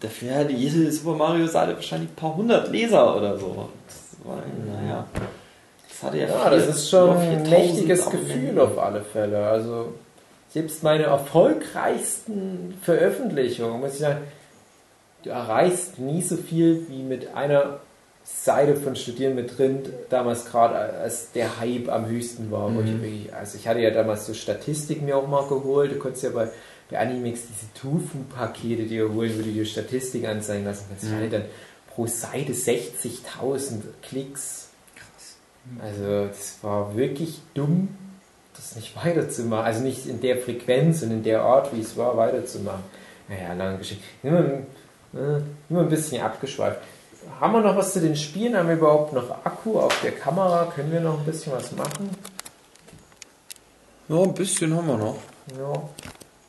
dafür 0.00 0.34
hatte 0.36 0.52
jede 0.52 0.90
Super 0.92 1.14
Mario 1.16 1.46
Seite 1.46 1.74
wahrscheinlich 1.74 2.10
ein 2.10 2.14
paar 2.14 2.36
hundert 2.36 2.70
Leser 2.70 3.16
oder 3.16 3.36
so. 3.38 3.68
Das 3.88 4.26
war, 4.26 4.38
naja. 4.82 5.04
Das 6.02 6.10
hatte 6.10 6.18
ja, 6.18 6.28
Ja, 6.28 6.50
das 6.50 6.66
ist 6.68 6.90
schon 6.90 7.10
ein 7.10 7.44
4000 7.44 7.50
mächtiges. 7.50 8.10
Gefühl 8.10 8.60
auf 8.60 8.78
alle 8.78 9.02
Fälle. 9.02 9.46
Also 9.46 9.94
selbst 10.50 10.82
meine 10.82 11.04
erfolgreichsten 11.04 12.74
Veröffentlichungen, 12.82 13.80
muss 13.80 13.94
ich 13.94 14.00
sagen, 14.00 14.22
du 15.22 15.30
erreichst 15.30 15.98
nie 15.98 16.22
so 16.22 16.36
viel 16.36 16.86
wie 16.88 17.02
mit 17.02 17.34
einer 17.34 17.80
Seite 18.24 18.76
von 18.76 18.94
Studieren 18.94 19.34
mit 19.34 19.58
drin, 19.58 19.82
damals 20.08 20.44
gerade 20.44 20.74
als 20.76 21.32
der 21.32 21.58
Hype 21.58 21.88
am 21.88 22.06
höchsten 22.06 22.50
war. 22.50 22.72
Wo 22.74 22.80
ich, 22.80 23.34
also 23.34 23.58
ich 23.58 23.66
hatte 23.66 23.80
ja 23.80 23.90
damals 23.90 24.26
so 24.26 24.34
Statistiken 24.34 25.06
mir 25.06 25.16
auch 25.16 25.26
mal 25.26 25.46
geholt. 25.48 25.92
Du 25.92 25.98
konntest 25.98 26.24
ja 26.24 26.30
bei, 26.30 26.48
bei 26.90 26.98
Animix 26.98 27.40
diese 27.48 27.72
Tofu-Pakete 27.80 28.84
dir 28.84 29.12
holen, 29.12 29.32
wo 29.36 29.42
du 29.42 29.50
dir 29.50 29.64
Statistiken 29.64 30.26
anzeigen 30.26 30.64
lassen 30.64 30.84
kannst. 30.88 31.04
Ich 31.04 31.10
hatte 31.10 31.28
dann 31.30 31.44
pro 31.94 32.06
Seite 32.06 32.52
60.000 32.52 33.82
Klicks. 34.02 34.68
Also 35.80 36.26
das 36.26 36.58
war 36.62 36.96
wirklich 36.96 37.40
dumm, 37.54 37.88
das 38.54 38.76
nicht 38.76 38.94
weiterzumachen. 39.04 39.64
Also 39.64 39.82
nicht 39.82 40.06
in 40.06 40.20
der 40.20 40.38
Frequenz 40.38 41.02
und 41.02 41.10
in 41.10 41.22
der 41.22 41.42
Art, 41.42 41.74
wie 41.74 41.80
es 41.80 41.96
war, 41.96 42.16
weiterzumachen. 42.16 42.82
Naja, 43.28 43.52
lange 43.54 43.78
Geschichte. 43.78 44.02
Nur, 44.22 44.38
äh, 44.40 45.40
nur 45.68 45.82
ein 45.82 45.88
bisschen 45.88 46.22
abgeschweift. 46.22 46.78
Haben 47.40 47.52
wir 47.54 47.60
noch 47.60 47.76
was 47.76 47.92
zu 47.92 48.00
den 48.00 48.16
Spielen? 48.16 48.56
Haben 48.56 48.68
wir 48.68 48.74
überhaupt 48.76 49.12
noch 49.12 49.30
Akku 49.44 49.78
auf 49.78 50.00
der 50.02 50.12
Kamera? 50.12 50.64
Können 50.74 50.90
wir 50.92 51.00
noch 51.00 51.18
ein 51.20 51.24
bisschen 51.24 51.52
was 51.52 51.70
machen? 51.72 52.10
Ja, 54.08 54.16
ein 54.22 54.34
bisschen 54.34 54.76
haben 54.76 54.88
wir 54.88 54.98
noch. 54.98 55.16
Ja. 55.56 55.82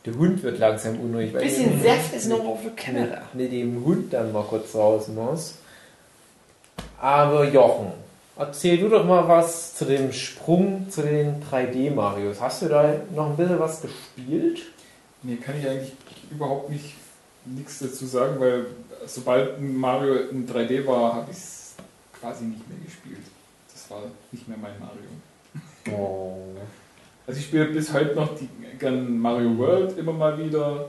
Der 0.05 0.15
Hund 0.15 0.41
wird 0.43 0.59
langsam 0.59 0.99
unruhig. 0.99 1.33
weil 1.33 1.43
Bisschen 1.43 1.81
Saft 1.81 2.13
ist 2.13 2.27
noch 2.27 2.43
auf 2.43 2.59
der 2.63 2.71
Kamera. 2.71 3.21
mit 3.33 3.51
dem 3.51 3.85
Hund 3.85 4.11
dann 4.11 4.33
mal 4.33 4.43
kurz 4.43 4.73
raus 4.75 5.07
muss. 5.07 5.55
Aber 6.99 7.45
Jochen, 7.45 7.91
erzähl 8.35 8.77
du 8.77 8.89
doch 8.89 9.05
mal 9.05 9.27
was 9.27 9.75
zu 9.75 9.85
dem 9.85 10.11
Sprung 10.11 10.89
zu 10.89 11.01
den 11.01 11.43
3D-Marios. 11.43 12.39
Hast 12.41 12.61
du 12.63 12.67
da 12.67 12.93
noch 13.15 13.29
ein 13.31 13.37
bisschen 13.37 13.59
was 13.59 13.81
gespielt? 13.81 14.61
Nee, 15.21 15.37
kann 15.37 15.57
ich 15.59 15.67
eigentlich 15.67 15.93
überhaupt 16.31 16.69
nicht 16.69 16.95
nichts 17.45 17.79
dazu 17.79 18.05
sagen, 18.05 18.39
weil 18.39 18.67
sobald 19.05 19.59
Mario 19.59 20.15
in 20.29 20.47
3D 20.47 20.85
war, 20.87 21.13
habe 21.15 21.31
ich 21.31 21.37
es 21.37 21.75
quasi 22.19 22.45
nicht 22.45 22.67
mehr 22.69 22.77
gespielt. 22.85 23.25
Das 23.71 23.89
war 23.91 24.01
nicht 24.31 24.47
mehr 24.47 24.57
mein 24.57 24.73
Mario. 24.79 25.97
Oh. 25.97 26.37
Also 27.27 27.39
ich 27.39 27.45
spiele 27.45 27.65
bis 27.65 27.91
heute 27.93 28.15
noch 28.15 28.35
die, 28.37 28.49
gern 28.79 29.17
Mario 29.17 29.57
World 29.57 29.97
immer 29.97 30.13
mal 30.13 30.37
wieder. 30.37 30.85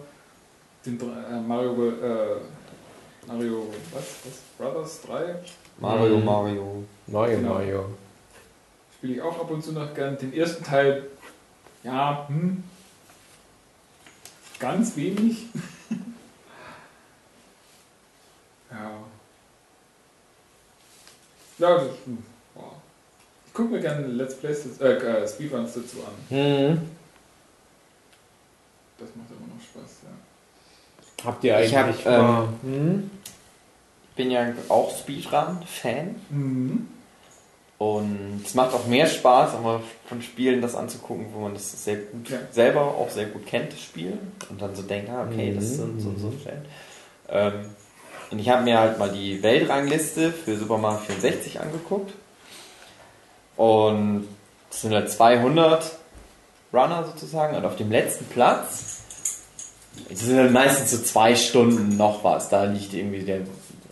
Den 0.84 0.98
äh, 1.00 1.40
Mario, 1.40 1.76
World- 1.76 2.02
äh, 2.02 3.26
Mario, 3.26 3.66
was, 3.92 4.02
was? 4.24 4.40
Brothers 4.58 5.00
3 5.02 5.36
Mario, 5.78 6.18
Mario. 6.18 6.84
Mario, 7.06 7.36
Genau. 7.38 7.54
Mario. 7.54 7.84
spiele 8.96 9.14
ich 9.14 9.22
auch 9.22 9.38
ab 9.40 9.50
und 9.50 9.62
zu 9.62 9.72
noch 9.72 9.92
gern. 9.94 10.16
Den 10.18 10.32
ersten 10.32 10.64
Teil, 10.64 11.04
ja, 11.82 12.26
hm, 12.28 12.62
ganz 14.58 14.96
wenig. 14.96 15.46
ja. 18.70 18.90
Ja, 21.58 21.74
das, 21.76 21.82
hm, 22.06 22.18
ja. 22.56 22.62
Ich 23.46 23.52
gucke 23.54 23.68
mir 23.74 23.80
gerne 23.80 24.06
Let's 24.06 24.36
Plays, 24.38 24.80
äh, 24.80 24.84
äh, 24.94 25.28
Speedruns 25.28 25.74
dazu 25.74 25.98
an. 26.04 26.14
Hm. 26.36 26.90
Das 28.98 29.08
macht 29.16 29.28
immer 29.30 29.54
noch 29.54 29.62
Spaß, 29.62 30.02
ja. 30.04 31.24
Habt 31.26 31.44
ihr 31.44 31.56
eigentlich 31.56 31.70
Ich 31.70 31.76
hab, 32.06 32.06
mal- 32.22 32.48
hm? 32.62 33.10
Ich 34.14 34.16
bin 34.16 34.30
ja 34.30 34.46
auch 34.68 34.96
Speedrun-Fan 34.96 36.14
Mhm. 36.30 36.88
und 37.78 38.42
es 38.46 38.54
macht 38.54 38.72
auch 38.72 38.86
mehr 38.86 39.08
Spaß, 39.08 39.54
aber 39.54 39.80
von 40.08 40.22
Spielen 40.22 40.62
das 40.62 40.76
anzugucken, 40.76 41.26
wo 41.34 41.40
man 41.40 41.54
das 41.54 41.82
sehr 41.84 41.96
gut 41.96 42.30
Ja. 42.30 42.38
selber 42.52 42.82
auch 42.82 43.10
sehr 43.10 43.24
gut 43.26 43.44
kennt, 43.44 43.72
das 43.72 43.80
Spiel 43.80 44.16
und 44.50 44.62
dann 44.62 44.72
so 44.76 44.82
denkt, 44.82 45.10
ah, 45.10 45.26
okay, 45.28 45.52
das 45.52 45.64
Mhm. 45.64 45.74
sind 45.74 46.00
so 46.00 46.08
und 46.10 46.18
so 46.20 46.32
Stellen. 46.40 46.64
Ähm, 47.28 47.52
und 48.30 48.38
ich 48.38 48.48
habe 48.48 48.62
mir 48.62 48.78
halt 48.78 49.00
mal 49.00 49.10
die 49.10 49.42
Weltrangliste 49.42 50.30
für 50.32 50.56
Super 50.56 50.78
Mario 50.78 51.00
64 51.00 51.60
angeguckt 51.60 52.12
und 53.56 54.28
es 54.70 54.80
sind 54.82 54.94
halt 54.94 55.10
200 55.10 55.90
Runner 56.72 57.04
sozusagen 57.04 57.56
und 57.56 57.64
auf 57.64 57.74
dem 57.76 57.90
letzten 57.90 58.26
Platz 58.26 58.90
es 60.10 60.20
sind 60.20 60.36
halt 60.38 60.52
meistens 60.52 60.90
so 60.90 60.98
zwei 60.98 61.36
Stunden 61.36 61.96
noch 61.96 62.24
was. 62.24 62.48
Da 62.48 62.64
liegt 62.64 62.92
irgendwie 62.94 63.20
der 63.22 63.40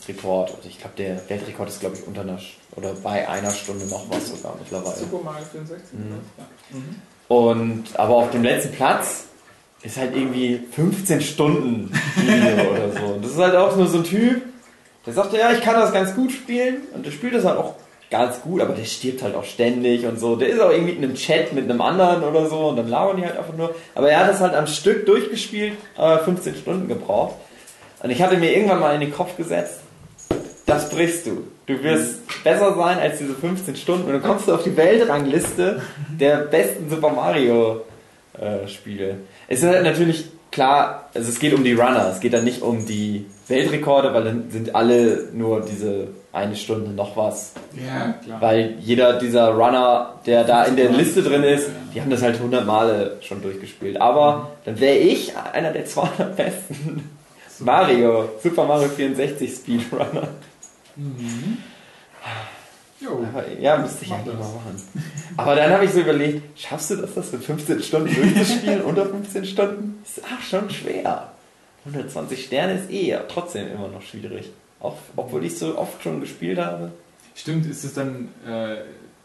Rekord. 0.08 0.54
Also 0.54 0.68
ich 0.68 0.78
glaube, 0.78 0.94
der 0.96 1.28
Weltrekord 1.28 1.68
ist, 1.68 1.80
glaube 1.80 1.96
ich, 1.96 2.06
unter 2.06 2.22
einer 2.22 2.38
oder 2.76 2.94
bei 2.94 3.28
einer 3.28 3.50
Stunde 3.50 3.86
noch 3.86 4.04
was 4.08 4.28
sogar 4.28 4.56
mittlerweile. 4.58 4.96
Super 4.96 5.24
Mario 5.24 5.44
64. 5.50 5.92
Mhm. 5.92 6.10
Ja. 6.38 6.44
Mhm. 6.70 7.02
Und 7.28 7.84
aber 7.98 8.14
auf 8.16 8.30
dem 8.30 8.42
letzten 8.42 8.72
Platz 8.72 9.24
ist 9.82 9.96
halt 9.96 10.14
irgendwie 10.14 10.60
15 10.70 11.20
Stunden 11.20 11.92
Video 12.16 12.70
oder 12.70 12.92
so. 12.92 13.14
Und 13.14 13.24
das 13.24 13.32
ist 13.32 13.38
halt 13.38 13.56
auch 13.56 13.76
nur 13.76 13.86
so 13.86 13.98
ein 13.98 14.04
Typ, 14.04 14.42
der 15.06 15.12
sagt, 15.12 15.32
ja, 15.32 15.52
ich 15.52 15.60
kann 15.60 15.74
das 15.74 15.92
ganz 15.92 16.14
gut 16.14 16.30
spielen 16.30 16.82
und 16.94 17.04
der 17.04 17.10
spielt 17.10 17.34
das 17.34 17.44
halt 17.44 17.58
auch 17.58 17.74
ganz 18.10 18.40
gut, 18.42 18.60
aber 18.60 18.74
der 18.74 18.84
stirbt 18.84 19.22
halt 19.22 19.34
auch 19.34 19.44
ständig 19.44 20.06
und 20.06 20.20
so. 20.20 20.36
Der 20.36 20.48
ist 20.48 20.60
auch 20.60 20.70
irgendwie 20.70 20.92
in 20.92 21.02
einem 21.02 21.14
Chat 21.14 21.52
mit 21.54 21.64
einem 21.64 21.80
anderen 21.80 22.22
oder 22.22 22.46
so 22.48 22.68
und 22.68 22.76
dann 22.76 22.88
labern 22.88 23.16
die 23.16 23.24
halt 23.24 23.36
einfach 23.36 23.56
nur. 23.56 23.74
Aber 23.94 24.10
er 24.10 24.20
hat 24.20 24.28
das 24.28 24.40
halt 24.40 24.54
am 24.54 24.66
Stück 24.66 25.06
durchgespielt, 25.06 25.76
aber 25.96 26.20
15 26.20 26.56
Stunden 26.56 26.88
gebraucht. 26.88 27.36
Und 28.02 28.10
ich 28.10 28.20
hatte 28.20 28.36
mir 28.36 28.54
irgendwann 28.54 28.80
mal 28.80 28.94
in 28.94 29.00
den 29.00 29.12
Kopf 29.12 29.36
gesetzt, 29.36 29.80
das 30.74 30.88
brichst 30.90 31.26
du. 31.26 31.44
Du 31.66 31.82
wirst 31.82 32.20
besser 32.42 32.74
sein 32.74 32.98
als 32.98 33.18
diese 33.18 33.34
15 33.34 33.76
Stunden 33.76 34.06
und 34.06 34.12
dann 34.12 34.22
kommst 34.22 34.48
du 34.48 34.54
auf 34.54 34.62
die 34.62 34.76
Weltrangliste 34.76 35.82
der 36.08 36.38
besten 36.38 36.90
Super 36.90 37.10
Mario 37.10 37.82
äh, 38.38 38.66
Spiele. 38.66 39.18
Es 39.48 39.62
ist 39.62 39.68
halt 39.68 39.84
natürlich 39.84 40.26
klar, 40.50 41.08
also 41.14 41.28
es 41.28 41.38
geht 41.38 41.54
um 41.54 41.64
die 41.64 41.72
Runner, 41.72 42.08
es 42.12 42.20
geht 42.20 42.34
dann 42.34 42.44
nicht 42.44 42.62
um 42.62 42.86
die 42.86 43.26
Weltrekorde, 43.48 44.14
weil 44.14 44.24
dann 44.24 44.50
sind 44.50 44.74
alle 44.74 45.28
nur 45.32 45.60
diese 45.60 46.08
eine 46.32 46.56
Stunde 46.56 46.90
noch 46.90 47.16
was. 47.16 47.52
Ja, 47.76 48.14
klar. 48.24 48.40
Weil 48.40 48.76
jeder 48.80 49.18
dieser 49.18 49.50
Runner, 49.50 50.14
der 50.24 50.44
da 50.44 50.64
in 50.64 50.76
der 50.76 50.90
Liste 50.90 51.22
drin 51.22 51.42
ist, 51.42 51.68
die 51.94 52.00
haben 52.00 52.10
das 52.10 52.22
halt 52.22 52.36
100 52.36 52.66
Male 52.66 53.18
schon 53.20 53.42
durchgespielt. 53.42 54.00
Aber 54.00 54.52
dann 54.64 54.80
wäre 54.80 54.96
ich 54.96 55.36
einer 55.36 55.72
der 55.72 55.84
200 55.84 56.36
besten 56.36 57.10
Mario, 57.58 58.30
Super 58.42 58.64
Mario 58.64 58.88
64 58.88 59.50
Speedrunner. 59.50 60.28
Jo. 63.00 63.26
Aber, 63.32 63.44
ja, 63.58 63.76
müsste 63.78 64.04
ich 64.04 64.10
Mach 64.10 64.18
eigentlich 64.18 64.36
das. 64.36 64.46
mal 64.46 64.54
machen. 64.54 64.82
Aber 65.36 65.54
dann 65.56 65.72
habe 65.72 65.84
ich 65.84 65.90
so 65.90 66.00
überlegt, 66.00 66.58
schaffst 66.58 66.90
du 66.90 66.96
das, 66.96 67.14
das 67.14 67.32
mit 67.32 67.44
15 67.44 67.82
Stunden 67.82 68.14
durchzuspielen? 68.14 68.82
Unter 68.84 69.06
15 69.06 69.44
Stunden? 69.44 70.02
Ist 70.04 70.22
ach, 70.24 70.42
schon 70.42 70.70
schwer. 70.70 71.32
120 71.84 72.44
Sterne 72.44 72.74
ist 72.74 72.90
eh 72.90 73.16
trotzdem 73.28 73.72
immer 73.72 73.88
noch 73.88 74.02
schwierig. 74.02 74.50
Auch, 74.80 74.96
obwohl 75.16 75.44
ich 75.44 75.58
so 75.58 75.76
oft 75.78 76.02
schon 76.02 76.20
gespielt 76.20 76.58
habe. 76.58 76.92
Stimmt, 77.34 77.66
ist 77.66 77.82
es 77.82 77.94
dann 77.94 78.28
äh, 78.46 78.76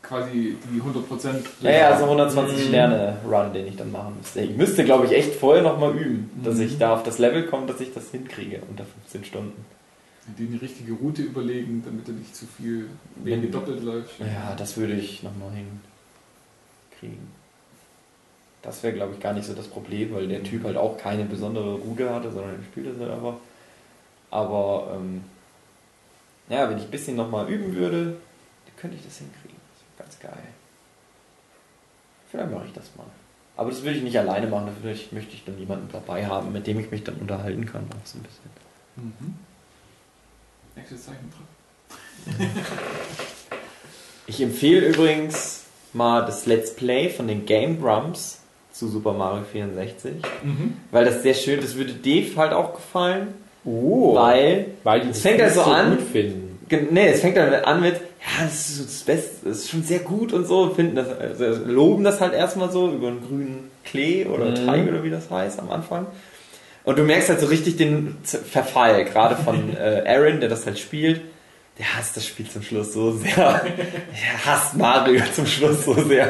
quasi 0.01 0.57
die 0.71 0.81
100%? 0.81 1.35
Ja, 1.61 1.71
ja, 1.71 1.89
also 1.89 2.05
120 2.05 2.67
Sterne 2.67 3.17
Run, 3.29 3.53
den 3.53 3.67
ich 3.67 3.75
dann 3.75 3.91
machen 3.91 4.15
müsste. 4.17 4.41
Ich 4.41 4.55
müsste, 4.55 4.85
glaube 4.85 5.05
ich, 5.05 5.11
echt 5.11 5.35
vorher 5.35 5.61
nochmal 5.61 5.95
üben, 5.95 6.31
dass 6.43 6.57
ich 6.59 6.77
da 6.79 6.93
auf 6.93 7.03
das 7.03 7.19
Level 7.19 7.43
komme, 7.43 7.67
dass 7.67 7.79
ich 7.79 7.93
das 7.93 8.09
hinkriege 8.11 8.61
unter 8.69 8.85
15 8.85 9.25
Stunden. 9.25 9.65
Die 10.37 10.57
richtige 10.57 10.93
Route 10.93 11.21
überlegen, 11.21 11.81
damit 11.85 12.07
er 12.07 12.13
nicht 12.13 12.35
zu 12.35 12.45
viel 12.45 12.89
Wege 13.15 13.47
doppelt 13.47 13.81
läuft. 13.83 14.19
Ja, 14.19 14.53
das 14.57 14.75
würde 14.75 14.93
ich 14.93 15.23
nochmal 15.23 15.51
hinkriegen. 15.51 17.27
Das 18.61 18.83
wäre, 18.83 18.93
glaube 18.93 19.13
ich, 19.13 19.19
gar 19.21 19.31
nicht 19.33 19.45
so 19.45 19.53
das 19.53 19.67
Problem, 19.67 20.13
weil 20.13 20.27
der 20.27 20.43
Typ 20.43 20.65
halt 20.65 20.75
auch 20.75 20.97
keine 20.97 21.23
besondere 21.23 21.75
Route 21.75 22.13
hatte, 22.13 22.31
sondern 22.31 22.55
er 22.55 22.63
spielt 22.63 22.87
das 22.87 22.99
halt 22.99 23.11
einfach. 23.11 23.35
Aber, 24.29 24.95
ähm, 24.95 25.23
ja, 26.49 26.69
wenn 26.69 26.77
ich 26.77 26.83
ein 26.85 26.91
bisschen 26.91 27.15
nochmal 27.15 27.47
üben 27.49 27.73
würde, 27.73 28.17
könnte 28.75 28.97
ich 28.97 29.03
das 29.05 29.19
hinkriegen. 29.19 29.55
Das 29.73 29.81
wäre 29.97 30.07
ganz 30.09 30.19
geil. 30.19 30.43
Vielleicht 32.29 32.51
mache 32.51 32.65
ich 32.65 32.73
das 32.73 32.89
mal. 32.97 33.05
Aber 33.55 33.69
das 33.69 33.81
würde 33.83 33.97
ich 33.97 34.03
nicht 34.03 34.19
alleine 34.19 34.47
machen, 34.47 34.65
dafür 34.67 34.89
möchte 34.89 35.05
ich- 35.05 35.11
möchte 35.13 35.33
ich 35.33 35.45
dann 35.45 35.57
jemanden 35.57 35.87
dabei 35.91 36.25
haben, 36.27 36.51
mit 36.51 36.67
dem 36.67 36.79
ich 36.79 36.91
mich 36.91 37.03
dann 37.03 37.15
unterhalten 37.15 37.65
kann, 37.65 37.85
auch 37.89 38.05
so 38.05 38.17
ein 38.19 38.23
bisschen. 38.23 38.51
Mhm. 38.97 39.35
Nächstes 40.77 41.05
Zeichentrick. 41.05 41.45
Ich 44.29 44.41
empfehle 44.41 44.85
übrigens 44.87 45.63
mal 45.93 46.25
das 46.25 46.45
Let's 46.47 46.75
Play 46.75 47.07
von 47.09 47.29
den 47.29 47.45
Game 47.45 47.81
Grumps 47.81 48.41
zu 48.73 48.89
Super 48.89 49.13
Mario 49.13 49.43
64, 49.49 50.15
Mhm. 50.43 50.73
weil 50.91 51.05
das 51.05 51.23
sehr 51.23 51.33
schön, 51.33 51.61
das 51.61 51.75
würde 51.77 51.93
Dave 51.93 52.35
halt 52.35 52.51
auch 52.51 52.73
gefallen, 52.73 53.29
Oh, 53.63 54.15
weil 54.15 54.65
weil 54.83 54.99
die 54.99 55.09
es 55.11 55.21
fängt 55.21 55.39
ja 55.39 55.49
so 55.49 55.61
an. 55.61 55.91
gut 55.97 56.07
finden. 56.11 56.59
Ge- 56.67 56.87
Nee, 56.91 57.07
es 57.07 57.21
fängt 57.21 57.37
dann 57.37 57.53
an 57.63 57.79
mit, 57.79 57.93
ja, 57.95 58.43
das 58.43 58.53
ist 58.69 58.77
so 58.77 58.83
das 58.83 59.03
Beste, 59.03 59.47
das 59.49 59.59
ist 59.59 59.69
schon 59.69 59.83
sehr 59.83 59.99
gut 59.99 60.33
und 60.33 60.45
so, 60.45 60.71
finden 60.71 60.97
das, 60.97 61.07
also 61.17 61.63
loben 61.65 62.03
das 62.03 62.19
halt 62.19 62.33
erstmal 62.33 62.69
so 62.69 62.89
über 62.91 63.07
einen 63.07 63.25
grünen 63.25 63.71
Klee 63.85 64.25
oder 64.25 64.47
Mhm. 64.49 64.55
Teig 64.65 64.89
oder 64.89 65.03
wie 65.05 65.09
das 65.09 65.29
heißt 65.31 65.57
am 65.59 65.71
Anfang. 65.71 66.05
Und 66.87 66.97
du 66.97 67.03
merkst 67.03 67.27
halt 67.27 67.41
so 67.41 67.47
richtig 67.47 67.75
den 67.75 68.15
Verfall, 68.23 69.03
gerade 69.03 69.35
von 69.35 69.75
äh, 69.77 70.05
Aaron, 70.07 70.39
der 70.39 70.47
das 70.47 70.65
halt 70.65 70.79
spielt. 70.79 71.19
Der 71.77 71.97
hasst 71.97 72.15
das 72.15 72.25
Spiel 72.25 72.49
zum 72.49 72.63
Schluss 72.63 72.93
so 72.93 73.11
sehr. 73.11 73.35
Er 73.35 74.45
hasst 74.45 74.77
Mario 74.77 75.21
zum 75.35 75.45
Schluss 75.45 75.83
so 75.83 75.93
sehr. 75.93 76.29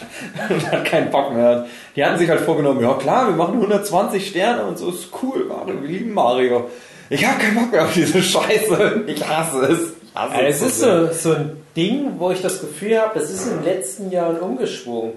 Und 0.48 0.72
hat 0.72 0.86
keinen 0.86 1.10
Bock 1.10 1.34
mehr. 1.34 1.66
Die 1.94 2.02
hatten 2.02 2.16
sich 2.16 2.30
halt 2.30 2.40
vorgenommen, 2.40 2.80
ja 2.80 2.94
klar, 2.94 3.28
wir 3.28 3.36
machen 3.36 3.56
120 3.56 4.26
Sterne 4.26 4.64
und 4.64 4.78
so 4.78 4.88
ist 4.88 5.10
cool, 5.22 5.44
Mario, 5.44 5.82
wir 5.82 5.88
lieben 5.88 6.14
Mario. 6.14 6.70
Ich 7.10 7.22
habe 7.26 7.38
keinen 7.38 7.56
Bock 7.56 7.70
mehr 7.70 7.84
auf 7.84 7.92
diese 7.92 8.22
Scheiße. 8.22 9.04
Ich 9.08 9.28
hasse 9.28 9.58
es. 9.66 9.78
Ich 10.02 10.14
hasse 10.14 10.34
Ja, 10.34 10.40
es 10.40 10.62
ist 10.62 10.80
sehr. 10.80 11.12
so, 11.12 11.12
so 11.12 11.36
ein 11.36 11.50
Ding, 11.76 12.12
wo 12.16 12.30
ich 12.30 12.40
das 12.40 12.62
Gefühl 12.62 12.98
habe, 12.98 13.18
das 13.20 13.30
ist 13.30 13.46
in 13.46 13.56
den 13.56 13.64
letzten 13.64 14.10
Jahren 14.10 14.38
umgeschwungen. 14.38 15.12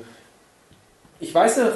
Ich 1.22 1.34
weiß 1.34 1.57
noch, 1.57 1.72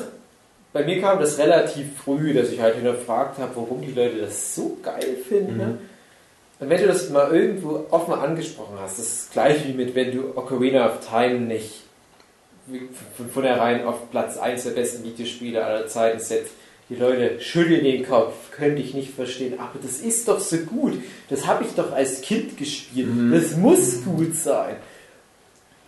bei 0.75 0.83
mir 0.83 0.99
kam 0.99 1.21
das 1.21 1.37
relativ 1.37 1.85
früh, 2.03 2.33
dass 2.33 2.49
ich 2.49 2.59
halt 2.59 2.75
hinterfragt 2.75 3.37
habe, 3.37 3.55
warum 3.55 3.81
die 3.81 3.93
Leute 3.93 4.17
das 4.17 4.53
so 4.53 4.77
geil 4.83 5.15
finden. 5.25 5.55
ne? 5.55 5.77
Und 6.59 6.69
wenn 6.69 6.81
du 6.81 6.87
das 6.87 7.09
mal 7.11 7.33
irgendwo 7.33 7.85
offen 7.91 8.13
angesprochen 8.13 8.75
hast, 8.81 8.99
das 8.99 9.05
ist 9.05 9.31
gleich 9.31 9.65
wie 9.65 9.71
mit, 9.71 9.95
wenn 9.95 10.11
du 10.11 10.35
Ocarina 10.35 10.85
of 10.87 10.99
Time 11.09 11.39
nicht 11.39 11.83
von 13.15 13.29
vornherein 13.29 13.85
auf 13.85 14.11
Platz 14.11 14.37
1 14.37 14.63
der 14.63 14.71
besten 14.71 15.05
Videospiele 15.05 15.63
aller 15.63 15.87
Zeiten 15.87 16.19
setzt. 16.19 16.51
Die 16.89 16.95
Leute 16.95 17.39
schütteln 17.39 17.85
den 17.85 18.05
Kopf, 18.05 18.33
könnte 18.51 18.81
ich 18.81 18.93
nicht 18.93 19.13
verstehen. 19.13 19.57
Aber 19.57 19.79
das 19.81 19.99
ist 19.99 20.27
doch 20.27 20.41
so 20.41 20.57
gut. 20.57 21.01
Das 21.29 21.47
habe 21.47 21.63
ich 21.63 21.71
doch 21.71 21.93
als 21.93 22.19
Kind 22.19 22.57
gespielt. 22.57 23.07
Das 23.31 23.55
muss 23.55 24.03
gut 24.03 24.35
sein. 24.35 24.75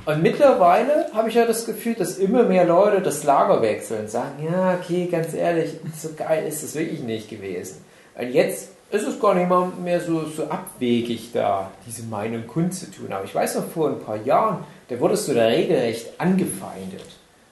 Und 0.08 0.24
mittlerweile 0.24 1.08
habe 1.12 1.28
ich 1.28 1.36
ja 1.36 1.46
das 1.46 1.66
Gefühl, 1.66 1.94
dass 1.94 2.18
immer 2.18 2.44
mehr 2.44 2.64
Leute 2.64 3.02
das 3.02 3.26
Lager 3.26 3.62
wechseln 3.62 4.04
und 4.04 4.10
sagen, 4.10 4.42
ja, 4.50 4.80
okay, 4.80 5.06
ganz 5.12 5.34
ehrlich, 5.34 5.74
so 5.98 6.12
geil 6.16 6.48
ist 6.48 6.64
es 6.64 6.76
wirklich 6.76 7.02
nicht 7.02 7.30
gewesen. 7.30 7.84
Und 8.18 8.32
jetzt 8.32 8.70
ist 8.90 9.06
es 9.06 9.20
gar 9.20 9.34
nicht 9.34 9.50
mehr 9.84 10.00
so, 10.00 10.24
so 10.28 10.46
abwegig 10.46 11.34
da, 11.34 11.72
diese 11.86 12.04
Meinung 12.04 12.48
kundzutun. 12.48 13.12
Aber 13.12 13.26
ich 13.26 13.36
weiß 13.36 13.56
noch, 13.56 13.68
vor 13.68 13.90
ein 13.90 14.00
paar 14.00 14.16
Jahren, 14.16 14.64
da 14.88 14.98
wurdest 14.98 15.28
du 15.28 15.34
da 15.34 15.48
regelrecht 15.48 16.18
angefeindet. 16.18 17.04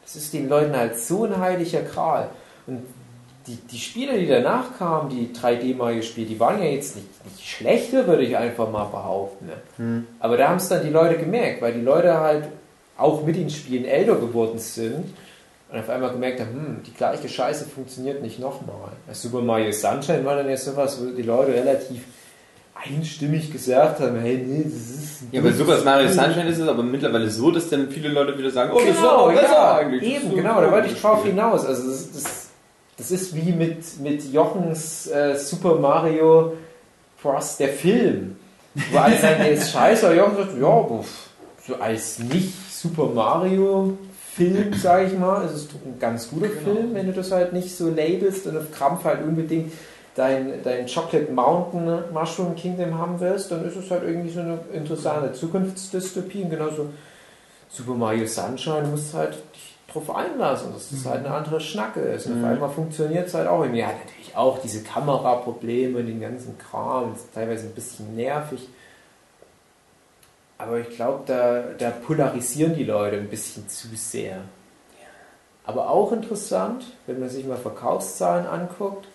Das 0.05 0.15
ist 0.15 0.33
den 0.33 0.47
Leuten 0.47 0.77
halt 0.77 0.97
so 0.97 1.25
ein 1.25 1.37
heiliger 1.37 1.81
Kral. 1.81 2.29
Und 2.67 2.85
die, 3.47 3.55
die 3.55 3.77
Spiele, 3.77 4.17
die 4.17 4.27
danach 4.27 4.77
kamen, 4.77 5.09
die 5.09 5.31
3D-Mario-Spiele, 5.33 6.27
die 6.27 6.39
waren 6.39 6.61
ja 6.61 6.69
jetzt 6.69 6.95
nicht, 6.95 7.07
nicht 7.25 7.47
schlechter, 7.47 8.07
würde 8.07 8.23
ich 8.23 8.35
einfach 8.35 8.69
mal 8.71 8.85
behaupten. 8.85 9.47
Ne? 9.77 10.03
Aber 10.19 10.37
da 10.37 10.49
haben 10.49 10.57
es 10.57 10.67
dann 10.67 10.83
die 10.83 10.89
Leute 10.89 11.17
gemerkt, 11.17 11.61
weil 11.61 11.73
die 11.73 11.81
Leute 11.81 12.19
halt 12.19 12.45
auch 12.97 13.23
mit 13.25 13.35
den 13.35 13.49
Spielen 13.49 13.85
älter 13.85 14.15
geworden 14.15 14.57
sind 14.57 15.13
und 15.71 15.79
auf 15.79 15.89
einmal 15.89 16.11
gemerkt 16.11 16.39
haben, 16.39 16.53
hm, 16.53 16.83
die 16.85 16.93
gleiche 16.93 17.27
Scheiße 17.29 17.65
funktioniert 17.65 18.21
nicht 18.21 18.39
nochmal. 18.39 18.91
Super 19.11 19.41
Mario 19.41 19.71
Sunshine 19.71 20.23
war 20.25 20.37
dann 20.37 20.49
ja 20.49 20.57
sowas, 20.57 20.99
wo 21.01 21.11
die 21.11 21.23
Leute 21.23 21.53
relativ 21.53 22.03
einstimmig 22.75 23.51
gesagt 23.51 23.99
haben, 23.99 24.19
hey, 24.19 24.37
nee, 24.37 24.63
das 24.63 24.73
ist... 24.73 25.23
Ja, 25.31 25.41
bei 25.41 25.51
Super 25.51 25.81
Mario 25.83 26.09
Sunshine 26.09 26.49
ist 26.49 26.59
es 26.59 26.67
aber 26.67 26.83
mittlerweile 26.83 27.29
so, 27.29 27.51
dass 27.51 27.69
dann 27.69 27.89
viele 27.89 28.09
Leute 28.09 28.37
wieder 28.37 28.51
sagen, 28.51 28.71
oh, 28.73 28.79
das 28.79 28.89
ist 28.89 28.97
Genau, 28.97 29.25
aber 29.25 29.33
besser 29.33 29.51
ja, 29.53 29.75
eigentlich. 29.77 30.01
Das 30.01 30.09
ist 30.09 30.15
eben, 30.15 30.29
so 30.29 30.35
genau, 30.35 30.61
da 30.61 30.71
wollte 30.71 30.87
ich 30.89 31.01
drauf 31.01 31.25
hinaus. 31.25 31.65
Also 31.65 31.89
das, 31.89 32.11
das, 32.11 32.49
das 32.97 33.11
ist 33.11 33.35
wie 33.35 33.51
mit, 33.51 33.99
mit 33.99 34.31
Jochens 34.31 35.07
äh, 35.07 35.35
Super 35.35 35.75
Mario 35.75 36.53
Bros. 37.21 37.57
der 37.57 37.69
Film. 37.69 38.37
Wo 38.91 38.97
alle 38.97 39.17
sagen, 39.17 39.37
der 39.39 39.51
ist 39.51 39.71
scheiße, 39.71 40.05
aber 40.05 40.15
Jochen 40.15 40.35
sagt, 40.35 40.57
ja, 40.59 40.85
so 41.67 41.75
als 41.79 42.19
nicht 42.19 42.53
Super 42.71 43.07
Mario 43.07 43.97
Film, 44.35 44.73
sage 44.73 45.05
ich 45.05 45.17
mal, 45.17 45.45
ist 45.45 45.53
es 45.53 45.67
doch 45.69 45.75
ein 45.85 45.97
ganz 45.97 46.29
guter 46.29 46.49
Film, 46.49 46.93
wenn 46.93 47.05
du 47.05 47.13
das 47.13 47.31
halt 47.31 47.53
nicht 47.53 47.73
so 47.73 47.89
labelst 47.89 48.45
und 48.47 48.57
auf 48.57 48.69
Krampf 48.71 49.05
halt 49.05 49.23
unbedingt 49.23 49.71
dein, 50.15 50.61
dein 50.61 50.87
Chocolate 50.87 51.31
Mountain 51.31 52.03
Mushroom 52.13 52.53
Kingdom 52.55 52.97
haben 52.97 53.19
willst, 53.19 53.49
dann 53.51 53.65
ist 53.65 53.77
es 53.77 53.89
halt 53.89 54.03
irgendwie 54.03 54.29
so 54.29 54.41
eine 54.41 54.59
interessante 54.73 55.31
Zukunftsdystopie 55.31 56.43
und 56.43 56.49
genauso 56.49 56.89
Super 57.69 57.93
Mario 57.93 58.27
Sunshine, 58.27 58.83
du 58.83 58.89
musst 58.89 59.13
halt 59.13 59.35
dich 59.53 59.74
drauf 59.95 60.15
einlassen, 60.15 60.73
dass 60.73 60.89
das 60.89 61.05
halt 61.05 61.25
eine 61.25 61.33
andere 61.33 61.59
Schnacke 61.59 62.01
ist. 62.01 62.27
Und 62.27 62.43
auf 62.43 62.49
einmal 62.49 62.69
funktioniert 62.69 63.27
es 63.27 63.33
halt 63.33 63.47
auch. 63.47 63.65
Ja, 63.65 63.87
natürlich 63.87 64.35
auch 64.35 64.59
diese 64.59 64.83
Kameraprobleme 64.83 65.99
und 65.99 66.07
den 66.07 66.21
ganzen 66.21 66.57
Kram, 66.57 67.13
ist 67.13 67.33
teilweise 67.33 67.67
ein 67.67 67.73
bisschen 67.73 68.15
nervig. 68.15 68.67
Aber 70.57 70.79
ich 70.79 70.89
glaube, 70.89 71.23
da, 71.25 71.63
da 71.77 71.89
polarisieren 71.91 72.75
die 72.75 72.85
Leute 72.85 73.17
ein 73.17 73.29
bisschen 73.29 73.67
zu 73.67 73.87
sehr. 73.95 74.41
Aber 75.65 75.89
auch 75.89 76.11
interessant, 76.11 76.85
wenn 77.07 77.19
man 77.19 77.29
sich 77.29 77.45
mal 77.45 77.57
Verkaufszahlen 77.57 78.45
anguckt, 78.45 79.07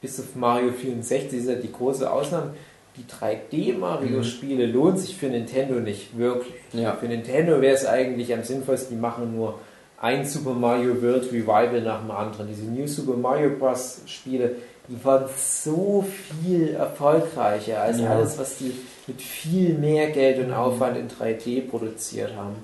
bis 0.00 0.18
auf 0.18 0.34
Mario 0.34 0.72
64 0.72 1.38
ist 1.38 1.48
ja 1.48 1.54
die 1.54 1.72
große 1.72 2.10
Ausnahme. 2.10 2.54
Die 2.96 3.04
3D-Mario-Spiele 3.04 4.66
lohnt 4.66 5.00
sich 5.00 5.16
für 5.16 5.26
Nintendo 5.26 5.80
nicht 5.80 6.16
wirklich. 6.16 6.54
Ja. 6.74 6.94
Für 6.94 7.06
Nintendo 7.06 7.60
wäre 7.60 7.74
es 7.74 7.86
eigentlich 7.86 8.32
am 8.32 8.42
sinnvollsten, 8.42 8.96
die 8.96 9.00
machen 9.00 9.34
nur 9.36 9.58
ein 10.00 10.26
Super 10.26 10.52
Mario 10.52 11.00
World 11.02 11.32
Revival 11.32 11.80
nach 11.80 12.00
dem 12.00 12.10
anderen. 12.10 12.48
Diese 12.48 12.64
New 12.64 12.86
Super 12.86 13.16
Mario 13.16 13.50
Bros. 13.50 14.00
Spiele, 14.06 14.56
die 14.88 15.02
waren 15.04 15.24
so 15.36 16.04
viel 16.42 16.74
erfolgreicher 16.74 17.80
als 17.80 18.00
Ja. 18.00 18.10
alles, 18.10 18.38
was 18.38 18.58
die 18.58 18.74
mit 19.06 19.22
viel 19.22 19.74
mehr 19.74 20.10
Geld 20.10 20.44
und 20.44 20.52
Aufwand 20.52 20.98
in 20.98 21.08
3D 21.08 21.62
produziert 21.68 22.34
haben. 22.36 22.56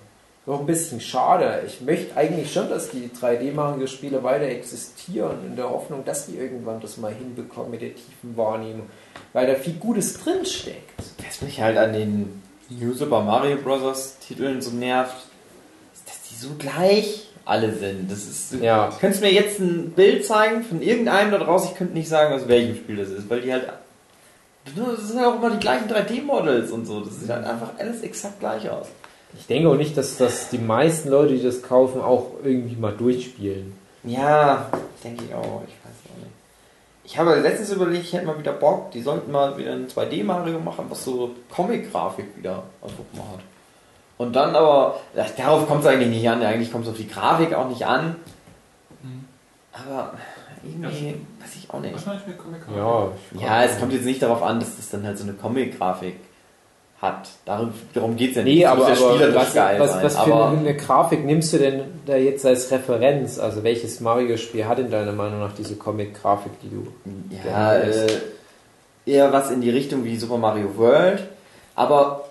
Noch 0.47 0.61
ein 0.61 0.67
bisschen 0.67 1.01
schade. 1.01 1.63
Ich 1.67 1.81
möchte 1.83 2.17
eigentlich 2.17 2.53
schon, 2.53 2.69
dass 2.69 2.91
die 2.91 3.09
3D-Mario-Spiele 3.09 4.23
weiter 4.23 4.47
existieren, 4.47 5.37
in 5.47 5.55
der 5.57 5.71
Hoffnung, 5.71 6.05
dass 6.05 6.27
die 6.27 6.37
irgendwann 6.37 6.81
das 6.81 6.97
mal 6.97 7.13
hinbekommen 7.13 7.71
mit 7.71 7.83
der 7.83 7.95
tiefen 7.95 8.37
Wahrnehmung. 8.37 8.87
Weil 9.33 9.47
da 9.47 9.55
viel 9.55 9.75
Gutes 9.75 10.19
drinsteckt. 10.19 11.03
Was 11.27 11.43
mich 11.43 11.61
halt 11.61 11.77
an 11.77 11.93
den 11.93 12.43
New 12.71 12.93
Super 12.93 13.21
Mario 13.21 13.57
Bros. 13.57 14.17
Titeln 14.27 14.63
so 14.63 14.71
nervt, 14.71 15.17
ist, 15.93 16.09
dass 16.09 16.23
die 16.23 16.35
so 16.35 16.51
gleich 16.59 17.29
alle 17.45 17.73
sind. 17.75 18.11
Das 18.11 18.19
ist. 18.19 18.55
Ja. 18.61 18.91
Könntest 19.01 19.23
du 19.23 19.27
mir 19.27 19.33
jetzt 19.33 19.59
ein 19.59 19.91
Bild 19.91 20.25
zeigen 20.25 20.63
von 20.63 20.81
irgendeinem 20.81 21.33
da 21.33 21.39
draußen? 21.39 21.71
Ich 21.73 21.77
könnte 21.77 21.95
nicht 21.95 22.09
sagen, 22.09 22.33
aus 22.35 22.47
welchem 22.49 22.77
Spiel 22.77 22.97
das 22.97 23.09
ist, 23.09 23.29
weil 23.29 23.41
die 23.41 23.53
halt. 23.53 23.69
Das 24.65 25.09
sind 25.09 25.25
auch 25.25 25.37
immer 25.37 25.51
die 25.51 25.59
gleichen 25.59 25.89
3D-Models 25.89 26.71
und 26.71 26.87
so. 26.87 27.01
Das 27.01 27.19
sieht 27.19 27.31
halt 27.31 27.45
einfach 27.45 27.71
alles 27.79 28.03
exakt 28.03 28.41
gleich 28.41 28.69
aus. 28.69 28.87
Ich 29.39 29.47
denke 29.47 29.69
auch 29.69 29.77
nicht, 29.77 29.97
dass 29.97 30.17
das 30.17 30.51
die 30.51 30.59
meisten 30.59 31.09
Leute, 31.09 31.35
die 31.35 31.43
das 31.43 31.63
kaufen, 31.63 32.01
auch 32.01 32.33
irgendwie 32.45 32.77
mal 32.77 32.93
durchspielen. 32.93 33.73
Ja, 34.05 34.71
denke 35.03 35.25
ich 35.25 35.35
auch. 35.35 35.63
Ich 35.67 35.75
weiß. 35.75 36.00
Ich 37.11 37.19
habe 37.19 37.35
letztens 37.41 37.73
überlegt, 37.73 38.05
ich 38.05 38.13
hätte 38.13 38.25
mal 38.25 38.39
wieder 38.39 38.53
Bock, 38.53 38.93
die 38.93 39.03
sollten 39.03 39.33
mal 39.33 39.59
wieder 39.59 39.73
ein 39.73 39.89
2D-Mario 39.89 40.61
machen, 40.61 40.87
was 40.89 41.05
so 41.05 41.35
Comic-Grafik 41.51 42.37
wieder 42.37 42.63
einfach 42.81 43.03
mal 43.13 43.33
hat. 43.33 43.41
Und 44.17 44.37
dann 44.37 44.55
aber, 44.55 45.01
ach, 45.19 45.31
darauf 45.37 45.67
kommt 45.67 45.81
es 45.81 45.89
eigentlich 45.89 46.11
nicht 46.11 46.31
an, 46.31 46.41
eigentlich 46.41 46.71
kommt 46.71 46.85
es 46.85 46.91
auf 46.93 46.97
die 46.97 47.09
Grafik 47.09 47.53
auch 47.53 47.69
nicht 47.69 47.85
an. 47.85 48.15
Aber 49.73 50.13
irgendwie, 50.63 51.17
weiß 51.41 51.57
ich 51.57 51.69
auch 51.71 51.81
nicht. 51.81 51.97
Was 51.97 52.07
meinst 52.07 52.27
du 52.27 52.31
mit 52.31 52.39
Comic 52.39 52.61
Ja, 52.77 53.09
Ja, 53.41 53.65
es 53.65 53.81
kommt 53.81 53.93
jetzt 53.93 54.05
nicht 54.05 54.23
darauf 54.23 54.45
an, 54.45 54.61
dass 54.61 54.77
das 54.77 54.91
dann 54.91 55.05
halt 55.05 55.19
so 55.19 55.25
eine 55.25 55.33
Comic-Grafik 55.33 56.15
hat. 57.01 57.29
Darum, 57.47 57.73
darum 57.95 58.17
geht 58.17 58.31
es 58.31 58.37
ja 58.37 58.43
nicht. 58.43 58.59
Nee, 58.59 58.67
aber, 58.67 58.87
aber 58.87 59.35
was, 59.35 59.55
was, 59.55 60.03
was 60.03 60.19
für 60.19 60.35
aber, 60.35 60.51
eine 60.51 60.77
Grafik 60.77 61.25
nimmst 61.25 61.53
du 61.55 61.59
denn 61.59 61.83
da 62.07 62.17
jetzt 62.17 62.45
als 62.45 62.71
Referenz? 62.71 63.39
Also 63.39 63.65
welches 63.65 64.01
Mario-Spiel 64.01 64.67
hat 64.67 64.79
in 64.79 64.91
deiner 64.91 65.13
Meinung 65.13 65.41
nach 65.41 65.55
diese 65.55 65.77
Comic-Grafik, 65.77 66.53
die 66.63 66.69
du... 66.69 66.87
Ja, 67.49 67.75
äh, 67.75 68.07
eher 69.07 69.33
was 69.33 69.51
in 69.51 69.61
die 69.63 69.71
Richtung 69.71 70.05
wie 70.05 70.17
Super 70.17 70.37
Mario 70.37 70.77
World, 70.77 71.23
aber 71.75 72.25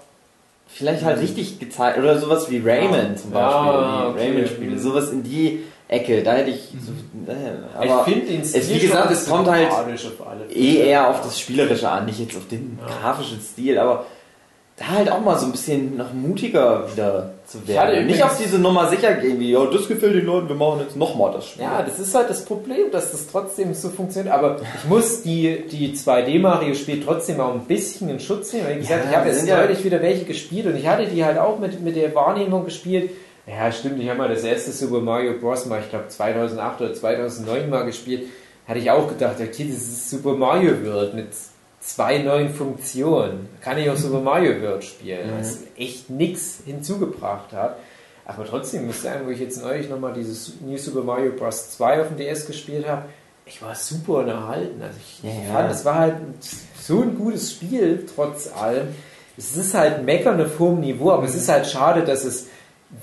vielleicht 0.68 1.04
halt 1.04 1.20
richtig 1.20 1.60
gezeigt, 1.60 1.98
oder 1.98 2.20
sowas 2.20 2.50
wie 2.52 2.60
Rayman 2.60 3.18
zum 3.18 3.32
Beispiel, 3.32 3.72
Ah, 3.72 4.10
okay. 4.10 4.28
Rayman-Spiele, 4.28 4.78
sowas 4.78 5.12
in 5.12 5.24
die 5.24 5.64
Ecke, 5.88 6.22
da 6.22 6.34
hätte 6.34 6.52
ich 6.52 6.72
so, 6.86 6.92
äh, 7.32 7.36
aber 7.76 8.06
ich 8.06 8.14
finde 8.14 8.28
den 8.28 8.42
es, 8.42 8.70
wie 8.70 8.78
gesagt, 8.78 9.10
es 9.10 9.28
kommt 9.28 9.50
halt 9.50 9.72
auf 9.72 9.86
eh 10.54 10.76
eher 10.78 11.10
auf 11.10 11.22
das 11.22 11.40
Spielerische 11.40 11.90
an, 11.90 12.06
nicht 12.06 12.20
jetzt 12.20 12.38
auf 12.38 12.48
den 12.48 12.78
Ja. 12.80 12.96
grafischen 13.02 13.42
Stil, 13.42 13.80
aber 13.80 14.06
da 14.80 14.88
halt 14.88 15.12
auch 15.12 15.20
mal 15.22 15.38
so 15.38 15.46
ein 15.46 15.52
bisschen 15.52 15.98
noch 15.98 16.14
mutiger 16.14 16.86
wieder 16.92 17.32
zu 17.46 17.68
werden. 17.68 18.08
Nicht 18.08 18.24
auf 18.24 18.38
diese 18.38 18.58
Nummer 18.60 18.90
sicher 18.90 19.14
gehen, 19.16 19.40
wie, 19.40 19.52
ja, 19.52 19.66
das 19.66 19.88
gefällt 19.88 20.16
den 20.16 20.26
Leuten, 20.26 20.48
wir 20.48 20.56
machen 20.56 20.80
jetzt 20.82 20.96
nochmal 20.96 21.34
das 21.34 21.48
Spiel. 21.48 21.64
Ja, 21.64 21.82
das 21.84 22.00
ist 22.00 22.16
halt 22.16 22.30
das 22.30 22.46
Problem, 22.46 22.90
dass 22.92 23.12
das 23.12 23.28
trotzdem 23.28 23.74
so 23.74 23.90
funktioniert. 23.90 24.34
Aber 24.34 24.58
ich 24.82 24.90
muss 24.90 25.22
die, 25.22 25.66
die 25.70 25.94
2D-Mario-Spiele 25.94 27.04
trotzdem 27.04 27.40
auch 27.42 27.54
ein 27.54 27.66
bisschen 27.66 28.10
in 28.10 28.20
Schutz 28.20 28.54
nehmen. 28.54 28.68
Wie 28.70 28.76
gesagt, 28.80 29.04
Ja, 29.06 29.10
ich 29.12 29.16
habe 29.18 29.28
jetzt 29.30 29.40
sind 29.40 29.50
ja- 29.50 29.84
wieder 29.84 30.02
welche 30.02 30.26
gespielt 30.26 30.66
und 30.68 30.76
ich 30.76 30.88
hatte 30.88 31.06
die 31.08 31.24
halt 31.26 31.38
auch 31.38 31.60
mit, 31.60 31.82
mit 31.82 31.96
der 31.96 32.14
Wahrnehmung 32.16 32.66
gespielt. 32.66 33.12
Ja, 33.48 33.72
stimmt, 33.72 34.00
ich 34.02 34.08
habe 34.08 34.20
mal 34.20 34.30
das 34.30 34.44
erste 34.44 34.72
Super 34.72 35.00
Mario 35.02 35.34
Bros. 35.40 35.66
mal, 35.66 35.80
ich 35.82 35.90
glaube 35.90 36.08
2008 36.08 36.82
oder 36.82 36.94
2009 36.94 37.70
mal 37.70 37.84
gespielt. 37.84 38.28
Hatte 38.68 38.80
ich 38.80 38.92
auch 38.92 39.08
gedacht, 39.08 39.38
okay, 39.40 39.66
das 39.68 39.78
ist 39.82 40.10
Super 40.12 40.34
Mario 40.36 40.74
World 40.86 41.16
mit 41.16 41.28
zwei 41.80 42.20
neuen 42.20 42.54
Funktionen. 42.54 43.50
Kann 43.62 43.78
ich 43.78 43.90
auch 43.90 43.96
Super 43.96 44.20
Mario 44.20 44.62
World 44.62 44.84
spielen, 44.84 45.32
was 45.38 45.60
echt 45.78 46.10
nichts 46.10 46.60
hinzugebracht 46.66 47.54
hat. 47.54 47.78
Aber 48.26 48.46
trotzdem 48.46 48.86
muss 48.86 48.98
ich 48.98 49.02
sagen, 49.02 49.26
wo 49.26 49.32
ich 49.32 49.40
jetzt 49.40 49.62
neulich 49.62 49.90
nochmal 49.90 50.14
dieses 50.14 50.54
New 50.62 50.78
Super 50.78 51.02
Mario 51.04 51.32
Bros. 51.32 51.72
2 51.72 52.02
auf 52.02 52.08
dem 52.10 52.18
DS 52.18 52.46
gespielt 52.46 52.88
habe, 52.88 53.06
ich 53.46 53.62
war 53.62 53.74
super 53.74 54.20
unterhalten. 54.20 54.82
Also 54.82 54.98
ich 55.00 55.24
Ja, 55.24 55.54
fand, 55.54 55.72
es 55.72 55.84
war 55.84 55.96
halt 55.96 56.16
so 56.80 57.02
ein 57.02 57.18
gutes 57.18 57.52
Spiel, 57.52 58.06
trotz 58.14 58.52
allem. 58.56 58.90
Es 59.36 59.56
ist 59.58 59.74
halt 59.74 60.04
Meckern 60.06 60.40
auf 60.40 60.60
hohem 60.60 60.82
Niveau, 60.82 61.12
aber 61.12 61.24
es 61.24 61.34
ist 61.34 61.50
halt 61.50 61.66
schade, 61.66 62.04
dass 62.04 62.24
es 62.24 62.48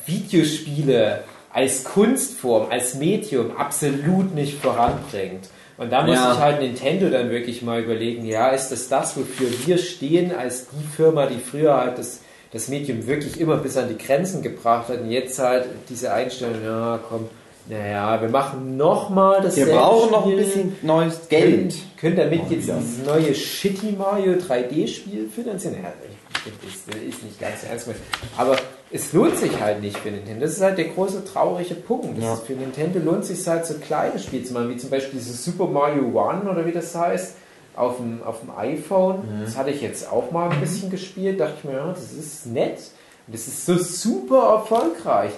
Videospiele 0.05 1.25
als 1.53 1.85
Kunstform, 1.85 2.71
als 2.71 2.95
Medium 2.95 3.57
absolut 3.57 4.35
nicht 4.35 4.61
voranbringt. 4.61 5.49
Und 5.79 5.93
da 5.93 6.03
muss 6.03 6.15
Ja. 6.17 6.33
sich 6.33 6.41
halt 6.43 6.61
Nintendo 6.61 7.11
dann 7.11 7.31
wirklich 7.31 7.63
mal 7.63 7.83
überlegen, 7.83 8.25
ja, 8.25 8.49
ist 8.49 8.69
das 8.71 8.89
das, 8.89 9.17
wofür 9.17 9.49
wir 9.67 9.79
stehen, 9.79 10.35
als 10.35 10.67
die 10.69 10.87
Firma, 10.97 11.27
die 11.27 11.39
früher 11.39 11.77
halt 11.77 11.99
das, 11.99 12.21
das 12.53 12.69
Medium 12.69 13.07
wirklich 13.07 13.39
immer 13.41 13.57
bis 13.59 13.77
an 13.77 13.89
die 13.89 13.99
Grenzen 14.03 14.43
gebracht 14.43 14.89
hat 14.89 15.01
und 15.03 15.11
jetzt 15.11 15.39
halt 15.39 15.67
diese 15.89 16.13
Einstellung, 16.13 16.65
ja, 16.65 16.99
komm, 17.09 17.29
naja, 17.69 18.23
wir 18.23 18.29
machen 18.29 18.77
nochmal 18.77 19.43
das 19.43 19.57
Wir 19.57 19.67
brauchen 19.67 20.13
noch 20.13 20.27
ein 20.27 20.37
bisschen 20.37 20.77
neues 20.83 21.29
Geld. 21.29 21.75
Können 21.99 22.17
damit 22.17 22.45
Mal 22.45 22.53
jetzt 22.53 22.69
dieses 22.69 23.05
neue 23.05 23.35
Shitty 23.35 23.97
Mario 23.99 24.35
3D-Spiel 24.35 25.29
finanzieren? 25.35 25.77
Ja, 25.83 25.93
ich 26.33 26.43
finde, 26.43 26.59
das 26.65 26.97
ist 27.15 27.23
nicht 27.25 27.41
ganz 27.41 27.63
so 27.63 27.67
ernst 27.67 27.87
gemeint. 27.87 28.03
Aber 28.37 28.57
es 28.91 29.13
lohnt 29.13 29.37
sich 29.37 29.61
halt 29.61 29.81
nicht 29.83 29.97
für 29.99 30.11
Nintendo. 30.11 30.43
Das 30.43 30.53
ist 30.53 30.61
halt 30.63 30.79
der 30.79 30.87
große 30.89 31.25
traurige 31.25 31.75
Punkt. 31.75 32.17
Das 32.19 32.25
Ja. 32.25 32.37
für 32.37 32.53
Nintendo 32.53 32.99
lohnt 33.01 33.23
es 33.23 33.29
sich 33.29 33.47
halt 33.47 33.67
so 33.67 33.75
kleine 33.75 34.19
Spiele 34.19 34.45
zu 34.45 34.53
machen, 34.53 34.71
wie 34.71 34.77
zum 34.77 34.91
Beispiel 34.91 35.19
dieses 35.19 35.45
Super 35.45 35.67
Mario 35.67 36.05
One 36.15 36.49
oder 36.51 36.65
wie 36.65 36.73
das 36.73 36.95
heißt, 36.95 37.35
auf 37.75 37.97
dem, 37.99 38.23
auf 38.23 38.41
dem 38.41 38.51
iPhone. 38.57 39.23
Das 39.45 39.57
hatte 39.57 39.71
ich 39.71 39.83
jetzt 39.83 40.11
auch 40.11 40.31
mal 40.31 40.49
ein 40.51 40.61
bisschen 40.61 40.89
gespielt. 40.91 41.41
Dachte 41.41 41.55
ich 41.59 41.65
mir, 41.65 41.75
ja, 41.77 41.89
das 41.89 42.13
ist 42.13 42.47
nett. 42.47 42.79
Und 43.27 43.35
das 43.35 43.47
ist 43.49 43.67
so 43.67 43.77
super 43.77 44.55
erfolgreich. 44.61 45.33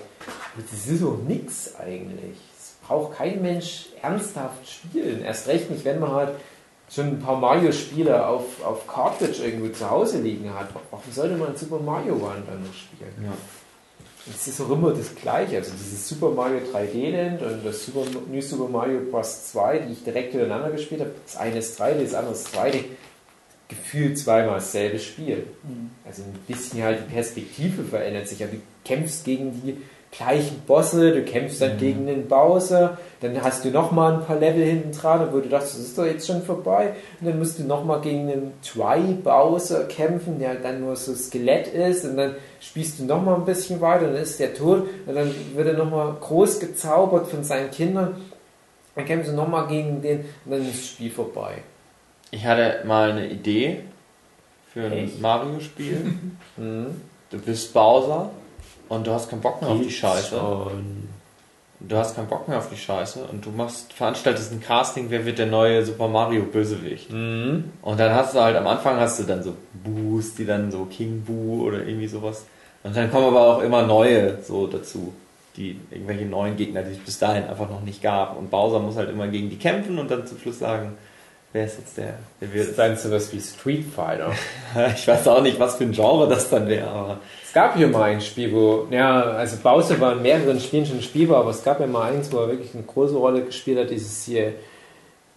Aber 0.54 0.62
das 0.70 0.86
ist 0.86 1.00
so 1.00 1.18
nix 1.26 1.74
eigentlich. 1.78 2.36
Es 2.58 2.74
braucht 2.86 3.16
kein 3.16 3.40
Mensch 3.42 3.86
ernsthaft 4.02 4.68
spielen. 4.68 5.24
Erst 5.24 5.48
recht 5.48 5.70
nicht, 5.70 5.84
wenn 5.84 5.98
man 6.00 6.12
halt 6.12 6.30
schon 6.90 7.06
ein 7.06 7.18
paar 7.18 7.38
Mario-Spiele 7.38 8.26
auf, 8.26 8.64
auf 8.64 8.86
Cartridge 8.86 9.44
irgendwo 9.44 9.68
zu 9.68 9.88
Hause 9.88 10.20
liegen 10.20 10.52
hat. 10.52 10.68
Warum 10.90 11.12
sollte 11.12 11.36
man 11.36 11.56
Super 11.56 11.78
Mario 11.78 12.14
One 12.14 12.42
dann 12.46 12.62
noch 12.62 12.74
spielen? 12.74 13.12
Ja. 13.24 13.32
Es 14.30 14.46
ist 14.46 14.60
auch 14.60 14.70
immer 14.70 14.92
das 14.92 15.14
Gleiche. 15.14 15.56
Also 15.56 15.72
dieses 15.72 16.08
Super 16.08 16.30
Mario 16.30 16.60
3D 16.72 17.10
Land 17.10 17.42
und 17.42 17.64
das 17.64 17.84
Super, 17.84 18.04
New 18.30 18.40
Super 18.40 18.68
Mario 18.68 19.00
Bros. 19.10 19.50
2, 19.52 19.78
die 19.80 19.92
ich 19.92 20.04
direkt 20.04 20.32
hintereinander 20.32 20.70
gespielt 20.70 21.00
habe. 21.00 21.12
Das 21.24 21.36
eine 21.36 21.58
ist 21.58 21.80
3D, 21.80 22.02
das 22.02 22.14
andere 22.14 22.34
ist 22.34 22.54
2D. 22.54 22.84
Gefühlt 23.68 24.18
zweimal 24.18 24.54
dasselbe 24.54 24.98
Spiel. 24.98 25.46
Also 26.06 26.22
ein 26.22 26.32
bisschen 26.46 26.82
halt 26.82 27.00
die 27.00 27.12
Perspektive 27.12 27.84
verändert 27.84 28.28
sich. 28.28 28.42
Aber 28.42 28.52
du 28.52 28.60
kämpfst 28.84 29.24
gegen 29.24 29.52
die 29.62 29.76
gleichen 30.10 30.62
Bosse, 30.66 31.12
du 31.12 31.22
kämpfst 31.22 31.60
dann 31.60 31.76
gegen 31.76 32.06
den 32.06 32.28
Bowser, 32.28 32.98
dann 33.20 33.42
hast 33.42 33.64
du 33.64 33.70
nochmal 33.70 34.14
ein 34.14 34.24
paar 34.24 34.38
Level 34.38 34.64
hinten 34.64 34.92
dran, 34.92 35.28
wo 35.32 35.40
du 35.40 35.48
dachtest, 35.48 35.74
das 35.74 35.84
ist 35.86 35.98
doch 35.98 36.06
jetzt 36.06 36.26
schon 36.26 36.42
vorbei. 36.42 36.94
Und 37.20 37.26
dann 37.26 37.38
musst 37.38 37.58
du 37.58 37.64
nochmal 37.64 38.00
gegen 38.00 38.30
einen 38.30 38.52
Try-Bowser 38.62 39.84
kämpfen, 39.84 40.38
der 40.38 40.54
dann 40.54 40.80
nur 40.80 40.96
so 40.96 41.14
Skelett 41.14 41.68
ist. 41.68 42.04
Und 42.04 42.16
dann 42.16 42.36
spielst 42.60 42.98
du 42.98 43.04
nochmal 43.04 43.34
ein 43.34 43.44
bisschen 43.44 43.80
weiter, 43.80 44.06
dann 44.06 44.16
ist 44.16 44.40
der 44.40 44.54
tot. 44.54 44.88
Und 45.06 45.14
dann 45.14 45.34
wird 45.54 45.68
er 45.68 45.74
nochmal 45.74 46.16
groß 46.20 46.60
gezaubert 46.60 47.28
von 47.28 47.44
seinen 47.44 47.70
Kindern. 47.70 48.16
Dann 48.94 49.04
kämpfst 49.04 49.30
du 49.30 49.36
nochmal 49.36 49.66
gegen 49.68 50.00
den 50.00 50.20
und 50.44 50.52
dann 50.52 50.62
ist 50.62 50.78
das 50.78 50.86
Spiel 50.86 51.10
vorbei. 51.10 51.58
Ich 52.30 52.44
hatte 52.44 52.86
mal 52.86 53.10
eine 53.10 53.28
Idee 53.28 53.80
für 54.72 54.86
ein? 54.86 55.10
Mario-Spiel. 55.20 56.14
Mhm. 56.56 57.02
Du 57.30 57.38
bist 57.38 57.72
Bowser 57.72 58.30
und 58.88 59.06
du 59.06 59.12
hast 59.12 59.30
keinen 59.30 59.40
Bock 59.40 59.60
mehr 59.60 59.70
auf 59.70 59.80
die 59.80 59.90
Scheiße. 59.90 60.36
schon. 60.36 61.08
Du 61.80 61.96
hast 61.96 62.16
keinen 62.16 62.26
Bock 62.26 62.48
mehr 62.48 62.58
auf 62.58 62.70
die 62.70 62.76
Scheiße 62.76 63.24
und 63.30 63.46
du 63.46 63.50
machst, 63.50 63.92
veranstaltest 63.92 64.50
ein 64.50 64.60
Casting, 64.60 65.10
wer 65.10 65.24
wird 65.24 65.38
der 65.38 65.46
neue 65.46 65.84
Super 65.84 66.08
Mario 66.08 66.42
Bösewicht. 66.42 67.12
Mhm. 67.12 67.70
Und 67.82 68.00
dann 68.00 68.14
hast 68.14 68.34
du 68.34 68.40
halt 68.40 68.56
am 68.56 68.66
Anfang 68.66 68.98
hast 68.98 69.20
du 69.20 69.22
dann 69.22 69.44
so 69.44 69.54
Boos, 69.84 70.34
die 70.34 70.44
dann 70.44 70.72
so 70.72 70.86
King 70.86 71.22
Boo 71.22 71.64
oder 71.64 71.86
irgendwie 71.86 72.08
sowas. 72.08 72.46
Und 72.82 72.96
dann 72.96 73.10
kommen 73.12 73.26
aber 73.26 73.40
auch 73.40 73.62
immer 73.62 73.82
neue 73.82 74.42
so 74.42 74.66
dazu, 74.66 75.12
die 75.56 75.78
irgendwelche 75.90 76.24
neuen 76.24 76.56
Gegner, 76.56 76.82
die 76.82 76.92
es 76.92 76.98
bis 76.98 77.18
dahin 77.20 77.44
einfach 77.44 77.70
noch 77.70 77.82
nicht 77.82 78.02
gab. 78.02 78.36
Und 78.36 78.50
Bowser 78.50 78.80
muss 78.80 78.96
halt 78.96 79.10
immer 79.10 79.28
gegen 79.28 79.48
die 79.48 79.58
kämpfen 79.58 80.00
und 80.00 80.10
dann 80.10 80.26
zum 80.26 80.38
Schluss 80.38 80.58
sagen, 80.58 80.94
wer 81.52 81.64
ist 81.64 81.78
jetzt 81.78 81.96
der, 81.96 82.14
der 82.40 82.52
wird. 82.52 82.68
ist 82.68 82.78
dann 82.78 82.96
sowas 82.96 83.32
wie 83.32 83.40
Street 83.40 83.84
Fighter. 83.84 84.32
Ich 84.94 85.08
weiß 85.08 85.26
auch 85.28 85.42
nicht, 85.42 85.58
was 85.58 85.76
für 85.76 85.84
ein 85.84 85.92
Genre 85.92 86.28
das 86.28 86.50
dann 86.50 86.68
wäre, 86.68 86.88
aber 86.88 87.20
Es 87.44 87.52
gab 87.52 87.76
hier 87.76 87.88
mal 87.88 88.10
ein 88.10 88.20
Spiel, 88.20 88.52
wo, 88.52 88.86
ja, 88.90 89.22
also 89.22 89.56
Bowser 89.62 89.98
war 90.00 90.12
in 90.12 90.22
mehreren 90.22 90.60
Spielen 90.60 90.86
schon 90.86 91.02
spielbar, 91.02 91.40
aber 91.40 91.50
es 91.50 91.62
gab 91.62 91.80
ja 91.80 91.86
mal 91.86 92.12
eins, 92.12 92.32
wo 92.32 92.38
er 92.38 92.48
wirklich 92.48 92.74
eine 92.74 92.84
große 92.84 93.16
Rolle 93.16 93.42
gespielt 93.42 93.78
hat, 93.78 93.90
dieses 93.90 94.24
hier 94.24 94.52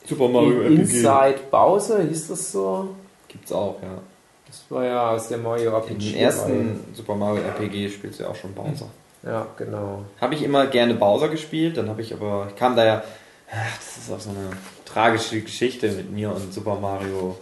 Super 0.06 0.26
Inside 0.26 1.40
Bowser, 1.50 2.02
hieß 2.04 2.28
das 2.28 2.52
so? 2.52 2.90
gibt's 3.28 3.52
auch, 3.52 3.78
ja. 3.82 4.00
Das 4.48 4.64
war 4.70 4.84
ja 4.84 5.12
aus 5.12 5.30
der 5.30 5.38
Mario 5.38 5.72
RPG. 5.72 6.12
den 6.12 6.18
ersten 6.18 6.80
Super 6.94 7.16
Mario 7.16 7.42
RPG 7.44 7.90
spielst 7.90 8.20
du 8.20 8.24
ja 8.24 8.30
auch 8.30 8.36
schon 8.36 8.54
Bowser. 8.54 8.88
Ja, 9.24 9.48
genau. 9.56 10.04
Habe 10.20 10.36
ich 10.36 10.44
immer 10.44 10.66
gerne 10.68 10.96
Bowser 10.96 11.30
gespielt, 11.30 11.78
dann 11.78 11.88
habe 11.88 12.02
ich 12.02 12.14
aber, 12.14 12.48
ich 12.50 12.56
kam 12.58 12.76
da 12.76 12.84
ja, 12.84 13.04
ach, 13.50 13.78
das 13.78 14.04
ist 14.04 14.12
auch 14.12 14.20
so 14.20 14.32
eine 14.32 14.50
tragische 14.94 15.42
Geschichte 15.42 15.92
mit 15.92 16.12
mir 16.12 16.32
und 16.32 16.54
Super 16.54 16.76
Mario 16.76 17.38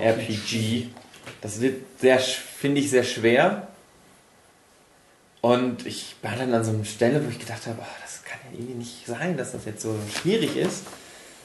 RPG. 0.00 0.88
Das 1.40 1.60
wird 1.60 1.82
sehr, 2.00 2.18
finde 2.18 2.80
ich, 2.80 2.90
sehr 2.90 3.04
schwer. 3.04 3.68
Und 5.40 5.86
ich 5.86 6.16
war 6.22 6.36
dann 6.36 6.52
an 6.52 6.64
so 6.64 6.72
einer 6.72 6.84
Stelle, 6.84 7.24
wo 7.24 7.30
ich 7.30 7.38
gedacht 7.38 7.66
habe, 7.66 7.78
oh, 7.80 7.96
das 8.02 8.22
kann 8.24 8.38
ja 8.44 8.58
irgendwie 8.58 8.74
nicht 8.74 9.06
sein, 9.06 9.36
dass 9.36 9.52
das 9.52 9.64
jetzt 9.64 9.82
so 9.82 9.94
schwierig 10.20 10.56
ist. 10.56 10.84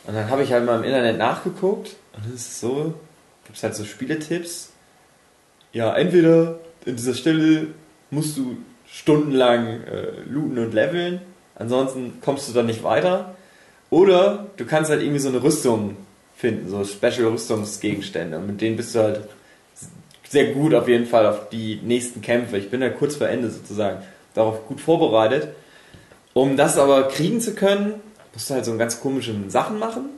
Und 0.06 0.16
dann 0.16 0.30
habe 0.30 0.44
ich 0.44 0.52
halt 0.52 0.66
mal 0.66 0.78
im 0.78 0.84
Internet 0.84 1.18
nachgeguckt 1.18 1.96
und 2.14 2.26
es 2.28 2.42
ist 2.42 2.60
so, 2.60 2.94
gibt 3.46 3.58
es 3.58 3.64
halt 3.64 3.76
so 3.76 3.86
Spieletipps. 3.86 4.72
Ja, 5.72 5.96
entweder 5.96 6.60
in 6.86 6.96
dieser 6.96 7.14
Stelle 7.14 7.68
musst 8.12 8.38
du 8.38 8.58
stundenlang 8.86 9.84
äh, 9.84 10.22
looten 10.28 10.60
und 10.60 10.74
leveln 10.74 11.22
Ansonsten 11.56 12.20
kommst 12.22 12.50
du 12.50 12.54
dann 12.54 12.66
nicht 12.66 12.84
weiter. 12.84 13.35
Oder 13.96 14.48
du 14.58 14.66
kannst 14.66 14.92
halt 14.92 15.02
irgendwie 15.02 15.22
so 15.22 15.30
eine 15.30 15.42
Rüstung 15.42 15.96
finden, 16.36 16.70
so 16.70 16.84
Special-Rüstungsgegenstände. 16.84 18.38
Und 18.38 18.48
mit 18.48 18.60
denen 18.60 18.76
bist 18.76 18.94
du 18.94 19.00
halt 19.00 19.22
sehr 20.28 20.48
gut 20.48 20.74
auf 20.74 20.90
jeden 20.90 21.06
Fall 21.06 21.26
auf 21.26 21.48
die 21.48 21.80
nächsten 21.82 22.22
Kämpfe. 22.22 22.58
Ich 22.58 22.70
bin 22.70 22.82
ja 22.82 22.90
kurz 22.90 23.16
vor 23.16 23.30
Ende 23.30 23.50
sozusagen 23.50 24.04
darauf 24.34 24.68
gut 24.68 24.82
vorbereitet. 24.82 25.48
Um 26.34 26.58
das 26.58 26.78
aber 26.78 27.08
kriegen 27.08 27.40
zu 27.40 27.56
können, 27.56 27.94
musst 28.34 28.50
du 28.50 28.56
halt 28.56 28.66
so 28.66 28.76
ganz 28.76 29.00
komische 29.00 29.34
Sachen 29.48 29.80
machen. 29.80 30.10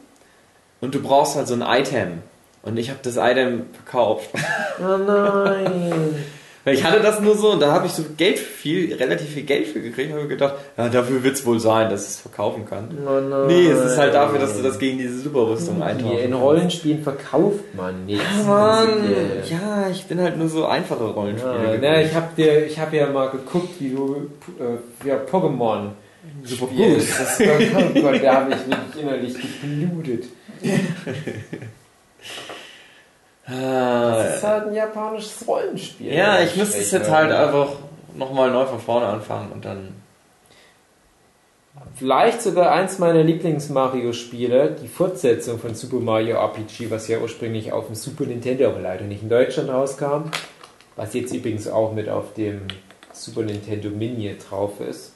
Und 0.82 0.96
du 0.96 1.00
brauchst 1.00 1.36
halt 1.36 1.48
so 1.48 1.54
ein 1.54 1.62
Item. 1.62 2.24
Und 2.64 2.78
ich 2.78 2.90
habe 2.90 3.02
das 3.04 3.18
Item 3.18 3.68
verkauft. 3.74 4.32
Oh 4.80 4.98
nein. 4.98 6.16
Ich 6.74 6.84
hatte 6.84 7.00
das 7.02 7.22
nur 7.22 7.36
so 7.36 7.52
und 7.52 7.62
da 7.62 7.72
habe 7.72 7.88
ich 7.88 7.94
so 7.94 8.04
Geld 8.18 8.40
viel, 8.40 8.94
relativ 8.94 9.30
viel 9.30 9.44
Geld 9.44 9.68
für 9.68 9.80
gekriegt 9.80 10.12
und 10.12 10.18
habe 10.18 10.28
gedacht, 10.28 10.56
ja, 10.78 10.90
dafür 10.90 11.24
wird 11.24 11.36
es 11.36 11.46
wohl 11.46 11.60
sein, 11.60 11.90
dass 11.90 12.04
ich 12.04 12.10
es 12.10 12.20
verkaufen 12.20 12.66
kann. 12.66 12.90
Oh 13.06 13.20
nein. 13.20 13.48
Nee, 13.48 13.68
es 13.68 13.80
ist 13.92 13.98
halt 13.98 14.14
dafür, 14.14 14.40
dass 14.40 14.56
du 14.58 14.64
das 14.64 14.78
gegen 14.78 14.98
diese 14.98 15.20
Superrüstung 15.20 15.78
Die 15.78 15.84
eintauschen 15.84 16.20
in. 16.20 16.34
Rollenspielen 16.34 17.04
verkauft 17.04 17.64
man 17.76 18.06
nichts. 18.06 18.24
Ja, 18.40 18.44
Mann. 18.44 18.90
Ja, 19.50 19.90
ich 19.90 20.06
bin 20.06 20.20
halt 20.22 20.38
nur 20.38 20.50
so 20.50 20.66
einfache 20.66 21.06
Rollenspiele. 21.06 21.74
Ja, 21.74 21.80
na, 21.82 22.02
ich 22.02 22.14
habe 22.14 22.28
dir, 22.36 22.66
ich 22.66 22.80
habe 22.80 22.98
ja 22.98 23.08
mal 23.08 23.30
geguckt, 23.30 23.80
wie 23.80 23.90
du 23.90 24.30
äh, 24.60 25.08
ja, 25.08 25.16
Pokémon 25.30 25.92
Super 26.44 26.68
spielst. 26.74 27.20
Das, 27.20 27.40
oh 27.40 28.02
Gott, 28.02 28.24
da 28.24 28.34
habe 28.36 28.52
ich 28.52 28.68
wirklich 28.68 29.02
innerlich 29.02 29.36
geblutet. 29.62 30.26
Ah, 33.48 34.24
Das 34.24 34.36
ist 34.38 34.44
halt 34.44 34.68
ein 34.68 34.74
japanisches 34.74 35.48
Rollenspiel. 35.48 36.14
ja, 36.14 36.42
ich 36.42 36.56
müsste 36.56 36.80
es 36.80 36.92
jetzt 36.92 37.10
halt 37.10 37.32
einfach 37.32 37.70
nochmal 38.16 38.52
neu 38.52 38.66
von 38.66 38.80
vorne 38.80 39.06
anfangen 39.08 39.52
und 39.52 39.64
dann. 39.66 39.94
Vielleicht 41.96 42.42
sogar 42.42 42.72
eins 42.72 43.00
meiner 43.00 43.24
Lieblings-Mario-Spiele, 43.24 44.76
die 44.82 44.88
Fortsetzung 44.88 45.60
von 45.60 45.74
Super 45.76 45.98
Mario 45.98 46.38
RPG, 46.38 46.92
was 46.92 47.08
ja 47.08 47.20
ursprünglich 47.20 47.72
auf 47.72 47.86
dem 47.88 47.96
Super 47.96 48.26
Nintendo, 48.26 48.68
aber 48.68 48.80
leider 48.82 49.04
nicht 49.04 49.24
in 49.24 49.30
Deutschland 49.30 49.70
rauskam. 49.70 50.30
Was 50.96 51.14
jetzt 51.14 51.34
übrigens 51.34 51.68
auch 51.68 51.94
mit 51.94 52.10
auf 52.10 52.34
dem 52.34 52.62
Super 53.14 53.44
Nintendo 53.44 53.90
Mini 53.90 54.36
drauf 54.38 54.80
ist. 54.80 55.14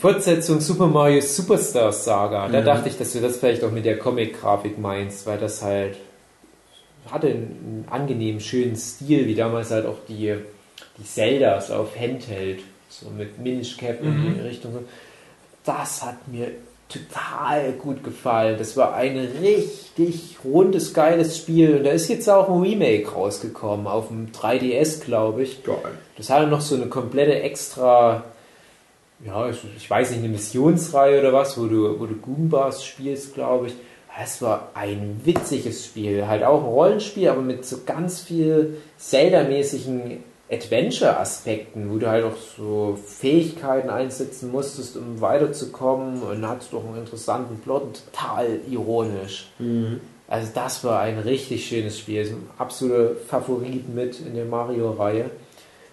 Fortsetzung 0.00 0.60
Super 0.60 0.86
Mario 0.86 1.20
Superstars 1.20 2.04
Saga, 2.04 2.48
da 2.48 2.60
Mhm. 2.60 2.64
dachte 2.64 2.88
ich, 2.88 2.96
dass 2.98 3.12
du 3.12 3.20
das 3.20 3.36
vielleicht 3.38 3.62
auch 3.64 3.70
mit 3.70 3.84
der 3.84 3.98
Comic-Grafik 3.98 4.78
meinst, 4.78 5.26
weil 5.26 5.38
das 5.38 5.62
halt 5.62 5.96
hatte 7.10 7.28
einen, 7.28 7.84
einen 7.88 8.02
angenehmen, 8.02 8.40
schönen 8.40 8.76
Stil, 8.76 9.26
wie 9.26 9.34
damals 9.34 9.70
halt 9.70 9.86
auch 9.86 9.96
die, 10.08 10.34
die 10.98 11.04
Zeldas 11.04 11.70
auf 11.70 11.96
Handheld, 11.98 12.60
so 12.88 13.08
mit 13.10 13.38
Minish-Cap 13.38 14.00
in 14.02 14.08
Mhm. 14.30 14.34
die 14.34 14.40
Richtung. 14.40 14.72
so. 14.72 14.80
Das 15.64 16.02
hat 16.04 16.28
mir 16.28 16.48
total 16.88 17.72
gut 17.72 18.02
gefallen. 18.02 18.56
Das 18.58 18.76
war 18.76 18.94
ein 18.94 19.18
richtig 19.42 20.36
rundes, 20.44 20.94
geiles 20.94 21.36
Spiel. 21.36 21.76
Und 21.76 21.84
da 21.84 21.90
ist 21.90 22.08
jetzt 22.08 22.28
auch 22.30 22.48
ein 22.48 22.60
Remake 22.62 23.10
rausgekommen, 23.10 23.86
auf 23.86 24.08
dem 24.08 24.32
3DS, 24.32 25.00
glaube 25.04 25.42
ich. 25.42 25.58
Das 26.16 26.30
hatte 26.30 26.46
noch 26.46 26.62
so 26.62 26.74
eine 26.76 26.86
komplette 26.86 27.40
extra, 27.42 28.24
ja, 29.24 29.48
ich, 29.48 29.58
ich 29.76 29.90
weiß 29.90 30.10
nicht, 30.10 30.20
eine 30.20 30.28
Missionsreihe 30.28 31.20
oder 31.20 31.32
was, 31.32 31.58
wo 31.58 31.66
du, 31.66 31.98
wo 31.98 32.06
du 32.06 32.14
Goombas 32.14 32.84
spielst, 32.84 33.34
glaube 33.34 33.68
ich. 33.68 33.74
Es 34.20 34.42
war 34.42 34.70
ein 34.74 35.20
witziges 35.24 35.84
Spiel, 35.84 36.26
halt 36.26 36.42
auch 36.42 36.60
ein 36.60 36.68
Rollenspiel, 36.68 37.28
aber 37.28 37.40
mit 37.40 37.64
so 37.64 37.78
ganz 37.86 38.20
viel 38.20 38.78
Zelda-mäßigen 38.96 40.24
Adventure-Aspekten, 40.50 41.92
wo 41.92 41.98
du 41.98 42.08
halt 42.08 42.24
auch 42.24 42.36
so 42.56 42.98
Fähigkeiten 43.04 43.90
einsetzen 43.90 44.50
musstest, 44.50 44.96
um 44.96 45.20
weiterzukommen 45.20 46.22
und 46.22 46.48
hattest 46.48 46.72
doch 46.72 46.84
einen 46.84 46.96
interessanten 46.96 47.60
Plot 47.60 47.82
und 47.82 48.02
total 48.06 48.60
ironisch. 48.68 49.50
Also 50.26 50.50
das 50.54 50.82
war 50.84 51.00
ein 51.00 51.18
richtig 51.18 51.66
schönes 51.66 51.98
Spiel, 51.98 52.24
so 52.24 52.34
ein 52.34 52.50
absoluter 52.58 53.14
Favorit 53.28 53.88
mit 53.94 54.20
in 54.20 54.34
der 54.34 54.46
Mario-Reihe. 54.46 55.30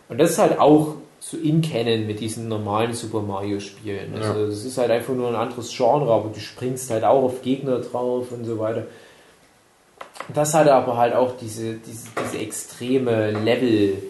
Und 0.09 0.19
das 0.19 0.31
ist 0.31 0.39
halt 0.39 0.59
auch 0.59 0.95
zu 1.25 1.37
in 1.37 1.61
kennen 1.63 2.05
mit 2.05 2.19
diesen 2.19 2.47
normalen 2.47 2.93
Super 2.93 3.21
Mario 3.21 3.59
Spielen. 3.59 4.13
Also 4.15 4.45
es 4.45 4.63
ist 4.63 4.77
halt 4.77 4.91
einfach 4.91 5.15
nur 5.15 5.29
ein 5.29 5.35
anderes 5.35 5.75
Genre, 5.75 6.13
aber 6.13 6.29
du 6.29 6.39
springst 6.39 6.91
halt 6.91 7.03
auch 7.03 7.23
auf 7.23 7.41
Gegner 7.41 7.79
drauf 7.79 8.31
und 8.31 8.45
so 8.45 8.59
weiter. 8.59 8.83
Das 10.35 10.53
hatte 10.53 10.71
aber 10.71 10.97
halt 10.97 11.15
auch 11.15 11.35
diese, 11.35 11.73
diese, 11.77 12.09
diese 12.23 12.37
extreme 12.37 13.31
Level 13.31 14.03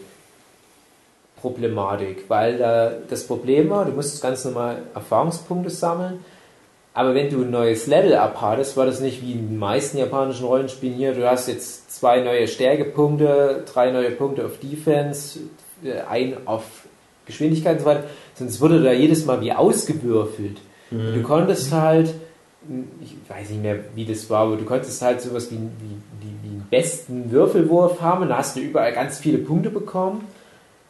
Problematik, 1.39 2.25
weil 2.27 2.57
da 2.57 2.91
das 3.09 3.25
Problem 3.25 3.69
war, 3.69 3.85
du 3.85 3.91
musstest 3.91 4.21
ganz 4.21 4.43
normal 4.43 4.81
Erfahrungspunkte 4.93 5.69
sammeln, 5.69 6.25
aber 6.93 7.13
wenn 7.13 7.29
du 7.29 7.43
ein 7.43 7.51
neues 7.51 7.87
Level 7.87 8.15
abhattest, 8.15 8.75
war 8.75 8.85
das 8.85 8.99
nicht 8.99 9.21
wie 9.21 9.33
in 9.33 9.49
den 9.49 9.57
meisten 9.57 9.97
japanischen 9.97 10.45
Rollenspielen 10.45 10.97
hier, 10.97 11.13
du 11.13 11.29
hast 11.29 11.47
jetzt 11.47 11.91
zwei 11.91 12.19
neue 12.21 12.47
Stärkepunkte, 12.47 13.63
drei 13.71 13.91
neue 13.91 14.11
Punkte 14.11 14.45
auf 14.45 14.59
Defense, 14.59 15.39
äh, 15.83 16.01
ein 16.09 16.47
auf 16.47 16.84
Geschwindigkeit 17.25 17.77
und 17.77 17.79
so 17.81 17.85
weiter, 17.85 18.03
sonst 18.35 18.61
wurde 18.61 18.81
da 18.81 18.91
jedes 18.91 19.25
Mal 19.25 19.41
wie 19.41 19.51
ausgewürfelt. 19.51 20.57
Und 20.91 21.15
Du 21.15 21.21
konntest 21.23 21.71
halt, 21.71 22.13
ich 23.01 23.15
weiß 23.27 23.49
nicht 23.49 23.61
mehr, 23.61 23.79
wie 23.95 24.05
das 24.05 24.29
war, 24.29 24.41
aber 24.41 24.57
du 24.57 24.65
konntest 24.65 25.01
halt 25.01 25.21
sowas 25.21 25.51
wie, 25.51 25.55
wie, 25.55 25.59
wie, 26.21 26.33
wie 26.43 26.49
einen 26.49 26.67
besten 26.69 27.31
Würfelwurf 27.31 28.01
haben 28.01 28.23
und 28.23 28.29
da 28.29 28.37
hast 28.37 28.55
du 28.55 28.59
überall 28.61 28.93
ganz 28.93 29.19
viele 29.19 29.39
Punkte 29.39 29.69
bekommen. 29.69 30.25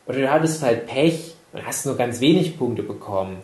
Oder 0.08 0.20
du 0.20 0.32
hattest 0.32 0.62
halt 0.62 0.88
Pech 0.88 1.36
und 1.54 1.66
hast 1.66 1.86
nur 1.86 1.96
ganz 1.96 2.20
wenig 2.20 2.58
Punkte 2.58 2.84
bekommen. 2.84 3.38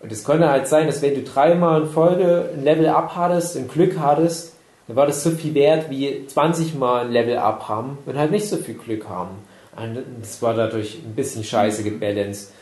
Und 0.00 0.12
es 0.12 0.24
konnte 0.24 0.48
halt 0.48 0.68
sein, 0.68 0.86
dass 0.86 1.02
wenn 1.02 1.14
du 1.14 1.22
dreimal 1.22 1.82
in 1.82 1.88
Folge 1.88 2.50
ein 2.54 2.64
Level 2.64 2.86
up 2.86 3.16
hattest 3.16 3.56
und 3.56 3.70
Glück 3.70 3.98
hattest, 3.98 4.54
dann 4.86 4.96
war 4.96 5.06
das 5.06 5.22
so 5.22 5.30
viel 5.30 5.54
wert 5.54 5.90
wie 5.90 6.26
20 6.26 6.76
Mal 6.76 7.06
ein 7.06 7.12
Level 7.12 7.36
up 7.38 7.68
haben 7.68 7.98
und 8.06 8.16
halt 8.16 8.30
nicht 8.30 8.48
so 8.48 8.56
viel 8.56 8.74
Glück 8.74 9.08
haben. 9.08 9.36
Und 9.76 10.04
das 10.20 10.40
war 10.42 10.54
dadurch 10.54 10.98
ein 11.04 11.14
bisschen 11.14 11.44
scheiße 11.44 11.82
gebalanced. 11.82 12.52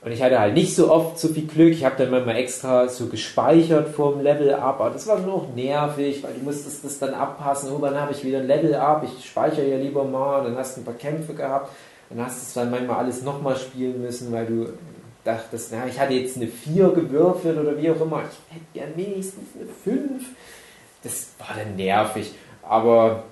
Und 0.00 0.12
ich 0.12 0.22
hatte 0.22 0.38
halt 0.38 0.54
nicht 0.54 0.76
so 0.76 0.92
oft 0.92 1.18
so 1.18 1.28
viel 1.28 1.46
Glück. 1.46 1.72
Ich 1.72 1.84
habe 1.84 1.96
dann 1.98 2.10
manchmal 2.10 2.36
extra 2.36 2.88
so 2.88 3.06
gespeichert 3.06 3.88
vorm 3.88 4.20
Level 4.20 4.54
up. 4.54 4.80
Aber 4.80 4.90
das 4.90 5.06
war 5.06 5.18
nur 5.18 5.38
noch 5.38 5.54
nervig, 5.54 6.22
weil 6.22 6.34
du 6.34 6.44
musstest 6.44 6.84
das 6.84 6.98
dann 6.98 7.14
abpassen. 7.14 7.72
Oh, 7.72 7.78
dann 7.78 8.00
habe 8.00 8.12
ich 8.12 8.22
wieder 8.22 8.38
ein 8.38 8.46
Level 8.46 8.74
up. 8.74 9.04
Ich 9.04 9.28
speichere 9.28 9.66
ja 9.66 9.76
lieber 9.76 10.04
mal. 10.04 10.44
Dann 10.44 10.56
hast 10.56 10.76
du 10.76 10.82
ein 10.82 10.84
paar 10.84 10.94
Kämpfe 10.94 11.34
gehabt. 11.34 11.72
Dann 12.10 12.24
hast 12.24 12.36
du 12.36 12.42
es 12.42 12.54
dann 12.54 12.70
manchmal 12.70 12.98
alles 12.98 13.22
nochmal 13.22 13.56
spielen 13.56 14.00
müssen, 14.00 14.30
weil 14.32 14.46
du 14.46 14.72
dachtest, 15.24 15.72
na, 15.72 15.86
ich 15.86 15.98
hatte 15.98 16.14
jetzt 16.14 16.36
eine 16.36 16.46
4 16.46 16.90
gewürfelt 16.90 17.58
oder 17.58 17.76
wie 17.76 17.90
auch 17.90 18.00
immer. 18.00 18.22
Ich 18.22 18.54
hätte 18.54 18.66
gern 18.72 18.96
wenigstens 18.96 19.48
eine 19.56 19.68
5. 19.84 20.24
Das 21.02 21.28
war 21.38 21.56
dann 21.56 21.76
nervig. 21.76 22.32
Aber 22.62 23.24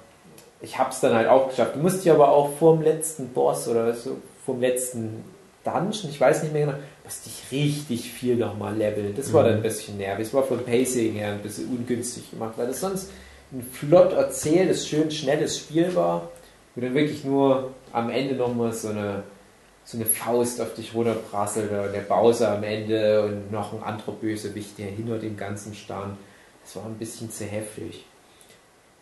ich 0.60 0.78
habe 0.78 0.90
es 0.90 1.00
dann 1.00 1.14
halt 1.14 1.28
auch 1.28 1.48
geschafft. 1.48 1.76
Du 1.76 1.80
musst 1.80 2.04
dich 2.04 2.10
aber 2.10 2.30
auch 2.30 2.56
vorm 2.58 2.82
letzten 2.82 3.28
Boss 3.28 3.68
oder 3.68 3.92
so, 3.94 4.18
vom 4.44 4.60
letzten 4.60 5.24
Dungeon, 5.64 6.10
ich 6.10 6.20
weiß 6.20 6.44
nicht 6.44 6.52
mehr 6.52 6.66
genau, 6.66 6.78
musste 7.04 7.28
ich 7.28 7.50
richtig 7.50 8.12
viel 8.12 8.36
nochmal 8.36 8.76
leveln. 8.76 9.14
Das 9.16 9.32
war 9.32 9.44
dann 9.44 9.54
ein 9.54 9.62
bisschen 9.62 9.98
nervig. 9.98 10.28
Es 10.28 10.34
war 10.34 10.44
vom 10.44 10.60
Pacing 10.60 11.14
her 11.14 11.32
ein 11.32 11.40
bisschen 11.40 11.68
ungünstig 11.68 12.30
gemacht, 12.30 12.54
weil 12.56 12.68
das 12.68 12.80
sonst 12.80 13.10
ein 13.52 13.66
flott 13.72 14.12
erzähltes, 14.12 14.88
schön 14.88 15.10
schnelles 15.10 15.58
Spiel 15.58 15.94
war, 15.94 16.30
wo 16.74 16.80
dann 16.80 16.94
wirklich 16.94 17.24
nur 17.24 17.72
am 17.92 18.10
Ende 18.10 18.34
nochmal 18.34 18.72
so 18.72 18.88
eine, 18.88 19.24
so 19.84 19.96
eine 19.98 20.06
Faust 20.06 20.60
auf 20.60 20.74
dich 20.74 20.94
runterprasselt 20.94 21.70
oder 21.70 21.88
der 21.88 22.00
Bowser 22.00 22.56
am 22.56 22.62
Ende 22.62 23.24
und 23.24 23.52
noch 23.52 23.72
ein 23.72 23.82
anderer 23.82 24.12
Bösewicht, 24.12 24.78
der 24.78 24.86
hinter 24.86 25.18
dem 25.18 25.36
Ganzen 25.36 25.74
stand. 25.74 26.16
Das 26.64 26.76
war 26.76 26.86
ein 26.86 26.94
bisschen 26.94 27.30
zu 27.30 27.44
heftig. 27.44 28.04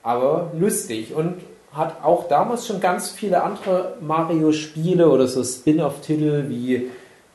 Aber 0.05 0.52
lustig 0.56 1.14
und 1.14 1.40
hat 1.72 2.05
auch 2.05 2.28
damals 2.28 2.66
schon 2.66 2.78
ganz 2.81 3.10
viele 3.10 3.43
andere 3.43 3.97
Mario-Spiele 4.01 5.09
oder 5.09 5.26
so 5.26 5.43
Spin-off-Titel 5.43 6.44
wie 6.48 6.90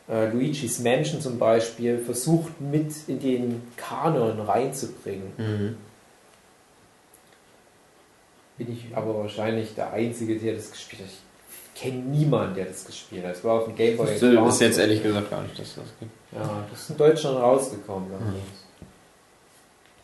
äh, 0.07 0.31
Luigi's 0.31 0.79
Mansion 0.79 1.19
zum 1.19 1.37
Beispiel 1.39 1.97
versucht 1.97 2.61
mit 2.61 2.93
in 3.07 3.19
den 3.19 3.63
Kanon 3.75 4.39
reinzubringen. 4.39 5.77
Bin 8.57 8.71
ich 8.71 8.95
aber 8.95 9.17
wahrscheinlich 9.17 9.73
der 9.75 9.91
Einzige, 9.91 10.37
der 10.37 10.53
das 10.53 10.71
gespielt 10.71 11.01
hat. 11.01 11.09
Ich 11.75 11.81
kenne 11.81 11.97
niemanden, 11.97 12.55
der 12.55 12.65
das 12.65 12.85
gespielt 12.85 13.25
hat. 13.25 13.35
Es 13.35 13.43
war 13.43 13.55
auf 13.59 13.65
dem 13.65 13.75
Game 13.75 13.97
Boy 13.97 14.05
Das 14.05 14.21
ist 14.55 14.61
jetzt 14.61 14.79
ehrlich 14.79 15.01
gesagt 15.01 15.29
gar 15.29 15.41
nicht, 15.41 15.57
dass 15.57 15.75
das 15.75 15.85
gibt. 15.99 16.11
Ja, 16.31 16.65
das 16.69 16.81
ist 16.81 16.89
in 16.91 16.97
Deutschland 16.97 17.39
rausgekommen. 17.39 18.09
damals. 18.11 18.58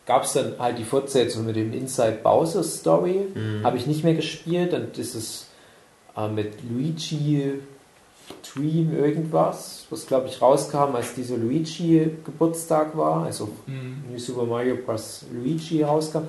Gab 0.06 0.22
es 0.24 0.32
dann 0.34 0.54
halt 0.58 0.78
die 0.78 0.84
Fortsetzung 0.84 1.46
mit 1.46 1.56
dem 1.56 1.72
Inside 1.72 2.18
Bowser 2.22 2.62
Story. 2.62 3.26
Habe 3.64 3.76
ich 3.76 3.86
nicht 3.86 4.04
mehr 4.04 4.14
gespielt. 4.14 4.72
Dann 4.72 4.92
ist 4.96 5.14
es 5.14 5.46
äh, 6.16 6.28
mit 6.28 6.52
Luigi 6.70 7.54
Dream 8.54 8.96
irgendwas, 8.96 9.86
was 9.90 10.06
glaube 10.06 10.28
ich 10.28 10.40
rauskam, 10.42 10.94
als 10.96 11.14
dieser 11.14 11.36
Luigi 11.36 12.10
Geburtstag 12.24 12.96
war. 12.96 13.24
Also 13.24 13.48
Mhm. 13.66 14.04
New 14.12 14.18
Super 14.18 14.44
Mario 14.44 14.76
Bros. 14.84 15.24
Luigi 15.32 15.82
rauskam. 15.82 16.22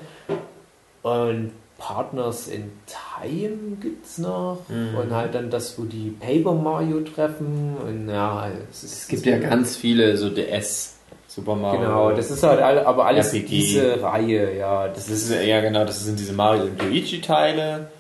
Und 1.04 1.52
Partners 1.78 2.48
in 2.48 2.72
Time 2.88 3.78
gibt's 3.80 4.18
noch. 4.18 4.60
Mhm. 4.68 4.98
Und 4.98 5.12
halt 5.14 5.36
dann 5.36 5.50
das, 5.52 5.78
wo 5.78 5.84
die 5.84 6.10
Paper 6.20 6.54
Mario 6.54 7.02
treffen. 7.02 7.76
Und 7.86 8.10
ja, 8.10 8.50
es, 8.72 8.84
Es 8.84 9.08
gibt 9.08 9.26
ja 9.28 9.38
ganz 9.38 9.76
viele 9.78 10.18
so 10.18 10.30
DS 10.30 10.96
Super 11.38 11.56
Mario. 11.56 11.80
Genau, 11.82 12.12
das 12.12 12.32
ist 12.32 12.42
halt 12.42 12.62
alle, 12.62 12.86
aber 12.88 13.06
alles 13.06 13.32
RPG. 13.34 13.48
diese 13.48 14.02
Reihe, 14.02 14.58
ja. 14.58 14.88
Das 14.88 15.06
Das 15.06 15.10
ist 15.22 15.30
ja 15.46 15.62
genau, 15.62 15.86
das 15.86 16.04
sind 16.04 16.18
diese 16.20 16.34
Mario 16.34 16.64
und 16.64 16.82
Luigi 16.82 17.22
Teile 17.22 17.92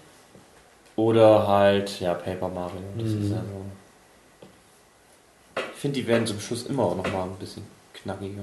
oder 0.95 1.47
halt 1.47 1.99
ja 1.99 2.15
Paper 2.15 2.49
Mario. 2.49 2.80
Das 2.97 3.07
Mhm. 3.09 3.22
ist 3.23 3.30
ja 3.30 3.35
so. 3.38 5.61
Ich 5.76 5.80
finde, 5.81 5.99
die 5.99 6.07
werden 6.07 6.26
zum 6.26 6.39
Schluss 6.39 6.65
immer 6.65 6.84
auch 6.85 6.95
noch 6.97 7.11
mal 7.14 7.23
ein 7.26 7.35
bisschen 7.39 7.61
knackiger. 8.01 8.41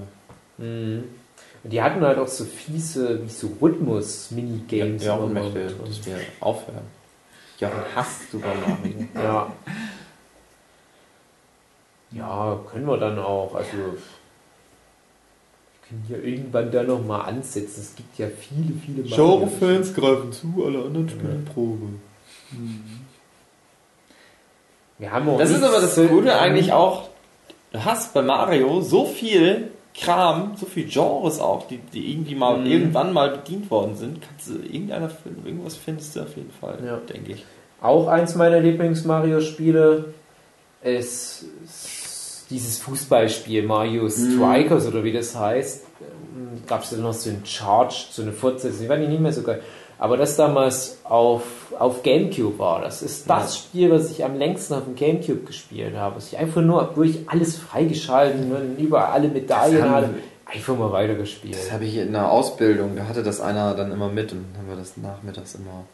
Mhm. 0.59 1.05
Und 1.65 1.73
die 1.73 1.83
hatten 1.83 2.01
halt 2.05 2.19
auch 2.19 2.29
so 2.29 2.45
fiese, 2.45 3.21
wie 3.25 3.29
so 3.31 3.49
Rhythmus-Minigames. 3.61 5.03
ja, 5.05 5.15
und 5.15 5.33
mal 5.35 5.43
möchte, 5.43 5.75
dass 5.85 6.07
wir 6.07 6.19
aufhören. 6.41 6.85
Jochen 7.59 7.83
hasst 7.97 8.31
Super 8.31 8.53
Mario. 8.67 9.09
Ja. 9.15 9.53
Ja, 12.13 12.61
können 12.71 12.87
wir 12.87 12.97
dann 12.99 13.19
auch. 13.19 13.53
Also, 13.57 13.97
können 15.89 16.05
hier 16.09 16.23
irgendwann 16.25 16.71
da 16.71 16.83
nochmal 16.83 17.23
ansetzen. 17.29 17.81
Es 17.81 17.95
gibt 17.97 18.19
ja 18.19 18.27
viele, 18.29 18.75
viele 18.85 19.03
Genre-Fans 19.03 19.95
greifen 19.95 20.33
zu, 20.33 20.65
alle 20.65 20.85
anderen 20.85 21.09
spielen 21.09 21.45
Probe. 21.53 21.87
Wir 24.99 25.11
haben 25.13 25.29
auch 25.29 25.39
Das 25.39 25.51
ist 25.51 25.63
aber 25.63 25.81
das 25.81 25.97
Gute 25.97 26.39
eigentlich 26.39 26.73
auch. 26.73 27.09
Du 27.73 27.85
hast 27.85 28.15
bei 28.15 28.23
Mario 28.23 28.81
so 28.81 29.05
viel 29.07 29.71
Kram, 29.97 30.53
so 30.57 30.67
viel 30.67 30.85
Genres 30.89 31.39
auch, 31.41 31.67
die, 31.69 31.79
die 31.79 32.13
irgendwie 32.13 32.35
mal 32.35 32.59
Mhm. 32.59 32.67
irgendwann 32.67 33.13
mal 33.13 33.31
bedient 33.31 33.71
worden 33.71 33.97
sind. 33.97 34.21
Kannst 34.23 34.49
du 34.49 34.55
irgendeiner 34.55 35.09
finden, 35.09 35.47
irgendwas 35.47 35.77
findest 35.77 36.17
du 36.17 36.21
auf 36.23 36.37
jeden 36.37 36.51
Fall, 36.53 36.79
Ja. 36.85 36.97
denke 36.99 37.33
ich. 37.33 37.45
Auch 37.81 38.07
eins 38.09 38.35
meiner 38.35 38.61
Lieblings-Mario-Spiele 38.61 40.15
ist 40.83 41.45
dieses 42.51 42.79
Fußballspiel, 42.79 43.63
Mario 43.65 44.09
Strikers 44.09 44.87
oder 44.87 45.05
wie 45.05 45.13
das 45.13 45.37
heißt. 45.37 45.85
Gab 46.67 46.83
es 46.83 46.91
ja 46.91 46.99
noch 46.99 47.13
so 47.13 47.31
ein 47.31 47.43
Charge, 47.45 48.07
so 48.11 48.23
eine 48.23 48.33
Fortsetzung, 48.33 48.81
die 48.81 48.89
war 48.89 48.97
nicht 48.97 49.21
mehr 49.21 49.33
so 49.33 49.43
geil. 49.43 49.61
Aber 49.99 50.17
das 50.17 50.37
damals 50.37 50.99
auf, 51.05 51.43
auf 51.79 52.03
Gamecube 52.03 52.59
war, 52.59 52.81
das 52.83 53.03
ist 53.03 53.31
das 53.31 53.55
Ja. 53.55 53.61
Spiel, 53.61 53.91
was 53.91 54.11
ich 54.11 54.25
am 54.25 54.37
längsten 54.37 54.75
auf 54.75 54.85
dem 54.85 54.97
Gamecube 54.97 55.45
gespielt 55.45 55.97
habe. 55.97 56.17
Was 56.17 56.33
ich 56.33 56.39
einfach 56.39 56.63
nur, 56.63 56.91
wo 56.97 57.03
ich 57.03 57.29
alles 57.29 57.57
freigeschalten 57.57 58.53
und 58.55 58.77
überall 58.79 59.13
alle 59.13 59.29
Medaillen 59.29 59.89
hatte, 59.91 60.11
einfach 60.47 60.77
mal 60.77 60.91
weitergespielt. 60.93 61.55
Das 61.55 61.73
habe 61.73 61.85
ich 61.85 61.97
in 61.97 62.13
der 62.13 62.31
Ausbildung, 62.31 62.97
da 62.97 63.07
hatte 63.07 63.23
das 63.23 63.41
einer 63.41 63.75
dann 63.75 63.93
immer 63.93 64.09
mit 64.09 64.33
und 64.33 64.45
haben 64.59 64.69
wir 64.69 64.77
das 64.77 64.97
nachmittags 64.97 65.55
immer 65.55 65.85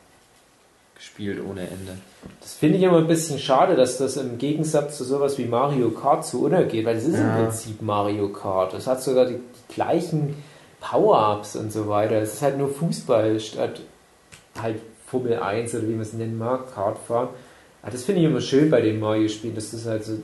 gespielt 1.00 1.40
ohne 1.42 1.62
Ende. 1.62 1.96
Das 2.42 2.52
finde 2.52 2.76
ich 2.76 2.84
immer 2.84 2.98
ein 2.98 3.06
bisschen 3.06 3.38
schade, 3.38 3.74
dass 3.74 3.96
das 3.96 4.18
im 4.18 4.36
Gegensatz 4.36 4.98
zu 4.98 5.04
sowas 5.04 5.38
wie 5.38 5.46
Mario 5.46 5.90
Kart 5.92 6.26
so 6.26 6.40
untergeht, 6.40 6.84
weil 6.84 6.96
das 6.96 7.04
ist 7.04 7.14
Ja. 7.16 7.38
im 7.38 7.44
Prinzip 7.44 7.80
Mario 7.80 8.28
Kart. 8.28 8.74
Es 8.74 8.86
hat 8.86 9.02
sogar 9.02 9.24
die, 9.24 9.36
die 9.36 9.74
gleichen 9.74 10.36
Power-Ups 10.80 11.56
und 11.56 11.72
so 11.72 11.88
weiter. 11.88 12.16
Es 12.16 12.34
ist 12.34 12.42
halt 12.42 12.58
nur 12.58 12.68
Fußball 12.68 13.40
statt 13.40 13.80
halt 14.60 14.76
Formel 15.06 15.38
1 15.40 15.74
oder 15.74 15.84
wie 15.88 15.92
man 15.92 16.02
es 16.02 16.12
nennen 16.12 16.36
mag, 16.36 16.70
Kartfahren. 16.74 17.28
Aber 17.82 17.92
das 17.92 18.04
finde 18.04 18.20
ich 18.20 18.26
immer 18.26 18.42
schön 18.42 18.70
bei 18.70 18.82
den 18.82 19.00
Mario-Spielen, 19.00 19.54
dass 19.54 19.70
das 19.70 19.86
halt 19.86 20.04
so 20.04 20.18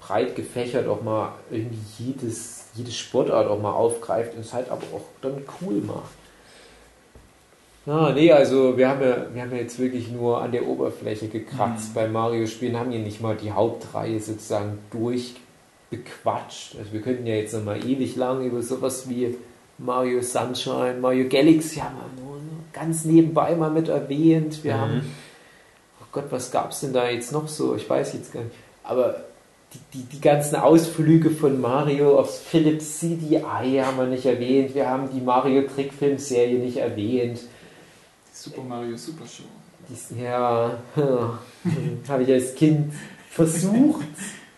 breit 0.00 0.34
gefächert 0.34 0.88
auch 0.88 1.02
mal 1.02 1.34
irgendwie 1.52 1.78
jedes, 2.04 2.64
jede 2.74 2.90
Sportart 2.90 3.46
auch 3.46 3.60
mal 3.62 3.72
aufgreift 3.72 4.34
und 4.34 4.40
es 4.40 4.52
halt 4.52 4.70
aber 4.70 4.82
auch 4.92 5.02
dann 5.22 5.44
cool 5.60 5.74
macht. 5.86 6.10
Ja, 7.86 8.10
nee, 8.10 8.32
also 8.32 8.76
wir 8.76 8.88
haben 8.88 9.00
ja, 9.00 9.26
wir 9.32 9.42
haben 9.42 9.52
ja 9.52 9.58
jetzt 9.58 9.78
wirklich 9.78 10.10
nur 10.10 10.42
an 10.42 10.50
der 10.50 10.66
Oberfläche 10.66 11.28
gekratzt 11.28 11.94
bei 11.94 12.08
Mario-Spielen, 12.08 12.76
haben 12.76 12.90
hier 12.90 12.98
nicht 12.98 13.20
mal 13.20 13.36
die 13.36 13.52
Hauptreihe 13.52 14.18
sozusagen 14.18 14.78
durchbequatscht. 14.90 16.76
Also 16.76 16.92
wir 16.92 17.00
könnten 17.00 17.26
ja 17.26 17.36
jetzt 17.36 17.54
noch 17.54 17.62
mal 17.62 17.78
ewig 17.86 18.16
lang 18.16 18.44
über 18.44 18.60
sowas 18.60 19.08
wie 19.08 19.36
Mario 19.78 20.20
Sunshine, 20.20 20.96
Mario 21.00 21.28
Galaxy 21.28 21.76
haben 21.76 21.94
wir 21.94 22.24
nur 22.24 22.40
ganz 22.72 23.04
nebenbei 23.04 23.54
mal 23.54 23.70
mit 23.70 23.88
erwähnt. 23.88 24.64
Wir 24.64 24.80
haben, 24.80 25.14
oh 26.00 26.06
Gott, 26.10 26.26
was 26.30 26.50
gab 26.50 26.72
es 26.72 26.80
denn 26.80 26.92
da 26.92 27.08
jetzt 27.08 27.30
noch 27.30 27.46
so? 27.46 27.76
Ich 27.76 27.88
weiß 27.88 28.14
jetzt 28.14 28.32
gar 28.32 28.42
nicht. 28.42 28.56
Aber 28.82 29.22
die, 29.72 29.78
die, 29.98 30.04
die 30.16 30.20
ganzen 30.20 30.56
Ausflüge 30.56 31.30
von 31.30 31.60
Mario 31.60 32.18
aufs 32.18 32.38
Philips 32.38 32.98
CDI 32.98 33.80
haben 33.84 33.96
wir 33.96 34.06
nicht 34.06 34.26
erwähnt. 34.26 34.74
Wir 34.74 34.90
haben 34.90 35.08
die 35.14 35.20
Mario 35.20 35.62
Trickfilm-Serie 35.62 36.58
nicht 36.58 36.78
erwähnt. 36.78 37.40
Super 38.46 38.62
Mario 38.62 38.96
Super 38.96 39.26
Show. 39.26 39.42
Dies, 39.88 40.12
ja, 40.22 40.78
habe 42.08 42.22
ich 42.22 42.32
als 42.32 42.54
Kind 42.54 42.92
versucht 43.28 44.06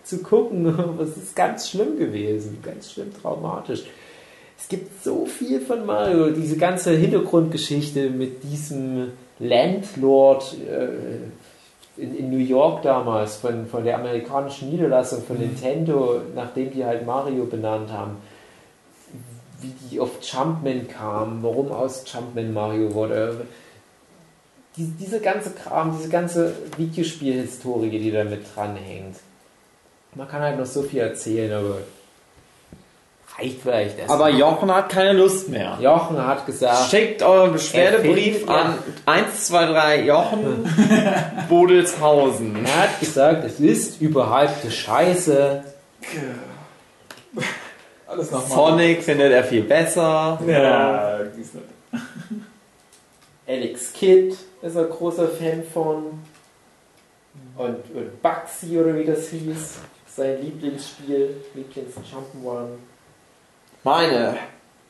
zu 0.05 0.23
gucken, 0.23 0.67
aber 0.67 1.03
es 1.03 1.17
ist 1.17 1.35
ganz 1.35 1.71
schlimm 1.71 1.99
gewesen, 1.99 2.59
ganz 2.63 2.93
schlimm 2.93 3.13
traumatisch. 3.15 3.85
Es 4.59 4.69
gibt 4.69 5.03
so 5.03 5.25
viel 5.25 5.61
von 5.61 5.87
Mario, 5.87 6.31
diese 6.31 6.57
ganze 6.57 6.93
Hintergrundgeschichte 6.93 8.11
mit 8.11 8.43
diesem 8.43 9.13
Landlord 9.39 10.57
äh, 10.69 12.03
in, 12.03 12.17
in 12.17 12.31
New 12.31 12.45
York 12.45 12.83
damals, 12.83 13.37
von, 13.37 13.67
von 13.67 13.85
der 13.85 13.99
amerikanischen 13.99 14.71
Niederlassung 14.71 15.23
von 15.23 15.39
Nintendo, 15.39 16.21
nachdem 16.35 16.73
die 16.73 16.85
halt 16.85 17.07
Mario 17.07 17.45
benannt 17.45 17.91
haben, 17.91 18.17
wie 19.61 19.73
die 19.91 20.01
auf 20.01 20.11
Jumpman 20.23 20.89
kamen, 20.89 21.43
warum 21.43 21.73
aus 21.73 22.05
Jumpman 22.13 22.53
Mario 22.53 22.93
wurde 22.95 23.47
die, 24.79 24.87
diese 24.99 25.21
ganze 25.21 25.51
Kram, 25.51 25.97
diese 25.99 26.09
ganze 26.09 26.55
Videospielhistorie, 26.77 27.91
die 27.91 28.13
da 28.13 28.25
mit 28.25 28.45
dranhängt. 28.55 29.17
Man 30.15 30.29
kann 30.29 30.41
halt 30.41 30.59
noch 30.59 30.67
so 30.67 30.83
viel 30.83 31.01
erzählen, 31.01 31.53
aber 31.53 31.79
reicht 33.37 33.61
vielleicht 33.61 33.99
erst. 33.99 34.11
Aber 34.11 34.31
Jochen 34.31 34.73
hat 34.73 34.89
keine 34.89 35.13
Lust 35.13 35.49
mehr. 35.49 35.79
Jochen 35.81 36.25
hat 36.25 36.47
gesagt, 36.47 36.91
Schickt 36.91 37.23
euren 37.23 37.53
Beschwerdebrief 37.53 38.47
Er 38.47 38.55
an 38.55 38.79
123 39.07 40.07
Jochen 40.07 40.71
Bodelshausen. 41.49 42.65
er 42.65 42.83
hat 42.83 43.01
gesagt, 43.01 43.45
es 43.45 43.61
ist 43.61 44.01
überhypte 44.01 44.71
Scheiße. 44.71 45.65
Alles 48.07 48.31
nochmal. 48.31 48.71
Sonic 48.71 49.03
findet 49.03 49.33
er 49.33 49.45
viel 49.45 49.63
besser. 49.63 50.41
Ja, 50.47 51.19
nicht. 51.37 51.51
Alex 53.47 53.93
Kidd 53.93 54.37
ist 54.63 54.77
ein 54.77 54.89
großer 54.89 55.29
Fan 55.29 55.63
von. 55.65 56.23
Und, 57.57 57.77
und 57.95 58.23
Bugsy 58.23 58.79
oder 58.79 58.97
wie 58.97 59.05
das 59.05 59.29
hieß. 59.29 59.79
Sein 60.07 60.43
Lieblingsspiel, 60.43 61.37
Lieblings-Jump'n'Run. 61.55 62.71
Meine 63.85 64.37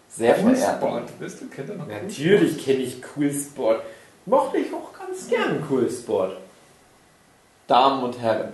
sehr 0.08 0.36
Cool 0.42 0.56
verehrten. 0.56 0.78
Sport. 0.78 1.20
Weißt 1.20 1.40
du, 1.42 1.48
kennt 1.48 1.68
er 1.68 1.76
noch 1.76 1.86
Cool 1.86 1.94
Natürlich 2.02 2.64
kenne 2.64 2.78
ich 2.78 3.02
Cool 3.14 3.32
Sport. 3.32 3.82
Mochte 4.24 4.58
ich 4.58 4.72
auch 4.72 4.92
ganz 4.98 5.28
gern 5.28 5.62
Cool 5.68 5.90
Sport. 5.90 6.36
Damen 7.66 8.02
und 8.02 8.18
Herren, 8.18 8.52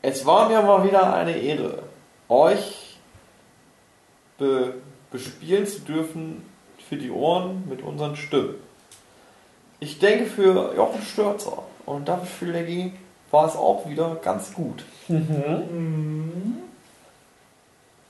es 0.00 0.24
war 0.24 0.48
mir 0.48 0.62
mal 0.62 0.84
wieder 0.84 1.14
eine 1.14 1.36
Ehre, 1.36 1.82
euch 2.28 2.96
be 4.38 4.74
bespielen 5.10 5.66
zu 5.66 5.80
dürfen 5.80 6.42
für 6.88 6.96
die 6.96 7.10
Ohren 7.10 7.68
mit 7.68 7.82
unseren 7.82 8.16
Stimmen. 8.16 8.54
Ich 9.82 9.98
denke, 9.98 10.26
für 10.26 10.72
Jochen 10.76 11.02
Störzer 11.02 11.64
und 11.86 12.06
David 12.06 12.28
Füleggi 12.28 12.92
war 13.32 13.48
es 13.48 13.56
auch 13.56 13.84
wieder 13.88 14.14
ganz 14.22 14.54
gut. 14.54 14.84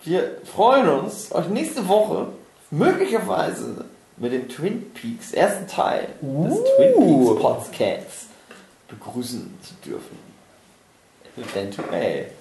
Wir 0.03 0.37
freuen 0.45 0.87
uns, 0.91 1.33
euch 1.35 1.49
nächste 1.49 1.89
Woche 1.89 2.27
möglicherweise 2.71 3.87
mit 4.19 4.35
dem 4.35 4.51
Twin 4.51 4.93
Peaks 4.93 5.33
ersten 5.33 5.67
Teil 5.67 6.09
des 6.21 6.59
Twin 6.77 6.93
Peaks 6.95 7.41
Podcasts 7.41 8.27
begrüßen 8.89 9.59
zu 9.63 9.73
dürfen. 9.89 10.19
Eventuell. 11.39 12.33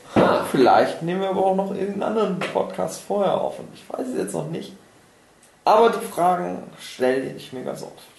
Vielleicht 0.51 1.03
nehmen 1.03 1.21
wir 1.21 1.29
aber 1.29 1.45
auch 1.45 1.55
noch 1.55 1.71
irgendeinen 1.71 2.03
anderen 2.03 2.37
Podcast 2.39 2.99
vorher 2.99 3.39
auf 3.39 3.59
und 3.59 3.69
ich 3.73 3.89
weiß 3.89 4.09
es 4.09 4.17
jetzt 4.17 4.33
noch 4.33 4.49
nicht. 4.49 4.73
Aber 5.63 5.89
die 5.89 6.05
Fragen 6.05 6.63
stelle 6.77 7.31
ich 7.31 7.53
mir 7.53 7.63
ganz 7.63 7.81
oft. 7.81 8.10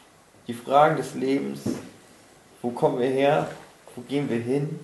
Die 0.48 0.54
Fragen 0.54 0.96
des 0.96 1.14
Lebens. 1.14 1.60
Wo 2.60 2.70
kommen 2.70 2.98
wir 2.98 3.08
her? 3.08 3.48
Wo 3.94 4.02
gehen 4.02 4.28
wir 4.28 4.38
hin? 4.38 4.80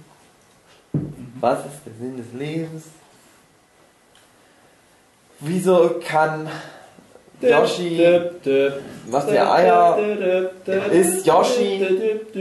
Was 1.40 1.60
ist 1.60 1.86
der 1.86 1.92
Sinn 2.00 2.16
des 2.16 2.32
Lebens? 2.32 2.84
Wieso 5.40 6.00
kann 6.04 6.48
Yoshi, 7.40 8.02
was 9.06 9.26
der 9.26 9.52
Eier, 9.52 9.96
ist 10.90 11.24
Yoshi 11.24 11.86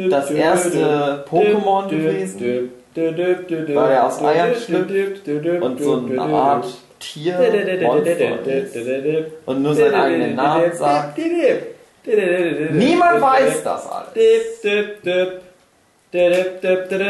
das 0.10 0.32
erste 0.32 1.24
Pokémon 1.30 1.88
gewesen? 1.88 2.72
Weil 2.96 3.92
er 3.92 4.08
aus 4.08 4.20
Eiern 4.24 4.56
schlüpft 4.56 5.28
und 5.28 5.80
so 5.80 5.98
eine 5.98 6.22
Art 6.22 6.66
Tier, 7.00 7.38
Monster 7.84 8.48
ist 8.48 8.76
und 9.46 9.62
nur 9.62 9.76
seinen 9.76 9.94
eigenen 9.94 10.36
Namen 10.36 10.74
sagt? 10.74 11.20
Niemand 12.08 13.22
weiß 13.22 13.64
das 13.64 13.88
alles. 13.88 14.64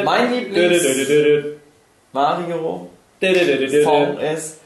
Mein 0.03 0.33
Lieblings 0.33 0.83
Mario 2.11 2.89
Song 3.83 4.17
ist 4.19 4.59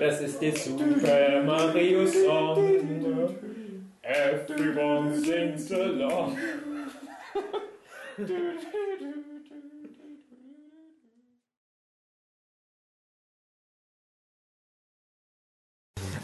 Das 0.00 0.20
ist 0.20 0.40
der 0.42 0.54
Super 0.54 1.42
Mario 1.44 2.06
Song. 2.06 3.38
Everyone 4.02 5.16
sings 5.16 5.72
along. 5.72 6.36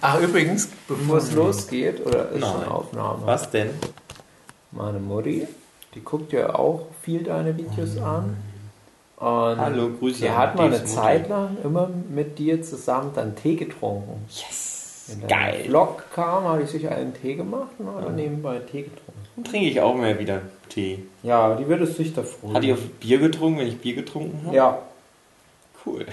Ach, 0.01 0.21
übrigens, 0.21 0.69
bevor 0.89 1.19
es 1.19 1.33
losgeht, 1.33 2.05
oder 2.05 2.31
ist 2.31 2.45
schon 2.45 2.61
Nein. 2.61 2.69
Aufnahme? 2.69 3.27
Was 3.27 3.51
denn? 3.51 3.71
Meine 4.73 4.99
Mutti, 4.99 5.47
die 5.95 6.01
guckt 6.01 6.33
ja 6.33 6.55
auch 6.55 6.89
viel 7.03 7.23
deine 7.23 7.57
Videos 7.57 7.97
an. 7.99 8.37
Und 9.23 9.61
Hallo, 9.61 9.91
Grüße 9.91 10.23
Die 10.23 10.29
an 10.29 10.37
hat 10.37 10.57
mal 10.57 10.67
eine 10.67 10.85
Zeit 10.85 11.29
lang 11.29 11.57
immer 11.63 11.89
mit 12.11 12.41
dir 12.41 12.61
zusammen 12.61 13.13
dann 13.15 13.37
Tee 13.37 13.55
getrunken. 13.55 14.25
Yes! 14.29 15.05
Wenn 15.07 15.21
der 15.21 15.29
Geil! 15.29 15.65
Vlog 15.67 16.03
kam, 16.13 16.43
habe 16.43 16.63
ich 16.65 16.71
sicher 16.71 16.91
einen 16.91 17.15
Tee 17.15 17.37
gemacht 17.37 17.71
und 17.79 17.87
habe 17.87 18.03
dann 18.03 18.17
nebenbei 18.17 18.59
Tee 18.59 18.83
getrunken. 18.83 19.23
Dann 19.37 19.45
trinke 19.45 19.69
ich 19.69 19.81
auch 19.81 19.95
mehr 19.95 20.19
wieder 20.19 20.43
Tee. 20.69 21.05
Ja, 21.23 21.55
die 21.55 21.69
würde 21.69 21.85
es 21.85 21.97
sich 21.97 22.13
da 22.13 22.25
freuen. 22.25 22.55
Hat 22.55 22.65
die 22.65 22.73
auf 22.73 22.81
Bier 22.99 23.19
getrunken, 23.19 23.61
wenn 23.61 23.69
ich 23.69 23.79
Bier 23.79 23.95
getrunken 23.95 24.41
habe? 24.45 24.57
Ja, 24.57 24.83
Cool. 25.85 26.07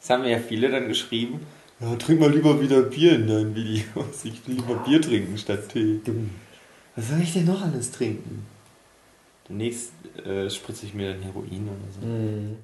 Das 0.00 0.10
haben 0.10 0.22
mir 0.22 0.30
ja 0.30 0.38
viele 0.38 0.70
dann 0.70 0.88
geschrieben. 0.88 1.40
Ja, 1.80 1.94
trink 1.96 2.20
mal 2.20 2.30
lieber 2.30 2.60
wieder 2.60 2.82
Bier 2.82 3.14
in 3.14 3.26
deinen 3.26 3.54
Videos. 3.54 3.84
Ich 4.24 4.46
will 4.46 4.56
lieber 4.56 4.74
Bier 4.76 5.02
trinken 5.02 5.36
statt 5.36 5.68
Tee. 5.70 6.00
Was 6.96 7.08
soll 7.08 7.20
ich 7.20 7.32
denn 7.32 7.44
noch 7.46 7.62
alles 7.62 7.90
trinken? 7.90 8.46
Demnächst 9.50 9.92
äh, 10.24 10.48
spritze 10.48 10.86
ich 10.86 10.94
mir 10.94 11.12
dann 11.12 11.22
Heroin 11.22 11.68
oder 11.68 11.92
so. 11.92 12.06
Mhm. 12.06 12.58